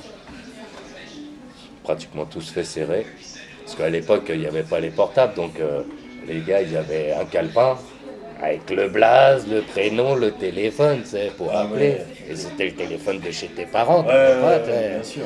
Pratiquement 1.83 2.25
tous 2.25 2.49
fait 2.51 2.63
serrer. 2.63 3.05
Parce 3.63 3.75
qu'à 3.77 3.89
l'époque, 3.89 4.23
il 4.29 4.39
n'y 4.39 4.45
avait 4.47 4.63
pas 4.63 4.79
les 4.79 4.89
portables. 4.91 5.33
Donc, 5.35 5.59
euh, 5.59 5.81
les 6.27 6.41
gars, 6.41 6.61
ils 6.61 6.75
avaient 6.77 7.13
un 7.13 7.25
calepin 7.25 7.77
avec 8.41 8.69
le 8.69 8.89
blaze, 8.89 9.47
le 9.47 9.61
prénom, 9.61 10.15
le 10.15 10.31
téléphone, 10.31 11.03
sais, 11.05 11.31
pour 11.37 11.49
Ah 11.53 11.61
appeler. 11.61 11.91
ouais. 11.91 12.05
Et 12.29 12.35
c'était 12.35 12.65
le 12.65 12.73
téléphone 12.75 13.19
de 13.19 13.31
chez 13.31 13.47
tes 13.47 13.65
parents. 13.65 14.03
Ouais, 14.05 14.11
tes 14.13 14.33
ouais, 14.43 14.59
potes, 14.59 14.67
ouais, 14.67 14.89
bien 14.89 15.03
sûr. 15.03 15.23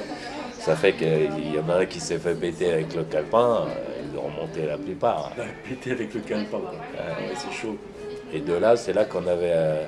Ça 0.59 0.75
fait 0.75 0.93
qu'il 0.93 1.53
y 1.55 1.59
en 1.59 1.69
a 1.69 1.77
un 1.79 1.85
qui 1.85 1.99
s'est 1.99 2.19
fait 2.19 2.35
péter 2.35 2.71
avec 2.71 2.93
le 2.93 3.03
calepin, 3.03 3.65
ils 4.03 4.17
ont 4.17 4.23
remonté 4.23 4.65
la 4.65 4.77
plupart. 4.77 5.31
Pété 5.67 5.91
avec 5.91 6.13
le 6.13 6.19
calepin. 6.21 6.59
c'est 7.35 7.51
chaud. 7.61 7.77
Et 8.31 8.39
de 8.39 8.53
là, 8.53 8.75
c'est 8.77 8.93
là 8.93 9.05
qu'on 9.05 9.25
avait. 9.27 9.51
euh, 9.53 9.85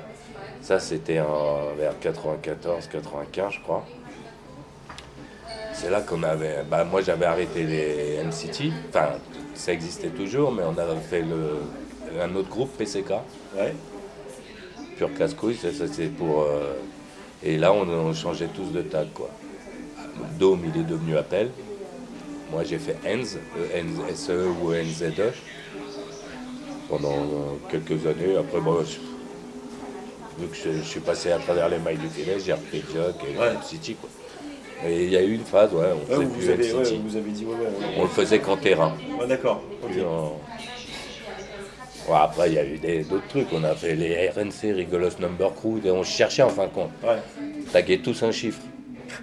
ça, 0.62 0.78
c'était 0.78 1.20
en- 1.20 1.74
vers 1.76 1.98
94, 1.98 2.86
95, 2.88 3.52
je 3.54 3.60
crois. 3.60 3.84
C'est 5.72 5.90
là 5.90 6.00
qu'on 6.00 6.22
avait. 6.22 6.62
Bah, 6.70 6.84
moi, 6.84 7.00
j'avais 7.02 7.24
arrêté 7.26 7.64
les 7.64 8.18
MCT. 8.24 8.72
Enfin, 8.88 9.10
ça 9.54 9.72
existait 9.72 10.08
toujours, 10.10 10.52
mais 10.52 10.62
on 10.64 10.76
avait 10.78 11.00
fait 11.00 11.22
le, 11.22 12.20
un 12.20 12.34
autre 12.36 12.48
groupe, 12.48 12.70
PCK. 12.76 13.10
Ouais. 13.56 13.74
Pure 14.96 15.10
casse-couille, 15.16 15.56
ça, 15.56 15.72
ça, 15.72 15.84
c'est 15.90 16.06
pour. 16.08 16.42
euh, 16.42 16.74
et 17.42 17.56
là, 17.58 17.72
on, 17.72 17.88
on 17.88 18.14
changeait 18.14 18.48
tous 18.54 18.70
de 18.72 18.82
tag, 18.82 19.08
quoi. 19.14 19.30
Dome, 20.38 20.62
il 20.72 20.80
est 20.80 20.84
devenu 20.84 21.16
Appel. 21.16 21.50
Moi, 22.50 22.62
j'ai 22.64 22.78
fait 22.78 22.96
ENZ, 23.06 23.38
E-N-S-E 23.58 24.46
ou 24.62 24.72
NZE, 24.72 25.32
pendant 26.92 27.12
euh, 27.14 27.56
quelques 27.70 28.06
années. 28.06 28.36
Après, 28.38 28.60
bon, 28.60 28.84
je- 28.84 30.42
vu 30.42 30.48
que 30.48 30.56
je, 30.56 30.78
je 30.78 30.82
suis 30.82 31.00
passé 31.00 31.32
à 31.32 31.38
travers 31.38 31.68
les 31.70 31.78
mailles 31.78 31.96
du 31.96 32.08
filet, 32.08 32.36
j'ai 32.44 32.52
repris 32.52 32.82
Jock 32.94 33.14
et 33.26 33.38
Ouais. 33.38 33.52
City, 33.64 33.94
quoi. 33.94 34.10
Et 34.86 35.04
il 35.04 35.10
y 35.10 35.16
a 35.16 35.22
eu 35.22 35.34
une 35.34 35.44
phase, 35.44 35.72
ouais, 35.72 35.86
on 35.94 36.00
faisait 36.12 36.26
plus 36.26 36.50
avez, 36.50 36.98
vous 36.98 37.16
avez 37.16 37.30
dit 37.30 37.44
ouais. 37.46 37.54
On 37.96 38.02
le 38.02 38.08
faisait 38.08 38.40
qu'en 38.40 38.56
terrain. 38.56 38.92
Ouais, 39.18 39.26
d'accord. 39.26 39.62
Ouais, 42.08 42.16
après, 42.16 42.48
il 42.50 42.54
y 42.54 42.58
a 42.58 42.64
eu 42.64 42.78
d'autres 43.04 43.28
trucs. 43.28 43.46
On 43.52 43.62
a 43.64 43.74
fait 43.76 43.94
les 43.94 44.28
RNC, 44.28 44.72
Rigolos 44.74 45.18
Number 45.20 45.54
Crew. 45.54 45.78
et 45.84 45.90
On 45.92 46.02
cherchait 46.02 46.42
en 46.42 46.48
fin 46.50 46.64
de 46.66 46.72
compte. 46.72 46.90
Ouais. 47.04 47.18
Taguer 47.72 48.00
tous 48.00 48.22
un 48.24 48.32
chiffre. 48.32 48.60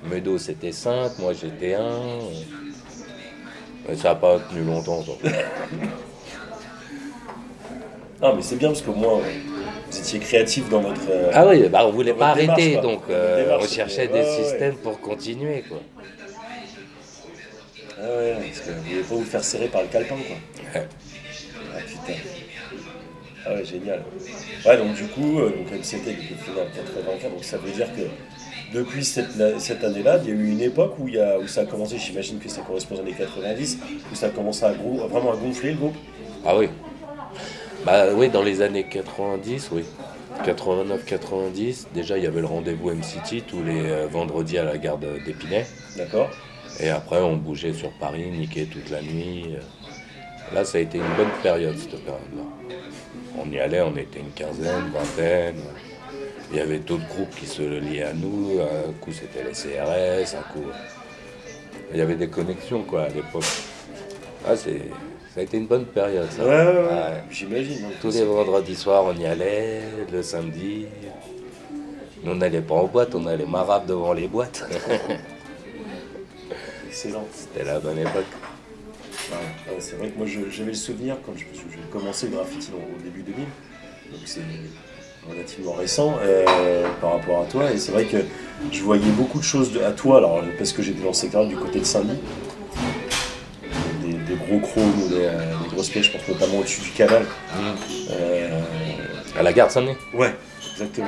Medo 0.10 0.38
c'était 0.38 0.71
5, 0.71 1.19
moi 1.19 1.34
j'étais 1.34 1.73
1. 1.73 1.82
Mais 3.88 3.95
ça 3.97 4.10
n'a 4.10 4.15
pas 4.15 4.39
tenu 4.39 4.63
longtemps. 4.63 5.03
Non, 8.21 8.36
mais 8.36 8.41
c'est 8.41 8.58
bien 8.58 8.69
parce 8.69 8.82
qu'au 8.82 8.93
moins 8.93 9.19
euh, 9.19 9.23
vous 9.89 9.97
étiez 9.97 10.19
créatif 10.19 10.69
dans 10.69 10.82
votre. 10.82 11.01
euh, 11.10 11.32
Ah 11.34 11.47
oui, 11.47 11.67
bah 11.69 11.86
on 11.88 11.91
voulait 11.91 12.13
pas 12.13 12.36
démarche, 12.36 12.60
arrêter, 12.62 12.82
donc 12.82 13.01
euh, 13.10 13.43
démarche, 13.45 13.63
on 13.65 13.73
cherchait 13.73 14.08
des 14.08 14.13
ouais. 14.19 14.43
systèmes 14.43 14.75
pour 14.75 14.99
continuer. 14.99 15.63
Quoi. 15.67 15.77
Ah 17.97 18.01
ouais, 18.17 18.36
parce 18.45 18.60
que 18.62 18.71
vous 18.71 18.82
voulez 18.89 19.01
pas 19.01 19.15
vous 19.15 19.23
faire 19.23 19.43
serrer 19.43 19.67
par 19.67 19.82
le 19.82 19.88
calepin, 19.88 20.15
quoi. 20.15 20.82
Ouais. 20.82 20.88
Ah 21.75 21.79
putain. 21.86 22.19
Ah 23.45 23.53
ouais, 23.53 23.65
génial. 23.65 24.03
Ouais, 24.65 24.77
donc 24.77 24.93
du 24.93 25.05
coup, 25.05 25.39
euh, 25.39 25.49
donc 25.49 25.71
MCT 25.71 26.05
le 26.08 26.36
final 26.36 26.67
84, 26.75 27.32
donc 27.32 27.43
ça 27.43 27.58
veut 27.58 27.71
dire 27.71 27.88
que 27.95 28.01
depuis 28.77 29.03
cette, 29.05 29.60
cette 29.60 29.84
année-là, 29.84 30.19
il 30.23 30.29
y 30.29 30.32
a 30.32 30.36
eu 30.36 30.51
une 30.51 30.62
époque 30.62 30.95
où, 30.99 31.08
il 31.08 31.15
y 31.15 31.19
a, 31.19 31.39
où 31.39 31.47
ça 31.47 31.62
a 31.62 31.65
commencé, 31.65 31.97
j'imagine 31.97 32.38
que 32.39 32.49
ça 32.49 32.62
correspond 32.62 32.95
aux 32.95 32.99
années 32.99 33.15
90, 33.17 33.79
où 34.12 34.15
ça 34.15 34.27
a 34.27 34.29
commencé 34.29 34.65
à 34.65 34.73
gros, 34.73 35.08
vraiment 35.08 35.32
à 35.32 35.38
gonfler 35.38 35.71
le 35.71 35.77
groupe. 35.77 35.95
Ah 36.45 36.55
oui. 36.58 36.69
Bah 37.86 38.08
oui, 38.13 38.30
dans 38.30 38.44
les 38.44 38.62
années 38.62 38.84
90, 38.84 39.70
oui. 39.72 39.84
89-90, 40.44 41.88
déjà 41.94 42.18
il 42.18 42.24
y 42.24 42.28
avait 42.28 42.42
le 42.42 42.48
rendez-vous 42.48 42.92
M-City 42.92 43.44
tous 43.46 43.62
les 43.63 43.89
euh, 43.89 44.08
vendredis 44.08 44.58
à 44.58 44.63
la 44.63 44.78
gare 44.78 44.98
d'Épinay. 44.98 45.65
D'accord 45.98 46.30
Et 46.80 46.89
après, 46.89 47.20
on 47.20 47.36
bougeait 47.36 47.74
sur 47.74 47.92
Paris, 47.94 48.30
niquait 48.32 48.65
toute 48.65 48.89
la 48.89 49.02
nuit. 49.02 49.56
Là, 50.54 50.65
ça 50.65 50.78
a 50.78 50.82
été 50.82 50.98
une 50.98 51.15
bonne 51.15 51.32
période, 51.42 51.78
cette 51.78 52.04
période-là. 52.04 52.44
On 53.38 53.50
y 53.52 53.60
allait, 53.60 53.82
on 53.82 53.96
était 53.96 54.20
une 54.20 54.32
quinzaine, 54.32 54.89
vingtaine. 54.94 55.62
Il 56.52 56.58
y 56.58 56.62
avait 56.62 56.80
d'autres 56.80 57.08
groupes 57.08 57.36
qui 57.36 57.46
se 57.46 57.62
liaient 57.62 58.04
à 58.04 58.13
nous. 58.13 58.60
Un 58.60 58.92
coup, 58.94 59.12
c'était 59.12 59.44
les 59.44 59.52
CRS, 59.52 60.36
un 60.36 60.54
coup. 60.54 60.65
Il 61.92 61.98
y 61.98 62.02
avait 62.02 62.15
des 62.15 62.28
connexions, 62.28 62.84
quoi, 62.84 63.04
à 63.04 63.10
l'époque. 63.10 63.46
Ah, 64.48 64.56
c'est... 64.56 64.82
Ça 65.39 65.43
a 65.43 65.45
été 65.45 65.58
une 65.58 65.67
bonne 65.67 65.86
période, 65.86 66.30
ça. 66.30 66.43
Ouais, 66.43 66.49
ouais, 66.49 67.23
j'imagine. 67.32 67.78
hein. 67.86 67.91
Tous 68.02 68.13
les 68.13 68.25
vendredis 68.25 68.75
soirs, 68.75 69.06
on 69.06 69.17
y 69.17 69.25
allait, 69.25 69.84
le 70.12 70.21
samedi. 70.21 70.86
Nous, 72.21 72.32
on 72.34 72.36
n'allait 72.36 72.60
pas 72.60 72.75
en 72.75 72.88
boîte, 72.88 73.15
on 73.15 73.25
allait 73.25 73.45
marab 73.45 73.86
devant 73.86 74.12
les 74.12 74.28
boîtes. 74.28 74.65
Excellent. 76.89 77.25
C'était 77.34 77.63
la 77.63 77.80
bonne 77.80 77.99
époque. 77.99 78.25
Ouais, 79.32 79.38
c'est 79.80 79.95
vrai 79.95 80.10
que 80.10 80.17
moi 80.17 80.28
j'avais 80.28 80.71
le 80.71 80.75
souvenir 80.75 81.15
quand 81.25 81.32
je- 81.38 81.45
j'ai 81.56 81.80
commencé 81.89 82.28
le 82.28 82.34
graffiti 82.36 82.71
au 82.73 83.02
début 83.02 83.21
2000, 83.21 83.45
donc 84.12 84.19
c'est 84.25 84.41
relativement 85.30 85.71
récent 85.71 86.17
euh, 86.21 86.86
par 86.99 87.13
rapport 87.13 87.43
à 87.43 87.45
toi, 87.45 87.71
et 87.71 87.78
c'est 87.78 87.93
vrai 87.93 88.04
que 88.08 88.17
je 88.73 88.84
voyais 88.84 89.10
beaucoup 89.12 89.38
de 89.39 89.43
choses 89.45 89.71
de- 89.71 89.80
à 89.82 89.91
toi, 89.91 90.17
alors 90.17 90.41
parce 90.58 90.73
que 90.73 90.82
j'étais 90.82 90.99
dans 91.02 91.08
le 91.10 91.13
secteur 91.13 91.45
du 91.47 91.56
côté 91.56 91.80
de 91.80 91.86
Saint-Denis, 91.86 92.19
gros 94.50 94.60
chromes, 94.60 95.04
ou 95.04 95.08
des, 95.10 95.16
euh, 95.26 95.30
des 95.64 95.70
grosses 95.76 95.90
pièces, 95.90 96.06
je 96.06 96.12
pense 96.12 96.28
notamment 96.28 96.60
au-dessus 96.60 96.82
du 96.82 96.90
canal. 96.92 97.24
Euh, 98.12 98.60
À 99.38 99.44
la 99.44 99.54
gare 99.54 99.68
de 99.68 99.72
Saint-Denis 99.74 99.96
Ouais, 100.14 100.34
exactement. 100.74 101.08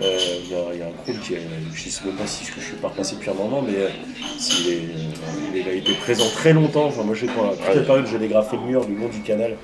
Euh, 0.00 0.18
Il 0.44 0.50
y, 0.50 0.54
a- 0.54 0.58
il 0.74 0.78
y 0.78 0.82
a 0.82 0.86
un 0.86 0.90
groupe 0.90 1.20
qui 1.20 1.34
est, 1.34 1.40
je 1.74 1.84
ne 1.86 1.90
sais 1.90 2.04
même 2.06 2.14
pas 2.14 2.26
si 2.26 2.44
je, 2.44 2.52
je 2.60 2.64
suis 2.64 2.76
pas 2.76 2.88
repassé 2.88 3.16
depuis 3.16 3.30
un 3.30 3.34
moment, 3.34 3.62
mais 3.66 3.74
euh, 3.76 3.88
est, 3.88 4.72
euh, 4.72 5.56
il 5.60 5.68
a 5.68 5.72
été 5.72 5.92
présent 5.94 6.24
très 6.36 6.52
longtemps. 6.52 6.86
Enfin, 6.86 7.02
moi, 7.02 7.14
j'ai 7.16 7.26
pas 7.26 7.32
toute 7.56 7.74
la 7.74 7.82
période, 7.82 8.06
j'ai 8.10 8.18
dégrafé 8.18 8.56
le 8.56 8.62
mur 8.62 8.86
du 8.86 8.94
long 8.94 9.08
du 9.08 9.20
canal, 9.22 9.56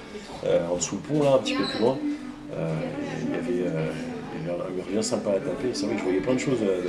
euh, 0.44 0.58
en 0.72 0.76
dessous 0.76 0.96
le 0.96 1.02
pont, 1.18 1.22
là, 1.22 1.34
un 1.36 1.38
petit 1.38 1.54
peu 1.54 1.62
plus 1.64 1.78
loin. 1.78 1.96
Euh, 2.56 2.68
il 3.22 3.30
y 3.30 3.38
avait, 3.38 3.68
euh, 3.68 3.90
il 4.40 4.46
y 4.46 4.50
avait 4.50 4.60
un 4.60 4.74
mur 4.74 4.84
bien 4.90 5.02
sympa 5.02 5.30
à 5.30 5.34
taper. 5.34 5.68
C'est 5.72 5.86
vrai 5.86 5.94
que 5.94 6.00
je 6.00 6.04
voyais 6.04 6.20
plein 6.20 6.34
de 6.34 6.40
choses 6.40 6.58
euh, 6.62 6.82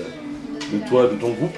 de, 0.72 0.78
de 0.80 0.88
toi, 0.90 1.04
de 1.04 1.16
ton 1.16 1.30
groupe. 1.30 1.56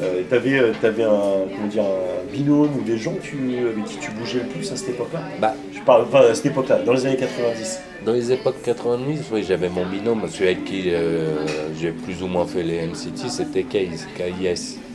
Euh, 0.00 0.22
t'avais, 0.30 0.58
euh, 0.58 0.72
t'avais 0.80 1.02
un, 1.02 1.48
comment 1.50 1.66
dire, 1.68 1.82
un 1.82 2.32
binôme 2.32 2.70
ou 2.78 2.82
des 2.82 2.98
gens 2.98 3.14
tu, 3.20 3.36
avec 3.58 3.84
qui 3.84 3.96
tu 3.96 4.10
bougeais 4.12 4.40
le 4.40 4.46
plus 4.46 4.70
à 4.70 4.76
cette 4.76 4.90
époque-là? 4.90 5.20
Bah, 5.40 5.54
Je 5.72 5.80
parle, 5.80 6.02
enfin, 6.02 6.20
à 6.20 6.34
cette 6.34 6.46
époque-là, 6.46 6.80
dans 6.84 6.92
les 6.92 7.06
années 7.06 7.16
90. 7.16 7.80
Dans 8.06 8.12
les 8.12 8.30
époques 8.30 8.62
90, 8.62 9.24
oui, 9.32 9.44
j'avais 9.46 9.68
mon 9.68 9.84
binôme, 9.84 10.22
celui 10.28 10.46
avec 10.46 10.64
qui 10.64 10.84
euh, 10.86 11.46
j'ai 11.80 11.90
plus 11.90 12.22
ou 12.22 12.28
moins 12.28 12.46
fait 12.46 12.62
les 12.62 12.86
MCT, 12.86 13.28
c'était 13.28 13.64
KIS. 13.64 14.06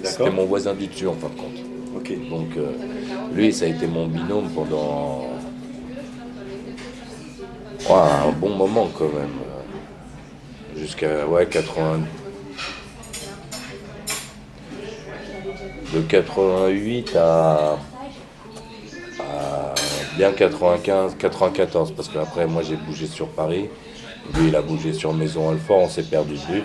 C'était 0.04 0.32
mon 0.32 0.46
voisin 0.46 0.74
du 0.74 0.88
dessus 0.88 1.08
en 1.08 1.14
fin 1.14 1.28
de 1.28 1.36
compte. 1.36 1.74
Donc 2.30 2.58
euh, 2.58 2.72
lui, 3.34 3.54
ça 3.54 3.66
a 3.66 3.68
été 3.70 3.88
mon 3.88 4.08
binôme 4.08 4.50
pendant 4.50 5.28
ouais, 7.90 8.28
un 8.28 8.32
bon 8.32 8.50
moment 8.50 8.90
quand 8.98 9.06
même. 9.06 9.30
Jusqu'à 10.78 11.28
ouais, 11.28 11.46
80. 11.46 12.00
De 15.94 16.02
88 16.02 17.16
à, 17.16 17.78
à 19.20 19.74
bien 20.18 20.32
95, 20.32 21.16
94, 21.20 21.92
parce 21.92 22.10
qu'après 22.10 22.48
moi 22.48 22.64
j'ai 22.64 22.76
bougé 22.76 23.06
sur 23.06 23.28
Paris, 23.28 23.70
lui 24.34 24.48
il 24.48 24.56
a 24.56 24.62
bougé 24.62 24.94
sur 24.94 25.14
Maison 25.14 25.50
Alfort, 25.50 25.82
on 25.82 25.90
s'est 25.90 26.04
perdu 26.04 26.34
de 26.34 26.54
vue. 26.54 26.64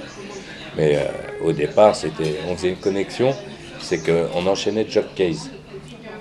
Mais 0.78 0.96
euh, 0.96 1.46
au 1.46 1.52
départ, 1.52 1.94
c'était, 1.94 2.36
on 2.48 2.56
faisait 2.56 2.70
une 2.70 2.76
connexion, 2.76 3.34
c'est 3.80 3.98
qu'on 3.98 4.46
enchaînait 4.46 4.86
job 4.88 5.04
case. 5.14 5.50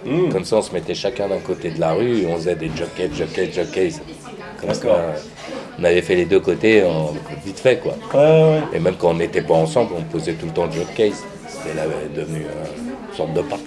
Mmh. 0.05 0.29
Comme 0.29 0.43
ça, 0.43 0.57
on 0.57 0.61
se 0.61 0.73
mettait 0.73 0.95
chacun 0.95 1.29
d'un 1.29 1.39
côté 1.39 1.69
de 1.69 1.79
la 1.79 1.93
rue 1.93 2.25
on 2.27 2.35
faisait 2.37 2.55
des 2.55 2.71
jockeys, 2.75 3.09
jockeys, 3.13 3.51
jockeys. 3.53 4.01
Comme 4.59 4.73
ça, 4.73 5.13
on 5.79 5.83
avait 5.83 6.01
fait 6.01 6.15
les 6.15 6.25
deux 6.25 6.39
côtés 6.39 6.83
en 6.83 7.13
vite 7.45 7.59
fait, 7.59 7.77
quoi. 7.77 7.93
Ouais, 8.13 8.19
ouais, 8.19 8.61
Et 8.73 8.79
même 8.79 8.95
quand 8.97 9.11
on 9.11 9.13
n'était 9.13 9.41
pas 9.43 9.53
ensemble, 9.53 9.93
on 9.97 10.01
posait 10.01 10.33
tout 10.33 10.47
le 10.47 10.53
temps 10.53 10.69
jockeys. 10.69 11.13
C'était 11.63 11.75
là, 11.75 11.83
devenu 12.15 12.41
euh, 12.41 12.65
une 13.09 13.15
sorte 13.15 13.33
de 13.33 13.41
parc. 13.41 13.61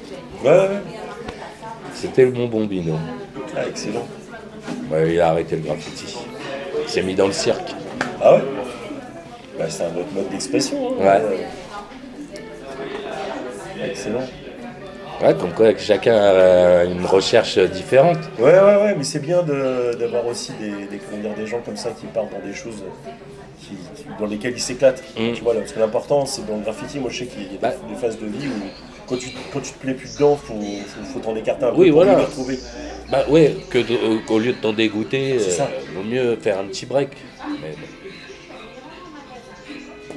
ouais. 0.45 0.51
Ouais. 0.51 0.69
C'était 1.95 2.25
le 2.25 2.47
bon 2.47 2.65
binôme. 2.67 2.99
Ah, 3.57 3.67
excellent. 3.69 4.07
Ouais, 4.91 5.13
il 5.15 5.21
a 5.21 5.29
arrêté 5.31 5.57
le 5.57 5.63
graffiti. 5.63 6.17
Il 6.83 6.89
s'est 6.89 7.03
mis 7.03 7.15
dans 7.15 7.27
le 7.27 7.33
cirque. 7.33 7.75
Ah 8.23 8.35
ouais? 8.37 8.43
Bah, 9.59 9.65
C'est 9.69 9.83
un 9.85 9.89
autre 9.97 10.13
mode 10.15 10.29
d'expression. 10.31 10.93
hein. 10.93 10.95
Ouais. 10.99 11.21
Euh, 11.21 11.37
Excellent. 13.85 14.23
Ouais, 15.23 15.35
comme 15.39 15.53
quoi 15.53 15.77
chacun 15.77 16.17
a 16.17 16.85
une 16.85 17.05
recherche 17.05 17.59
différente. 17.59 18.19
Ouais, 18.39 18.53
ouais, 18.55 18.77
ouais, 18.83 18.95
mais 18.97 19.05
c'est 19.05 19.19
bien 19.21 19.43
de- 19.43 19.95
d'avoir 19.99 20.27
aussi 20.27 20.53
des, 20.59 20.71
des, 20.71 20.99
comment 20.99 21.21
dire, 21.23 21.35
des 21.37 21.47
gens 21.47 21.61
comme 21.65 21.77
ça 21.77 21.91
qui 21.91 22.07
partent 22.07 22.33
dans 22.33 22.47
des 22.47 22.55
choses 22.55 22.83
qui- 23.61 23.77
qui- 23.97 24.07
dans 24.19 24.27
lesquelles 24.27 24.55
ils 24.55 24.61
s'éclatent. 24.61 25.03
Mm. 25.19 25.33
Tu 25.35 25.43
vois, 25.43 25.53
là, 25.53 25.61
parce 25.61 25.73
que 25.73 25.79
l'important, 25.81 26.25
c'est 26.25 26.47
dans 26.47 26.57
le 26.57 26.63
graffiti, 26.63 26.99
moi 26.99 27.11
je 27.11 27.19
sais 27.19 27.27
qu'il 27.27 27.43
y 27.43 27.47
a 27.47 27.49
des, 27.51 27.59
Bah. 27.59 27.73
des 27.89 27.97
phases 27.97 28.19
de 28.19 28.27
vie 28.27 28.47
où 28.49 28.67
quand 29.07 29.17
tu, 29.19 29.29
quand 29.53 29.61
tu 29.61 29.73
te 29.73 29.79
plais 29.79 29.93
plus 29.93 30.15
dedans, 30.15 30.37
faut, 30.37 30.55
faut, 30.55 31.05
faut 31.13 31.19
t'en 31.21 31.37
écarter 31.37 31.67
un 31.67 31.71
peu 31.73 31.77
Oui, 31.81 31.91
pour 31.91 31.97
voilà. 32.03 32.17
le 32.17 32.23
retrouver. 32.23 32.59
Bah 33.11 33.25
ouais, 33.29 33.57
que 33.69 33.79
euh, 33.79 34.19
qu'au 34.27 34.39
lieu 34.39 34.53
de 34.53 34.59
t'en 34.59 34.73
dégoûter, 34.73 35.37
C'est 35.39 35.51
ça. 35.51 35.65
euh, 35.65 35.97
vaut 35.97 36.03
mieux 36.09 36.37
faire 36.37 36.59
un 36.61 36.65
petit 36.65 36.87
break. 36.87 37.11
Mais 37.61 37.71
bon. 37.73 37.87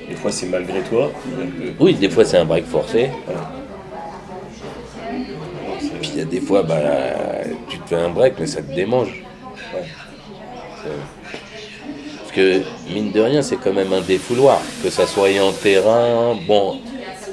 Des 0.09 0.15
fois, 0.15 0.31
c'est 0.31 0.45
malgré 0.45 0.79
toi. 0.81 1.11
Oui, 1.79 1.93
des 1.95 2.09
fois 2.09 2.23
c'est 2.23 2.37
un 2.37 2.45
break 2.45 2.65
forcé. 2.65 3.09
Voilà. 3.25 3.51
Il 6.13 6.19
y 6.19 6.21
a 6.21 6.25
des 6.25 6.39
fois, 6.41 6.61
bah, 6.63 6.79
tu 7.69 7.79
te 7.79 7.89
fais 7.89 7.95
un 7.95 8.09
break, 8.09 8.35
mais 8.39 8.45
ça 8.45 8.61
te 8.61 8.73
démange. 8.73 9.07
Ouais. 9.73 10.91
Parce 12.21 12.31
que, 12.35 12.61
mine 12.93 13.11
de 13.11 13.19
rien, 13.19 13.41
c'est 13.41 13.57
quand 13.57 13.73
même 13.73 13.91
un 13.93 14.01
défouloir. 14.01 14.61
Que 14.83 14.89
ça 14.89 15.07
soit 15.07 15.29
en 15.41 15.51
terrain, 15.51 16.35
bon, 16.47 16.77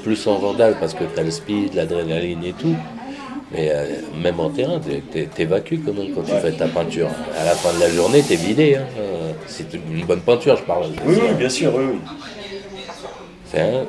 plus 0.03 0.25
en 0.27 0.35
vandale 0.35 0.75
parce 0.79 0.93
que 0.93 1.03
t'as 1.03 1.23
le 1.23 1.31
speed, 1.31 1.75
l'adrénaline 1.75 2.43
et 2.43 2.53
tout. 2.53 2.75
Mais 3.51 3.69
euh, 3.69 3.85
même 4.23 4.39
en 4.39 4.49
terrain, 4.49 4.79
t'évacues 5.35 5.81
quand 5.85 5.93
même 5.93 6.11
quand 6.15 6.21
tu 6.23 6.31
fais 6.41 6.51
ta 6.53 6.67
peinture. 6.67 7.09
À 7.39 7.43
la 7.45 7.51
fin 7.51 7.73
de 7.73 7.79
la 7.81 7.89
journée, 7.89 8.23
t'es 8.23 8.35
vidé. 8.35 8.75
hein. 8.75 8.85
Euh, 8.97 9.31
C'est 9.45 9.73
une 9.73 10.05
bonne 10.05 10.21
peinture, 10.21 10.55
je 10.55 10.63
parle. 10.63 10.85
Oui, 11.05 11.15
oui, 11.21 11.33
bien 11.37 11.49
sûr, 11.49 11.73
oui, 11.75 11.83
oui. 11.91 11.99
C'est 13.51 13.59
un- 13.59 13.85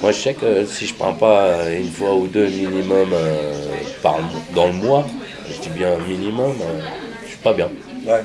Moi, 0.00 0.12
je 0.12 0.18
sais 0.18 0.34
que 0.34 0.64
si 0.64 0.86
je 0.86 0.94
prends 0.94 1.14
pas 1.14 1.70
une 1.72 1.90
fois 1.90 2.16
ou 2.16 2.26
deux 2.26 2.48
minimum 2.48 3.10
euh, 3.12 3.84
par, 4.02 4.22
dans 4.54 4.66
le 4.66 4.72
mois, 4.72 5.06
je 5.48 5.60
dis 5.60 5.68
bien 5.70 5.98
minimum, 5.98 6.62
euh, 6.62 6.80
je 7.22 7.28
suis 7.28 7.38
pas 7.38 7.52
bien. 7.52 7.70
Ouais, 8.06 8.24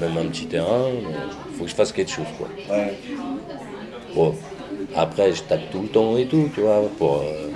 Même 0.00 0.16
un 0.16 0.26
petit 0.28 0.46
terrain, 0.46 0.90
il 0.92 1.54
faut 1.56 1.64
que 1.64 1.70
je 1.70 1.74
fasse 1.74 1.92
quelque 1.92 2.10
chose. 2.10 2.32
Quoi. 2.36 2.48
ouais. 2.68 2.98
Bon, 4.14 4.36
après, 4.94 5.32
je 5.32 5.42
tape 5.44 5.70
tout 5.70 5.82
le 5.82 5.88
temps 5.88 6.16
et 6.16 6.26
tout, 6.28 6.50
tu 6.54 6.60
vois, 6.60 6.88
pour. 6.96 7.22
euh, 7.22 7.50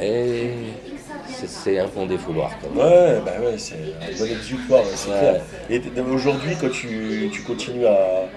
et 0.00 0.80
c'est- 1.26 1.46
c'est 1.48 1.78
un 1.78 1.86
bon 1.88 2.06
défouloir. 2.06 2.58
Quand 2.60 2.70
même. 2.70 2.78
Ouais, 2.78 3.20
bah 3.20 3.40
ouais, 3.40 3.58
c'est 3.58 3.94
un 4.00 4.12
bon 4.12 4.30
exutoire, 4.30 4.86
c'est 4.96 5.10
clair. 5.10 5.44
Et 5.68 5.82
aujourd'hui, 6.00 6.56
quand 6.56 6.70
tu, 6.70 7.28
tu 7.32 7.42
continues 7.42 7.86
à, 7.86 8.30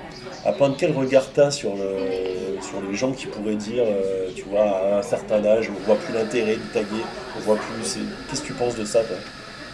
à 0.45 0.53
peindre, 0.53 0.77
quel 0.77 0.91
regard 0.93 1.31
t'as 1.33 1.51
sur, 1.51 1.75
le, 1.75 2.59
sur 2.61 2.81
les 2.81 2.93
gens 2.95 3.13
qui 3.13 3.27
pourraient 3.27 3.57
dire, 3.57 3.85
euh, 3.87 4.31
tu 4.35 4.47
vois, 4.47 4.63
à 4.95 4.99
un 4.99 5.03
certain 5.03 5.43
âge, 5.45 5.69
on 5.71 5.79
voit 5.79 5.99
plus 5.99 6.13
l'intérêt 6.13 6.57
de 6.57 6.67
taguer, 6.67 7.09
on 7.35 7.41
voit 7.41 7.59
plus. 7.59 7.97
Qu'est-ce 8.27 8.41
que 8.41 8.47
tu 8.47 8.55
penses 8.55 8.75
de 8.75 8.85
ça, 8.85 9.05
toi? 9.05 9.23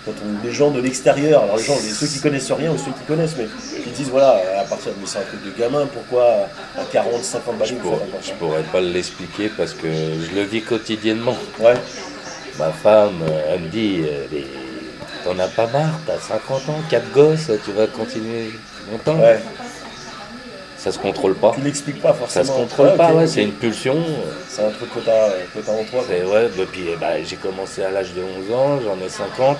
Quand 0.04 0.22
on, 0.22 0.40
les 0.40 0.52
gens 0.52 0.72
de 0.72 0.80
l'extérieur, 0.82 1.44
alors 1.44 1.58
les 1.58 1.64
gens, 1.64 1.80
les- 1.82 1.94
ceux 1.94 2.08
qui 2.08 2.20
connaissent 2.20 2.52
rien 2.52 2.72
ou 2.74 2.78
ceux 2.78 2.94
qui 2.94 3.06
connaissent, 3.06 3.38
mais 3.38 3.52
qui 3.82 3.92
disent, 3.92 4.10
voilà, 4.10 4.60
à 4.62 4.66
partir 4.66 4.96
de. 4.96 5.06
C'est 5.06 5.20
un 5.20 5.26
truc 5.26 5.42
de 5.44 5.52
gamin, 5.52 5.88
pourquoi 5.88 6.54
à 6.76 6.86
40, 6.86 7.24
50 7.24 7.58
balles 7.58 7.68
Je 7.68 7.76
pourrais, 7.76 8.08
je 8.22 8.34
pourrais 8.34 8.64
pas 8.64 8.82
l'expliquer 8.82 9.50
parce 9.50 9.74
que 9.76 10.20
je 10.22 10.32
le 10.34 10.44
vis 10.44 10.64
quotidiennement. 10.64 11.38
Ouais, 11.60 11.76
Ma 12.54 12.74
femme, 12.74 13.22
euh, 13.24 13.54
elle 13.56 13.62
me 13.64 13.70
dit, 13.70 14.04
euh, 14.06 14.28
Mais 14.32 14.44
t'en 15.22 15.38
as 15.40 15.50
pas 15.50 15.68
marre, 15.68 16.02
t'as 16.06 16.20
50 16.20 16.70
ans, 16.70 16.84
4 16.84 17.12
gosses, 17.12 17.52
tu 17.64 17.72
vas 17.72 17.88
continuer 17.88 18.64
longtemps? 18.80 19.20
Ouais. 19.20 19.40
Ça 20.84 20.92
se 20.92 20.98
contrôle 20.98 21.36
pas. 21.36 21.52
Tu 21.54 21.62
l'expliques 21.62 22.02
pas 22.02 22.10
Ça 22.10 22.16
forcément. 22.16 22.46
se 22.46 22.52
contrôle 22.54 22.96
pas, 22.98 23.14
ouais, 23.14 23.28
c'est 23.28 23.44
une 23.44 23.52
pulsion. 23.52 23.98
C'est 24.50 24.64
un 24.66 24.72
truc 24.72 24.92
que 24.96 25.00
t'as 25.02 25.30
t'as 25.64 25.72
en 25.72 25.84
toi. 25.84 26.04
C'est- 26.08 26.24
ouais, 26.24 26.50
bah, 26.58 26.64
puis, 26.72 26.86
eh 26.92 26.96
ben, 26.96 27.24
j'ai 27.24 27.36
commencé 27.36 27.84
à 27.84 27.92
l'âge 27.92 28.14
de 28.16 28.22
11 28.24 28.52
ans, 28.52 28.80
j'en 28.84 28.98
ai 29.06 29.08
50. 29.10 29.58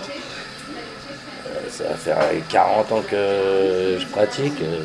Euh, 1.46 1.60
ça 1.70 1.84
va 1.90 1.96
faire 1.96 2.18
40 2.50 2.92
ans 2.92 3.04
que 3.08 3.98
je 4.00 4.06
pratique. 4.08 4.60
euh, 4.64 4.80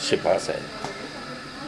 je 0.00 0.06
sais 0.06 0.16
pas, 0.16 0.38
ça- 0.38 0.54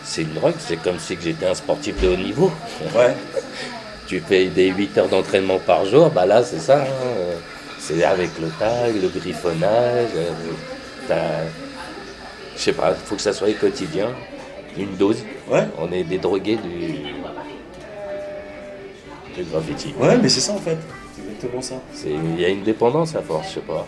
c'est 0.03 0.23
une 0.23 0.33
drogue, 0.33 0.55
c'est 0.59 0.77
comme 0.77 0.99
si 0.99 1.19
j'étais 1.23 1.47
un 1.47 1.55
sportif 1.55 2.01
de 2.01 2.09
haut 2.09 2.17
niveau. 2.17 2.51
Ouais. 2.97 3.15
tu 4.07 4.23
fais 4.27 4.47
des 4.47 4.69
8 4.69 4.97
heures 4.97 5.09
d'entraînement 5.09 5.59
par 5.59 5.85
jour, 5.85 6.09
bah 6.09 6.25
là 6.25 6.43
c'est 6.43 6.61
ça. 6.61 6.79
hein, 6.81 6.87
euh, 7.19 7.35
C'est 7.79 8.03
avec 8.03 8.31
le 8.41 8.49
tag, 8.59 8.95
le 9.03 9.09
griffonnage. 9.09 10.09
euh, 10.17 10.31
t'as- 11.07 11.15
Je 12.57 12.61
sais 12.61 12.73
pas, 12.73 12.91
il 12.91 12.97
faut 13.07 13.17
que 13.17 13.21
ça 13.23 13.33
soit 13.33 13.53
quotidien, 13.59 14.11
une 14.79 14.95
dose. 14.97 15.25
Ouais. 15.51 15.67
On 15.79 15.91
est 15.93 16.05
des 16.05 16.19
drogués 16.19 16.57
du, 16.57 16.87
du 19.37 19.45
graffiti. 19.51 19.95
Ouais, 19.99 20.17
mais 20.17 20.29
c'est 20.29 20.41
ça 20.41 20.53
en 20.53 20.59
fait. 20.59 20.79
C'est 21.15 21.23
exactement 21.23 21.63
ça. 21.63 21.75
Il 22.07 22.41
y 22.41 22.45
a 22.45 22.49
une 22.49 22.63
dépendance 22.63 23.15
à 23.15 23.23
force, 23.23 23.49
je 23.49 23.55
sais 23.55 23.61
pas. 23.61 23.87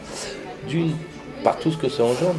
D'une, 0.68 0.92
par 1.44 1.58
tout 1.58 1.70
ce 1.70 1.76
que 1.76 1.88
ça 1.88 2.02
engendre. 2.04 2.34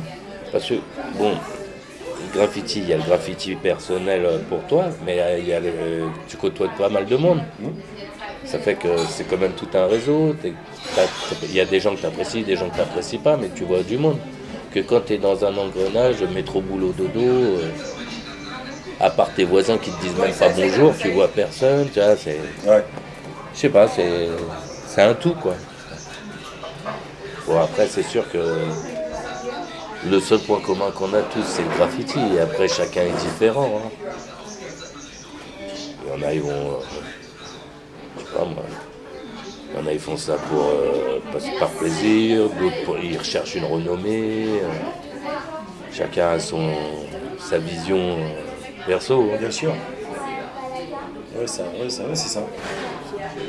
Parce 0.52 0.68
que, 0.70 0.76
bon, 1.18 1.32
le 1.32 2.38
graffiti, 2.38 2.80
il 2.80 2.90
y 2.90 2.94
a 2.94 2.98
le 2.98 3.04
graffiti 3.04 3.56
personnel 3.56 4.26
euh, 4.26 4.40
pour 4.50 4.64
toi, 4.64 4.86
mais 5.06 5.20
euh, 5.20 5.40
il 5.40 5.48
y 5.48 5.54
a 5.54 5.60
le- 5.60 6.08
tu 6.28 6.38
côtoies 6.38 6.70
pas 6.78 6.88
mal 6.90 7.06
de 7.06 7.16
monde. 7.18 7.42
Ça 8.46 8.60
fait 8.60 8.76
que 8.76 8.88
c'est 9.10 9.26
quand 9.30 9.38
même 9.38 9.52
tout 9.54 9.68
un 9.74 9.88
réseau. 9.88 10.34
Il 11.44 11.54
y 11.54 11.60
a 11.60 11.66
des 11.66 11.82
gens 11.82 11.94
que 11.96 12.00
tu 12.00 12.06
apprécies, 12.06 12.44
des 12.44 12.56
gens 12.56 12.70
que 12.70 12.76
tu 12.76 12.80
n'apprécies 12.80 13.18
pas, 13.18 13.36
mais 13.36 13.50
tu 13.54 13.66
vois 13.66 13.84
du 13.84 13.98
monde. 13.98 14.18
Que 14.78 14.84
quand 14.84 15.02
tu 15.08 15.14
es 15.14 15.18
dans 15.18 15.44
un 15.44 15.58
engrenage, 15.58 16.22
métro, 16.36 16.62
boulot, 16.62 16.94
dodo, 16.96 17.20
euh, 17.20 17.68
à 19.00 19.10
part 19.10 19.34
tes 19.34 19.44
voisins 19.44 19.80
qui 19.80 19.90
te 19.90 20.00
disent 20.04 20.16
même 20.16 20.32
pas 20.36 20.50
bonjour, 20.50 20.96
tu 20.96 21.10
vois 21.10 21.28
personne, 21.30 21.90
tu 21.92 22.00
vois, 22.00 22.16
c'est. 22.16 22.38
Ouais. 22.64 22.86
Je 23.56 23.60
sais 23.60 23.70
pas, 23.70 23.88
c'est 23.88 24.28
c'est 24.88 25.02
un 25.02 25.16
tout 25.16 25.34
quoi. 25.34 25.56
Bon 27.48 27.60
après 27.60 27.88
c'est 27.88 28.04
sûr 28.04 28.30
que 28.32 28.38
le 30.06 30.20
seul 30.20 30.38
point 30.42 30.60
commun 30.60 30.92
qu'on 30.94 31.12
a 31.16 31.22
tous 31.24 31.44
c'est 31.44 31.64
le 31.64 31.70
graffiti 31.70 32.20
et 32.36 32.40
après 32.40 32.68
chacun 32.68 33.02
est 33.02 33.20
différent. 33.20 33.82
hein. 33.84 33.90
Il 36.06 36.22
y 36.22 36.24
en 36.24 36.28
a 36.28 36.34
ils 36.34 36.42
vont, 36.42 36.50
euh, 36.52 36.84
je 38.16 38.22
sais 38.22 38.28
pas 38.38 38.46
moi, 38.46 38.64
il 39.78 39.82
y 39.82 39.84
en 39.84 39.88
a 39.88 39.94
ils 39.94 40.00
font 40.00 40.18
ça 40.18 40.38
pour 40.38 40.70
euh, 40.70 41.20
par 41.60 41.76
plaisir, 41.76 42.50
d'autres 42.50 43.00
ils 43.02 43.18
recherchent 43.18 43.56
une 43.56 43.66
renommée. 43.66 44.62
euh. 44.64 44.90
chacun 45.90 46.30
a 46.32 46.40
son 46.40 47.10
sa 47.38 47.60
vision 47.60 47.98
euh, 48.38 48.46
perso. 48.86 49.34
hein. 49.34 49.38
Bien 49.38 49.52
sûr. 49.52 49.78
Ouais, 51.32 51.48
ça, 51.48 51.76
ouais, 51.78 51.90
ça, 51.90 52.08
ouais, 52.08 52.16
c'est 52.16 52.30
ça. 52.30 52.54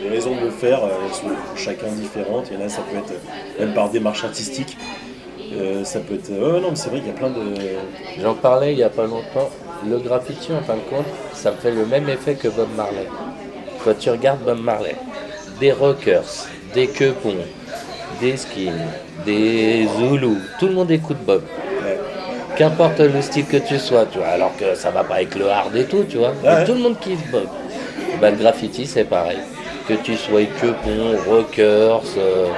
Les 0.00 0.08
raisons 0.08 0.36
de 0.36 0.42
le 0.42 0.50
faire, 0.50 0.80
elles 1.02 1.14
sont 1.14 1.48
chacun 1.54 1.92
différentes. 1.92 2.48
Il 2.50 2.54
y 2.58 2.62
en 2.62 2.66
a, 2.66 2.68
ça 2.68 2.82
peut 2.84 2.96
être 2.96 3.14
même 3.58 3.72
par 3.72 3.90
démarche 3.90 4.24
artistique. 4.24 4.78
Euh, 5.52 5.84
ça 5.84 6.00
peut 6.00 6.14
être. 6.14 6.30
euh, 6.30 6.60
non, 6.60 6.70
mais 6.70 6.76
c'est 6.76 6.90
vrai 6.90 7.00
qu'il 7.00 7.08
y 7.08 7.10
a 7.10 7.14
plein 7.14 7.30
de. 7.30 7.88
J'en 8.16 8.36
parlais 8.36 8.72
il 8.74 8.76
n'y 8.76 8.82
a 8.82 8.90
pas 8.90 9.06
longtemps. 9.06 9.56
Le 9.80 9.98
graffiti, 10.00 10.52
en 10.54 10.62
fin 10.62 10.76
de 10.78 10.82
compte, 10.82 11.14
ça 11.32 11.52
me 11.52 11.58
fait 11.58 11.72
le 11.72 11.86
même 11.86 12.08
effet 12.08 12.36
que 12.38 12.48
Bob 12.48 12.70
Marley. 12.72 13.12
Quand 13.78 13.94
tu 13.96 14.10
regardes 14.10 14.42
Bob 14.44 14.58
Marley, 14.60 15.04
des 15.60 15.72
rockers, 15.72 16.46
des 16.74 16.86
quepons, 16.86 17.36
des 18.20 18.36
skins, 18.36 18.86
des 19.24 19.86
zoulous, 19.98 20.38
tout 20.58 20.66
le 20.66 20.74
monde 20.74 20.90
écoute 20.90 21.18
Bob. 21.26 21.42
Ouais. 21.82 21.98
Qu'importe 22.56 23.00
le 23.00 23.20
style 23.22 23.46
que 23.46 23.56
tu 23.56 23.78
sois, 23.78 24.06
tu 24.06 24.18
vois, 24.18 24.28
alors 24.28 24.56
que 24.56 24.74
ça 24.74 24.90
va 24.90 25.04
pas 25.04 25.16
avec 25.16 25.34
le 25.34 25.48
hard 25.50 25.74
et 25.76 25.84
tout, 25.84 26.04
tu 26.08 26.18
vois. 26.18 26.32
Ouais. 26.42 26.64
tout 26.64 26.74
le 26.74 26.80
monde 26.80 26.98
kiffe 27.00 27.30
Bob. 27.30 27.46
Bah, 28.20 28.30
le 28.30 28.36
graffiti, 28.36 28.86
c'est 28.86 29.04
pareil. 29.04 29.38
Que 29.86 29.94
tu 29.94 30.16
sois 30.16 30.44
quepon, 30.60 31.16
rockers, 31.26 32.02
euh, 32.18 32.48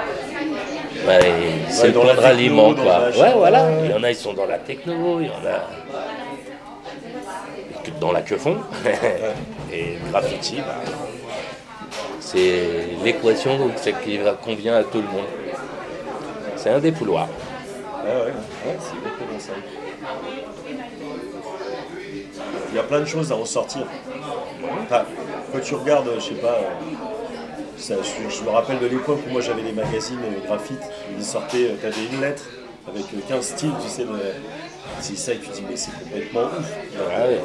c'est 1.69 1.89
le 1.89 1.93
point 1.93 2.15
de 2.15 2.21
ralliement, 2.21 2.75
quoi. 2.75 3.09
Ouais, 3.19 3.33
voilà. 3.37 3.69
Il 3.85 3.91
y 3.91 3.95
en 3.95 4.03
a, 4.03 4.11
ils 4.11 4.17
sont 4.17 4.33
dans 4.33 4.47
la 4.47 4.59
techno, 4.59 5.21
il 5.21 5.27
y 5.27 5.31
en 5.31 5.33
a. 5.33 5.69
dans 8.01 8.13
la 8.13 8.23
queue 8.23 8.39
fond. 8.39 8.57
et 9.73 9.97
le 10.05 10.11
graffiti, 10.11 10.57
bah, 10.59 10.77
c'est 12.21 12.87
l'équation 13.05 13.59
qui 14.05 14.19
convient 14.45 14.75
à 14.77 14.85
tout 14.85 14.99
le 14.99 15.09
monde. 15.09 15.27
C'est 16.57 16.71
un 16.71 16.79
dépouloir. 16.79 17.27
Ouais, 18.05 18.11
ouais, 18.11 18.27
ouais, 18.27 18.77
c'est 18.81 18.97
exactement 18.97 19.39
ça. 19.39 19.53
Il 22.73 22.77
y 22.77 22.79
a 22.79 22.83
plein 22.83 23.01
de 23.01 23.05
choses 23.07 23.33
à 23.33 23.37
en 23.37 23.45
sortir. 23.45 23.83
Enfin, 24.85 25.03
quand 25.53 25.61
tu 25.61 25.75
regardes, 25.75 26.09
je 26.17 26.21
sais 26.21 26.35
pas, 26.35 26.55
euh, 26.55 26.69
ça, 27.77 27.95
je, 28.03 28.35
je 28.35 28.43
me 28.45 28.51
rappelle 28.51 28.79
de 28.79 28.87
l'époque 28.87 29.19
où 29.29 29.33
moi 29.33 29.41
j'avais 29.41 29.63
les 29.63 29.73
magazines 29.73 30.21
euh, 30.25 30.47
graphite, 30.47 30.81
ils 31.19 31.25
sortaient, 31.25 31.71
tu 31.81 31.87
avais 31.87 32.05
une 32.13 32.21
lettre 32.21 32.45
avec 32.89 33.05
euh, 33.15 33.19
15 33.29 33.45
styles, 33.45 33.73
tu 33.83 33.89
sais, 33.89 34.03
de- 34.03 34.09
c'est 35.01 35.17
ça 35.17 35.33
que 35.33 35.45
tu 35.45 35.51
dis, 35.51 35.63
mais 35.69 35.77
c'est 35.77 35.93
complètement 35.93 36.43
ouf. 36.43 36.67
Ah 36.99 37.27
ouais. 37.27 37.41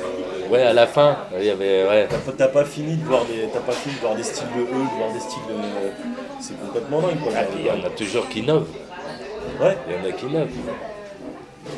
Ouais, 0.49 0.61
à 0.61 0.73
la 0.73 0.87
fin, 0.87 1.17
il 1.37 1.45
y 1.45 1.49
avait. 1.49 1.87
Ouais. 1.87 2.07
T'as 2.09 2.17
pas- 2.17 2.31
T'as 2.37 2.47
pas 2.47 2.65
fini 2.65 2.95
de 2.97 3.05
voir 3.05 3.25
des, 3.25 3.47
t'as 3.53 3.59
pas 3.59 3.71
fini 3.71 3.95
de 3.95 3.99
voir 4.01 4.15
des 4.15 4.23
styles 4.23 4.47
de 4.55 4.61
E, 4.61 4.65
de 4.65 4.97
voir 4.97 5.11
des 5.13 5.19
styles 5.19 5.41
de, 5.49 5.55
c'est 6.39 6.59
complètement 6.59 7.01
dingue 7.01 7.19
quoi. 7.23 7.31
Ah, 7.35 7.43
il 7.57 7.65
y 7.65 7.69
en 7.71 7.83
a 7.85 7.89
toujours 7.89 8.27
qui 8.29 8.39
innovent. 8.39 8.67
Ouais. 9.61 9.77
Il 9.87 9.95
y 9.95 9.99
en 9.99 10.09
a 10.09 10.11
qui 10.11 10.25
innovent. 10.25 10.49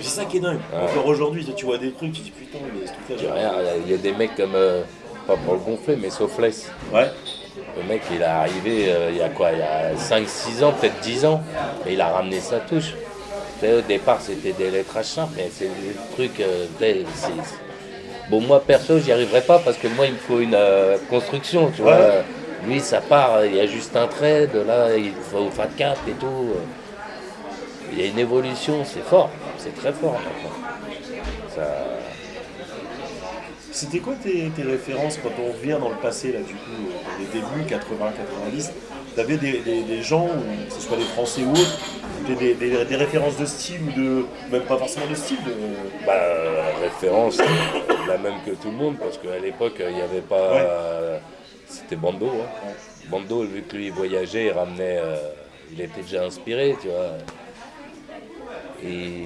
C'est 0.01 0.09
ça 0.22 0.26
qui 0.26 0.38
est 0.38 0.41
dingue. 0.41 0.59
Encore 0.74 1.05
aujourd'hui, 1.07 1.45
tu 1.55 1.65
vois 1.65 1.78
des 1.78 1.91
trucs, 1.91 2.11
tu 2.13 2.22
dis 2.22 2.32
putain, 2.32 2.59
mais 2.74 2.86
ce 2.86 2.91
Je 3.09 3.13
dis 3.15 3.24
truc-là. 3.26 3.34
rien, 3.36 3.51
Il 3.86 3.91
y 3.91 3.93
a 3.95 3.97
des 3.97 4.11
mecs 4.13 4.36
comme. 4.36 4.55
euh, 4.55 4.84
pas 5.26 5.36
pour 5.38 5.53
le 5.55 5.59
gonfler, 5.59 5.95
mais 5.97 6.09
Sofless. 6.09 6.72
Ouais. 6.93 7.09
Le 7.76 7.84
mec, 7.84 8.01
il 8.11 8.22
est 8.22 8.26
arrivé 8.26 8.86
euh, 8.89 9.09
il 9.11 9.18
y 9.18 9.22
a 9.22 9.30
quoi 9.30 9.51
Il 9.51 9.59
y 9.59 9.61
a 9.61 9.93
5-6 9.95 10.63
ans, 10.63 10.74
peut-être 10.80 10.99
10 11.01 11.26
ans, 11.26 11.41
et 11.86 11.93
il 11.93 12.01
a 12.01 12.09
ramené 12.09 12.39
sa 12.39 12.59
touche. 12.59 12.93
Au 13.63 13.82
départ, 13.82 14.22
c'était 14.22 14.51
des 14.53 14.70
lettrages 14.70 15.05
simples, 15.05 15.34
mais 15.38 15.49
c'est 15.51 15.65
des 15.65 15.95
trucs. 16.15 16.39
euh, 16.41 16.65
c'est- 16.80 17.03
c'est- 17.15 17.28
Bon, 18.30 18.41
moi, 18.41 18.61
perso, 18.61 18.99
j'y 18.99 19.11
arriverai 19.11 19.41
pas 19.41 19.59
parce 19.59 19.78
que 19.78 19.88
moi, 19.88 20.05
il 20.05 20.13
me 20.13 20.17
faut 20.17 20.39
une 20.39 20.53
euh, 20.53 20.97
construction, 21.09 21.71
tu 21.73 21.82
vois. 21.82 22.23
Lui, 22.65 22.80
ça 22.82 22.99
part, 22.99 23.45
il 23.45 23.55
y 23.55 23.59
a 23.59 23.67
juste 23.67 23.95
un 23.95 24.07
trait, 24.07 24.47
de 24.47 24.59
là, 24.59 24.97
il 24.97 25.13
va 25.32 25.39
au 25.39 25.49
fat 25.49 25.69
cap 25.78 25.97
et 26.07 26.11
tout. 26.11 26.49
Il 27.91 27.99
y 27.99 28.03
a 28.03 28.07
une 28.07 28.19
évolution, 28.19 28.84
c'est 28.84 29.03
fort, 29.03 29.30
c'est 29.57 29.73
très 29.75 29.93
fort. 29.93 30.13
maintenant. 30.13 30.57
Ça... 31.55 31.63
C'était 33.71 33.99
quoi 33.99 34.15
tes, 34.21 34.49
tes 34.55 34.63
références 34.63 35.19
quand 35.21 35.30
on 35.39 35.53
revient 35.53 35.78
dans 35.80 35.89
le 35.89 35.95
passé, 35.95 36.34
là, 36.34 36.39
du 36.39 36.55
coup, 36.55 36.71
euh, 36.71 37.19
les 37.19 37.25
débuts, 37.25 37.73
80-90 37.73 38.71
T'avais 39.18 39.36
des, 39.38 39.59
des, 39.59 39.82
des 39.82 40.01
gens, 40.03 40.28
que 40.70 40.74
ce 40.76 40.80
soit 40.80 40.95
des 40.95 41.03
Français 41.03 41.41
ou 41.41 41.51
autres, 41.51 41.80
des, 42.39 42.53
des, 42.53 42.95
références 42.95 43.36
de 43.38 43.45
style 43.45 43.82
ou 43.88 43.91
de. 43.99 44.26
même 44.51 44.61
pas 44.61 44.78
forcément 44.78 45.07
de 45.07 45.15
style, 45.15 45.38
de. 45.43 45.53
Bah, 46.05 46.13
référence, 46.82 47.39
la 48.07 48.18
même 48.20 48.36
que 48.45 48.51
tout 48.51 48.70
le 48.70 48.78
monde, 48.78 48.97
parce 48.99 49.18
qu'à 49.18 49.39
l'époque, 49.39 49.74
il 49.80 49.95
n'y 49.95 50.01
avait 50.01 50.22
pas. 50.22 50.51
Ouais. 50.53 50.65
euh, 50.70 51.18
C'était 51.68 51.95
Bando. 51.95 52.28
Hein. 52.28 52.68
Bando, 53.09 53.41
vu 53.43 53.63
que 53.63 53.76
lui 53.76 53.89
voyageait, 53.89 54.45
il 54.45 54.51
ramenait. 54.51 54.99
euh, 54.99 55.15
il 55.72 55.82
était 55.82 56.01
déjà 56.01 56.24
inspiré, 56.24 56.78
tu 56.82 56.88
vois. 56.88 57.18
Et 58.86 59.26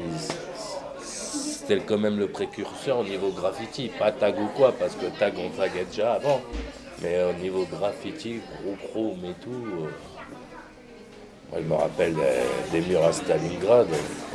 c'était 1.01 1.79
quand 1.85 1.97
même 1.99 2.17
le 2.17 2.27
précurseur 2.27 2.99
au 2.99 3.03
niveau 3.03 3.29
graffiti. 3.29 3.91
Pas 3.99 4.11
tag 4.11 4.39
ou 4.39 4.47
quoi, 4.55 4.71
parce 4.71 4.95
que 4.95 5.05
tag, 5.19 5.33
on 5.37 5.49
taguait 5.49 5.85
déjà 5.85 6.13
avant. 6.13 6.41
Mais 7.01 7.21
au 7.23 7.33
niveau 7.33 7.65
graffiti, 7.65 8.39
gros 8.63 8.75
chrome 8.75 9.25
et 9.25 9.33
tout. 9.35 9.51
euh, 9.51 9.89
moi, 11.51 11.59
je 11.61 11.67
me 11.67 11.73
rappelle 11.75 12.15
euh, 12.19 12.63
des 12.71 12.81
murs 12.81 13.03
à 13.05 13.11
Stalingrad. 13.11 13.87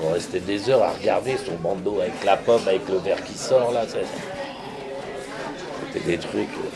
On 0.03 0.11
restait 0.11 0.41
des 0.41 0.69
heures 0.69 0.83
à 0.83 0.93
regarder 0.93 1.37
son 1.39 1.57
bandeau 1.57 2.01
avec 2.01 2.23
la 2.25 2.37
pomme, 2.37 2.69
avec 2.69 2.89
le 2.89 2.99
verre 2.99 3.23
qui 3.25 3.39
sort 3.39 3.73
là. 3.73 3.87
c'est- 3.89 4.05
C'était 5.93 6.05
des 6.05 6.19
trucs. 6.19 6.59
euh, 6.59 6.71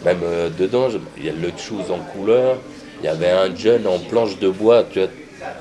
Même 0.00 0.20
dedans, 0.56 0.88
il 1.16 1.24
y 1.24 1.28
a 1.28 1.32
le 1.32 1.52
shoes 1.56 1.90
en 1.90 2.02
couleur. 2.02 2.62
Il 3.00 3.04
y 3.06 3.08
avait 3.08 3.30
un 3.30 3.54
jeune 3.54 3.86
en 3.86 4.00
planche 4.00 4.38
de 4.38 4.48
bois, 4.48 4.84
tu 4.84 4.98
vois, 5.00 5.08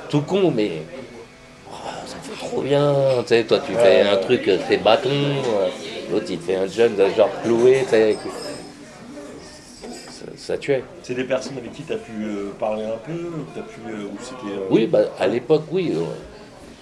tout 0.08 0.24
con, 0.24 0.52
mais 0.52 0.88
oh, 1.68 1.72
ça 2.06 2.18
fait 2.22 2.36
trop 2.38 2.62
bien. 2.62 2.94
Tu 3.24 3.28
sais, 3.30 3.46
toi, 3.46 3.60
tu 3.60 3.78
fais 3.78 4.02
un 4.02 4.18
truc, 4.18 4.50
bâtons. 4.84 5.10
euh, 5.12 5.70
L'autre, 6.08 6.28
il 6.32 6.40
fait 6.42 6.56
un 6.56 6.68
jeune 6.68 6.98
genre 7.14 7.40
cloué. 7.42 7.84
tu 7.86 7.90
sais, 7.92 8.20
Ça, 10.50 10.58
tuait. 10.58 10.84
C'est 11.04 11.14
des 11.14 11.26
personnes 11.26 11.60
avec 11.60 11.74
qui 11.74 11.84
t'as 11.84 11.98
pu 11.98 12.12
euh, 12.24 12.50
parler 12.60 12.84
un 12.84 12.98
peu, 13.06 13.14
pu. 13.14 13.82
euh, 13.88 14.08
euh, 14.48 14.66
Oui, 14.72 14.88
bah, 14.88 15.02
à 15.20 15.28
l'époque, 15.28 15.66
oui. 15.72 15.94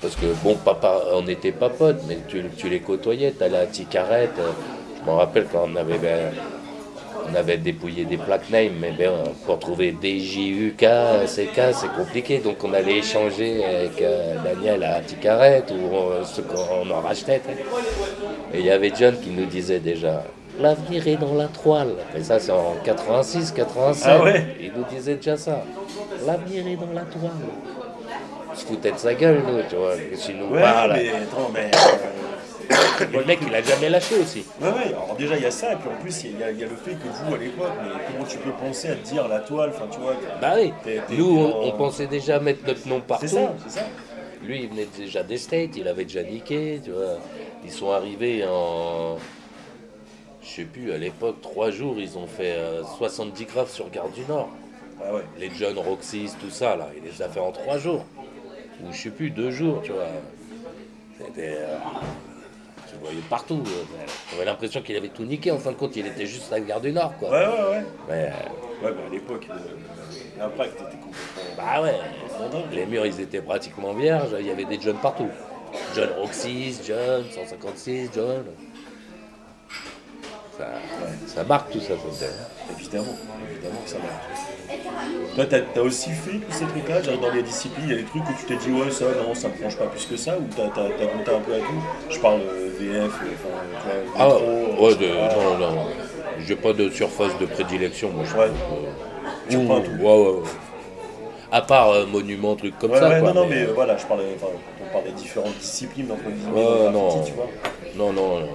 Parce 0.01 0.15
que, 0.15 0.27
bon, 0.41 0.55
papa, 0.55 1.01
on 1.11 1.23
n'était 1.23 1.51
pas 1.51 1.67
potes, 1.67 1.99
mais 2.07 2.17
tu, 2.29 2.45
tu 2.55 2.69
les 2.69 2.79
côtoyais, 2.79 3.33
tu 3.37 3.43
allais 3.43 3.57
à 3.57 3.65
Ticarette. 3.65 4.39
Je 4.97 5.05
me 5.05 5.13
rappelle 5.13 5.47
quand 5.51 5.67
on 5.69 5.75
avait, 5.75 5.97
ben, 5.97 6.31
on 7.29 7.35
avait 7.35 7.57
dépouillé 7.57 8.05
des 8.05 8.15
plaques 8.15 8.49
name, 8.49 8.71
mais 8.79 8.93
ben, 8.93 9.11
pour 9.45 9.59
trouver 9.59 9.91
des 9.91 10.17
JUK, 10.21 10.77
CK, 10.77 11.59
c'est 11.73 11.93
compliqué. 11.93 12.37
Donc 12.37 12.63
on 12.63 12.71
allait 12.73 12.99
échanger 12.99 13.65
avec 13.65 14.01
Daniel 14.45 14.81
à 14.85 15.01
Ticarette 15.01 15.71
ou 15.71 16.23
ce 16.23 16.39
qu'on 16.39 16.89
en 16.89 17.01
rachetait. 17.01 17.41
tu. 17.45 17.51
Et 18.55 18.59
il 18.61 18.65
y 18.65 18.71
avait 18.71 18.93
John 18.97 19.19
qui 19.19 19.31
nous 19.31 19.45
disait 19.45 19.79
déjà 19.79 20.23
L'avenir 20.59 21.07
est 21.07 21.17
dans 21.17 21.33
la 21.35 21.47
toile. 21.47 21.95
Mais 22.13 22.23
ça, 22.23 22.39
c'est 22.39 22.51
en 22.51 22.75
86, 22.83 23.51
87. 23.51 24.07
Ah 24.11 24.23
ouais 24.23 24.55
Il 24.59 24.71
nous 24.73 24.83
disait 24.85 25.15
déjà 25.15 25.37
ça. 25.37 25.63
L'avenir 26.25 26.67
est 26.67 26.75
dans 26.75 26.93
la 26.93 27.01
toile. 27.01 27.31
On 28.51 28.55
se 28.55 28.65
foutait 28.65 28.91
de 28.91 28.97
sa 28.97 29.13
gueule, 29.13 29.41
nous, 29.47 29.61
tu 29.69 29.75
vois. 29.75 29.93
S'il 30.15 30.37
nous 30.37 30.47
Ouais, 30.47 30.61
parle. 30.61 30.93
mais 30.93 31.09
attends, 31.09 31.51
mais. 31.53 31.69
Et 32.99 33.05
le 33.17 33.23
mec, 33.25 33.39
il 33.47 33.53
a 33.53 33.61
jamais 33.61 33.89
lâché 33.89 34.15
aussi. 34.19 34.43
Ouais, 34.59 34.67
ouais, 34.69 34.87
alors 34.87 35.15
déjà 35.17 35.35
il 35.37 35.43
y 35.43 35.45
a 35.45 35.51
ça, 35.51 35.73
et 35.73 35.75
puis 35.75 35.89
en 35.95 36.01
plus 36.01 36.23
il 36.25 36.39
y, 36.39 36.43
a- 36.43 36.49
il 36.51 36.59
y 36.59 36.63
a 36.63 36.67
le 36.67 36.75
fait 36.75 36.91
que 36.93 37.07
vous 37.07 37.35
à 37.35 37.37
l'époque, 37.37 37.67
comment 38.11 38.25
tu 38.27 38.37
peux 38.39 38.51
penser 38.51 38.89
à 38.89 38.95
te 38.95 39.07
dire 39.07 39.27
la 39.27 39.39
toile, 39.39 39.69
enfin 39.73 39.85
tu 39.91 39.99
vois. 39.99 40.15
Bah 40.41 40.53
oui. 40.57 40.73
Nous, 41.11 41.37
on 41.61 41.71
pensait 41.73 42.07
déjà 42.07 42.39
mettre 42.39 42.65
notre 42.67 42.87
nom 42.87 42.99
partout. 42.99 43.27
C'est 43.27 43.35
ça, 43.35 43.53
c'est 43.67 43.79
ça. 43.79 43.85
Lui, 44.43 44.63
il 44.63 44.69
venait 44.69 44.87
déjà 44.97 45.21
des 45.23 45.37
States, 45.37 45.77
il 45.77 45.87
avait 45.87 46.03
déjà 46.05 46.23
niqué, 46.23 46.81
tu 46.83 46.91
vois. 46.91 47.17
Ils 47.63 47.71
sont 47.71 47.91
arrivés 47.91 48.43
en. 48.49 49.17
Je 50.49 50.53
sais 50.61 50.63
plus, 50.63 50.91
à 50.93 50.97
l'époque, 50.97 51.41
trois 51.41 51.71
jours, 51.71 51.95
ils 51.99 52.17
ont 52.17 52.25
fait 52.27 52.53
euh, 52.55 52.83
70 52.97 53.45
graves 53.45 53.69
sur 53.69 53.89
Gare 53.89 54.09
du 54.09 54.21
Nord. 54.25 54.49
Ah 55.03 55.13
ouais. 55.13 55.21
Les 55.37 55.49
John 55.51 55.77
Roxys, 55.77 56.31
tout 56.39 56.49
ça, 56.49 56.75
là, 56.75 56.87
il 56.95 57.03
les 57.03 57.21
a 57.21 57.27
fait 57.27 57.39
en 57.41 57.51
trois 57.51 57.77
jours. 57.77 58.05
Ou 58.83 58.91
je 58.93 58.97
sais 58.97 59.09
plus, 59.09 59.29
deux 59.29 59.51
jours, 59.51 59.81
tu 59.83 59.91
vois. 59.91 60.05
C'était. 61.17 61.55
euh, 61.57 61.77
tu 62.87 62.95
le 62.95 63.01
voyais 63.01 63.21
partout. 63.29 63.61
euh, 63.65 63.83
J'avais 64.31 64.45
l'impression 64.45 64.81
qu'il 64.81 64.95
avait 64.95 65.09
tout 65.09 65.23
niqué. 65.25 65.51
En 65.51 65.57
fin 65.57 65.71
de 65.71 65.75
compte, 65.75 65.95
il 65.97 66.05
était 66.07 66.25
juste 66.25 66.51
à 66.53 66.59
la 66.59 66.65
Gare 66.65 66.81
du 66.81 66.91
Nord, 66.93 67.13
quoi. 67.19 67.29
Ouais, 67.29 67.45
ouais, 67.45 67.69
ouais. 67.71 67.83
Mais, 68.07 68.25
euh, 68.27 68.85
Ouais, 68.85 68.93
mais 68.95 69.07
à 69.07 69.09
l'époque, 69.09 69.47
euh, 69.49 69.55
l'impact 70.39 70.75
était 70.75 70.97
complètement. 70.97 71.55
bah 71.57 71.81
ouais, 71.81 71.95
les 72.71 72.85
murs, 72.85 73.05
ils 73.07 73.19
étaient 73.19 73.41
pratiquement 73.41 73.93
vierges. 73.93 74.35
Il 74.39 74.45
y 74.45 74.51
avait 74.51 74.65
des 74.65 74.79
John 74.79 74.95
partout. 74.97 75.29
John 75.95 76.09
Roxys, 76.19 76.79
John, 76.87 77.23
156, 77.31 78.11
John. 78.13 78.45
Ça, 80.57 80.65
ça 81.27 81.43
marque 81.43 81.71
tout 81.71 81.79
ça, 81.79 81.93
ça. 82.11 82.25
Évidemment, 82.79 83.15
évidemment 83.51 83.79
que 83.85 83.89
ça 83.89 83.97
marche. 83.99 85.35
Toi, 85.35 85.45
t'as 85.45 85.79
as 85.79 85.83
aussi 85.83 86.09
fait 86.09 86.39
tous 86.39 86.51
ces 86.51 86.65
trucs-là, 86.65 87.01
dans 87.21 87.31
les 87.31 87.43
disciplines, 87.43 87.85
il 87.87 87.91
y 87.91 87.93
a 87.93 87.97
des 87.97 88.05
trucs 88.05 88.23
où 88.23 88.33
tu 88.39 88.45
t'es 88.45 88.55
dit, 88.55 88.71
ouais, 88.71 88.89
ça, 88.89 89.05
non, 89.05 89.35
ça 89.35 89.49
me 89.49 89.53
penche 89.53 89.77
pas 89.77 89.85
plus 89.85 90.05
que 90.05 90.17
ça, 90.17 90.35
ou 90.37 90.47
t'as 90.55 90.63
as, 90.63 90.87
goûté 90.89 91.31
un 91.31 91.39
peu 91.41 91.53
à 91.53 91.59
tout? 91.59 92.09
Je 92.09 92.19
parle 92.19 92.41
euh, 92.41 92.69
VF, 92.79 93.03
euh, 93.03 93.27
enfin, 93.35 93.89
Ah 94.17 94.25
métro, 94.25 94.83
ouais, 94.85 94.95
de, 94.95 95.05
pas. 95.27 95.35
non, 95.35 95.57
non, 95.59 95.75
non. 95.75 95.85
J'ai 96.39 96.55
pas 96.55 96.73
de 96.73 96.89
surface 96.89 97.37
de 97.39 97.45
prédilection, 97.45 98.09
moi. 98.09 98.23
Je 98.25 98.35
Ouais. 98.35 98.45
euh, 98.45 98.91
Tu 99.49 99.57
prends 99.59 99.81
tout. 99.81 99.91
ouais, 99.91 100.03
ouais, 100.03 100.31
ouais. 100.39 100.49
À 101.51 101.61
part 101.61 101.91
euh, 101.91 102.05
monument, 102.07 102.55
truc 102.55 102.77
comme 102.79 102.91
Ouais, 102.91 102.99
ça, 102.99 103.09
ouais, 103.09 103.19
quoi. 103.19 103.31
non, 103.31 103.41
non, 103.43 103.47
mais- 103.47 103.63
euh, 103.63 103.73
voilà, 103.75 103.95
je 103.95 104.05
enfin, 104.05 104.15
quand 104.17 104.47
on 104.85 104.91
parle 104.91 105.05
des 105.05 105.11
différentes 105.11 105.55
disciplines, 105.59 106.11
entre 106.11 106.23
guillemets, 106.31 106.91
non. 106.91 107.23
tu 107.23 107.33
vois. 107.33 107.47
Non, 107.95 108.11
non. 108.11 108.39
non. 108.39 108.47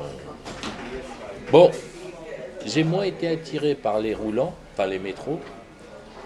Bon, 1.52 1.70
j'ai 2.66 2.84
moins 2.84 3.02
été 3.04 3.28
attiré 3.28 3.74
par 3.74 4.00
les 4.00 4.14
roulants, 4.14 4.54
par 4.76 4.86
les 4.86 4.98
métros. 4.98 5.40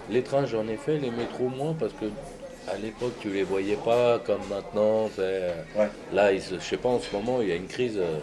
Les 0.09 0.23
trains, 0.23 0.45
j'en 0.45 0.67
ai 0.67 0.77
fait, 0.77 0.97
les 0.97 1.11
métros 1.11 1.49
moins, 1.49 1.73
parce 1.73 1.93
que 1.93 2.05
à 2.69 2.75
l'époque, 2.77 3.13
tu 3.21 3.29
les 3.29 3.43
voyais 3.43 3.75
pas 3.77 4.19
comme 4.19 4.41
maintenant. 4.49 5.09
Ouais. 5.17 5.89
Là, 6.13 6.31
ils 6.33 6.41
je 6.41 6.59
sais 6.59 6.77
pas, 6.77 6.89
en 6.89 6.99
ce 6.99 7.13
moment, 7.15 7.39
il 7.41 7.49
y 7.49 7.51
a 7.51 7.55
une 7.55 7.67
crise. 7.67 7.97
euh, 7.97 8.17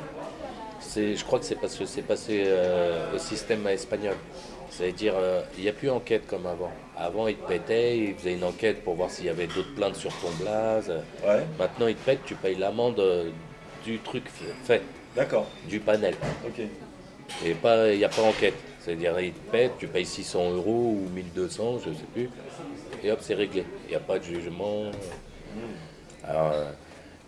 c'est- 0.81 1.15
je 1.17 1.25
crois 1.25 1.39
que 1.39 1.45
c'est 1.47 1.55
parce 1.59 1.77
que 1.77 1.87
c'est 1.87 2.03
passé 2.03 2.45
euh, 2.47 3.15
au 3.15 3.19
système 3.19 3.67
espagnol. 3.67 4.15
C'est-à-dire, 4.71 5.15
euh, 5.17 5.43
il 5.57 5.63
n'y 5.65 5.71
a 5.71 5.73
plus 5.73 5.89
enquête 5.91 6.27
comme 6.27 6.47
avant. 6.47 6.73
Avant, 6.97 7.27
ils 7.29 7.37
te 7.37 7.47
pétaient, 7.49 7.97
ils 7.97 8.15
faisaient 8.15 8.35
une 8.35 8.45
enquête 8.45 8.83
pour 8.85 8.95
voir 8.95 9.11
s'il 9.11 9.27
y 9.27 9.29
avait 9.31 9.47
d'autres 9.47 9.75
plaintes 9.75 9.97
sur 9.97 10.11
ton 10.17 10.31
blaze. 10.41 10.91
Ouais, 11.27 11.45
Maintenant, 11.59 11.87
ils 11.87 11.95
te 11.97 12.05
pètent, 12.05 12.25
tu 12.25 12.35
payes 12.35 12.57
l'amende 12.57 13.01
du 13.85 13.99
truc 14.01 14.25
fait, 14.65 14.83
d'accord, 15.17 15.47
du 15.69 15.79
panel. 15.81 16.15
Et 17.45 17.53
pas, 17.55 17.93
il 17.93 17.99
n'y 17.99 18.05
a 18.05 18.09
pas 18.09 18.23
enquête. 18.23 18.55
C'est-à-dire, 18.81 19.19
ils 19.21 19.33
te 19.33 19.51
pètent, 19.51 19.79
tu 19.79 19.87
payes 19.87 20.05
600 20.07 20.51
euros 20.53 20.99
ou 21.05 21.09
1200, 21.15 21.79
je 21.85 21.91
sais 21.91 22.05
plus. 22.13 22.29
Et 23.03 23.11
hop, 23.11 23.19
c'est 23.23 23.35
réglé. 23.35 23.65
Il 23.87 23.91
n'y 23.91 23.97
a 23.97 24.01
pas 24.01 24.19
de 24.19 24.25
jugement. 24.25 24.91
Alors, 26.27 26.53
euh, 26.53 26.71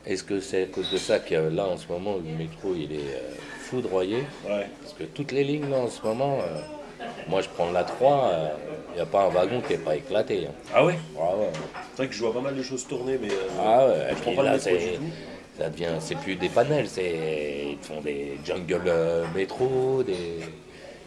Est-ce 0.06 0.22
que 0.22 0.40
c'est 0.40 0.64
à 0.64 0.66
cause 0.66 0.90
de 0.90 0.98
ça 0.98 1.18
que 1.18 1.34
là 1.34 1.66
en 1.66 1.76
ce 1.76 1.88
moment 1.88 2.14
le 2.16 2.22
métro 2.38 2.74
il 2.76 2.92
est 2.92 3.14
euh, 3.16 3.34
foudroyé? 3.58 4.18
Ouais. 4.48 4.66
Parce 4.80 4.94
que 4.96 5.02
toutes 5.04 5.32
les 5.32 5.42
lignes 5.44 5.68
là 5.68 5.78
en 5.78 5.88
ce 5.88 6.00
moment, 6.06 6.38
euh, 6.40 7.04
moi 7.28 7.40
je 7.42 7.48
prends 7.48 7.70
la 7.72 7.82
3, 7.82 8.32
il 8.92 8.94
n'y 8.96 9.00
a 9.00 9.06
pas 9.06 9.24
un 9.24 9.28
wagon 9.30 9.60
qui 9.60 9.72
n'est 9.72 9.78
pas 9.80 9.96
éclaté. 9.96 10.46
hein. 10.46 10.52
Ah 10.72 10.84
ouais? 10.84 10.94
Ah 11.18 11.36
ouais. 11.36 11.50
C'est 11.90 11.96
vrai 11.96 12.08
que 12.08 12.14
je 12.14 12.20
vois 12.22 12.32
pas 12.32 12.40
mal 12.40 12.54
de 12.54 12.62
choses 12.62 12.86
tourner, 12.86 13.18
mais. 13.20 13.28
Ah 13.60 13.86
ouais, 13.88 13.94
je 14.10 14.22
prends 14.22 14.32
pas 14.34 14.42
le 14.42 14.48
là, 14.48 14.52
métro 14.54 14.70
c'est- 14.78 14.92
du 14.92 14.96
tout. 14.98 15.02
Ça 15.58 15.68
devient, 15.70 15.94
c'est 16.00 16.16
plus 16.16 16.36
des 16.36 16.48
panels, 16.48 16.88
c'est 16.88 17.68
ils 17.72 17.78
font 17.80 18.00
des 18.00 18.38
jungle 18.44 18.82
euh, 18.86 19.24
métro, 19.34 20.02
des 20.02 20.40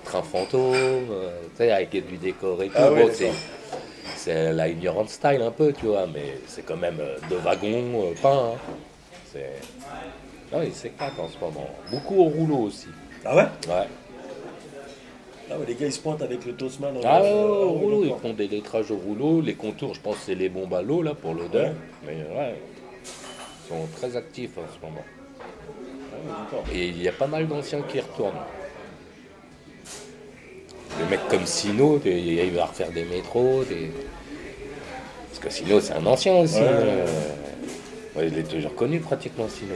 trains 0.04 0.24
fantômes, 0.24 0.64
euh, 1.12 1.40
tu 1.52 1.58
sais, 1.58 1.72
avec 1.72 1.92
du 2.08 2.18
décor 2.18 2.62
et 2.64 2.68
tout. 2.68 2.74
Ah 2.78 2.90
Bon, 2.90 3.10
c'est, 4.16 4.52
la 4.54 4.68
ignorant 4.68 5.08
style 5.08 5.42
un 5.42 5.52
peu, 5.52 5.72
tu 5.74 5.86
vois, 5.86 6.08
mais 6.08 6.36
c'est 6.48 6.66
quand 6.66 6.78
même 6.78 6.98
euh, 7.00 7.18
deux 7.30 7.38
wagons 7.38 8.14
peints. 8.22 8.54
hein. 8.54 8.58
C'est... 9.32 9.52
Non, 10.52 10.64
il 10.64 10.74
s'éclate 10.74 11.14
en 11.20 11.28
ce 11.28 11.38
moment. 11.40 11.70
Beaucoup 11.92 12.16
au 12.20 12.24
rouleau 12.26 12.58
aussi. 12.58 12.88
Ah 13.24 13.36
ouais? 13.36 13.44
Ouais. 13.68 13.88
Ah 15.52 15.58
ouais, 15.58 15.66
les 15.68 15.76
gars 15.76 15.86
ils 15.88 15.94
se 15.94 16.00
pointent 16.00 16.22
avec 16.22 16.46
le 16.46 16.54
Tosman. 16.54 16.96
en- 16.98 17.02
Ah 17.04 17.22
ouais, 17.22 17.32
au 17.34 17.70
rouleau, 17.72 18.04
ils 18.04 18.14
font 18.22 18.34
des 18.34 18.48
lettrages 18.48 18.92
au 18.92 18.98
rouleau. 18.98 19.42
Les 19.42 19.54
contours, 19.56 19.94
je 19.96 20.00
pense 20.02 20.16
que 20.18 20.22
c'est 20.28 20.36
les 20.36 20.50
bombes 20.50 20.74
à 20.74 20.82
l'eau 20.82 21.02
là 21.02 21.14
pour 21.14 21.34
l'odeur. 21.34 21.70
Ouais. 21.70 21.74
Mais 22.08 22.14
ouais, 22.36 22.56
sont 23.70 23.88
très 23.96 24.16
actifs 24.18 24.58
en 24.58 24.68
ce 24.74 24.86
moment. 24.86 25.06
Et 26.74 26.88
il 26.88 27.02
y 27.02 27.08
a 27.08 27.12
pas 27.12 27.28
mal 27.28 27.48
d'anciens 27.48 27.82
qui 27.88 28.00
retournent. 28.00 28.34
Des 30.98 31.06
mecs 31.10 31.28
comme 31.30 31.46
Sino, 31.46 32.02
il 32.04 32.52
va 32.52 32.66
refaire 32.66 32.92
des 32.92 33.06
métros. 33.06 33.64
Des... 33.64 33.92
Parce 35.30 35.40
que 35.40 35.50
Sino, 35.50 35.80
c'est 35.80 35.94
un 35.94 36.06
ancien 36.06 36.34
aussi. 36.36 36.60
Ouais. 36.60 36.68
euh. 36.68 37.06
Ouais, 38.16 38.28
il 38.28 38.38
est 38.38 38.44
toujours 38.44 38.76
connu 38.76 39.00
pratiquement, 39.00 39.48
Sino. 39.48 39.76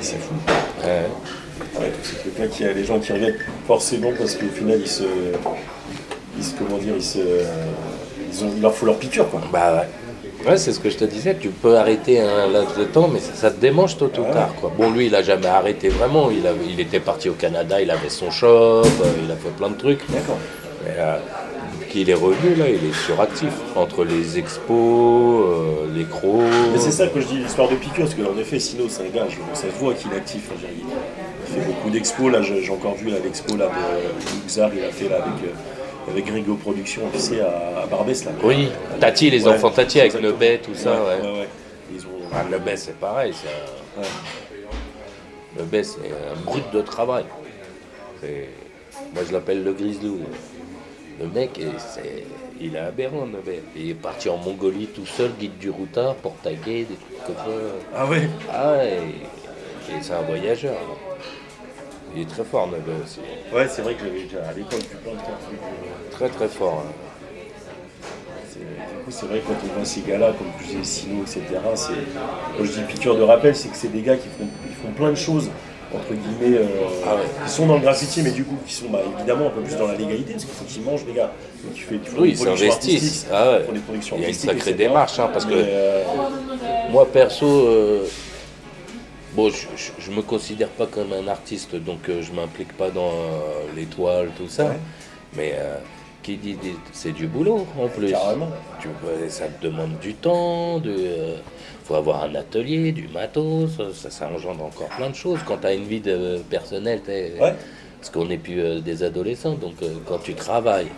C'est 0.00 0.18
fou. 0.18 0.34
Ouais. 0.84 1.06
Ouais, 1.80 1.92
c'est 2.04 2.22
quelqu'un 2.22 2.46
qui 2.46 2.64
a 2.64 2.72
les 2.72 2.84
gens 2.84 3.00
qui 3.00 3.12
reviennent 3.12 3.38
forcément 3.66 4.12
parce 4.16 4.36
qu'au 4.36 4.46
final 4.46 4.78
ils 4.80 4.86
se. 4.86 5.02
Ils 6.36 6.44
se 6.44 6.54
comment 6.54 6.78
dire, 6.78 6.94
ils 6.94 7.02
se. 7.02 7.18
Ils 8.30 8.44
ont, 8.44 8.52
il 8.54 8.62
leur 8.62 8.72
faut 8.74 8.86
leur 8.86 8.96
piqûre 8.96 9.28
quoi. 9.28 9.40
Bah 9.52 9.74
ouais. 9.74 9.88
Ouais, 10.46 10.56
c'est 10.56 10.72
ce 10.72 10.78
que 10.80 10.88
je 10.88 10.96
te 10.96 11.04
disais, 11.04 11.36
tu 11.38 11.48
peux 11.48 11.76
arrêter 11.76 12.20
un 12.20 12.46
laps 12.46 12.78
de 12.78 12.84
temps, 12.84 13.08
mais 13.08 13.18
ça, 13.20 13.32
ça 13.34 13.50
te 13.50 13.60
démange 13.60 13.96
tôt 13.96 14.10
ou 14.18 14.20
Ouais. 14.22 14.30
tard. 14.32 14.54
Quoi. 14.60 14.72
Bon, 14.76 14.90
lui, 14.90 15.06
il 15.06 15.14
a 15.14 15.22
jamais 15.22 15.46
arrêté 15.48 15.88
vraiment. 15.88 16.30
Il, 16.30 16.46
avait- 16.46 16.64
il 16.70 16.78
était 16.80 17.00
parti 17.00 17.28
au 17.28 17.32
Canada, 17.34 17.80
il 17.80 17.90
avait 17.90 18.08
son 18.08 18.30
shop, 18.30 18.46
euh, 18.84 18.84
il 19.24 19.30
a 19.30 19.36
fait 19.36 19.50
plein 19.56 19.68
de 19.70 19.76
trucs. 19.76 20.00
D'accord. 20.10 20.38
Mais 20.84 20.94
euh, 20.96 21.16
qu'il 21.90 22.08
est 22.08 22.14
revenu, 22.14 22.54
là, 22.56 22.66
il 22.68 22.88
est 22.88 22.94
suractif. 23.06 23.50
Entre 23.74 24.04
les 24.04 24.38
expos, 24.38 24.68
euh, 24.70 25.86
les 25.94 26.04
crocs. 26.04 26.42
Mais 26.72 26.78
c'est 26.78 26.92
ça 26.92 27.08
que 27.08 27.20
je 27.20 27.26
dis, 27.26 27.38
l'histoire 27.38 27.68
de 27.68 27.74
piqûre, 27.74 28.04
parce 28.04 28.14
qu'en 28.14 28.38
effet, 28.38 28.58
Sino, 28.60 28.84
c'est 28.88 29.02
un 29.02 29.08
gars, 29.14 29.26
ça 29.54 29.62
se 29.62 29.78
voit 29.80 29.94
qu'il 29.94 30.12
est 30.12 30.16
actif. 30.16 30.42
hein, 30.52 30.58
il, 30.62 31.52
fait 31.54 31.66
beaucoup 31.66 31.90
d'expos, 31.90 32.30
là, 32.30 32.42
j'ai 32.42 32.70
encore 32.70 32.94
vu 32.94 33.10
l'expo 33.24 33.56
de 33.56 33.64
Luxar, 34.42 34.70
il 34.76 34.84
a 34.84 34.90
fait 34.92 35.08
là, 35.08 35.16
avec, 35.16 35.44
euh, 35.44 35.54
avec 36.10 36.26
Gringo 36.26 36.54
Productions, 36.54 37.02
tu 37.12 37.18
sais, 37.18 37.40
à, 37.40 37.82
à 37.82 37.86
Barbès. 37.86 38.24
Là. 38.24 38.32
Oui, 38.42 38.68
Tati, 39.00 39.30
les 39.30 39.44
Ouais, 39.46 39.54
enfants 39.54 39.70
Tati 39.70 40.00
avec. 40.00 40.20
Nebet, 40.20 40.58
tout 40.58 40.74
ça, 40.74 40.92
ouais. 40.92 41.20
ouais, 41.22 41.40
ouais. 41.40 41.48
Ils 41.92 42.00
ont... 42.06 42.20
Ah, 42.32 42.44
Nebet, 42.44 42.76
c'est 42.76 42.98
pareil. 42.98 43.32
ouais. 43.96 44.04
Nebet, 45.58 45.82
c'est 45.84 45.98
un 45.98 46.40
brut 46.44 46.64
de 46.72 46.80
travail. 46.82 47.24
Moi, 48.22 49.22
je 49.26 49.32
l'appelle 49.32 49.62
le 49.64 49.72
griselou. 49.72 50.20
Le 51.20 51.26
mec, 51.28 51.60
c'est- 51.78 52.24
il 52.60 52.74
est 52.76 52.78
aberrant, 52.78 53.26
Nebet. 53.26 53.62
Il 53.76 53.90
est 53.90 53.94
parti 53.94 54.28
en 54.28 54.36
Mongolie 54.36 54.86
tout 54.86 55.06
seul, 55.06 55.30
guide 55.38 55.58
du 55.58 55.70
routard, 55.70 56.14
pour 56.16 56.34
taguer, 56.36 56.84
des 56.84 56.96
trucs 56.96 57.24
comme 57.26 57.34
ça. 57.36 57.42
Ah 57.96 58.06
ouais 58.06 58.28
Ah 58.52 58.72
ouais, 58.72 58.98
c'est 60.00 60.12
un 60.12 60.22
voyageur. 60.22 60.74
là. 60.74 61.07
Il 62.14 62.22
est 62.22 62.28
très 62.28 62.44
fort, 62.44 62.66
Nebet 62.68 63.02
aussi. 63.04 63.20
Ouais, 63.54 63.66
c'est 63.68 63.82
vrai 63.82 63.94
que 63.94 64.00
j'avais 64.04 64.22
déjà 64.22 64.38
à 64.48 64.52
l'époque 64.52 64.80
vu 64.80 64.96
plein 65.02 65.12
de 65.12 65.16
euh, 65.18 66.10
Très 66.10 66.28
très 66.28 66.48
fort. 66.48 66.82
hein. 66.86 66.92
Du 68.56 69.04
coup, 69.04 69.10
c'est 69.10 69.26
vrai 69.26 69.38
que 69.40 69.46
quand 69.46 69.54
on 69.64 69.76
voit 69.76 69.84
ces 69.84 70.00
gars-là, 70.00 70.32
comme 70.36 70.48
je 70.60 70.66
disais, 70.78 70.84
Sino, 70.84 71.22
etc.. 71.22 71.40
Quand 72.56 72.64
je 72.64 72.70
dis 72.72 72.80
piqûre 72.88 73.16
de 73.16 73.22
rappel, 73.22 73.54
c'est 73.54 73.68
que 73.68 73.76
c'est 73.76 73.92
des 73.92 74.02
gars 74.02 74.16
qui 74.16 74.28
font, 74.28 74.46
ils 74.68 74.74
font 74.74 74.92
plein 74.96 75.10
de 75.10 75.14
choses, 75.16 75.48
entre 75.94 76.08
guillemets, 76.12 76.58
euh, 76.58 76.64
Ah 77.06 77.14
ouais. 77.14 77.20
qui 77.46 77.50
sont 77.52 77.66
dans 77.66 77.76
le 77.76 77.80
graffiti, 77.82 78.20
mais 78.22 78.32
du 78.32 78.44
coup, 78.44 78.56
qui 78.66 78.74
sont 78.74 78.88
bah, 78.90 79.00
évidemment 79.16 79.46
un 79.46 79.50
peu 79.50 79.60
plus 79.60 79.76
dans 79.76 79.86
la 79.86 79.94
légalité, 79.94 80.32
parce 80.32 80.44
qu'il 80.44 80.54
faut 80.54 80.64
qu'ils 80.64 80.82
mangent, 80.82 81.04
les 81.06 81.12
gars. 81.14 81.30
Donc, 81.64 81.76
ils 81.76 81.82
font, 81.82 81.94
ils 82.02 82.08
font 82.10 82.16
Oui, 82.20 82.32
des 82.32 82.34
ils 82.34 82.44
productions 82.44 82.70
s'investissent. 82.72 83.02
artistiques, 83.02 83.28
Ah 83.32 83.50
ouais. 83.52 83.64
Il 84.16 84.22
y 84.22 84.24
a 84.24 84.28
une 84.28 84.34
sacrée 84.34 84.56
etc. 84.70 84.74
démarche, 84.74 85.18
hein, 85.20 85.30
parce 85.32 85.44
que- 85.44 85.50
euh, 85.54 86.02
Moi 86.90 87.06
perso, 87.06 87.46
euh, 87.46 88.04
bon, 89.34 89.50
je, 89.50 89.66
je, 89.76 89.90
je 89.98 90.10
me 90.10 90.22
considère 90.22 90.68
pas 90.68 90.86
comme 90.86 91.12
un 91.12 91.28
artiste, 91.28 91.74
donc 91.76 92.08
euh, 92.08 92.22
je 92.22 92.32
m'implique 92.32 92.72
pas 92.76 92.90
dans 92.90 93.10
euh, 93.10 93.64
l'étoile, 93.76 94.30
tout 94.36 94.48
ça. 94.48 94.66
Ouais. 94.66 94.78
Mais 95.36 95.52
euh, 95.56 95.76
qui 96.22 96.36
dit, 96.36 96.54
dit- 96.54 96.74
c'est 96.92 97.12
du 97.12 97.26
boulot 97.26 97.66
en 97.80 97.88
plus. 97.88 98.10
Carrément. 98.10 98.50
Tu 98.80 98.88
ça 99.28 99.46
te 99.46 99.64
demande 99.64 99.98
du 100.00 100.14
temps, 100.14 100.78
de, 100.78 100.94
euh, 100.98 101.36
faut 101.84 101.94
avoir 101.94 102.24
un 102.24 102.34
atelier, 102.34 102.92
du 102.92 103.08
matos, 103.08 103.70
ça, 103.94 104.10
ça 104.10 104.28
engendre 104.28 104.64
encore 104.64 104.88
plein 104.88 105.10
de 105.10 105.14
choses. 105.14 105.40
Quand 105.46 105.58
tu 105.58 105.66
as 105.66 105.74
une 105.74 105.84
vie 105.84 106.00
de, 106.00 106.38
personnelle, 106.50 107.00
t'es- 107.02 107.32
Ouais. 107.40 107.54
parce 107.98 108.10
qu'on 108.10 108.26
n'est 108.26 108.38
plus 108.38 108.80
des 108.82 109.02
adolescents, 109.02 109.54
donc 109.54 109.74
quand 110.06 110.18
tu 110.18 110.34
travailles, 110.34 110.88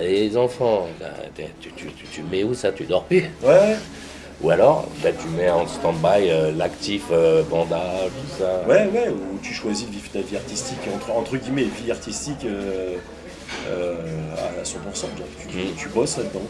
les 0.00 0.36
enfants, 0.36 0.88
tu, 1.60 1.70
tu, 1.76 1.86
tu, 1.92 2.06
tu 2.10 2.22
mets 2.22 2.42
où 2.42 2.54
ça? 2.54 2.72
Tu 2.72 2.84
dors 2.84 3.04
plus 3.04 3.24
ouais. 3.44 3.76
Ou 4.42 4.50
alors, 4.50 4.86
ben, 5.02 5.14
tu 5.18 5.28
mets 5.28 5.48
en 5.50 5.66
stand-by 5.66 6.28
euh, 6.28 6.52
l'actif 6.56 7.04
euh, 7.10 7.42
bandage, 7.44 8.10
tout 8.10 8.38
ça. 8.42 8.62
Ouais, 8.68 8.86
ouais, 8.92 9.08
ou 9.08 9.38
tu 9.42 9.54
choisis 9.54 9.86
de 9.86 9.92
vivre 9.92 10.10
ta 10.12 10.20
vie 10.20 10.36
artistique, 10.36 10.78
entre, 10.94 11.10
entre 11.10 11.36
guillemets, 11.38 11.64
vie 11.82 11.90
artistique 11.90 12.44
euh, 12.44 12.96
euh, 13.68 13.94
à 14.60 14.62
100%. 14.62 14.74
genre, 14.74 15.10
tu, 15.40 15.56
Mm. 15.56 15.60
tu 15.78 15.88
bosses 15.88 16.18
là-dedans, 16.18 16.42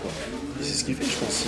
C'est 0.61 0.73
ce 0.75 0.85
qui 0.85 0.95
fait, 0.95 1.05
je 1.05 1.17
pense, 1.19 1.45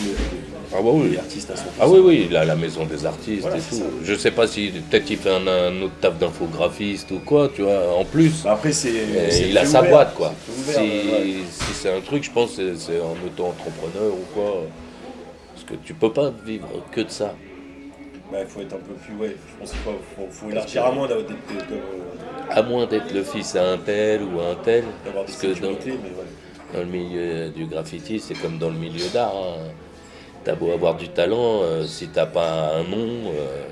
Ah 0.72 0.76
bah 0.82 0.91
oui. 0.93 1.09
les 1.12 1.18
artistes 1.18 1.51
à 1.51 1.55
100%. 1.55 1.59
Ah 1.80 1.89
oui, 1.89 1.99
oui, 2.05 2.28
la, 2.30 2.45
la 2.45 2.55
maison 2.55 2.84
des 2.84 3.05
artistes 3.07 3.41
Voilà, 3.43 3.57
et 3.57 3.61
tout. 3.61 3.74
ça. 3.76 3.82
Je 4.05 4.14
sais 4.14 4.30
pas 4.30 4.47
si 4.47 4.70
peut-être 4.91 5.11
il 5.11 5.16
fait 5.16 5.30
un, 5.30 5.47
un 5.47 5.82
autre 5.82 5.95
taf 6.01 6.18
d'infographiste 6.18 7.11
ou 7.11 7.18
quoi, 7.18 7.51
tu 7.53 7.62
vois, 7.62 7.95
en 7.99 8.05
plus. 8.05 8.43
Bah, 8.45 8.53
après, 8.53 8.70
c'est. 8.72 8.93
Il 9.49 9.57
a 9.59 9.64
sa 9.64 9.82
boîte, 9.82 10.14
quoi. 10.14 10.32
ouvert, 10.59 10.74
si 10.74 10.80
ouais. 10.80 11.34
si 11.51 11.72
c'est 11.74 11.91
un 11.93 12.01
truc, 12.01 12.22
je 12.22 12.30
pense, 12.30 12.51
c'est 12.57 12.76
c'est 12.76 13.01
en 13.01 13.16
auto-entrepreneur 13.26 14.12
ou 14.12 14.24
quoi. 14.34 14.62
Que 15.68 15.74
tu 15.84 15.94
peux 15.94 16.12
pas 16.12 16.30
vivre 16.44 16.68
que 16.90 17.02
de 17.02 17.10
ça. 17.10 17.34
Bah, 18.32 18.38
il 18.40 18.46
faut 18.46 18.60
être 18.60 18.74
un 18.74 18.78
peu 18.78 18.94
plus. 18.94 19.14
Ouais, 19.16 19.36
je 19.36 19.58
pense 19.60 19.70
qu'il 19.70 19.80
faut, 19.80 19.90
faut, 20.16 20.26
faut 20.30 20.50
élargir 20.50 20.84
à 20.86 20.92
moins 20.92 21.06
de- 21.08 21.14
de- 21.14 21.22
À 22.50 22.62
moins 22.62 22.86
d'être 22.86 23.12
le 23.12 23.22
fils 23.22 23.54
à 23.56 23.72
un 23.72 23.78
tel 23.78 24.22
ou 24.22 24.40
à 24.40 24.50
un 24.52 24.54
tel. 24.54 24.84
d'avoir 25.04 25.24
des 25.24 25.32
Parce 25.32 25.42
que 25.42 25.46
dans, 25.48 25.54
sécurités, 25.54 25.98
mais 26.02 26.08
ouais. 26.10 26.72
dans 26.72 26.80
le 26.80 26.86
milieu 26.86 27.48
du 27.50 27.66
graffiti, 27.66 28.18
c'est 28.18 28.34
comme 28.34 28.58
dans 28.58 28.68
le 28.70 28.76
milieu 28.78 29.08
d'art. 29.12 29.34
hein. 29.36 29.58
T'as 30.44 30.54
beau 30.54 30.72
avoir 30.72 30.94
du 30.96 31.08
talent, 31.08 31.62
euh, 31.62 31.84
si 31.84 32.08
t'as 32.08 32.26
pas 32.26 32.74
un 32.76 32.84
nom, 32.84 33.32
euh, 33.34 33.64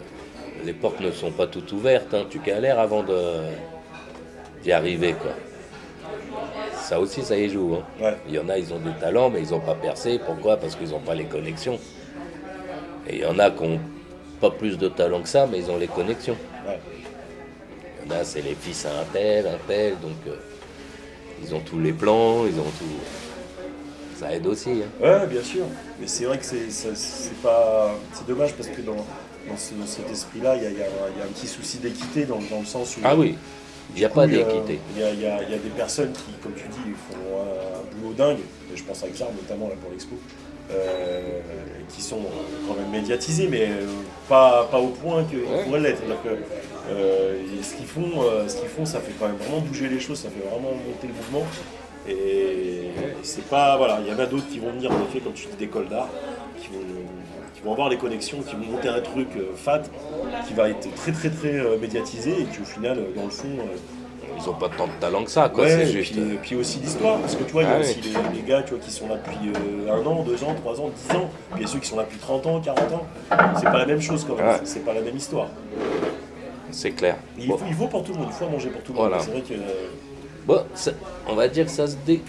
les 0.65 0.73
portes 0.75 1.01
ne 1.01 1.11
sont 1.11 1.31
pas 1.31 1.47
toutes 1.47 1.73
ouvertes. 1.73 2.13
hein. 2.13 2.25
Tu 2.29 2.39
galères 2.41 2.79
avant 2.79 3.03
de- 3.03 3.41
d'y 4.63 4.73
arriver, 4.73 5.15
quoi. 5.15 5.33
Ça 6.89 7.01
aussi, 7.01 7.23
ça 7.23 7.37
y 7.37 7.49
joue. 7.51 7.75
hein. 7.75 7.85
Ouais. 8.05 8.17
Il 8.29 8.35
y 8.35 8.39
en 8.39 8.49
a, 8.49 8.57
ils 8.59 8.73
ont 8.73 8.79
du 8.79 8.93
talent, 9.01 9.29
mais 9.31 9.41
ils 9.43 9.51
n'ont 9.51 9.61
pas 9.61 9.75
percé. 9.75 10.21
Pourquoi? 10.25 10.57
Parce 10.57 10.77
qu'ils 10.77 10.91
n'ont 10.91 11.01
pas 11.01 11.15
les 11.15 11.25
connexions. 11.25 11.79
Et 13.09 13.17
il 13.17 13.21
y 13.23 13.25
en 13.27 13.39
a 13.39 13.51
qui 13.51 13.63
ont 13.65 13.81
pas 14.41 14.51
plus 14.51 14.79
de 14.79 14.89
talent 14.89 15.21
que 15.23 15.29
ça, 15.29 15.47
mais 15.51 15.59
ils 15.59 15.71
ont 15.71 15.79
les 15.79 15.89
connexions. 15.89 16.37
Ouais. 16.67 16.79
Il 18.05 18.13
y 18.13 18.15
en 18.15 18.21
a, 18.21 18.25
c'est 18.25 18.43
les 18.43 18.55
fils 18.55 18.87
à 18.87 18.91
un 19.01 19.05
tel, 19.13 19.47
un 19.47 19.59
tel, 19.67 19.95
donc 20.01 20.13
euh, 20.29 20.37
ils 21.43 21.53
ont 21.55 21.61
tous 21.61 21.81
les 21.81 21.93
plans, 21.93 22.47
ils 22.47 22.59
ont 22.61 22.73
tout. 22.79 23.01
Ça 24.19 24.33
aide 24.33 24.47
aussi. 24.47 24.71
hein. 24.83 25.05
Ouais, 25.05 25.27
bien 25.27 25.43
sûr. 25.43 25.65
Mais 26.01 26.07
c'est 26.07 26.25
vrai 26.25 26.39
que 26.39 26.45
c'est 26.45 26.71
c'est 26.71 27.35
pas. 27.43 27.95
C'est 28.13 28.27
dommage 28.27 28.55
parce 28.55 28.69
que 28.69 28.81
dans, 28.81 28.95
dans, 28.95 29.57
ce- 29.57 29.75
dans 29.75 29.87
cet 29.87 30.11
esprit-là, 30.11 30.57
il 30.57 30.63
y 30.63 30.67
y 30.67 30.79
y 30.79 30.83
a 30.83 31.25
un 31.25 31.33
petit 31.35 31.47
souci 31.49 31.79
d'équité 31.79 32.25
dans, 32.27 32.39
dans 32.51 32.61
le 32.61 32.65
sens 32.67 32.97
où. 32.97 33.01
Ah 33.05 33.15
oui, 33.17 33.37
il 33.95 33.99
n'y 34.01 34.05
a 34.05 34.09
pas 34.09 34.25
il 34.27 34.33
d'équité. 34.33 34.79
Il 34.95 34.99
y, 34.99 35.01
y 35.01 35.27
a- 35.27 35.43
il 35.43 35.51
y 35.51 35.55
a 35.55 35.59
des 35.59 35.71
personnes 35.77 36.13
qui, 36.13 36.33
comme 36.43 36.53
tu 36.55 36.65
dis, 36.69 36.93
font 37.11 37.17
un, 37.41 37.97
boulot 38.01 38.15
dingue, 38.15 38.39
et 38.73 38.77
je 38.77 38.83
pense 38.85 39.03
à 39.05 39.09
Xar 39.09 39.29
notamment 39.33 39.69
là 39.69 39.75
pour 39.81 39.91
l'expo, 39.91 40.17
euh, 40.71 41.41
qui 41.89 42.03
sont 42.03 42.21
quand 42.67 42.75
même 42.75 42.91
médiatisés, 42.91 43.49
mais 43.49 43.67
euh, 43.67 43.87
pas, 44.29 44.69
pas 44.71 44.79
au 44.81 44.89
point 44.89 45.25
qu'ils 45.25 45.39
Ouais. 45.41 45.65
pourraient 45.65 45.81
l'être. 45.81 46.03
Euh, 46.91 47.37
ce 47.63 47.75
qu'ils 47.75 47.87
font, 47.87 48.23
ce 48.49 48.57
qu'ils 48.57 48.69
font, 48.69 48.85
ça 48.85 49.01
fait 49.01 49.13
quand 49.19 49.27
même 49.27 49.37
vraiment 49.37 49.61
bouger 49.61 49.89
les 49.89 49.99
choses, 50.01 50.19
ça 50.21 50.29
fait 50.29 50.47
vraiment 50.49 50.71
monter 50.73 51.07
le 51.09 51.15
mouvement. 51.15 51.47
Et 52.09 52.91
c'est 53.23 53.45
pas. 53.49 53.77
Voilà, 53.77 54.01
il 54.05 54.13
y 54.13 54.15
en 54.15 54.19
a 54.19 54.27
d'autres 54.27 54.49
qui 54.49 54.59
vont 54.61 54.71
venir, 54.71 54.93
en 54.93 55.03
effet, 55.09 55.19
comme 55.21 55.33
tu 55.33 55.47
dis, 55.47 55.57
d'école 55.59 55.89
d'art, 55.89 56.09
qui 56.61 56.69
vont, 56.69 56.79
vont 57.67 57.73
avoir 57.73 57.89
les 57.89 57.99
connexions, 57.99 58.39
qui 58.43 58.55
vont 58.57 58.73
monter 58.73 58.89
un 58.89 59.01
truc 59.01 59.29
euh, 59.37 59.53
fat, 59.57 59.83
qui 60.47 60.55
va 60.55 60.69
être 60.71 60.95
très 60.95 61.13
très 61.13 61.31
très 61.31 61.55
euh, 61.55 61.77
médiatisé, 61.79 62.31
et 62.41 62.45
qui 62.45 62.61
au 62.61 62.65
final, 62.65 62.99
euh, 62.99 63.15
dans 63.17 63.25
le 63.25 63.31
fond, 63.31 63.49
ils 64.39 64.49
ont 64.51 64.55
pas 64.55 64.69
tant 64.69 64.87
de 64.87 64.93
talent 65.01 65.25
que 65.25 65.31
ça, 65.31 65.49
quoi. 65.49 65.65
Ouais, 65.65 65.71
c'est 65.71 65.83
et 65.83 65.87
juste. 65.87 66.13
puis, 66.13 66.23
et 66.35 66.37
puis 66.37 66.55
aussi 66.57 66.79
l'histoire, 66.79 67.19
parce 67.19 67.35
que 67.35 67.43
tu 67.43 67.53
vois, 67.53 67.63
il 67.65 67.69
y 67.69 67.73
a 67.73 67.77
Ah 67.77 67.81
aussi 67.81 68.01
les, 68.03 68.39
les 68.41 68.47
gars 68.47 68.63
tu 68.63 68.75
vois, 68.75 68.79
qui 68.83 68.91
sont 68.91 69.09
là 69.09 69.17
depuis 69.17 69.51
euh, 69.51 69.93
un 69.93 70.07
an, 70.07 70.23
deux 70.23 70.43
ans, 70.45 70.55
trois 70.55 70.81
ans, 70.81 70.91
dix 70.95 71.17
ans, 71.17 71.29
puis 71.53 71.61
il 71.61 71.63
y 71.63 71.65
a 71.65 71.73
ceux 71.73 71.79
qui 71.81 71.89
sont 71.89 71.97
là 71.97 72.05
depuis 72.05 72.19
30 72.19 72.47
ans, 72.47 72.61
40 72.61 72.93
ans. 72.93 73.07
C'est 73.59 73.65
pas 73.71 73.79
la 73.79 73.87
même 73.87 74.01
chose 74.01 74.25
quand 74.27 74.37
même, 74.37 74.61
c'est 74.65 74.85
pas 74.85 74.93
la 74.95 75.01
même 75.01 75.17
histoire. 75.17 75.49
C'est 76.71 76.91
clair. 76.91 77.17
Il, 77.39 77.49
Bon. 77.49 77.57
faut, 77.57 77.65
il 77.69 77.75
vaut 77.75 77.87
pour 77.89 78.05
tout 78.05 78.13
le 78.13 78.19
monde, 78.19 78.29
il 78.31 78.35
faut 78.35 78.49
manger 78.49 78.69
pour 78.69 78.83
tout 78.83 78.93
le 78.93 78.99
Voilà. 78.99 79.17
monde. 79.17 79.25
C'est 79.25 79.33
vrai 79.33 79.41
que. 79.43 79.55
euh, 79.55 79.89
Bon, 80.47 80.63
ça- 80.75 80.93
on 81.29 81.35
va 81.35 81.49
dire 81.49 81.65
que 81.65 81.71
ça 81.73 81.87
se 81.89 81.97
dé- 82.07 82.23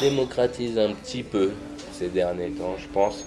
démocratise 0.00 0.78
un 0.78 0.92
petit 0.92 1.22
peu 1.22 1.50
ces 1.92 2.08
derniers 2.08 2.50
temps, 2.50 2.76
je 2.78 2.86
pense. 2.88 3.24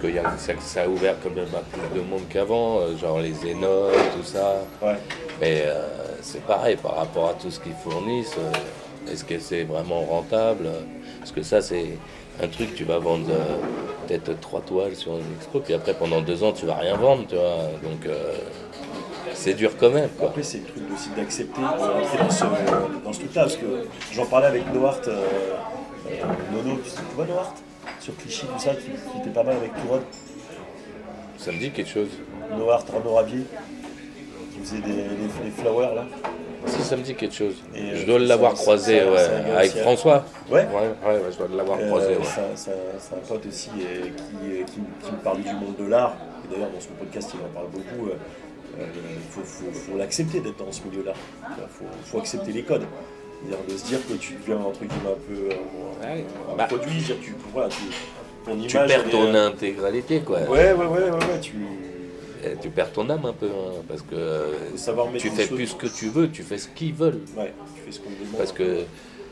Que 0.00 0.06
y 0.06 0.18
a, 0.18 0.22
ça, 0.38 0.52
ça 0.60 0.82
a 0.82 0.88
ouvert 0.88 1.16
quand 1.22 1.34
même 1.34 1.48
à 1.56 1.58
plus 1.76 1.98
de 1.98 2.04
monde 2.06 2.22
qu'avant, 2.30 2.78
euh, 2.78 2.96
genre 2.96 3.18
les 3.18 3.32
Zénotes, 3.32 3.92
tout 4.16 4.22
ça. 4.24 4.62
ouais. 4.80 4.94
Mais 5.40 5.64
euh, 5.66 5.82
c'est 6.22 6.42
pareil 6.44 6.76
par 6.76 6.96
rapport 6.96 7.30
à 7.30 7.34
tout 7.34 7.50
ce 7.50 7.58
qu'ils 7.58 7.72
fournissent. 7.74 8.36
euh, 8.38 9.12
Est-ce 9.12 9.24
que 9.24 9.40
c'est 9.40 9.64
vraiment 9.64 10.02
rentable? 10.02 10.68
Parce 11.18 11.32
que 11.32 11.42
ça, 11.42 11.60
c'est 11.60 11.98
un 12.40 12.46
truc, 12.46 12.76
tu 12.76 12.84
vas 12.84 12.98
vendre 13.00 13.26
euh, 13.30 13.56
peut-être 14.06 14.38
trois 14.40 14.60
toiles 14.60 14.94
sur 14.94 15.14
une 15.14 15.24
expo, 15.36 15.58
puis 15.58 15.74
après 15.74 15.94
pendant 15.94 16.20
deux 16.20 16.44
ans, 16.44 16.52
tu 16.52 16.64
vas 16.66 16.76
rien 16.76 16.96
vendre, 16.96 17.24
tu 17.28 17.34
vois. 17.34 17.56
Donc 17.82 18.08
c'est 19.34 19.54
dur 19.54 19.72
quand 19.78 19.90
même. 19.90 20.08
Quoi. 20.10 20.28
Après, 20.28 20.42
c'est 20.44 20.58
le 20.58 20.64
truc 20.64 20.84
aussi 20.94 21.10
d'accepter 21.16 21.60
de 21.60 21.66
rentrer 21.66 22.18
dans 22.18 22.30
ce, 22.30 22.44
dans 23.04 23.12
ce 23.12 23.18
truc-là, 23.18 23.42
parce 23.42 23.56
que 23.56 23.66
j'en 24.12 24.26
parlais 24.26 24.46
avec 24.46 24.72
Noart, 24.72 25.00
Nono, 26.52 26.76
tu 26.84 26.90
vois 27.16 27.26
Noart? 27.26 27.54
Sur 28.00 28.16
Clichy, 28.16 28.46
tout 28.46 28.58
ça, 28.58 28.74
qui, 28.74 28.82
qui 28.90 29.18
était 29.20 29.30
pas 29.30 29.42
mal 29.42 29.56
avec 29.56 29.72
Tourode. 29.82 30.02
Ça 31.36 31.52
me 31.52 31.58
dit 31.58 31.70
quelque 31.70 31.90
chose. 31.90 32.08
Noart, 32.56 32.84
Arnaud 32.94 33.14
Rabier, 33.14 33.44
qui 34.52 34.60
faisait 34.60 34.80
des, 34.80 35.04
flowers 35.56 35.94
là. 35.94 36.04
Si, 36.66 36.82
ça 36.82 36.96
me 36.96 37.02
dit 37.02 37.14
quelque 37.14 37.34
chose. 37.34 37.54
Et, 37.74 37.96
je 37.96 38.02
euh, 38.02 38.06
dois 38.06 38.18
l'avoir 38.18 38.54
croisé 38.54 39.04
ouais, 39.04 39.18
avec 39.56 39.70
aussi. 39.72 39.80
François. 39.80 40.24
Ouais. 40.50 40.66
Ouais, 40.66 40.88
ouais, 41.06 41.20
je 41.30 41.38
dois 41.38 41.48
l'avoir 41.56 41.78
Euh, 41.78 41.86
croisé. 41.86 42.16
ouais. 42.16 42.22
c'est 42.56 42.70
un- 42.72 43.18
pote 43.28 43.46
aussi 43.46 43.70
euh, 43.80 44.02
qui, 44.02 44.10
euh, 44.50 44.64
qui, 44.64 44.80
qui 45.06 45.12
me 45.12 45.18
parle 45.22 45.38
du 45.42 45.52
monde 45.52 45.76
de 45.78 45.84
l'art. 45.86 46.16
Et 46.44 46.52
d'ailleurs, 46.52 46.70
dans 46.70 46.80
son 46.80 46.90
podcast, 46.98 47.30
il 47.34 47.40
en 47.40 47.48
parle 47.54 47.68
beaucoup. 47.70 48.10
Il 48.78 48.84
faut, 49.30 49.40
faut- 49.42 49.72
faut 49.72 49.96
l'accepter 49.96 50.40
d'être 50.40 50.58
dans 50.58 50.70
ce 50.72 50.82
milieu-là. 50.84 51.12
Il 51.50 51.54
faut, 51.68 51.84
faut 52.04 52.18
accepter 52.18 52.52
les 52.52 52.62
codes. 52.62 52.86
C'est-à-dire 53.40 53.64
de 53.68 53.76
se 53.78 53.84
dire 53.86 53.98
que 54.06 54.14
tu 54.14 54.34
deviens 54.34 54.56
un 54.66 54.70
truc 54.72 54.90
un 54.90 55.16
peu 55.28 55.34
euh, 55.52 56.04
Ouais. 56.14 56.24
un 56.52 56.56
Bah, 56.56 56.64
produit. 56.64 57.02
tu, 57.22 57.34
voilà, 57.52 57.68
tu, 57.68 57.82
ton 58.44 58.52
image, 58.56 58.66
tu 58.68 58.76
perds 58.78 59.06
est, 59.06 59.10
ton 59.10 59.34
euh, 59.34 59.48
intégralité, 59.48 60.20
quoi. 60.20 60.40
Ouais, 60.40 60.72
ouais, 60.72 60.72
ouais, 60.72 60.86
ouais, 60.86 61.10
ouais, 61.10 61.40
tu 61.40 61.52
Tu 62.60 62.68
perds 62.70 62.92
ton 62.92 63.08
âme 63.10 63.24
un 63.26 63.32
peu, 63.32 63.46
hein, 63.46 63.82
parce 63.88 64.02
que 64.02 64.14
euh, 64.14 64.46
tu 65.18 65.30
fais 65.30 65.46
plus 65.46 65.66
ce 65.68 65.74
que 65.74 65.86
tu 65.86 66.08
veux, 66.08 66.30
tu 66.30 66.42
fais 66.42 66.58
ce 66.58 66.68
qu'ils 66.68 66.94
veulent. 66.94 67.20
Ouais, 67.36 67.52
tu 67.76 67.82
fais 67.84 67.92
ce 67.92 68.00
qu'on 68.00 68.10
demande. 68.10 68.36
Parce 68.38 68.52
que 68.52 68.82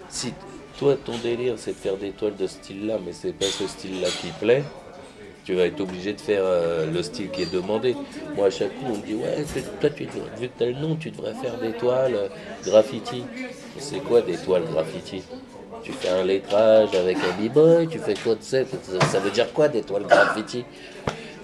si 0.08 0.32
toi, 0.78 0.96
ton 1.04 1.16
délire, 1.18 1.54
c'est 1.56 1.72
de 1.72 1.76
faire 1.76 1.96
des 1.96 2.10
toiles 2.10 2.36
de 2.36 2.46
ce 2.46 2.54
style-là, 2.54 2.98
mais 3.04 3.12
c'est 3.12 3.32
pas 3.32 3.46
ce 3.46 3.66
style-là 3.66 4.08
qui 4.20 4.28
plaît, 4.40 4.62
tu 5.46 5.54
vas 5.54 5.66
être 5.66 5.80
obligé 5.80 6.12
de 6.12 6.20
faire 6.20 6.42
euh, 6.44 6.86
le 6.92 7.02
style 7.04 7.30
qui 7.30 7.42
est 7.42 7.52
demandé. 7.52 7.96
Moi, 8.34 8.48
à 8.48 8.50
chaque 8.50 8.74
coup, 8.74 8.86
on 8.88 8.96
me 8.98 9.02
dit 9.02 9.14
Ouais, 9.14 9.44
toi, 9.80 9.90
tu, 9.90 10.04
vu 10.04 10.48
que 10.48 10.72
nom, 10.72 10.96
tu 10.96 11.10
devrais 11.10 11.34
faire 11.34 11.56
des 11.56 11.70
toiles 11.72 12.16
euh, 12.16 12.28
graffiti. 12.66 13.24
C'est 13.78 14.00
quoi 14.00 14.22
des 14.22 14.36
toiles 14.38 14.64
graffiti? 14.64 15.22
Tu 15.84 15.92
fais 15.92 16.08
un 16.08 16.24
lettrage 16.24 16.92
avec 16.96 17.16
un 17.18 17.40
b-boy, 17.40 17.86
tu 17.86 18.00
fais 18.00 18.14
quoi 18.14 18.34
de 18.34 18.42
ça? 18.42 18.58
Ça 19.08 19.20
veut 19.20 19.30
dire 19.30 19.52
quoi 19.52 19.68
des 19.68 19.82
toiles 19.82 20.06
graffiti? 20.06 20.64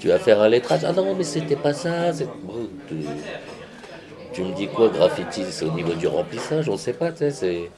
Tu 0.00 0.08
vas 0.08 0.18
faire 0.18 0.40
un 0.40 0.48
lettrage? 0.48 0.80
Ah 0.84 0.92
non, 0.92 1.14
mais 1.14 1.22
c'était 1.22 1.54
pas 1.54 1.72
ça. 1.72 2.10
tu- 4.32 4.42
me 4.42 4.52
dis 4.52 4.66
quoi, 4.66 4.88
graffiti 4.88 5.44
C'est 5.52 5.64
au 5.64 5.70
niveau 5.70 5.92
du 5.94 6.08
remplissage, 6.08 6.68
on 6.68 6.76
sait 6.76 6.94
pas, 6.94 7.12
c'est- 7.14 7.70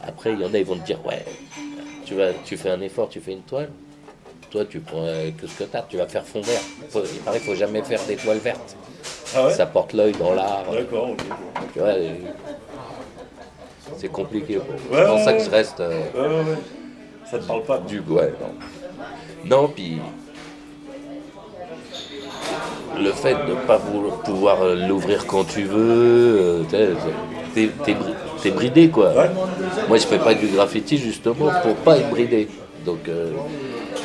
Après, 0.00 0.32
il 0.32 0.40
y 0.40 0.44
en 0.44 0.54
a, 0.54 0.58
ils 0.58 0.64
vont 0.64 0.76
te 0.76 0.84
dire, 0.84 1.04
ouais, 1.06 1.24
tu, 2.04 2.14
vas, 2.14 2.32
tu 2.44 2.56
fais 2.56 2.70
un 2.70 2.80
effort, 2.82 3.08
tu 3.08 3.20
fais 3.20 3.32
une 3.32 3.42
toile. 3.42 3.70
Toi, 4.52 4.66
tu 4.66 4.80
prends 4.80 4.98
euh, 5.06 5.30
que 5.30 5.46
ce 5.46 5.54
que 5.58 5.64
tu 5.64 5.76
as, 5.76 5.82
tu 5.88 5.96
vas 5.96 6.06
faire 6.06 6.24
fond 6.24 6.42
vert. 6.42 6.60
Faut- 6.90 7.00
il 7.10 7.20
paraît 7.20 7.38
qu'il 7.38 7.48
faut 7.48 7.54
jamais 7.54 7.80
faire 7.82 8.00
des 8.06 8.16
toiles 8.16 8.36
vertes. 8.36 8.76
Ah 9.34 9.46
ouais 9.46 9.54
Ça 9.54 9.64
porte 9.64 9.94
l'œil 9.94 10.12
dans 10.12 10.34
l'art. 10.34 10.64
D'accord, 10.70 11.08
ok. 11.12 11.20
Tu 11.72 11.78
vois, 11.78 11.96
et- 11.98 12.20
c'est 13.96 14.08
compliqué. 14.12 14.58
Ouais, 14.58 14.62
c'est 14.92 15.06
pour 15.06 15.18
ça 15.20 15.32
que 15.32 15.42
je 15.42 15.50
reste 15.50 15.80
euh, 15.80 16.00
Ouais. 16.14 16.56
Ça 17.30 17.38
te 17.38 17.44
parle 17.44 17.62
pas 17.62 17.78
du 17.78 18.00
ouais, 18.00 18.34
non. 19.46 19.56
Non, 19.62 19.68
puis 19.68 19.98
le 23.00 23.10
fait 23.12 23.34
de 23.46 23.52
ne 23.52 23.54
pas 23.66 23.78
vouloir- 23.78 24.16
pouvoir 24.18 24.62
euh, 24.62 24.74
l'ouvrir 24.86 25.26
quand 25.26 25.44
tu 25.44 25.62
veux, 25.62 26.38
euh, 26.40 26.62
t'es, 27.54 27.70
t'es 27.84 27.94
bri- 27.94 28.14
t'es 28.42 28.50
bridé 28.50 28.90
quoi. 28.90 29.14
Moi 29.88 29.96
je 29.96 30.06
fais 30.06 30.18
pas 30.18 30.34
du 30.34 30.46
graffiti 30.48 30.98
justement 30.98 31.48
pour 31.62 31.74
pas 31.76 31.96
être 31.96 32.10
bridé. 32.10 32.48
Donc 32.84 33.08
euh, 33.08 33.30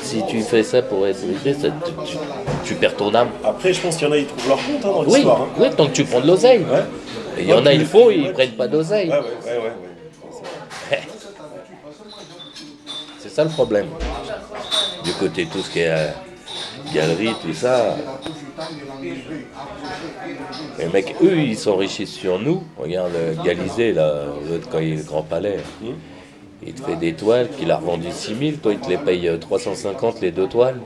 si 0.08 0.24
tu 0.28 0.41
fais 0.41 0.64
ça 0.64 0.82
pour 0.82 1.05
être 1.08 1.20
te- 1.22 1.68
tu, 2.05 2.18
tu 2.64 2.74
perds 2.76 2.95
ton 2.95 3.14
âme. 3.14 3.30
Après, 3.43 3.74
je 3.74 3.82
pense 3.82 3.97
qu'il 3.97 4.08
y 4.08 4.10
en 4.10 4.14
a, 4.14 4.18
ils 4.18 4.26
trouvent 4.26 4.47
leur 4.49 4.58
compte 4.58 4.86
hein, 4.86 4.89
dans 4.93 5.03
Oui, 5.03 5.16
l'histoire. 5.16 5.41
hein. 5.41 5.47
oui, 5.60 5.68
tant 5.76 5.86
que 5.88 5.91
tu 5.91 6.03
prends 6.05 6.22
de 6.22 6.28
l'oseille. 6.28 6.60
Ouais. 6.60 6.84
Et 7.38 7.41
il 7.43 7.49
y 7.49 7.53
en 7.53 7.66
a, 7.66 7.74
le 7.74 7.86
font, 7.86 8.10
ils 8.10 8.32
prennent 8.32 8.51
pas 8.55 8.68
d'oseille. 8.68 9.10
Ouais, 9.10 9.16
ouais. 10.91 10.99
C'est 13.20 13.30
ça 13.30 13.43
le 13.43 13.49
problème. 13.49 13.88
Du 15.03 15.12
côté 15.14 15.45
tout 15.45 15.60
ce 15.60 15.70
qui 15.70 15.80
est 15.80 15.89
euh, 15.91 16.08
galerie, 16.93 17.34
tout 17.41 17.53
ça. 17.53 17.95
Les 20.80 20.86
mecs, 20.88 21.16
eux, 21.22 21.38
ils 21.38 21.58
s'enrichissent 21.58 22.14
sur 22.16 22.39
nous. 22.39 22.64
Regarde 22.78 23.12
euh, 23.16 23.34
Galizé, 23.43 23.93
là, 23.93 24.24
l'autre, 24.49 24.68
quand 24.72 24.80
il 24.80 24.93
est 24.93 24.95
le 24.97 25.03
Grand 25.03 25.24
Palais. 25.24 25.58
Il 26.66 26.74
te 26.74 26.82
fait 26.82 26.95
des 26.95 27.14
toiles 27.14 27.49
qu'il 27.58 27.70
a 27.72 27.78
revendues 27.78 28.12
6000, 28.12 28.58
toi 28.58 28.74
il 28.74 28.80
te 28.80 28.89
les 28.89 28.97
paye 28.97 29.28
euh, 29.28 29.38
350 29.38 30.22
les 30.22 30.32
deux 30.32 30.47
toiles. 30.47 30.80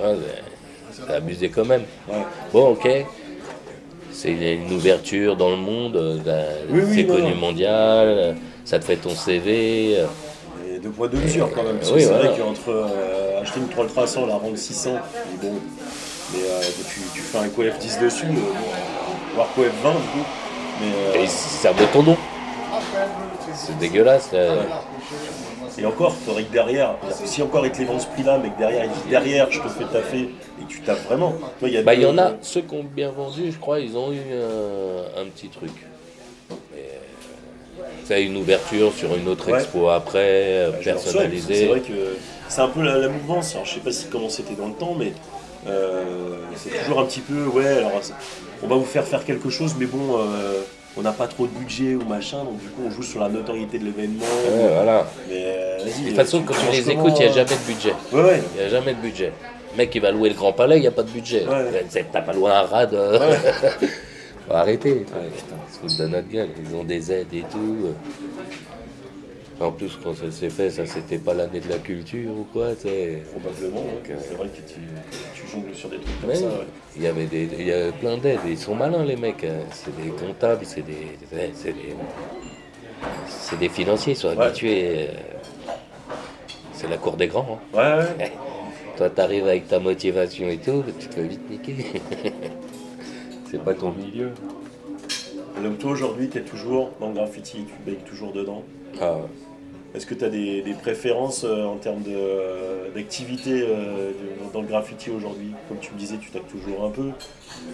Ouais, 0.00 0.16
c'est- 0.92 1.12
abusé 1.12 1.48
quand 1.50 1.64
même. 1.64 1.84
Ouais. 2.08 2.14
Bon, 2.52 2.70
ok. 2.72 2.88
C'est 4.12 4.30
une 4.32 4.72
ouverture 4.72 5.36
dans 5.36 5.50
le 5.50 5.56
monde, 5.56 5.96
euh, 5.96 6.18
la- 6.24 6.44
Oui, 6.70 6.82
c'est 6.94 7.04
connu 7.06 7.30
non. 7.30 7.36
mondial, 7.36 8.06
euh, 8.08 8.32
ça 8.64 8.78
te 8.78 8.84
fait 8.84 8.96
ton 8.96 9.10
CV. 9.10 9.96
euh, 9.98 10.06
Et 10.74 10.78
deux 10.78 10.90
poids, 10.90 11.08
deux 11.08 11.18
mesures 11.18 11.50
quand 11.54 11.62
même. 11.62 11.76
Parce 11.76 11.90
Oui, 11.90 11.96
que 11.98 12.00
c'est 12.02 12.08
voilà. 12.12 12.30
vrai 12.30 12.38
qu'entre 12.38 12.68
euh, 12.70 13.40
acheter 13.42 13.60
une 13.60 13.68
3300, 13.68 14.26
la 14.26 14.34
rendre 14.36 14.56
600, 14.56 14.92
mais 15.30 15.48
bon, 15.48 15.54
mais 16.32 16.38
euh, 16.44 16.60
tu, 16.88 17.00
tu 17.14 17.20
fais 17.20 17.38
un 17.38 17.48
coef 17.48 17.78
10 17.78 17.98
dessus, 17.98 18.26
euh, 18.26 19.34
voire 19.34 19.48
coef 19.54 19.70
20 19.82 19.92
du 19.92 19.96
coup. 19.98 20.26
Mais, 20.80 21.18
euh, 21.18 21.22
Et 21.22 21.26
servent 21.28 21.80
de 21.80 21.86
ton 21.92 22.02
nom. 22.02 22.16
C'est 23.54 23.78
dégueulasse. 23.78 24.32
là. 24.32 24.54
et 25.78 25.86
encore, 25.86 26.14
faudrait 26.14 26.44
que 26.44 26.52
derrière, 26.52 26.94
si 27.24 27.42
encore 27.42 27.64
ils 27.66 27.72
te 27.72 27.78
les 27.78 27.84
vendent 27.84 28.00
ce 28.00 28.06
prix-là, 28.06 28.38
mais 28.42 28.50
que 28.50 28.58
derrière, 28.58 28.84
ils 28.84 28.90
disent 28.90 29.10
derrière, 29.10 29.50
je 29.50 29.60
te 29.60 29.68
fais 29.68 29.84
taffer 29.84 30.30
et 30.60 30.64
tu 30.68 30.80
tapes 30.80 31.04
vraiment. 31.06 31.32
Toi, 31.58 31.68
il 31.68 31.74
y, 31.74 31.76
a 31.78 31.82
Bah, 31.82 31.94
il 31.94 32.02
y 32.02 32.06
en 32.06 32.18
a, 32.18 32.32
ceux 32.42 32.60
qui 32.62 32.74
ont 32.74 32.84
bien 32.84 33.10
vendu, 33.10 33.50
je 33.52 33.58
crois, 33.58 33.80
ils 33.80 33.96
ont 33.96 34.12
eu 34.12 34.18
un, 34.18 35.22
un 35.22 35.26
petit 35.26 35.48
truc. 35.48 35.70
C'est 38.04 38.22
une 38.22 38.36
ouverture 38.36 38.92
sur 38.92 39.14
une 39.14 39.28
autre 39.28 39.50
Ouais. 39.50 39.58
expo 39.60 39.88
après, 39.88 40.18
euh, 40.20 40.70
Bah, 40.70 40.76
souhaite, 40.82 40.84
C'est 40.84 41.02
personnalisée. 41.04 41.66
vrai 41.68 41.80
que 41.80 42.16
c'est 42.48 42.60
un 42.60 42.68
peu 42.68 42.82
la, 42.82 42.98
la 42.98 43.08
mouvance. 43.08 43.54
Alors, 43.54 43.64
je 43.64 43.74
sais 43.74 43.80
pas 43.80 43.92
si 43.92 44.06
comment 44.08 44.28
c'était 44.28 44.54
dans 44.54 44.66
le 44.68 44.74
temps, 44.74 44.94
mais 44.98 45.12
euh, 45.66 46.36
c'est 46.54 46.68
toujours 46.82 47.00
un 47.00 47.06
petit 47.06 47.20
peu 47.20 47.46
ouais. 47.46 47.66
Alors, 47.78 47.92
on 48.62 48.66
va 48.66 48.76
vous 48.76 48.84
faire 48.84 49.04
faire 49.04 49.24
quelque 49.24 49.48
chose, 49.48 49.74
mais 49.78 49.86
bon, 49.86 50.18
euh, 50.18 50.60
on 50.96 51.02
n'a 51.02 51.12
pas 51.12 51.26
trop 51.26 51.46
de 51.46 51.52
budget 51.52 51.94
ou 51.94 52.04
machin, 52.04 52.38
donc 52.44 52.58
du 52.60 52.68
coup, 52.68 52.82
on 52.86 52.90
joue 52.90 53.02
sur 53.02 53.20
la 53.20 53.28
notoriété 53.28 53.78
de 53.78 53.84
l'événement. 53.84 54.24
Ouais, 54.24 54.68
voilà. 54.74 55.06
Mais 55.28 55.42
euh, 55.44 55.78
vas-y. 55.78 56.02
De 56.02 56.06
toute 56.08 56.16
façon, 56.16 56.42
quand 56.42 56.54
tu 56.54 56.72
les 56.72 56.90
écoutes, 56.90 57.14
il 57.18 57.24
n'y 57.24 57.30
a 57.30 57.32
jamais 57.32 57.50
de 57.50 57.66
budget. 57.72 57.94
Ouais, 58.12 58.22
ouais. 58.22 58.42
Il 58.54 58.60
n'y 58.60 58.66
a 58.66 58.68
jamais 58.68 58.94
de 58.94 59.00
budget. 59.00 59.32
Le 59.72 59.78
mec 59.78 59.90
qui 59.90 59.98
va 59.98 60.12
louer 60.12 60.28
le 60.28 60.34
Grand 60.36 60.52
Palais, 60.52 60.76
il 60.76 60.82
n'y 60.82 60.86
a 60.86 60.92
pas 60.92 61.02
de 61.02 61.10
budget. 61.10 61.44
Ouais. 61.46 61.84
T'as 62.12 62.20
pas 62.22 62.32
loin 62.32 62.52
un 62.60 62.62
rad. 62.62 62.94
euh. 62.94 63.34
Faut 64.48 64.54
arrêter. 64.54 64.92
Ouais, 64.92 65.00
putain, 65.34 65.56
ils 65.68 65.74
se 65.74 65.78
foutent 65.80 65.98
de 66.00 66.06
notre 66.12 66.28
gueule. 66.28 66.48
Ils 66.68 66.76
ont 66.76 66.84
des 66.84 67.10
aides 67.10 67.32
et 67.32 67.44
tout. 67.50 67.88
En 69.60 69.70
plus, 69.70 69.96
quand 70.02 70.14
ça 70.14 70.30
s'est 70.32 70.50
fait, 70.50 70.68
ça 70.70 70.84
c'était 70.84 71.18
pas 71.18 71.32
l'année 71.32 71.60
de 71.60 71.68
la 71.68 71.78
culture 71.78 72.30
ou 72.32 72.44
quoi, 72.52 72.74
tu 72.74 72.88
sais. 72.88 73.22
Probablement. 73.30 73.80
ouais. 73.82 73.94
Donc, 73.94 74.10
euh, 74.10 74.16
C'est 74.28 74.34
vrai 74.34 74.48
que 74.48 74.56
tu, 74.56 74.80
tu 75.34 75.46
jongles 75.46 75.74
sur 75.74 75.88
des 75.88 75.98
trucs 75.98 76.20
comme 76.20 76.34
ça. 76.34 76.46
ouais. 76.46 76.66
il 76.96 77.02
y 77.02 77.06
avait 77.06 77.26
des, 77.26 77.48
il 77.58 77.66
y 77.66 77.72
a 77.72 77.92
plein 77.92 78.16
d'aides. 78.18 78.40
Ils 78.46 78.58
sont 78.58 78.74
malins 78.74 79.04
les 79.04 79.16
mecs. 79.16 79.44
hein. 79.44 79.60
C'est 79.70 79.94
des 79.96 80.08
comptables, 80.10 80.64
c'est 80.66 80.82
des, 80.82 81.16
c'est 81.54 81.72
des, 81.72 81.94
c'est 83.28 83.58
des 83.58 83.68
financiers. 83.68 84.14
Ils 84.14 84.16
sont 84.16 84.36
Ouais. 84.36 84.44
habitués. 84.44 85.08
euh, 85.08 85.12
C'est 86.72 86.88
la 86.88 86.96
cour 86.96 87.16
des 87.16 87.28
grands. 87.28 87.60
hein. 87.74 87.76
Ouais, 88.18 88.24
ouais. 88.24 88.32
Toi, 88.96 89.08
t'arrives 89.10 89.46
avec 89.46 89.68
ta 89.68 89.78
motivation 89.78 90.48
et 90.48 90.58
tout, 90.58 90.82
tu 90.98 91.06
te 91.08 91.14
fais 91.14 91.26
vite 91.28 91.48
niquer. 91.48 91.76
c'est 93.50 93.62
pas 93.62 93.74
ton 93.74 93.92
milieu. 93.92 94.30
Donc 95.62 95.78
toi 95.78 95.92
aujourd'hui, 95.92 96.28
tu 96.28 96.38
es 96.38 96.42
toujours 96.42 96.90
dans 97.00 97.08
le 97.08 97.14
graffiti, 97.14 97.64
tu 97.64 97.74
baignes 97.86 98.02
toujours 98.04 98.32
dedans. 98.32 98.62
Ah, 99.00 99.18
Est-ce 99.94 100.06
que 100.06 100.14
tu 100.14 100.24
as 100.24 100.28
des, 100.28 100.62
des 100.62 100.74
préférences 100.74 101.44
euh, 101.44 101.64
en 101.64 101.76
termes 101.76 102.02
euh, 102.08 102.90
d'activité 102.92 103.62
euh, 103.62 104.10
dans 104.52 104.60
le 104.60 104.66
graffiti 104.66 105.08
aujourd'hui? 105.10 105.52
Comme 105.68 105.78
tu 105.78 105.92
me 105.92 105.98
disais, 105.98 106.16
tu 106.20 106.30
tapes 106.30 106.48
toujours 106.48 106.84
un 106.84 106.90
peu, 106.90 107.12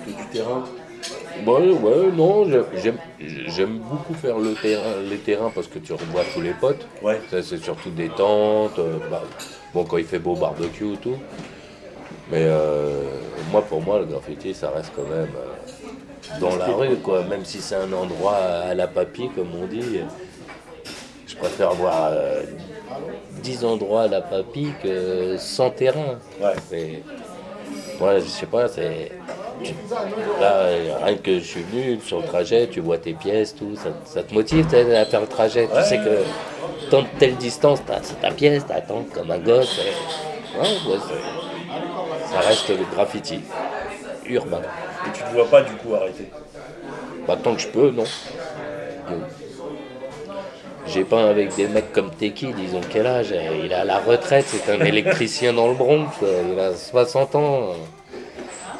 du 0.07 0.27
terrain. 0.31 0.65
Ouais, 1.47 1.71
ouais, 1.71 2.13
non, 2.15 2.47
j'aime 3.47 3.79
beaucoup 3.79 4.13
faire 4.13 4.39
le 4.39 4.53
terrain, 4.53 5.01
les 5.09 5.17
terrains 5.17 5.51
parce 5.55 5.67
que 5.67 5.79
tu 5.79 5.95
revois 5.95 6.25
tous 6.35 6.43
les 6.43 6.53
potes. 6.53 6.87
Ouais. 7.03 7.23
Ça, 7.31 7.43
c'est 7.43 7.57
surtout 7.57 7.89
des 7.91 8.11
tentes. 8.11 8.79
euh, 8.79 8.99
bah, 9.11 9.23
bon, 9.73 9.85
quand 9.85 9.97
il 9.97 10.05
fait 10.05 10.19
beau 10.19 10.35
barbecue 10.37 10.93
et 10.93 10.99
tout. 10.99 11.17
Mais 12.31 12.47
moi, 13.51 13.63
pour 13.63 13.81
moi, 13.83 13.99
le 13.99 14.05
graffiti, 14.05 14.53
ça 14.55 14.71
reste 14.71 14.93
quand 14.95 15.09
même 15.09 15.31
dans 16.39 16.55
la 16.55 16.67
rue, 16.67 16.97
quoi. 16.97 17.25
Même 17.25 17.45
si 17.45 17.61
c'est 17.61 17.75
un 17.75 17.93
endroit 17.93 18.37
à 18.37 18.75
la 18.75 18.87
papy, 18.87 19.31
comme 19.35 19.49
on 19.61 19.67
dit. 19.67 20.01
Je 21.41 21.47
préfère 21.47 21.73
voir 21.75 22.11
euh, 22.13 22.43
10 23.43 23.65
endroits 23.65 24.03
à 24.03 24.09
la 24.09 24.21
papy 24.21 24.77
que 24.83 25.37
100 25.39 25.71
terrains. 25.71 26.19
Ouais. 26.39 27.03
Ouais, 27.99 28.21
je 28.21 28.27
sais 28.27 28.47
pas, 28.47 28.69
c'est. 28.69 29.11
Là, 30.39 30.67
rien 31.03 31.17
que 31.17 31.39
je 31.39 31.45
suis 31.45 31.63
venu 31.63 32.01
sur 32.01 32.19
le 32.19 32.25
trajet, 32.25 32.69
tu 32.69 32.81
vois 32.81 32.99
tes 32.99 33.15
pièces, 33.15 33.55
tout, 33.55 33.75
ça, 33.77 33.91
ça 34.05 34.23
te 34.23 34.35
motive 34.35 34.67
à 34.75 35.07
faire 35.07 35.21
le 35.21 35.27
trajet. 35.27 35.69
Tu 35.73 35.83
sais 35.83 35.99
que 35.99 36.25
tant 36.89 37.03
de 37.03 37.09
telle 37.19 37.37
distance, 37.37 37.81
c'est 38.03 38.21
ta 38.21 38.31
pièce, 38.33 38.67
t'attends 38.67 39.05
comme 39.05 39.31
un 39.31 39.39
gosse. 39.39 39.79
Ouais, 40.53 40.81
ouais, 40.85 40.99
ça 42.23 42.41
reste 42.41 42.69
le 42.71 42.85
graffiti 42.85 43.43
urbain. 44.25 44.67
Et 45.03 45.13
tu 45.13 45.25
te 45.25 45.31
vois 45.31 45.49
pas 45.51 45.63
du 45.63 45.77
coup 45.77 45.95
arrêter? 45.95 46.35
Pas 47.27 47.37
tant 47.37 47.55
que 47.55 47.63
je 47.63 47.69
peux, 47.69 47.91
non. 47.91 48.17
Non. 49.07 49.29
J'ai 50.93 51.05
peint 51.05 51.27
avec 51.27 51.55
des 51.55 51.69
mecs 51.69 51.93
comme 51.93 52.11
Teki, 52.11 52.53
disons 52.53 52.81
quel 52.89 53.07
âge? 53.07 53.33
Il 53.63 53.71
est 53.71 53.75
à 53.75 53.85
la 53.85 53.99
retraite, 53.99 54.47
c'est 54.49 54.73
un 54.73 54.81
électricien 54.85 55.53
dans 55.53 55.69
le 55.69 55.75
Bronx, 55.75 56.09
il 56.23 56.59
a 56.59 56.75
60 56.75 57.35
ans. 57.37 57.75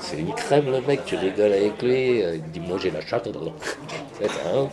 C'est 0.01 0.19
une 0.19 0.35
crème 0.35 0.71
le 0.73 0.81
mec, 0.81 1.05
tu 1.05 1.15
rigoles 1.15 1.53
avec 1.53 1.81
lui, 1.83 2.21
il 2.21 2.43
dit 2.53 2.61
moi 2.61 2.79
j'ai 2.83 2.91
la 2.91 3.01
chatte. 3.01 3.29
C'est 4.21 4.27
un 4.27 4.69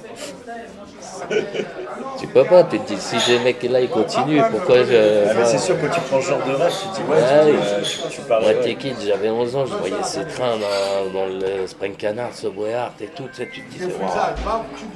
Tu 2.19 2.25
peux 2.27 2.43
pas, 2.45 2.63
tu 2.63 2.79
te 2.79 2.87
dis 2.93 2.99
si 2.99 3.19
ces 3.19 3.37
mecs 3.39 3.61
là 3.63 3.79
ils 3.79 3.89
continuent, 3.89 4.41
pourquoi 4.49 4.83
je. 4.83 5.27
Ah, 5.29 5.33
mais 5.37 5.45
c'est 5.45 5.59
sûr 5.59 5.79
que 5.79 5.85
tu 5.87 5.99
prends 6.01 6.19
ce 6.21 6.29
genre 6.29 6.43
de 6.43 6.53
vache, 6.53 6.73
tu 6.81 6.87
te 6.89 6.95
dis 6.95 7.01
ouais, 7.09 7.15
Ouais, 7.17 7.51
tu, 7.51 7.57
euh, 7.57 7.81
tu, 7.83 8.15
tu 8.15 8.21
parles. 8.21 8.43
Moi, 8.43 8.53
t'es 8.55 8.75
kid, 8.75 8.95
j'avais 9.05 9.29
11 9.29 9.55
ans, 9.55 9.65
je 9.67 9.73
voyais 9.75 10.01
ces 10.03 10.25
trains 10.25 10.55
dans, 10.57 11.11
dans 11.13 11.25
le 11.27 11.67
Spring 11.67 11.93
Canard, 11.95 12.33
Subway 12.33 12.73
Art 12.73 12.93
et 13.01 13.07
tout, 13.07 13.23
tu 13.31 13.35
sais, 13.35 13.49
tu 13.53 13.61
te 13.61 13.71
disais, 13.71 13.89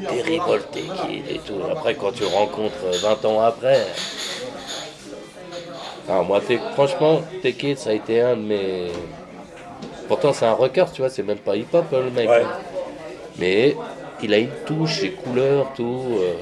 terrible 0.09 0.61
t'es 0.71 0.81
kid 0.81 1.23
et 1.29 1.39
tout. 1.39 1.61
Après, 1.71 1.93
quand 1.95 2.11
tu 2.11 2.23
rencontres 2.23 2.85
20 3.03 3.25
ans 3.25 3.41
après. 3.41 3.85
Alors, 6.09 6.25
moi, 6.25 6.41
franchement, 6.73 7.21
t'es 7.41 7.53
kid, 7.53 7.77
ça 7.77 7.91
a 7.91 7.93
été 7.93 8.21
un 8.21 8.35
de 8.35 8.41
mes. 8.41 8.87
Pourtant, 10.07 10.33
c'est 10.33 10.45
un 10.45 10.53
rocker, 10.53 10.85
tu 10.91 11.01
vois, 11.01 11.09
c'est 11.09 11.23
même 11.23 11.37
pas 11.37 11.55
hip-hop, 11.55 11.85
hein, 11.93 11.97
le 12.03 12.09
mec. 12.11 12.27
Ouais. 12.29 12.45
Mais 13.37 13.75
il 14.23 14.33
a 14.33 14.39
une 14.39 14.49
touche, 14.65 15.01
ses 15.01 15.11
couleurs, 15.11 15.67
tout. 15.75 16.17
euh, 16.19 16.33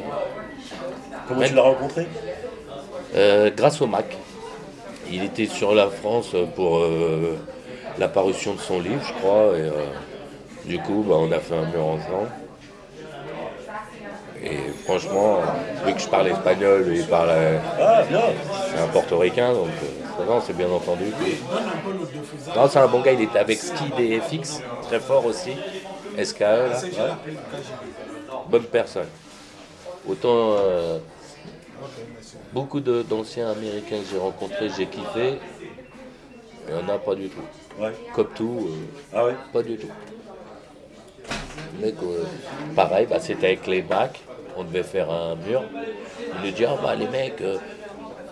Comment 1.29 1.45
tu 1.45 1.53
l'as 1.53 1.61
rencontré 1.61 2.07
euh, 3.15 3.49
grâce 3.55 3.81
au 3.81 3.87
Mac. 3.87 4.17
Il 5.11 5.23
était 5.23 5.45
sur 5.45 5.73
la 5.73 5.87
France 5.87 6.35
pour 6.55 6.79
euh, 6.79 7.37
la 7.97 8.07
parution 8.07 8.53
de 8.53 8.59
son 8.59 8.79
livre, 8.79 9.01
je 9.07 9.13
crois. 9.13 9.57
Et, 9.57 9.61
euh, 9.61 9.71
du 10.65 10.77
coup, 10.79 11.03
bah, 11.07 11.15
on 11.17 11.31
a 11.31 11.39
fait 11.39 11.55
un 11.55 11.65
mur 11.65 11.85
ensemble. 11.85 12.29
Et 14.43 14.57
franchement, 14.85 15.39
vu 15.85 15.93
que 15.93 15.99
je 15.99 16.07
parle 16.07 16.27
espagnol, 16.27 16.83
lui 16.83 16.99
il 16.99 17.07
parle. 17.07 17.31
Ah, 17.79 18.03
c'est 18.71 18.79
un 18.79 18.87
portoricain, 18.87 19.53
donc 19.53 19.67
euh, 19.67 20.17
ça 20.17 20.23
va, 20.23 20.33
on 20.35 20.41
s'est 20.41 20.53
bien 20.53 20.69
entendu. 20.69 21.05
Non, 22.55 22.67
c'est 22.69 22.79
un 22.79 22.87
bon 22.87 23.01
gars, 23.01 23.11
il 23.11 23.21
était 23.21 23.39
avec 23.39 23.59
Ski 23.59 23.85
DFX, 23.97 24.61
très 24.83 24.99
fort 24.99 25.25
aussi. 25.25 25.51
SKE, 26.23 26.39
là. 26.39 26.67
ouais. 26.81 27.33
Bonne 28.49 28.63
personne. 28.63 29.07
Autant 30.07 30.55
euh, 30.57 30.99
beaucoup 32.53 32.79
d'anciens 32.79 33.51
américains 33.51 33.97
que 33.99 34.05
j'ai 34.11 34.17
rencontrés, 34.17 34.69
j'ai 34.75 34.85
kiffé. 34.87 35.39
Il 36.67 36.75
n'y 36.75 36.81
en 36.81 36.93
a 36.93 36.97
pas 36.99 37.15
du 37.15 37.29
tout. 37.29 37.41
Ouais. 37.79 37.91
Comme 38.13 38.27
tout, 38.35 38.67
euh, 38.69 39.01
Ah 39.13 39.25
ouais? 39.25 39.35
pas 39.51 39.63
du 39.63 39.77
tout. 39.77 39.87
Euh, 41.81 42.23
pareil, 42.75 43.07
bah, 43.09 43.19
c'était 43.19 43.47
avec 43.47 43.65
les 43.67 43.81
bacs, 43.81 44.19
on 44.57 44.63
devait 44.63 44.83
faire 44.83 45.09
un 45.09 45.35
mur. 45.35 45.63
Il 46.43 46.45
nous 46.49 46.51
dit, 46.55 46.65
ah 46.65 46.75
bah 46.81 46.95
les 46.95 47.07
mecs, 47.07 47.41
euh, 47.41 47.57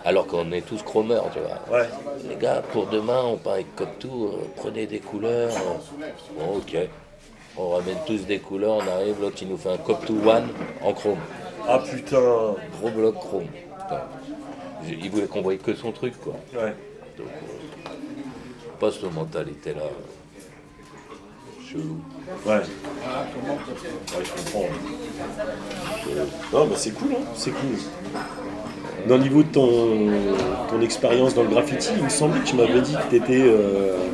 alors 0.04 0.26
qu'on 0.26 0.52
est 0.52 0.60
tous 0.60 0.82
chromeurs, 0.82 1.26
tu 1.32 1.38
vois. 1.40 1.78
Ouais. 1.78 1.88
Les 2.28 2.36
gars, 2.36 2.62
pour 2.72 2.86
demain, 2.86 3.22
on 3.24 3.36
part 3.36 3.54
avec 3.54 3.74
Coptou, 3.74 4.26
euh, 4.26 4.44
prenez 4.56 4.86
des 4.86 5.00
couleurs. 5.00 5.50
Bon, 6.38 6.58
ok. 6.58 6.76
On 7.56 7.70
ramène 7.70 7.96
tous 8.06 8.24
des 8.26 8.38
couleurs, 8.38 8.76
on 8.76 8.88
arrive, 8.96 9.20
l'autre 9.20 9.38
il 9.42 9.48
nous 9.48 9.56
fait 9.56 9.70
un 9.70 9.78
Coptou 9.78 10.20
One 10.28 10.48
en 10.82 10.92
chrome. 10.92 11.18
Ah 11.68 11.78
putain. 11.78 12.54
Gros 12.78 12.90
bloc 12.90 13.14
chrome. 13.16 13.46
Putain. 13.46 14.02
Il 14.88 15.10
voulait 15.10 15.26
qu'on 15.26 15.42
voyait 15.42 15.58
que 15.58 15.74
son 15.74 15.92
truc, 15.92 16.14
quoi. 16.20 16.34
Ouais. 16.54 16.74
Donc, 17.18 17.26
euh, 17.26 17.90
pas 18.80 18.90
cette 18.90 19.12
mentalité-là. 19.12 19.82
Chelou. 21.70 22.00
Ouais. 22.46 22.54
Ouais, 22.56 22.64
je 24.24 24.30
comprends. 24.30 24.68
Euh, 26.10 26.24
Non, 26.52 26.66
bah 26.66 26.74
c'est 26.76 26.92
cool, 26.92 27.12
hein. 27.12 27.24
c'est 27.34 27.50
cool. 27.50 27.76
Dans 29.06 29.16
le 29.16 29.22
niveau 29.22 29.42
de 29.42 29.48
ton, 29.48 29.66
ton 30.70 30.80
expérience 30.82 31.34
dans 31.34 31.42
le 31.42 31.48
graffiti, 31.48 31.90
il 31.96 32.04
me 32.04 32.08
semblait 32.08 32.40
que 32.40 32.46
tu 32.46 32.56
m'avais 32.56 32.80
dit 32.80 32.94
que 32.94 33.10
tu 33.10 33.16
étais, 33.16 33.44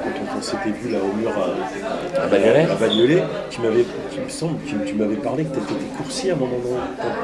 quand 0.02 0.38
on, 0.38 0.42
s'était 0.42 0.70
vu 0.70 0.90
là 0.92 0.98
au 0.98 1.16
mur 1.16 1.30
à, 1.30 2.22
À 2.22 2.26
Bagnolet 2.26 2.66
à 2.70 2.74
Bagnolet, 2.74 3.22
tu 3.50 3.60
m'avais, 3.60 3.84
il 4.16 4.24
me 4.24 4.28
semble, 4.28 4.58
que 4.60 4.86
tu, 4.88 4.94
m'avais 4.94 5.16
parlé 5.16 5.44
que 5.44 5.54
tu 5.54 5.58
étais 5.60 5.96
coursier 5.96 6.30
à 6.30 6.34
un 6.34 6.36
moment 6.36 6.58
donné. 6.62 6.76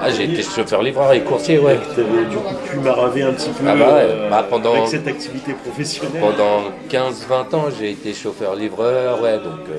Ah, 0.03 0.11
j'ai 0.11 0.25
été 0.25 0.43
chauffeur 0.43 0.83
livreur 0.83 1.13
et 1.13 1.21
coursier, 1.23 1.59
ouais. 1.59 1.79
Tu 1.95 2.01
avais 2.01 2.25
du 2.29 2.37
coup 2.37 2.55
pu 2.65 2.79
maraver 2.79 3.23
un 3.23 3.33
petit 3.33 3.51
peu 3.51 3.65
Ah 3.69 3.75
bah 3.77 3.87
euh, 3.99 4.31
bah 4.31 4.47
pendant- 4.49 4.75
avec 4.75 4.89
cette 4.89 5.07
activité 5.07 5.53
professionnelle. 5.53 6.21
Pendant 6.21 6.63
15-20 6.89 7.55
ans, 7.55 7.65
j'ai 7.79 7.91
été 7.91 8.13
chauffeur-livreur, 8.15 9.21
ouais, 9.23 9.37
donc 9.37 9.69
euh, 9.71 9.79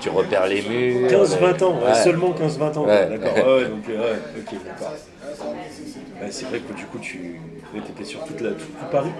tu 0.00 0.10
repères 0.10 0.46
les 0.46 0.62
murs. 0.62 1.10
15-20 1.10 1.64
ans, 1.64 1.74
ouais, 1.84 1.94
seulement 1.94 2.32
15-20 2.32 2.78
ans. 2.78 2.84
Ouais. 2.86 3.08
D'accord, 3.10 3.34
ouais, 3.34 3.64
donc, 3.64 3.88
euh, 3.88 3.98
ouais, 3.98 4.18
ok, 4.38 4.54
d'accord. 4.64 4.92
Ouais, 6.22 6.28
c'est 6.30 6.46
vrai 6.46 6.60
que 6.60 6.72
du 6.72 6.84
coup, 6.86 6.98
tu 6.98 7.38
étais 7.76 8.04
sur 8.04 8.24
toute 8.24 8.40
la, 8.40 8.50
tout, 8.50 8.56
tout 8.58 8.86
Paris 8.90 9.10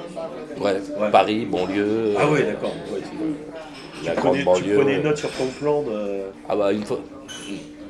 Ouais, 0.61 0.73
Ouais. 0.99 1.11
Paris, 1.11 1.45
banlieue. 1.45 2.15
Ah 2.19 2.31
ouais, 2.31 2.43
d'accord. 2.45 2.73
Ouais, 2.93 3.01
tu, 3.01 4.07
la 4.07 4.13
tu 4.15 4.21
grande 4.21 4.37
prenais, 4.45 4.61
tu 4.63 4.75
prenais 4.75 4.99
note 5.03 5.17
sur 5.19 5.31
ton 5.33 5.47
plan 5.59 5.83
de... 5.83 6.23
Ah 6.49 6.57
bah 6.57 6.73
une 6.73 6.85
fois. 6.85 7.01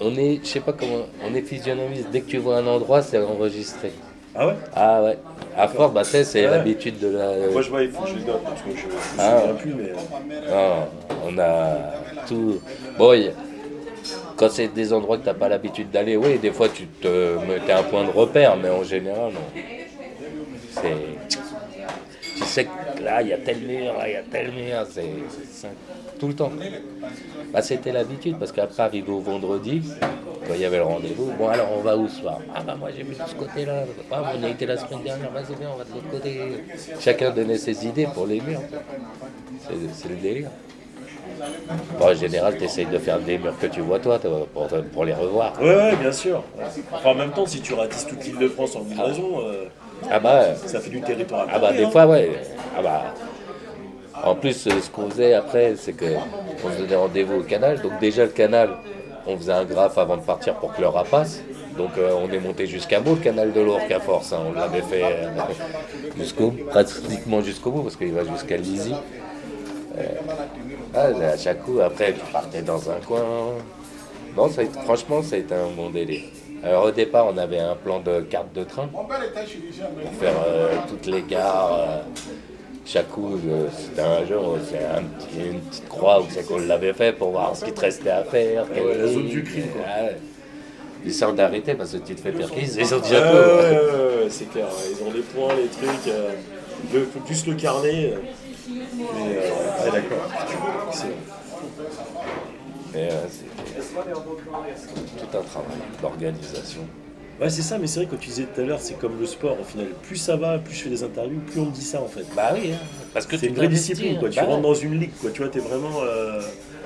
On 0.00 0.14
est, 0.16 0.40
je 0.42 0.48
sais 0.48 0.61
pas 0.61 0.72
comment, 0.72 1.07
on 1.24 1.34
est 1.34 1.42
physionomiste. 1.42 2.09
Dès 2.11 2.20
que 2.20 2.30
tu 2.30 2.38
vois 2.38 2.57
un 2.59 2.66
endroit, 2.66 3.00
c'est 3.02 3.18
enregistré. 3.18 3.92
Ah 4.34 4.48
ouais? 4.48 4.54
Ah 4.74 5.02
ouais. 5.02 5.18
À 5.57 5.68
force, 5.68 5.94
bah 5.94 6.04
c'est 6.04 6.44
Ah 6.46 6.50
l'habitude 6.50 6.98
de 6.98 7.09
la. 7.09 7.48
Moi, 7.50 7.62
je 7.62 7.70
vois, 7.70 7.82
il 7.82 7.90
faut 7.90 8.02
que 8.02 8.09
je 8.11 8.14
les 8.16 8.24
note, 8.24 8.42
parce 8.44 8.61
que 8.61 8.70
je 8.70 8.86
me 8.86 8.92
Ah. 9.18 9.42
plus, 9.59 9.72
mais... 9.72 9.92
euh, 9.92 10.50
Non, 10.50 10.86
on 11.26 11.38
a 11.38 11.76
tout. 12.28 12.61
Bon, 12.98 13.14
y 13.14 13.30
quand 14.37 14.51
c'est 14.51 14.68
des 14.68 14.93
endroits 14.93 15.18
que 15.18 15.24
t'as 15.24 15.34
pas 15.34 15.49
l'habitude 15.49 15.91
d'aller, 15.91 16.16
oui, 16.16 16.39
des 16.39 16.53
fois 16.53 16.68
tu 16.68 16.87
te 16.87 17.09
es 17.68 17.72
un 17.72 17.82
point 17.82 18.05
de 18.05 18.11
repère, 18.11 18.57
mais 18.57 18.68
en 18.68 18.84
général, 18.84 19.32
non. 19.32 19.62
Tu 22.37 22.45
sais 22.45 22.64
que 22.66 23.03
là, 23.03 23.22
il 23.22 23.28
y 23.28 23.32
a 23.32 23.39
tel 23.39 23.59
mur, 23.59 23.95
là, 23.95 24.09
il 24.09 24.12
y 24.12 24.16
a 24.16 24.22
tel 24.22 24.53
mur, 24.53 24.87
c'est 24.91 25.05
tout 26.18 26.28
le 26.28 26.34
temps. 26.34 26.53
Bah, 27.53 27.62
c'était 27.62 27.93
l'habitude, 27.93 28.39
parce 28.39 28.53
qu'après, 28.53 28.82
arrivé 28.82 29.11
au 29.11 29.20
vendredi, 29.20 29.82
quand 30.47 30.55
il 30.55 30.61
y 30.61 30.64
avait 30.64 30.76
le 30.76 30.84
rendez-vous, 30.84 31.32
bon, 31.39 31.49
alors 31.49 31.68
on 31.76 31.80
va 31.80 31.97
où 31.97 32.07
ce 32.09 32.20
soir? 32.20 32.39
Ah, 32.55 32.62
bah, 32.62 32.76
moi 32.78 32.91
j'ai 32.95 33.03
vu 33.03 33.14
de 33.14 33.28
ce 33.28 33.34
côté-là, 33.34 33.84
ah, 34.12 34.32
on 34.39 34.43
a 34.45 34.49
été 34.49 34.66
la 34.66 34.76
semaine 34.76 35.03
dernière, 35.03 35.30
vas-y, 35.30 35.55
viens, 35.59 35.70
on 35.72 35.78
va 35.78 35.84
de 35.84 35.93
l'autre 35.93 36.11
côté. 36.11 36.41
Chacun 37.01 37.30
donnait 37.30 37.59
ses 37.59 37.87
idées 37.87 38.07
pour 38.12 38.26
les 38.26 38.41
murs. 38.41 38.61
C'est 39.95 40.09
le 40.09 40.16
délire. 40.16 40.51
Bon, 41.99 42.07
en 42.11 42.14
général, 42.14 42.57
tu 42.59 42.64
essayes 42.64 42.87
de 42.87 42.99
faire 42.99 43.18
des 43.20 43.39
murs 43.39 43.57
que 43.59 43.66
tu 43.66 43.80
vois 43.80 43.99
toi, 43.99 44.18
pour, 44.18 44.68
pour 44.93 45.05
les 45.05 45.14
revoir. 45.14 45.53
Ouais, 45.61 45.74
ouais, 45.74 45.97
bien 45.97 46.12
sûr. 46.12 46.43
Enfin, 46.95 47.11
en 47.11 47.14
même 47.14 47.32
temps, 47.32 47.47
si 47.47 47.61
tu 47.61 47.74
ratisses 47.74 48.07
toute 48.07 48.24
l'île 48.24 48.39
de 48.39 48.49
France 48.49 48.76
en 48.76 48.80
livraison, 48.84 49.41
euh, 49.41 49.64
Ah 50.11 50.20
bah, 50.20 50.55
ça 50.66 50.80
fait 50.80 50.91
du 50.91 51.01
territoire 51.03 51.43
à 51.49 51.53
ah 51.53 51.59
bah 51.59 51.72
des 51.72 51.84
hein. 51.84 51.91
fois, 51.91 52.07
ouais. 52.07 52.30
Ah 52.76 52.82
bah. 52.82 53.14
En 54.22 54.34
plus, 54.34 54.66
euh, 54.66 54.80
ce 54.80 54.91
qu'on 54.91 55.09
faisait 55.11 55.34
après, 55.34 55.76
c'est 55.76 55.93
que 55.95 56.22
on 56.62 56.70
se 56.70 56.76
donnait 56.78 56.97
rendez-vous 56.97 57.37
au 57.37 57.43
canal. 57.43 57.80
Donc 57.80 57.99
déjà, 57.99 58.24
le 58.24 58.30
canal, 58.30 58.78
on 59.26 59.37
faisait 59.37 59.53
un 59.53 59.64
graphe 59.64 59.99
avant 59.99 60.16
de 60.16 60.22
partir 60.22 60.57
pour 60.59 60.72
que 60.72 60.80
le 60.80 60.89
rat 60.89 61.09
passe. 61.11 61.47
Donc 61.76 61.99
euh, 61.99 62.12
on 62.14 62.30
est 62.30 62.39
monté 62.41 62.66
jusqu'à 62.66 63.01
bout, 63.01 63.14
le 63.16 63.20
canal 63.20 63.53
de 63.53 63.61
l'Ourcq 63.61 63.91
à 63.91 64.01
force. 64.01 64.32
hein. 64.32 64.43
On 64.47 64.53
l'avait 64.53 64.82
fait 64.82 65.12
euh, 65.12 65.28
jusqu'au 66.16 66.53
pratiquement 66.70 67.43
jusqu'au 67.43 67.70
bout, 67.72 67.82
parce 67.82 67.97
qu'il 67.97 68.12
va 68.12 68.24
jusqu'à 68.24 68.57
Lizy. 68.57 69.03
Euh, 69.99 70.03
ah, 70.94 71.26
à 71.32 71.36
chaque 71.36 71.62
coup, 71.62 71.80
après, 71.80 72.12
tu 72.14 72.20
partais 72.32 72.62
dans 72.62 72.90
un 72.90 72.97
coin. 73.07 73.22
Non, 74.36 74.49
ça 74.51 74.61
a 74.61 74.64
été- 74.64 74.78
franchement, 74.80 75.22
ça 75.22 75.36
a 75.36 75.38
été 75.38 75.55
un 75.55 75.68
bon 75.76 75.90
délire. 75.90 76.22
Alors 76.62 76.84
au 76.86 76.90
départ, 76.90 77.26
on 77.32 77.36
avait 77.38 77.59
un 77.59 77.74
plan 77.74 78.01
de 78.01 78.20
carte 78.20 78.53
de 78.55 78.64
train 78.64 78.86
pour 78.88 79.07
faire 80.20 80.34
euh, 80.47 80.74
toutes 80.88 81.07
les 81.07 81.22
gares. 81.22 81.74
euh, 81.78 81.99
chaque 82.84 83.09
coup, 83.09 83.34
euh, 83.49 83.66
c'était 83.76 84.03
un 84.03 84.24
jeu, 84.26 84.38
c'est 84.70 84.78
un 84.84 85.03
petit- 85.03 85.49
une 85.51 85.61
petite 85.61 85.88
croix 85.88 86.20
où 86.20 86.24
c'est 86.30 86.47
qu'on 86.47 86.59
l'avait 86.59 86.92
fait 86.92 87.12
pour 87.12 87.30
voir 87.30 87.55
ce 87.57 87.64
qu'il 87.64 87.74
te 87.74 87.80
restait 87.80 88.11
à 88.11 88.22
faire. 88.24 88.64
ouais, 88.70 88.97
la 88.99 89.07
zone 89.09 89.26
du 89.26 89.42
crime, 89.42 89.68
quoi. 89.72 89.82
Ils 91.05 91.12
sont 91.14 91.32
d'arrêter 91.32 91.74
parce 91.74 91.92
que 91.92 91.99
tu 91.99 92.14
te 92.14 92.20
fais 92.20 92.32
perquise, 92.32 92.76
ils 92.76 92.82
Ouais, 92.94 93.01
déjà 93.01 93.20
tout. 93.30 93.36
c'est 94.28 94.51
clair. 94.51 94.66
Ils 94.90 95.05
ont 95.07 95.12
les 95.12 95.20
points, 95.22 95.55
les 95.55 95.68
trucs. 95.68 96.09
euh, 96.09 96.30
le, 96.92 97.05
faut 97.07 97.20
plus 97.20 97.47
le 97.47 97.55
carnet. 97.55 98.14
Mais, 99.12 99.37
euh, 99.37 99.85
ouais, 99.85 99.91
d'accord. 99.91 100.29
Mais, 102.93 103.11
euh, 103.12 103.27
c'est 103.29 103.47
tout 105.17 105.37
un 105.37 105.43
travail 105.43 105.83
d'organisation. 106.01 106.89
Ouais, 107.39 107.51
c'est 107.51 107.62
ça, 107.62 107.79
mais 107.79 107.87
c'est 107.87 108.01
vrai, 108.01 108.09
quand 108.09 108.17
tu 108.17 108.31
disais 108.31 108.47
tout 108.47 108.61
à 108.62 108.64
l'heure, 108.64 108.81
c'est 108.81 108.95
comme 108.97 109.19
le 109.19 109.27
sport 109.27 109.61
au 109.61 109.64
final. 109.64 109.89
Plus 110.03 110.17
ça 110.17 110.37
va, 110.37 110.59
plus 110.59 110.75
je 110.75 110.83
fais 110.85 110.89
des 110.91 111.03
interviews, 111.05 111.41
plus 111.41 111.61
on 111.61 111.67
me 111.67 111.71
dit 111.71 111.83
ça 111.83 112.01
en 112.03 112.09
fait. 112.09 112.25
Bah 112.35 112.53
oui, 112.55 112.73
hein, 112.73 112.79
parce 113.12 113.27
que 113.27 113.37
C'est 113.37 113.49
une 113.49 113.55
vraie 113.57 113.69
discipline, 113.69 114.19
quoi. 114.19 114.31
Tu 114.31 114.37
bah 114.41 114.47
rentres 114.47 114.62
dans 114.62 114.75
une 114.75 114.99
ligue, 114.99 115.12
quoi. 115.21 115.31
Tu 115.31 115.43
vois, 115.43 115.51
t'es 115.51 115.59
vraiment. 115.61 116.01
euh, 116.03 116.41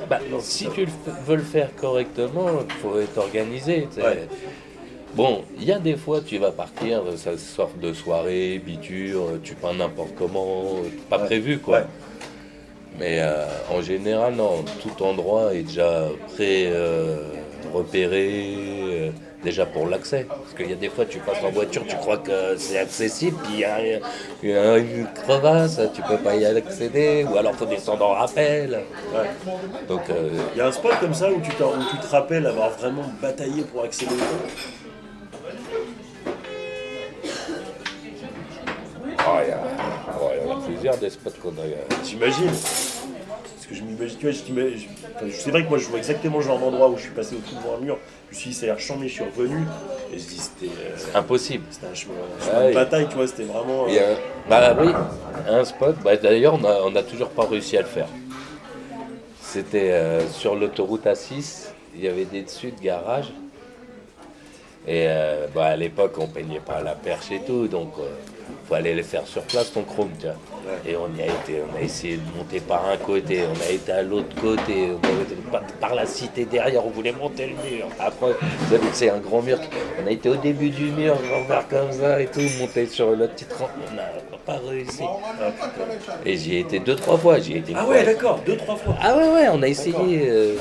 Bah, 0.09 0.19
si 0.41 0.69
tu 0.71 0.87
veux 1.27 1.37
le 1.37 1.43
faire 1.43 1.75
correctement, 1.77 2.49
il 2.69 2.75
faut 2.75 2.99
être 2.99 3.19
organisé. 3.19 3.89
Ouais. 3.97 4.29
Bon, 5.15 5.43
il 5.59 5.65
y 5.65 5.73
a 5.73 5.79
des 5.79 5.97
fois, 5.97 6.21
tu 6.21 6.39
vas 6.39 6.53
partir, 6.53 7.03
ça 7.17 7.37
sort 7.37 7.71
de 7.83 7.93
soirée, 7.93 8.61
biture, 8.65 9.27
tu 9.43 9.55
peins 9.55 9.75
n'importe 9.75 10.15
comment, 10.17 10.77
pas 11.09 11.19
Ouais. 11.19 11.27
prévu 11.27 11.59
quoi. 11.59 11.79
Ouais. 11.79 11.85
Mais 12.99 13.19
euh, 13.21 13.45
en 13.73 13.83
général, 13.83 14.35
non, 14.35 14.65
tout 14.83 15.03
endroit 15.05 15.55
est 15.55 15.63
déjà 15.63 16.05
pré 16.35 16.69
euh, 16.69 17.17
repéré, 17.73 18.29
euh, 18.91 19.11
déjà 19.43 19.65
pour 19.67 19.87
l'accès. 19.89 20.27
Parce 20.29 20.55
qu'il 20.55 20.71
y 20.71 20.73
a 20.73 20.77
des 20.77 20.89
fois, 20.91 21.05
tu 21.07 21.19
passes 21.19 21.43
en 21.43 21.51
voiture, 21.51 21.83
tu 21.89 21.97
crois 21.97 22.19
que 22.19 22.57
c'est 22.57 22.79
accessible, 22.79 23.37
puis 23.45 23.55
il 23.55 23.61
y 23.61 23.65
a, 23.65 23.79
il 24.43 24.51
y 24.51 24.53
a 24.53 24.79
une 24.79 25.07
crevasse, 25.13 25.81
tu 25.95 26.03
peux 26.03 26.19
pas 26.19 26.37
y 26.37 26.45
accéder, 26.45 27.25
ou 27.29 27.37
alors 27.37 27.55
faut 27.55 27.67
descendre 27.67 28.05
en 28.05 28.13
rappel. 28.15 28.79
ouais. 29.15 29.55
Donc, 29.89 30.03
Il 30.55 30.59
y 30.59 30.61
a 30.61 30.67
un 30.69 30.73
spot 30.73 30.93
comme 31.01 31.15
ça 31.15 31.31
où 31.33 31.41
tu, 31.41 31.51
où 31.51 31.85
tu 31.91 31.97
te 31.97 32.07
rappelles 32.13 32.47
avoir 32.47 32.71
vraiment 32.71 33.11
bataillé 33.21 33.63
pour 33.63 33.83
accéder 33.85 34.15
il 39.45 39.49
y 39.49 39.53
a- 39.53 40.45
y 40.47 40.53
en 40.53 40.59
a 40.59 40.65
plusieurs 40.65 40.97
des 40.99 41.11
spots 41.11 41.31
qu'on 41.43 41.51
a. 41.51 41.65
euh, 41.65 41.75
J'imagine. 42.05 42.47
Parce 42.47 43.67
que 43.69 43.75
je 43.75 43.83
m'imagine, 43.83 44.17
tu 44.19 44.27
vois, 44.27 44.33
je 44.35 45.31
c'est 45.33 45.51
vrai 45.51 45.63
que 45.65 45.69
moi 45.69 45.79
je 45.79 45.87
vois 45.87 45.99
exactement 45.99 46.39
le 46.39 46.43
genre 46.45 46.59
d'endroit 46.59 46.89
où 46.89 46.97
je 46.97 47.03
suis 47.03 47.11
passé 47.11 47.37
au-dessus 47.37 47.55
devant 47.55 47.77
un 47.77 47.81
mur. 47.81 47.99
Je 48.31 48.37
me 48.37 48.41
suis 48.41 48.51
dit, 48.51 48.57
ça 48.57 48.65
a 48.65 48.67
l'air 48.71 48.79
chambé, 48.81 49.07
je 49.09 49.15
suis 49.15 49.25
revenu. 49.25 49.65
Et 50.13 50.19
je 50.19 50.25
dis, 50.25 50.39
c'était 50.39 50.73
euh, 50.73 51.19
Impossible. 51.19 51.65
c'était 51.71 51.87
un 51.87 51.95
chemin, 51.95 52.15
un 52.41 52.45
chemin 52.45 52.69
de 52.69 52.75
bataille, 52.75 53.07
tu 53.09 53.15
vois, 53.17 53.27
c'était 53.29 53.45
vraiment. 53.45 53.87
Euh, 53.89 54.15
un- 54.15 54.49
Bah 54.51 54.77
oui, 54.81 54.89
un 55.49 55.65
spot. 55.65 55.97
Bah, 56.03 56.17
D'ailleurs, 56.17 56.55
on 56.85 56.91
n'a 56.91 57.03
toujours 57.03 57.29
pas 57.29 57.45
réussi 57.47 57.77
à 57.77 57.83
le 57.83 57.87
faire. 57.87 58.09
C'était 59.43 59.91
euh, 59.93 60.27
sur 60.29 60.55
l'autoroute 60.57 61.05
A6. 61.07 61.69
Il 61.95 62.03
y 62.05 62.09
avait 62.09 62.25
des 62.25 62.43
dessus 62.43 62.71
de 62.73 62.81
garage. 62.81 63.33
Et 64.89 65.07
bah, 65.55 65.67
à 65.67 65.77
l'époque, 65.77 66.15
on 66.19 66.27
peignait 66.27 66.61
pas 66.61 66.81
la 66.83 66.95
perche 66.95 67.31
et 67.31 67.41
tout, 67.41 67.69
donc 67.69 67.93
faut 68.71 68.77
aller 68.77 68.95
les 68.95 69.03
faire 69.03 69.27
sur 69.27 69.43
place 69.43 69.73
ton 69.73 69.83
chrome, 69.83 70.11
tu 70.21 70.27
vois. 70.27 70.37
Et 70.87 70.97
on 70.97 71.09
y 71.19 71.23
a 71.23 71.27
été, 71.27 71.61
on 71.61 71.77
a 71.77 71.81
essayé 71.81 72.19
de 72.19 72.39
monter 72.39 72.61
par 72.61 72.89
un 72.89 72.97
côté, 72.97 73.43
on 73.45 73.69
a 73.69 73.73
été 73.73 73.91
à 73.91 74.03
l'autre 74.03 74.35
côté, 74.41 74.93
on 74.93 75.07
a 75.09 75.23
été 75.23 75.35
par, 75.81 75.95
la 75.97 76.07
cité 76.07 76.45
derrière, 76.45 76.87
on 76.87 76.91
voulait 76.91 77.11
monter 77.11 77.49
le 77.49 77.55
mur. 77.69 77.87
Après, 77.99 78.31
c'est 78.93 79.11
un 79.11 79.19
grand 79.19 79.43
mur. 79.43 79.59
On 80.01 80.07
a 80.07 80.11
été 80.13 80.29
au 80.29 80.37
début 80.37 80.71
du 80.71 80.93
mur, 80.93 81.17
faire 81.49 81.67
comme 81.69 81.91
ça 81.91 82.21
et 82.23 82.27
tout, 82.27 82.41
monter 82.61 82.87
sur 82.87 83.11
le 83.11 83.27
petit 83.27 83.47
rampe, 83.59 83.71
on 83.91 83.95
n'a 83.97 84.05
pas 84.47 84.61
réussi. 84.69 85.03
Et 86.25 86.37
j'y 86.37 86.55
ai 86.55 86.61
été 86.61 86.79
deux, 86.79 86.95
trois 86.95 87.19
fois, 87.19 87.41
j'y 87.41 87.55
ai 87.55 87.59
été 87.59 87.73
Ah 87.77 87.89
ouais, 87.89 88.05
d'accord, 88.05 88.39
deux, 88.47 88.57
trois 88.57 88.77
fois. 88.77 88.95
Ah 89.03 89.17
ouais, 89.17 89.31
ouais, 89.31 89.49
on 89.53 89.63
a 89.63 89.67
essayé. 89.67 90.29
euh, 90.31 90.55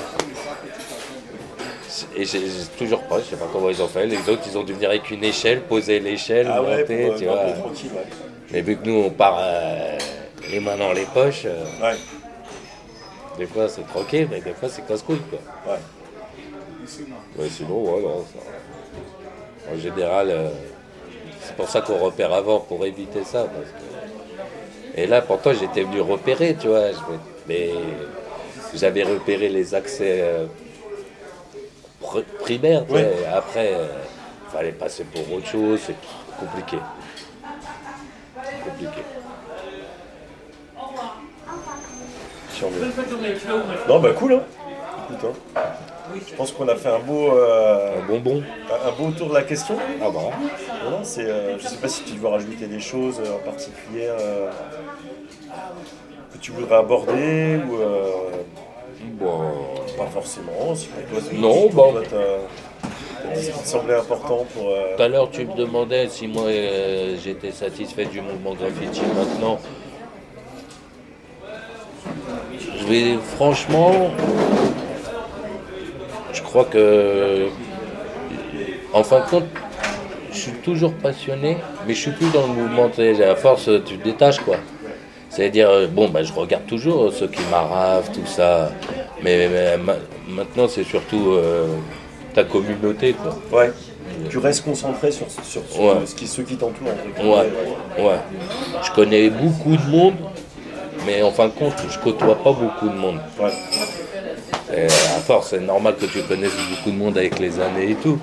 Et 2.16 2.26
j'ai 2.26 2.42
toujours 2.78 3.02
pas, 3.04 3.20
je 3.20 3.26
sais 3.26 3.36
pas 3.36 3.48
comment 3.52 3.70
ils 3.70 3.82
ont 3.82 3.88
fait. 3.88 4.06
Les 4.06 4.18
autres, 4.30 4.44
ils 4.48 4.58
ont 4.58 4.64
dû 4.64 4.74
venir 4.74 4.90
avec 4.90 5.10
une 5.12 5.24
échelle, 5.24 5.62
poser 5.62 6.00
l'échelle, 6.00 6.48
Ah 6.50 6.62
ouais, 6.62 6.80
monter, 6.82 7.08
pour, 7.08 7.16
tu 7.18 7.28
euh, 7.28 7.32
vois. 7.32 7.44
ouais. 7.46 8.06
Mais 8.52 8.62
vu 8.62 8.78
que 8.78 8.86
nous, 8.88 9.04
on 9.06 9.10
part 9.10 9.38
euh, 9.40 9.98
les 10.52 10.60
mains 10.60 10.78
dans 10.78 10.94
les 10.94 11.06
poches, 11.06 11.44
euh, 11.46 11.64
Ouais, 11.82 11.96
des 13.38 13.46
fois 13.46 13.70
c'est 13.70 13.86
tranquille, 13.88 14.28
mais 14.30 14.42
des 14.42 14.54
fois 14.54 14.70
c'est 14.70 14.86
casse-couille, 14.88 15.22
quoi. 15.30 15.40
ouais. 15.74 15.80
Mais 17.38 17.48
sinon, 17.50 17.84
ouais, 17.84 18.02
non, 18.02 18.26
ça- 18.34 19.72
En 19.72 19.78
général, 19.78 20.30
euh, 20.32 20.50
c'est 21.42 21.56
pour 21.56 21.70
ça 21.70 21.82
qu'on 21.82 21.98
repère 22.00 22.34
avant, 22.34 22.60
pour 22.60 22.84
éviter 22.86 23.24
ça. 23.24 23.44
parce 23.44 23.70
que- 23.70 25.00
Et 25.02 25.06
là, 25.06 25.22
pourtant, 25.22 25.52
j'étais 25.54 25.84
venu 25.84 26.02
repérer, 26.02 26.56
tu 26.60 26.68
vois. 26.68 26.88
Mais 27.48 27.70
j'avais 28.74 29.04
repéré 29.04 29.50
les 29.50 29.76
accès 29.76 30.22
euh, 32.16 32.20
pr- 32.22 32.24
primaires, 32.40 32.86
tu 32.88 32.94
Ouais. 32.94 33.04
sais. 33.20 33.26
Après, 33.28 33.72
il 33.74 34.52
fallait 34.52 34.72
passer 34.72 35.04
pour 35.04 35.22
autre 35.34 35.48
chose, 35.48 35.80
c'est 35.86 35.96
compliqué. 36.40 36.80
Compliqué. 38.64 39.04
Non, 43.88 44.00
bah 44.00 44.10
cool, 44.18 44.34
hein. 44.34 44.42
Écoute, 45.06 45.26
hein. 45.56 45.62
Je 46.28 46.34
pense 46.36 46.52
qu'on 46.52 46.68
a 46.68 46.76
fait 46.76 46.90
un 46.90 47.00
beau, 47.00 47.32
euh, 47.34 48.00
Un 48.00 48.06
bonbon. 48.08 48.44
un 48.70 48.92
beau 48.92 49.12
tour 49.12 49.30
de 49.30 49.34
la 49.36 49.44
question. 49.44 49.78
Ah 50.02 50.10
bah. 50.10 50.20
Voilà, 50.84 51.04
c'est, 51.04 51.26
euh, 51.26 51.58
je 51.60 51.68
sais 51.68 51.78
pas 51.78 51.88
si 51.88 52.04
tu 52.04 52.14
veux 52.18 52.28
rajouter 52.28 52.68
des 52.68 52.80
choses 52.80 53.20
euh, 53.24 53.36
en 53.36 53.40
particulier 53.40 54.08
euh, 54.08 54.50
que 56.34 56.38
tu 56.40 56.52
voudrais 56.52 56.78
aborder 56.78 57.60
ou 57.70 57.76
euh, 57.76 58.32
Bon. 59.02 59.42
pas 59.98 60.06
forcément. 60.08 60.76
Si 60.76 60.88
pour 60.88 61.04
toi, 61.04 61.20
c'est- 61.30 61.38
Non, 61.38 61.70
bah. 61.70 62.02
toi, 62.10 62.20
ce 63.36 63.50
qui 63.52 63.60
te 63.60 63.68
semblait 63.68 63.96
important 63.96 64.46
pour. 64.54 64.68
euh, 64.70 64.96
Tout 64.96 65.04
à 65.04 65.08
l'heure, 65.08 65.30
tu 65.32 65.46
me 65.46 65.54
demandais 65.56 66.08
si 66.10 66.28
moi 66.28 66.44
euh, 66.48 67.16
j'étais 67.24 67.52
satisfait 67.52 68.06
du 68.06 68.22
mouvement 68.22 68.54
graffiti 68.54 69.02
maintenant. 69.16 69.60
Je 72.80 72.86
vais 72.86 73.18
franchement, 73.36 73.92
je 76.34 76.42
crois 76.42 76.66
que, 76.66 77.48
en 78.94 79.04
fin 79.04 79.20
de 79.20 79.26
compte, 79.30 79.46
je 80.32 80.38
suis 80.38 80.52
toujours 80.54 80.94
passionné, 80.94 81.58
mais 81.88 81.94
je 81.94 82.00
suis 82.02 82.12
plus 82.12 82.32
dans 82.32 82.42
le 82.48 82.54
mouvement. 82.54 82.90
À 83.30 83.36
force, 83.36 83.70
tu 83.86 83.98
te 83.98 84.04
détaches 84.04 84.40
quoi. 84.40 84.58
C'est-à-dire, 85.30 85.70
euh, 85.70 85.88
bon, 85.88 86.10
bah, 86.10 86.24
je 86.24 86.34
regarde 86.34 86.66
toujours 86.66 87.04
euh, 87.06 87.12
ceux 87.12 87.28
qui 87.28 87.42
m'arravent, 87.52 88.10
tout 88.12 88.26
ça, 88.26 88.72
mais, 89.24 89.48
mais 89.48 89.78
ma- 89.78 89.96
maintenant 90.28 90.68
c'est 90.68 90.84
surtout 90.84 91.34
euh, 91.34 91.68
ta 92.34 92.44
communauté 92.44 93.14
quoi. 93.14 93.38
Ouais. 93.58 93.72
Tu 94.30 94.38
restes 94.40 94.64
concentré 94.66 95.12
sur, 95.12 95.28
sur, 95.30 95.62
sur 95.70 95.82
Ouais. 95.82 96.06
ce 96.06 96.16
qui, 96.16 96.26
ceux 96.28 96.44
qui 96.44 96.56
t'entourent. 96.58 96.88
guillemets, 97.16 97.32
Ouais, 97.34 98.04
ouais. 98.04 98.20
Je 98.84 98.92
connais 98.92 99.30
beaucoup 99.30 99.78
de 99.78 99.86
monde, 99.90 100.16
mais 101.06 101.22
en 101.22 101.32
fin 101.32 101.46
de 101.46 101.54
compte, 101.54 101.74
je 101.90 101.98
côtoie 102.00 102.36
pas 102.36 102.52
beaucoup 102.52 102.90
de 102.90 102.96
monde. 102.96 103.20
Ouais. 103.40 103.52
Et 104.76 104.86
à 104.86 105.20
force, 105.22 105.50
c'est 105.52 105.60
normal 105.62 105.96
que 105.96 106.06
tu 106.06 106.22
connaisses 106.24 106.56
beaucoup 106.72 106.92
de 106.92 106.96
monde 106.98 107.18
avec 107.18 107.40
les 107.40 107.60
années 107.60 107.92
et 107.92 107.96
tout. 107.96 108.20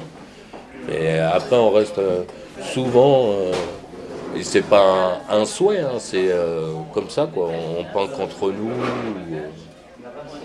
Mais 0.88 1.18
après, 1.20 1.56
on 1.56 1.70
reste 1.70 1.98
euh, 1.98 2.22
souvent. 2.72 3.30
euh, 3.30 3.52
et 4.38 4.42
c'est 4.42 4.62
pas 4.62 5.20
un, 5.30 5.40
un 5.40 5.44
souhait, 5.44 5.80
hein, 5.80 5.98
c'est 5.98 6.30
euh, 6.30 6.72
comme 6.92 7.08
ça, 7.10 7.28
quoi. 7.32 7.48
On, 7.48 7.80
on 7.80 7.84
pense 7.84 8.10
qu'entre 8.16 8.50
nous. 8.50 8.68
ou, 8.68 9.36
euh, 9.36 9.40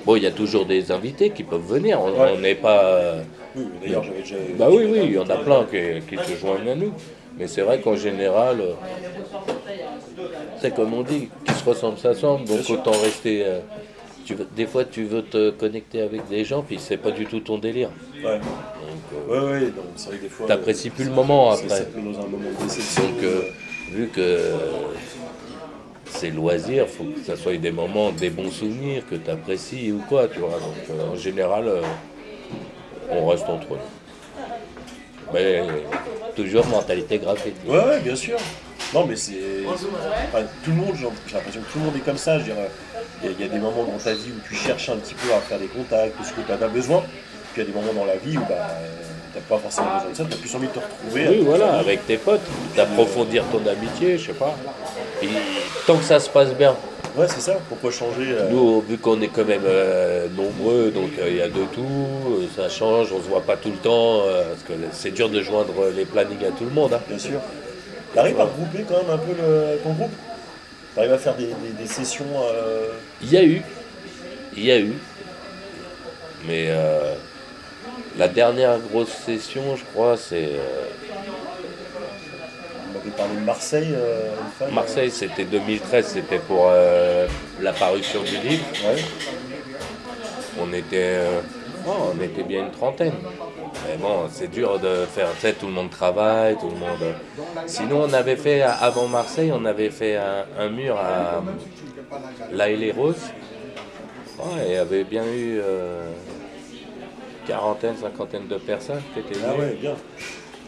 Bon, 0.06 0.16
il 0.16 0.24
y 0.24 0.28
a 0.28 0.32
toujours 0.32 0.66
des 0.66 0.92
invités 0.92 1.30
qui 1.30 1.44
peuvent 1.44 1.66
venir. 1.68 2.00
On 2.02 2.38
n'est 2.40 2.56
pas. 2.56 2.84
euh, 2.86 3.22
Oui, 3.56 3.66
d'ailleurs, 3.82 4.04
j'avais 4.04 4.22
déjà. 4.22 4.36
bah 4.58 4.68
oui, 4.70 4.86
oui, 4.90 5.00
il 5.04 5.12
y 5.14 5.18
en 5.20 5.30
a 5.30 5.38
plein 5.38 5.64
qui, 5.66 6.02
qui 6.18 6.24
se 6.32 6.38
joignent 6.40 6.70
à 6.70 6.76
nous. 6.76 6.92
Mais 7.38 7.48
c'est 7.48 7.62
vrai 7.62 7.80
qu'en 7.80 7.96
général, 7.96 8.62
euh, 8.62 8.74
c'est 10.60 10.74
comme 10.74 10.94
on 10.94 11.02
dit, 11.04 11.30
qui 11.46 11.54
se 11.54 11.64
ressemble 11.64 11.98
s'assemble, 11.98 12.46
donc 12.46 12.70
autant 12.70 12.92
rester. 12.92 13.44
euh, 13.46 13.60
tu 14.26 14.36
veux- 14.36 14.48
des 14.56 14.66
fois, 14.68 14.86
tu 14.86 15.04
veux 15.04 15.24
te 15.24 15.50
connecter 15.52 16.02
avec 16.02 16.28
des 16.30 16.46
gens, 16.46 16.62
puis 16.62 16.78
c'est 16.80 16.98
pas 16.98 17.12
du 17.12 17.26
tout 17.26 17.40
ton 17.40 17.58
délire. 17.58 17.90
Ouais. 18.24 18.38
Donc, 18.40 18.44
euh, 19.30 19.52
Ouais, 19.52 19.54
ouais, 19.54 19.66
donc 19.72 19.86
c'est 19.96 20.10
vrai 20.10 20.18
que 20.18 20.24
des 20.24 20.30
fois. 20.30 20.48
T'apprécies 20.48 20.90
euh, 20.90 20.92
plus 20.92 21.06
le 21.06 21.12
moment 21.12 21.52
après. 21.52 21.70
Ça 21.70 21.84
dans 21.96 22.20
un 22.20 22.28
moment 22.28 22.50
de 22.60 22.64
déception. 22.64 23.04
donc 23.04 23.24
euh, 23.24 23.42
vu 23.92 24.08
que 24.08 24.40
c'est 26.06 26.30
loisir, 26.30 26.88
faut 26.88 27.04
que 27.06 27.22
ça 27.26 27.36
soit 27.36 27.58
des 27.58 27.72
moments, 27.72 28.12
des 28.12 28.30
bons 28.30 28.52
souvenirs 28.52 29.04
que 29.10 29.16
tu 29.16 29.30
apprécies 29.30 29.92
ou 29.92 30.02
quoi, 30.08 30.28
tu 30.28 30.40
vois. 30.40 30.52
Donc 30.52 30.76
euh, 30.90 31.12
en 31.14 31.16
général, 31.16 31.68
euh, 31.68 31.82
on 33.10 33.28
reste 33.28 33.46
entre 33.46 33.70
nous. 33.70 33.78
Mais 35.34 35.62
toujours 36.36 36.66
mentalité 36.68 37.18
graphique. 37.18 37.56
Ouais, 37.66 38.00
bien 38.02 38.16
sûr. 38.16 38.38
Non, 38.94 39.06
mais 39.06 39.16
c'est. 39.16 39.34
tout 40.64 40.72
le 40.72 40.76
monde, 40.76 40.96
j'ai 40.98 41.34
l'impression 41.36 41.62
que 41.62 41.72
tout 41.72 41.80
le 41.80 41.86
monde 41.86 41.96
est 41.96 42.06
comme 42.06 42.18
ça. 42.18 42.38
Il 42.38 42.48
y, 43.40 43.44
a- 43.44 43.48
des 43.48 43.60
moments 43.60 43.86
dans 43.86 43.98
ta 44.04 44.14
vie 44.14 44.32
où 44.36 44.48
tu 44.48 44.56
cherches 44.56 44.90
un 44.90 44.98
petit 44.98 45.14
peu 45.14 45.32
à 45.34 45.40
faire 45.40 45.60
des 45.60 45.68
contacts, 45.68 46.16
parce 46.18 46.32
que 46.32 46.42
tu 46.42 46.52
as 46.52 46.68
besoin. 46.68 47.02
Puis 47.54 47.62
il 47.62 47.68
y 47.68 47.70
a 47.70 47.72
des 47.72 47.74
moments 47.80 47.94
dans 47.94 48.06
la 48.06 48.18
vie 48.18 48.38
où 48.38 48.42
bah, 48.42 48.68
t'as 49.34 49.40
pas 49.42 49.58
forcément 49.58 49.88
besoin 49.98 50.12
de 50.12 50.16
ça, 50.18 50.24
t'as 50.30 50.36
plus 50.38 50.56
envie 50.56 50.68
de 50.68 50.72
te 50.74 50.80
retrouver. 50.80 51.28
Oui, 51.30 51.44
voilà, 51.46 51.74
avec 51.76 52.06
tes 52.08 52.18
potes, 52.18 52.42
d'approfondir 52.76 53.44
ton 53.52 53.62
amitié, 53.70 54.18
je 54.18 54.28
sais 54.28 54.34
pas. 54.34 54.56
Et 55.24 55.28
tant 55.88 55.98
que 55.98 56.04
ça 56.04 56.20
se 56.20 56.30
passe 56.30 56.54
bien. 56.54 56.76
Ouais, 57.18 57.28
c'est 57.28 57.42
ça, 57.42 57.58
pourquoi 57.68 57.92
changer 57.92 58.28
euh, 58.32 58.50
Nous, 58.50 58.82
vu 58.82 58.98
qu'on 58.98 59.22
est 59.22 59.28
quand 59.28 59.44
même 59.44 59.64
euh, 59.66 60.28
nombreux, 60.30 60.92
donc 60.92 61.10
euh, 61.20 61.28
il 61.30 61.36
y 61.38 61.42
a 61.42 61.48
de 61.50 61.64
tout, 61.74 62.48
ça 62.56 62.70
change, 62.70 63.12
on 63.12 63.18
se 63.18 63.28
voit 63.28 63.42
pas 63.42 63.58
tout 63.58 63.70
le 63.70 63.76
temps, 63.78 64.22
parce 64.50 64.64
que 64.64 64.74
c'est 64.94 65.12
dur 65.12 65.28
de 65.30 65.42
joindre 65.42 65.74
les 65.96 66.06
plannings 66.06 66.46
à 66.46 66.52
tout 66.52 66.64
le 66.64 66.70
monde. 66.72 66.94
hein. 66.94 67.02
Bien 67.10 67.20
sûr. 67.20 67.40
T'arrives 68.14 68.40
à 68.40 68.44
regrouper 68.46 68.86
quand 68.88 68.96
même 69.02 69.10
un 69.14 69.18
peu 69.18 69.32
le- 69.34 69.78
ton 69.84 69.92
groupe? 69.92 70.12
T'arrives 70.96 71.14
à 71.14 71.18
faire 71.18 71.36
des, 71.36 71.46
des- 71.48 71.74
des 71.82 71.88
sessions 71.88 72.26
Il 73.22 73.30
y 73.32 73.38
a 73.38 73.44
eu, 73.44 73.62
il 74.56 74.66
y 74.66 74.72
a 74.72 74.80
eu, 74.80 74.94
mais 76.48 76.68
euh, 76.70 77.14
la 78.18 78.28
dernière 78.28 78.78
grosse 78.80 79.10
session, 79.10 79.76
je 79.76 79.84
crois, 79.94 80.18
c'est 80.18 80.50
euh, 80.56 80.86
On 82.90 82.98
m'avait 82.98 83.10
parlé 83.12 83.36
de 83.36 83.42
Marseille. 83.46 83.90
euh, 83.94 84.34
une 84.46 84.52
fois, 84.52 84.68
Marseille, 84.74 85.12
c'était 85.12 85.46
2013, 85.46 86.06
c'était 86.08 86.40
pour 86.40 86.68
euh, 86.70 87.28
la 87.62 87.74
parution 87.74 88.22
du 88.24 88.38
livre. 88.48 88.66
euh, 88.86 88.96
Ouais. 88.96 89.02
On 90.60 90.74
était, 90.74 91.16
euh, 91.20 91.40
oh, 91.88 92.12
on 92.16 92.22
était 92.22 92.44
bien 92.44 92.66
une 92.66 92.72
trentaine. 92.72 93.14
Mais 93.88 93.96
bon, 93.98 94.28
c'est 94.32 94.50
dur 94.52 94.78
de 94.80 95.06
faire, 95.06 95.30
tout 95.58 95.66
le 95.68 95.72
monde 95.72 95.90
travaille, 95.90 96.56
tout 96.58 96.70
le 96.70 96.76
monde. 96.76 97.02
euh. 97.02 97.14
Sinon, 97.68 98.04
on 98.10 98.14
avait 98.14 98.36
fait, 98.36 98.62
avant 98.62 99.08
Marseille, 99.08 99.52
on 99.54 99.64
avait 99.66 99.90
fait 99.90 100.18
un, 100.18 100.46
un 100.60 100.70
mur 100.70 100.98
à 100.98 101.42
La 102.52 102.70
et 102.70 102.76
les 102.76 102.92
Roses. 102.92 103.32
Ouais, 104.38 104.66
et 104.66 104.70
il 104.70 104.74
y 104.74 104.78
avait 104.78 105.04
bien 105.06 105.24
eu 105.24 105.60
euh, 105.64 106.04
quarantaine, 107.52 107.96
cinquantaine 108.02 108.48
de 108.48 108.56
personnes 108.58 109.02
qui 109.14 109.20
étaient 109.20 109.40
Ah 109.46 109.54
ouais, 109.60 109.78
bien. 109.80 109.94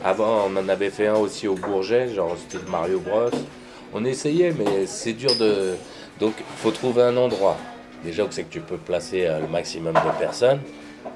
Avant, 0.03 0.47
on 0.47 0.57
en 0.57 0.67
avait 0.69 0.89
fait 0.89 1.07
un 1.07 1.15
aussi 1.15 1.47
au 1.47 1.55
Bourget, 1.55 2.09
genre 2.13 2.35
style 2.37 2.59
Mario 2.67 2.99
Bros. 2.99 3.29
On 3.93 4.03
essayait, 4.03 4.51
mais 4.57 4.85
c'est 4.85 5.13
dur 5.13 5.33
de. 5.39 5.75
Donc, 6.19 6.33
il 6.39 6.57
faut 6.57 6.71
trouver 6.71 7.03
un 7.03 7.15
endroit. 7.15 7.57
Déjà, 8.03 8.23
où 8.23 8.27
c'est 8.31 8.43
que 8.43 8.51
tu 8.51 8.59
peux 8.59 8.75
placer 8.77 9.25
euh, 9.27 9.39
le 9.39 9.47
maximum 9.47 9.93
de 9.93 10.19
personnes, 10.19 10.59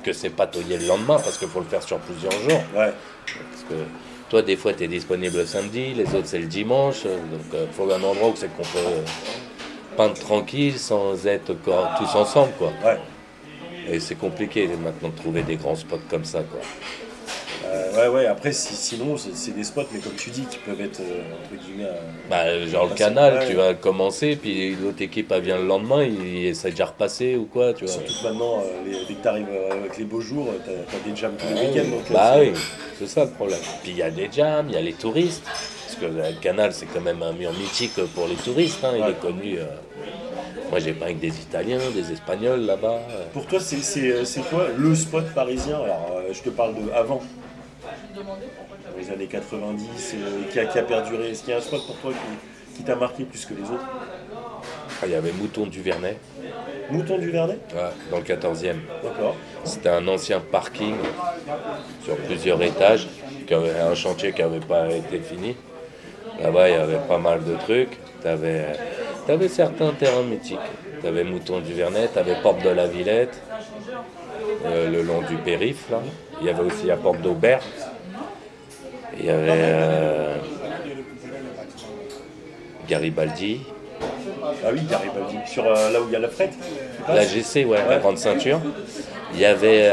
que 0.04 0.14
c'est 0.14 0.30
pas 0.30 0.48
toyer 0.48 0.78
le 0.78 0.88
lendemain, 0.88 1.18
parce 1.18 1.38
qu'il 1.38 1.50
faut 1.50 1.60
le 1.60 1.66
faire 1.66 1.84
sur 1.84 1.98
plusieurs 1.98 2.32
jours. 2.32 2.62
Ouais. 2.76 2.94
Parce 3.26 3.64
que 3.70 3.76
toi, 4.30 4.42
des 4.42 4.56
fois, 4.56 4.72
tu 4.74 4.86
es 4.86 4.88
disponible 4.88 5.38
le 5.38 5.46
samedi, 5.46 5.94
les 5.94 6.06
autres, 6.16 6.28
c'est 6.28 6.40
le 6.40 6.46
dimanche. 6.48 7.02
euh, 7.06 7.18
Donc, 7.18 7.42
il 7.70 7.74
faut 7.76 7.92
un 7.92 8.02
endroit 8.02 8.30
où 8.30 8.36
c'est 8.36 8.48
qu'on 8.56 8.64
peut 8.64 8.78
euh, 8.78 9.02
peindre 9.98 10.14
tranquille 10.14 10.80
sans 10.80 11.28
être 11.28 11.54
tous 11.98 12.16
ensemble, 12.16 12.54
quoi. 12.58 12.72
Ouais. 12.86 12.98
Et 13.92 14.00
c'est 14.00 14.16
compliqué 14.16 14.68
maintenant 14.68 15.10
de 15.10 15.16
trouver 15.16 15.44
des 15.44 15.56
grands 15.56 15.76
spots 15.76 16.00
comme 16.10 16.26
ça, 16.26 16.42
quoi. 16.42 16.60
Euh, 17.66 17.92
ouais, 18.10 18.16
ouais, 18.16 18.26
après, 18.28 18.54
si- 18.54 18.76
sinon, 18.76 19.18
c'est 19.18 19.54
des 19.54 19.64
spots, 19.64 19.84
mais 19.92 20.00
comme 20.00 20.14
tu 20.16 20.30
dis, 20.30 20.46
qui 20.46 20.58
peuvent 20.60 20.80
être, 20.80 21.02
euh, 21.02 21.22
entre 21.34 21.62
guillemets, 21.62 21.90
euh, 21.90 22.30
Bah, 22.30 22.66
genre 22.68 22.88
le 22.88 22.96
canal, 22.96 23.46
tu 23.48 23.54
vas 23.56 23.74
commencer, 23.74 24.38
puis 24.38 24.76
l'autre 24.76 25.02
équipe 25.02 25.32
elle 25.34 25.42
vient 25.42 25.58
le 25.58 25.66
lendemain, 25.68 26.04
il, 26.04 26.46
il 26.48 26.56
s'est 26.56 26.70
déjà 26.70 26.86
repassé 26.86 27.36
ou 27.36 27.46
quoi, 27.46 27.74
tu 27.74 27.84
vois. 27.86 27.94
surtout 27.94 28.14
que 28.14 28.24
maintenant, 28.24 28.64
les- 28.86 29.06
dès 29.08 29.14
que 29.16 29.22
tu 29.22 29.28
arrives 29.28 29.48
avec 29.72 29.98
les 29.98 30.06
beaux 30.06 30.22
jours, 30.22 30.48
t'as 30.66 30.72
as 30.72 31.10
des 31.10 31.16
jams 31.16 31.34
tous 31.38 31.46
les 31.54 31.68
week-ends. 31.68 32.14
Bah 32.14 32.36
oui, 32.40 32.52
c'est 32.98 33.08
ça 33.08 33.26
le 33.26 33.32
problème. 33.32 33.60
Puis 33.84 33.92
il 33.92 33.98
y 33.98 34.02
a 34.04 34.12
des 34.12 34.30
jams, 34.32 34.68
il 34.70 34.76
y 34.76 34.78
a 34.78 34.82
les 34.82 34.94
touristes, 34.94 35.44
parce 35.46 35.96
que 36.00 36.06
le 36.06 36.40
canal 36.42 36.72
c'est 36.74 36.86
quand 36.86 37.02
même 37.02 37.22
un 37.22 37.34
mur 37.34 37.52
mythique 37.52 37.96
pour 38.16 38.28
les 38.28 38.36
touristes, 38.36 38.84
hein, 38.84 38.92
il 38.96 39.04
Ouais. 39.04 39.12
est 39.12 39.20
connu. 39.20 39.58
Moi 40.70 40.80
j'ai 40.80 40.94
pas 40.94 41.06
avec 41.06 41.20
des 41.20 41.30
Italiens, 41.40 41.80
des 41.94 42.12
Espagnols 42.12 42.62
là-bas. 42.62 43.00
Pour 43.34 43.46
toi, 43.48 43.60
c'est- 43.60 44.12
euh, 44.12 44.24
quoi 44.50 44.68
le 44.78 44.96
spot 44.96 45.26
parisien 45.34 45.78
Alors, 45.78 46.12
euh, 46.18 46.34
je 46.34 46.42
te 46.42 46.50
parle 46.50 46.76
de 46.76 46.92
avant, 46.92 47.22
les 49.00 49.10
années 49.12 49.28
90, 49.28 50.16
euh, 50.16 50.44
qui, 50.52 50.60
a, 50.60 50.66
qui 50.66 50.78
a 50.80 50.84
perduré. 50.84 51.30
Est-ce 51.32 51.42
qu'il 51.42 51.52
y 51.52 51.54
a 51.54 51.58
un 51.58 51.62
spot 51.62 51.86
pour 51.86 51.96
toi 51.98 52.12
qui, 52.12 52.78
qui 52.78 52.84
t'a 52.84 52.96
marqué 52.96 53.24
plus 53.24 53.46
que 53.46 53.54
les 53.54 53.70
autres 53.72 53.86
Ah, 55.02 55.06
Il 55.06 55.12
y 55.12 55.16
avait 55.16 55.32
Mouton 55.32 55.68
du 55.68 55.82
Vernet, 55.82 56.18
Mouton 56.90 57.18
du 57.18 57.30
Vernet 57.30 57.60
ouais, 57.74 57.82
dans 58.12 58.18
le 58.18 58.24
14e. 58.24 58.78
D'accord. 59.04 59.36
C'était 59.64 59.90
un 59.90 60.06
ancien 60.08 60.42
parking 60.52 60.96
sur 62.04 62.18
plusieurs 62.18 62.62
étages, 62.62 63.08
qui 63.48 63.54
avait 63.54 63.80
un 63.80 63.96
chantier 63.96 64.34
qui 64.34 64.42
n'avait 64.42 64.60
pas 64.60 64.90
été 64.90 65.20
fini. 65.20 65.56
Là-bas, 66.42 66.70
il 66.70 66.74
y 66.74 66.76
avait 66.78 67.00
pas 67.08 67.18
mal 67.18 67.44
de 67.44 67.56
trucs. 67.56 67.98
Tu 68.22 68.28
avais, 68.28 68.66
certains 69.48 69.92
terrains 69.92 70.24
mythiques. 70.24 70.58
Tu 71.02 71.08
avais 71.08 71.24
Mouton 71.24 71.60
du 71.60 71.74
Vernet, 71.74 72.10
tu 72.14 72.20
avais 72.20 72.36
Porte 72.42 72.64
de 72.64 72.70
la 72.70 72.88
Villette, 72.88 73.42
euh, 74.66 74.90
le 74.90 75.02
long 75.02 75.22
du 75.22 75.36
périph'. 75.36 75.90
Là. 75.92 76.02
Il 76.42 76.48
y 76.48 76.50
avait 76.50 76.64
aussi 76.64 76.86
la 76.86 76.96
Porte 76.98 77.22
d'Aubert. 77.22 77.62
Il 79.20 79.26
y 79.26 79.30
avait 79.30 79.50
euh, 79.50 80.38
Garibaldi, 82.88 83.62
Ah 84.64 84.70
oui, 84.72 84.82
Garibaldi. 84.90 85.38
Sur 85.46 85.66
euh, 85.66 85.92
là 85.92 86.02
où 86.02 86.06
il 86.08 86.14
y 86.14 86.16
a 86.16 86.20
la 86.20 86.30
frette 86.30 86.54
tu 86.54 87.14
la 87.14 87.26
GC, 87.26 87.66
ouais, 87.66 87.80
la 87.90 87.98
grande 87.98 88.18
ceinture. 88.18 88.60
Il 89.34 89.40
y 89.40 89.46
avait 89.46 89.90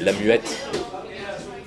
la 0.00 0.12
Muette. 0.12 0.56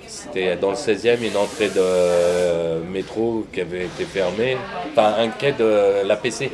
C'était 0.07 0.55
dans 0.55 0.69
le 0.71 0.75
16e, 0.75 1.23
une 1.23 1.37
entrée 1.37 1.69
de 1.69 2.81
métro 2.91 3.45
qui 3.51 3.61
avait 3.61 3.85
été 3.85 4.05
fermée. 4.05 4.57
Enfin, 4.91 5.15
un 5.19 5.29
quai 5.29 5.53
de 5.53 6.05
l'APC. 6.05 6.51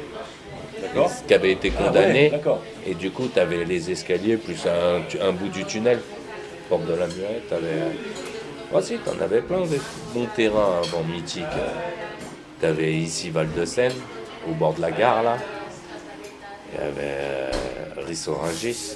Qui 1.27 1.33
avait 1.33 1.51
été 1.51 1.71
Ah 1.75 1.81
ouais, 1.81 1.87
condamné. 1.87 2.31
Et 2.85 2.93
du 2.93 3.11
coup, 3.11 3.27
tu 3.33 3.39
avais 3.39 3.65
les 3.65 3.91
escaliers 3.91 4.37
plus 4.37 4.65
un, 4.65 5.31
bout 5.31 5.49
du 5.49 5.65
tunnel. 5.65 5.99
Porte 6.69 6.85
de 6.85 6.93
la 6.93 7.07
Muette, 7.07 7.47
tu 7.47 7.53
avais. 7.53 8.81
si, 8.81 8.97
tu 8.97 9.09
en 9.09 9.21
avais 9.21 9.41
plein 9.41 9.65
des 9.65 9.79
bons 10.13 10.27
terrains 10.35 10.81
avant 10.83 11.03
mythiques. 11.03 11.43
Tu 12.59 12.65
avais 12.65 12.93
ici 12.93 13.29
Val-de-Seine, 13.29 13.93
au 14.49 14.53
bord 14.53 14.73
de 14.73 14.81
la 14.81 14.91
gare 14.91 15.23
là. 15.23 15.37
Il 16.73 16.79
y 16.79 16.83
avait 16.83 16.93
euh, 17.01 17.51
Rissorangis. 18.07 18.95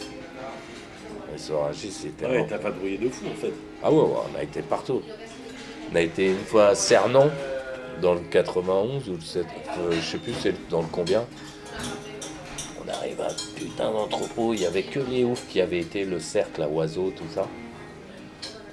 Rissorangis, 1.31 1.91
c'était. 1.91 2.25
Ah 2.25 2.31
ouais, 2.31 2.45
t'as 2.49 2.57
pas 2.57 2.71
brouillé 2.71 2.97
de 2.97 3.09
fou 3.09 3.25
en 3.31 3.39
fait. 3.39 3.53
Ah 3.83 3.91
ouais, 3.91 4.01
ouais, 4.01 4.19
on 4.33 4.39
a 4.39 4.43
été 4.43 4.61
partout. 4.61 5.01
On 5.91 5.95
a 5.95 6.01
été 6.01 6.27
une 6.31 6.45
fois 6.45 6.67
à 6.67 6.75
Cernon, 6.75 7.29
dans 8.01 8.13
le 8.13 8.21
91, 8.21 9.09
ou 9.09 9.13
le 9.13 9.21
7, 9.21 9.45
euh, 9.45 9.91
je 9.91 10.01
sais 10.01 10.17
plus 10.17 10.33
c'est 10.33 10.69
dans 10.69 10.81
le 10.81 10.87
combien. 10.91 11.25
On 12.89 12.93
arrive 13.01 13.21
à 13.21 13.25
un 13.27 13.35
putain 13.55 13.91
d'entrepôt, 13.91 14.53
il 14.53 14.61
y 14.61 14.65
avait 14.65 14.83
que 14.83 14.99
les 14.99 15.23
oufs 15.23 15.45
qui 15.47 15.61
avaient 15.61 15.79
été 15.79 16.05
le 16.05 16.19
cercle 16.19 16.63
à 16.63 16.67
oiseaux, 16.67 17.13
tout 17.15 17.23
ça. 17.33 17.47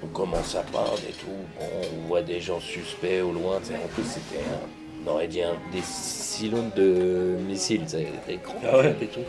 On 0.03 0.07
commence 0.07 0.55
à 0.55 0.61
peindre 0.61 0.97
et 1.07 1.11
tout, 1.13 1.27
bon, 1.59 1.65
on 2.03 2.07
voit 2.07 2.21
des 2.21 2.39
gens 2.39 2.59
suspects 2.59 3.21
au 3.21 3.31
loin, 3.31 3.59
tu 3.59 3.67
sais, 3.67 3.75
en 3.75 3.87
plus 3.87 4.03
c'était, 4.03 4.43
un- 4.43 5.05
on 5.05 5.11
aurait 5.11 5.27
dit 5.27 5.41
un, 5.41 5.53
des 5.71 5.81
cylindres 5.83 6.73
de 6.75 7.35
missiles, 7.47 7.85
des 7.85 8.37
grands 8.37 8.55
Ah 8.67 8.77
ouais. 8.79 8.95
et 9.01 9.07
tout. 9.07 9.21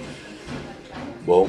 Bon, 1.26 1.46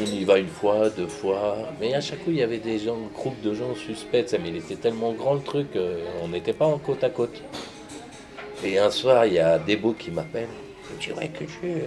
on 0.00 0.04
y 0.04 0.24
va 0.24 0.38
une 0.38 0.48
fois, 0.48 0.90
deux 0.90 1.06
fois, 1.08 1.56
mais 1.80 1.94
à 1.94 2.00
chaque 2.00 2.22
fois 2.22 2.32
il 2.32 2.38
y 2.38 2.42
avait 2.42 2.58
des 2.58 2.78
gens, 2.78 2.96
un 2.96 3.12
groupe 3.14 3.40
de 3.42 3.54
gens 3.54 3.74
suspects, 3.74 4.32
mais 4.42 4.48
il 4.48 4.56
était 4.56 4.76
tellement 4.76 5.12
grand 5.12 5.34
le 5.34 5.42
truc, 5.42 5.68
euh, 5.76 6.04
on 6.22 6.28
n'était 6.28 6.52
pas 6.52 6.66
en 6.66 6.78
côte 6.78 7.02
à 7.04 7.10
côte. 7.10 7.42
Et 8.64 8.78
un 8.78 8.90
soir, 8.90 9.26
il 9.26 9.34
y 9.34 9.38
a 9.40 9.58
Debo 9.58 9.92
qui 9.92 10.10
m'appelle. 10.12 10.48
Je 11.00 11.06
dirais 11.12 11.28
que 11.28 11.44
je 11.46 11.50
suis. 11.50 11.82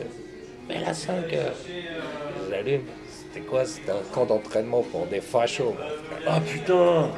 Mais 0.67 0.79
la 0.79 0.93
5, 0.93 1.13
euh, 1.33 1.49
je 2.45 2.51
l'allume. 2.51 2.81
C'était 3.09 3.45
quoi? 3.45 3.65
C'était 3.65 3.91
un 3.91 4.01
camp 4.13 4.25
d'entraînement 4.25 4.81
pour 4.91 5.05
des 5.05 5.21
fachos. 5.21 5.75
Ah 6.27 6.39
putain 6.39 7.09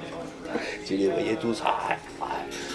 Tu 0.86 0.96
les 0.98 1.08
voyais 1.10 1.36
tous. 1.36 1.62
Ah, 1.66 1.78
ouais. 1.90 1.96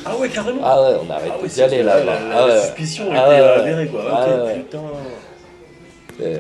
Ah 0.04 0.16
ouais, 0.16 0.28
carrément 0.28 0.60
Ah 0.64 0.80
ouais, 0.82 0.96
on 1.06 1.10
a 1.10 1.14
arrêté 1.14 1.32
Ah 1.38 1.42
ouais, 1.42 1.48
d'y 1.48 1.62
aller 1.62 1.82
là. 1.82 1.98
la, 1.98 2.04
la- 2.04 2.12
Ah 2.14 2.46
la 2.46 2.54
ouais. 2.54 2.60
suspicion 2.62 3.04
Ah 3.10 3.16
était 3.16 3.28
ouais, 3.28 3.40
euh, 3.40 3.54
ouais. 3.54 3.60
avérée 3.60 3.86
quoi. 3.88 4.04
Ah 4.10 4.26
ok, 4.28 4.44
ouais. 4.46 4.54
putain. 4.60 4.82
Euh, 6.22 6.38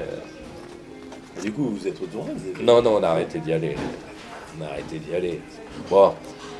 du 1.42 1.52
coup, 1.52 1.70
vous 1.70 1.86
êtes 1.88 1.98
retourné 1.98 2.32
êtes- 2.32 2.62
Non, 2.62 2.80
non, 2.82 2.96
on 2.98 3.02
a 3.02 3.08
arrêté 3.08 3.38
d'y 3.38 3.52
aller. 3.52 3.74
On 4.58 4.64
a 4.64 4.68
arrêté 4.68 4.98
d'y 4.98 5.14
aller. 5.14 5.40
Bon, 5.90 6.12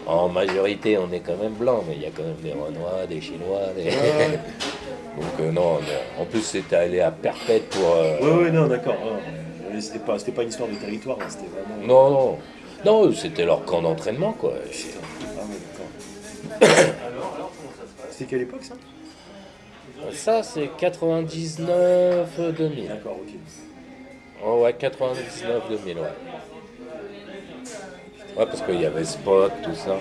en 0.06 0.28
majorité, 0.28 0.98
on 0.98 1.10
est 1.12 1.20
quand 1.20 1.36
même 1.36 1.52
blanc, 1.52 1.84
mais 1.88 1.94
il 1.96 2.02
y 2.02 2.06
a 2.06 2.10
quand 2.10 2.22
même 2.24 2.36
des 2.42 2.52
Renois, 2.52 3.06
des 3.08 3.20
Chinois. 3.20 3.60
Des... 3.76 3.90
Donc, 5.16 5.24
euh, 5.40 5.50
non, 5.52 5.78
on- 6.18 6.22
en 6.22 6.24
plus, 6.24 6.40
c'était 6.42 6.76
allé 6.76 7.00
à 7.00 7.10
Perpète 7.10 7.68
pour. 7.70 7.94
euh, 7.96 8.18
Ouais, 8.20 8.44
ouais, 8.44 8.50
non, 8.50 8.66
d'accord. 8.66 8.98
C'était 9.80 9.98
pas, 9.98 10.18
c'était 10.18 10.32
pas 10.32 10.42
une 10.42 10.48
histoire 10.50 10.68
de 10.68 10.74
territoire, 10.76 11.18
là, 11.18 11.24
c'était 11.28 11.46
vraiment. 11.46 11.76
Non, 11.86 12.10
non. 12.10 12.38
Non, 12.84 13.12
c'était 13.12 13.44
leur 13.44 13.64
camp 13.64 13.80
d'entraînement, 13.82 14.32
quoi. 14.32 14.54
Ah 14.56 14.60
ouais, 14.60 14.66
d'accord. 16.60 16.78
C'était 18.10 18.24
quelle 18.26 18.42
époque 18.42 18.64
ça? 18.64 18.74
Ça, 20.12 20.42
c'est 20.42 20.68
99-2000. 20.78 22.88
D'accord, 22.88 23.18
ok. 23.20 23.34
Oh, 24.44 24.62
ouais, 24.62 24.72
99-2000, 24.74 25.98
ouais. 25.98 26.04
Ouais, 28.36 28.46
parce 28.46 28.62
qu'il 28.62 28.80
y 28.80 28.84
avait 28.84 29.04
Spot, 29.04 29.52
tout 29.62 29.74
ça. 29.74 29.98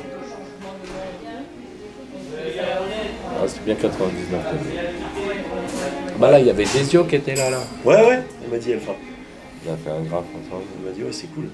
Ah, 3.42 3.48
c'était 3.48 3.62
bien 3.66 3.76
99-2000. 3.76 3.90
Bah 6.20 6.32
là, 6.32 6.40
il 6.40 6.46
y 6.46 6.50
avait 6.50 6.66
Desio 6.66 7.04
qui 7.06 7.16
était 7.16 7.36
là, 7.36 7.50
là. 7.50 7.60
Ouais, 7.84 7.96
ouais, 7.96 8.20
elle 8.44 8.50
m'a 8.52 8.58
dit 8.58 8.74
Alpha. 8.74 8.92
On 9.68 9.74
a 9.74 9.78
fait 9.78 9.90
un 9.90 10.02
graphe 10.02 10.26
ensemble. 10.46 10.64
Elle 10.80 10.90
m'a 10.90 10.96
dit, 10.96 11.04
ouais, 11.04 11.12
c'est 11.12 11.28
cool. 11.34 11.46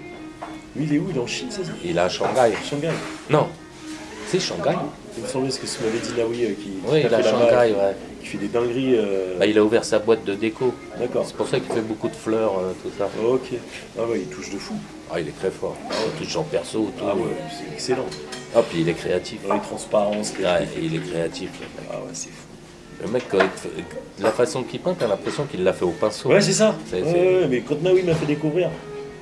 Lui, 0.75 0.85
il 0.85 0.93
est 0.95 0.99
où? 0.99 1.07
Il 1.09 1.17
est 1.17 1.19
en 1.19 1.27
Chine, 1.27 1.47
c'est 1.49 1.63
ça? 1.63 1.71
Il 1.83 1.97
est 1.97 1.99
à 1.99 2.09
Shanghai. 2.09 2.51
Shanghai. 2.69 2.89
Non. 3.29 3.47
C'est 4.27 4.39
Shanghai 4.39 4.75
Il 5.17 5.23
me 5.23 5.27
semblait 5.27 5.51
ce 5.51 5.59
que 5.59 5.67
ce 5.67 5.81
m'avait 5.83 5.99
dit 5.99 6.11
Naoui 6.17 6.43
euh, 6.43 6.47
qui, 6.61 6.71
Oui, 6.85 6.99
qui 7.01 7.07
il 7.07 7.11
est 7.11 7.13
à 7.13 7.23
Shanghai, 7.23 7.71
ouais. 7.73 7.95
qui 8.21 8.27
fait 8.27 8.37
des 8.37 8.47
dingueries. 8.49 8.95
euh, 8.97 9.37
Bah, 9.39 9.45
il 9.45 9.57
a 9.57 9.63
ouvert 9.63 9.85
sa 9.85 9.99
boîte 9.99 10.25
de 10.25 10.33
déco. 10.35 10.73
D'accord. 10.99 11.23
C'est 11.25 11.35
pour 11.37 11.47
ça 11.47 11.59
qu'il 11.61 11.73
fait 11.73 11.81
beaucoup 11.81 12.09
de 12.09 12.15
fleurs, 12.15 12.59
euh, 12.59 12.73
tout 12.83 12.91
ça. 12.97 13.09
Ok. 13.25 13.53
Ah 13.97 14.03
ouais, 14.03 14.19
il 14.21 14.27
touche 14.27 14.49
de 14.49 14.57
fou. 14.57 14.73
Ah, 15.11 15.19
il 15.19 15.27
est 15.29 15.37
très 15.39 15.51
fort. 15.51 15.75
Il 15.89 16.25
touche 16.25 16.35
en 16.35 16.43
perso, 16.43 16.91
tout. 16.97 17.05
Ah 17.07 17.15
ouais, 17.15 17.21
c'est 17.49 17.73
excellent. 17.73 18.05
Ah, 18.55 18.61
puis 18.67 18.81
il 18.81 18.89
est 18.89 18.93
créatif. 18.93 19.39
Dans 19.47 19.53
les 19.55 19.61
transparences. 19.61 20.33
Ouais, 20.39 20.67
il 20.81 20.95
est 20.95 20.99
créatif, 20.99 21.49
le 21.59 21.65
mec. 21.81 21.89
Ah 21.91 21.95
ouais, 21.97 22.09
c'est 22.13 22.29
fou. 22.29 22.43
Le 23.03 23.07
mec, 23.11 23.23
quand 23.29 23.37
il 24.17 24.23
la 24.23 24.31
façon 24.31 24.63
qu'il 24.63 24.79
peint, 24.79 24.95
t'as 24.97 25.07
l'impression 25.07 25.45
qu'il 25.45 25.63
l'a 25.63 25.71
fait 25.73 25.85
au 25.85 25.91
pinceau. 25.91 26.29
Ouais, 26.29 26.41
c'est 26.41 26.53
ça. 26.53 26.75
Ouais, 26.91 27.01
ouais, 27.03 27.47
mais 27.49 27.61
quand 27.61 27.81
Naoui 27.81 28.03
m'a 28.03 28.15
fait 28.15 28.25
découvrir. 28.25 28.69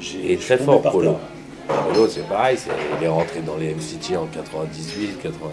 Il 0.02 0.32
est 0.32 0.42
très 0.42 0.58
fort, 0.58 0.82
Polo. 0.82 1.18
Polo, 1.68 2.08
c'est 2.08 2.28
pareil, 2.28 2.58
c'est- 2.58 2.70
il 3.00 3.04
est 3.04 3.08
rentré 3.10 3.42
dans 3.42 3.58
les 3.58 3.72
MCT 3.74 4.16
en 4.18 4.26
98, 4.28 5.18
80, 5.22 5.50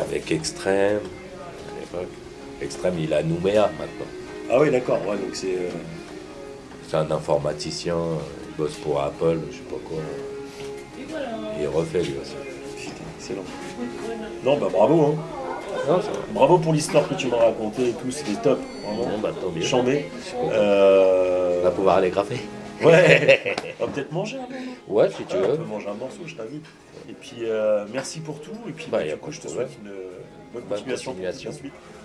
avec 0.00 0.30
Extrême, 0.32 1.00
à 1.00 1.80
l'époque. 1.80 2.10
Extrême, 2.62 2.94
il 2.98 3.12
est 3.12 3.16
à 3.16 3.22
Nouméa 3.22 3.70
maintenant. 3.78 4.06
Ah 4.50 4.58
ouais, 4.60 4.70
d'accord. 4.70 4.98
Ouais, 5.06 5.16
donc 5.16 5.30
c'est. 5.34 5.48
euh, 5.54 5.70
C'est 6.88 6.96
un 6.96 7.10
informaticien, 7.10 7.96
il 8.48 8.56
bosse 8.56 8.74
pour 8.76 9.00
Apple, 9.00 9.38
je 9.50 9.56
sais 9.56 9.62
pas 9.62 9.76
quoi. 9.88 9.98
Il 11.60 11.66
refait 11.68 12.02
lui 12.02 12.14
aussi. 12.20 12.34
Excellent. 13.18 13.42
Non, 14.44 14.56
bah 14.58 14.68
bravo, 14.70 15.02
hein. 15.06 15.14
Non. 15.88 16.00
Bravo 16.30 16.58
pour 16.58 16.72
l'histoire 16.72 17.08
que 17.08 17.14
tu 17.14 17.26
m'as 17.28 17.36
racontée 17.38 17.88
et 17.90 17.92
tout, 17.92 18.10
c'était 18.10 18.40
top. 18.40 18.58
Vraiment. 18.84 19.18
bah 19.18 19.30
tant 19.40 19.50
mieux. 19.50 19.62
Chambé. 19.62 20.06
On 20.40 20.50
Euh... 20.52 21.60
va 21.62 21.70
pouvoir 21.70 21.96
aller 21.98 22.10
graffer. 22.10 22.40
Ouais. 22.82 23.56
On 23.80 23.86
va 23.86 23.92
peut-être 23.92 24.12
manger 24.12 24.36
un 24.36 24.40
moment. 24.42 24.72
Ouais, 24.88 25.08
si 25.10 25.24
tu 25.24 25.36
on 25.36 25.40
veux. 25.40 25.56
peut 25.56 25.64
manger 25.64 25.88
un 25.88 25.94
morceau, 25.94 26.20
je 26.26 26.34
t'invite. 26.34 26.64
Et 27.08 27.12
puis, 27.14 27.36
euh, 27.44 27.84
merci 27.92 28.20
pour 28.20 28.40
tout. 28.40 28.50
Et 28.68 28.72
puis, 28.72 28.86
Bah, 28.90 28.98
bah, 28.98 29.04
du 29.10 29.16
coup, 29.16 29.32
je 29.32 29.40
te 29.40 29.48
souhaite 29.48 29.70
une 29.82 29.90
bonne 29.90 30.62
Bonne 30.64 30.64
continuation. 30.78 31.14
pour 31.14 31.24
la 31.24 31.32
suite. 31.32 31.52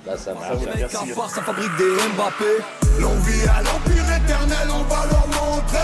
Là, 0.06 0.18
ça 0.18 0.34
marche. 0.34 0.48
Ça 0.48 0.54
va, 0.56 0.66
Mec, 0.66 0.76
merci. 0.80 1.12
à 1.12 1.16
part, 1.16 1.30
ça 1.30 1.42
fabrique 1.42 1.76
des 1.78 1.94
Mbappé. 2.16 2.64
L'envie 3.00 3.44
à 3.48 3.62
l'empire 3.62 4.04
éternel, 4.18 4.68
on 4.70 4.84
va 4.84 5.06
leur 5.06 5.28
montrer 5.28 5.78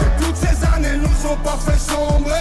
Que 0.00 0.24
toutes 0.24 0.36
ces 0.36 0.64
années 0.74 0.96
nous 0.98 1.30
ont 1.30 1.36
pas 1.36 1.58
fait 1.58 1.78
sombrer 1.78 2.32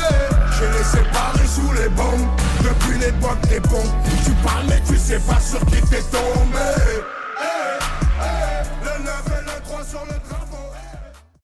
J'ai 0.57 0.77
les 0.77 0.84
séparés 0.84 1.47
sous 1.47 1.72
les 1.73 1.89
bombes 1.89 2.27
Depuis 2.61 2.99
l'époque 2.99 3.41
des 3.49 3.60
ponts 3.60 3.91
Tu 4.23 4.31
parles 4.45 4.65
mais 4.69 4.81
tu 4.88 4.97
sais 4.97 5.19
pas 5.19 5.39
sur 5.39 5.60
qui 5.65 5.81
t'es 5.89 6.01
tombé 6.11 7.03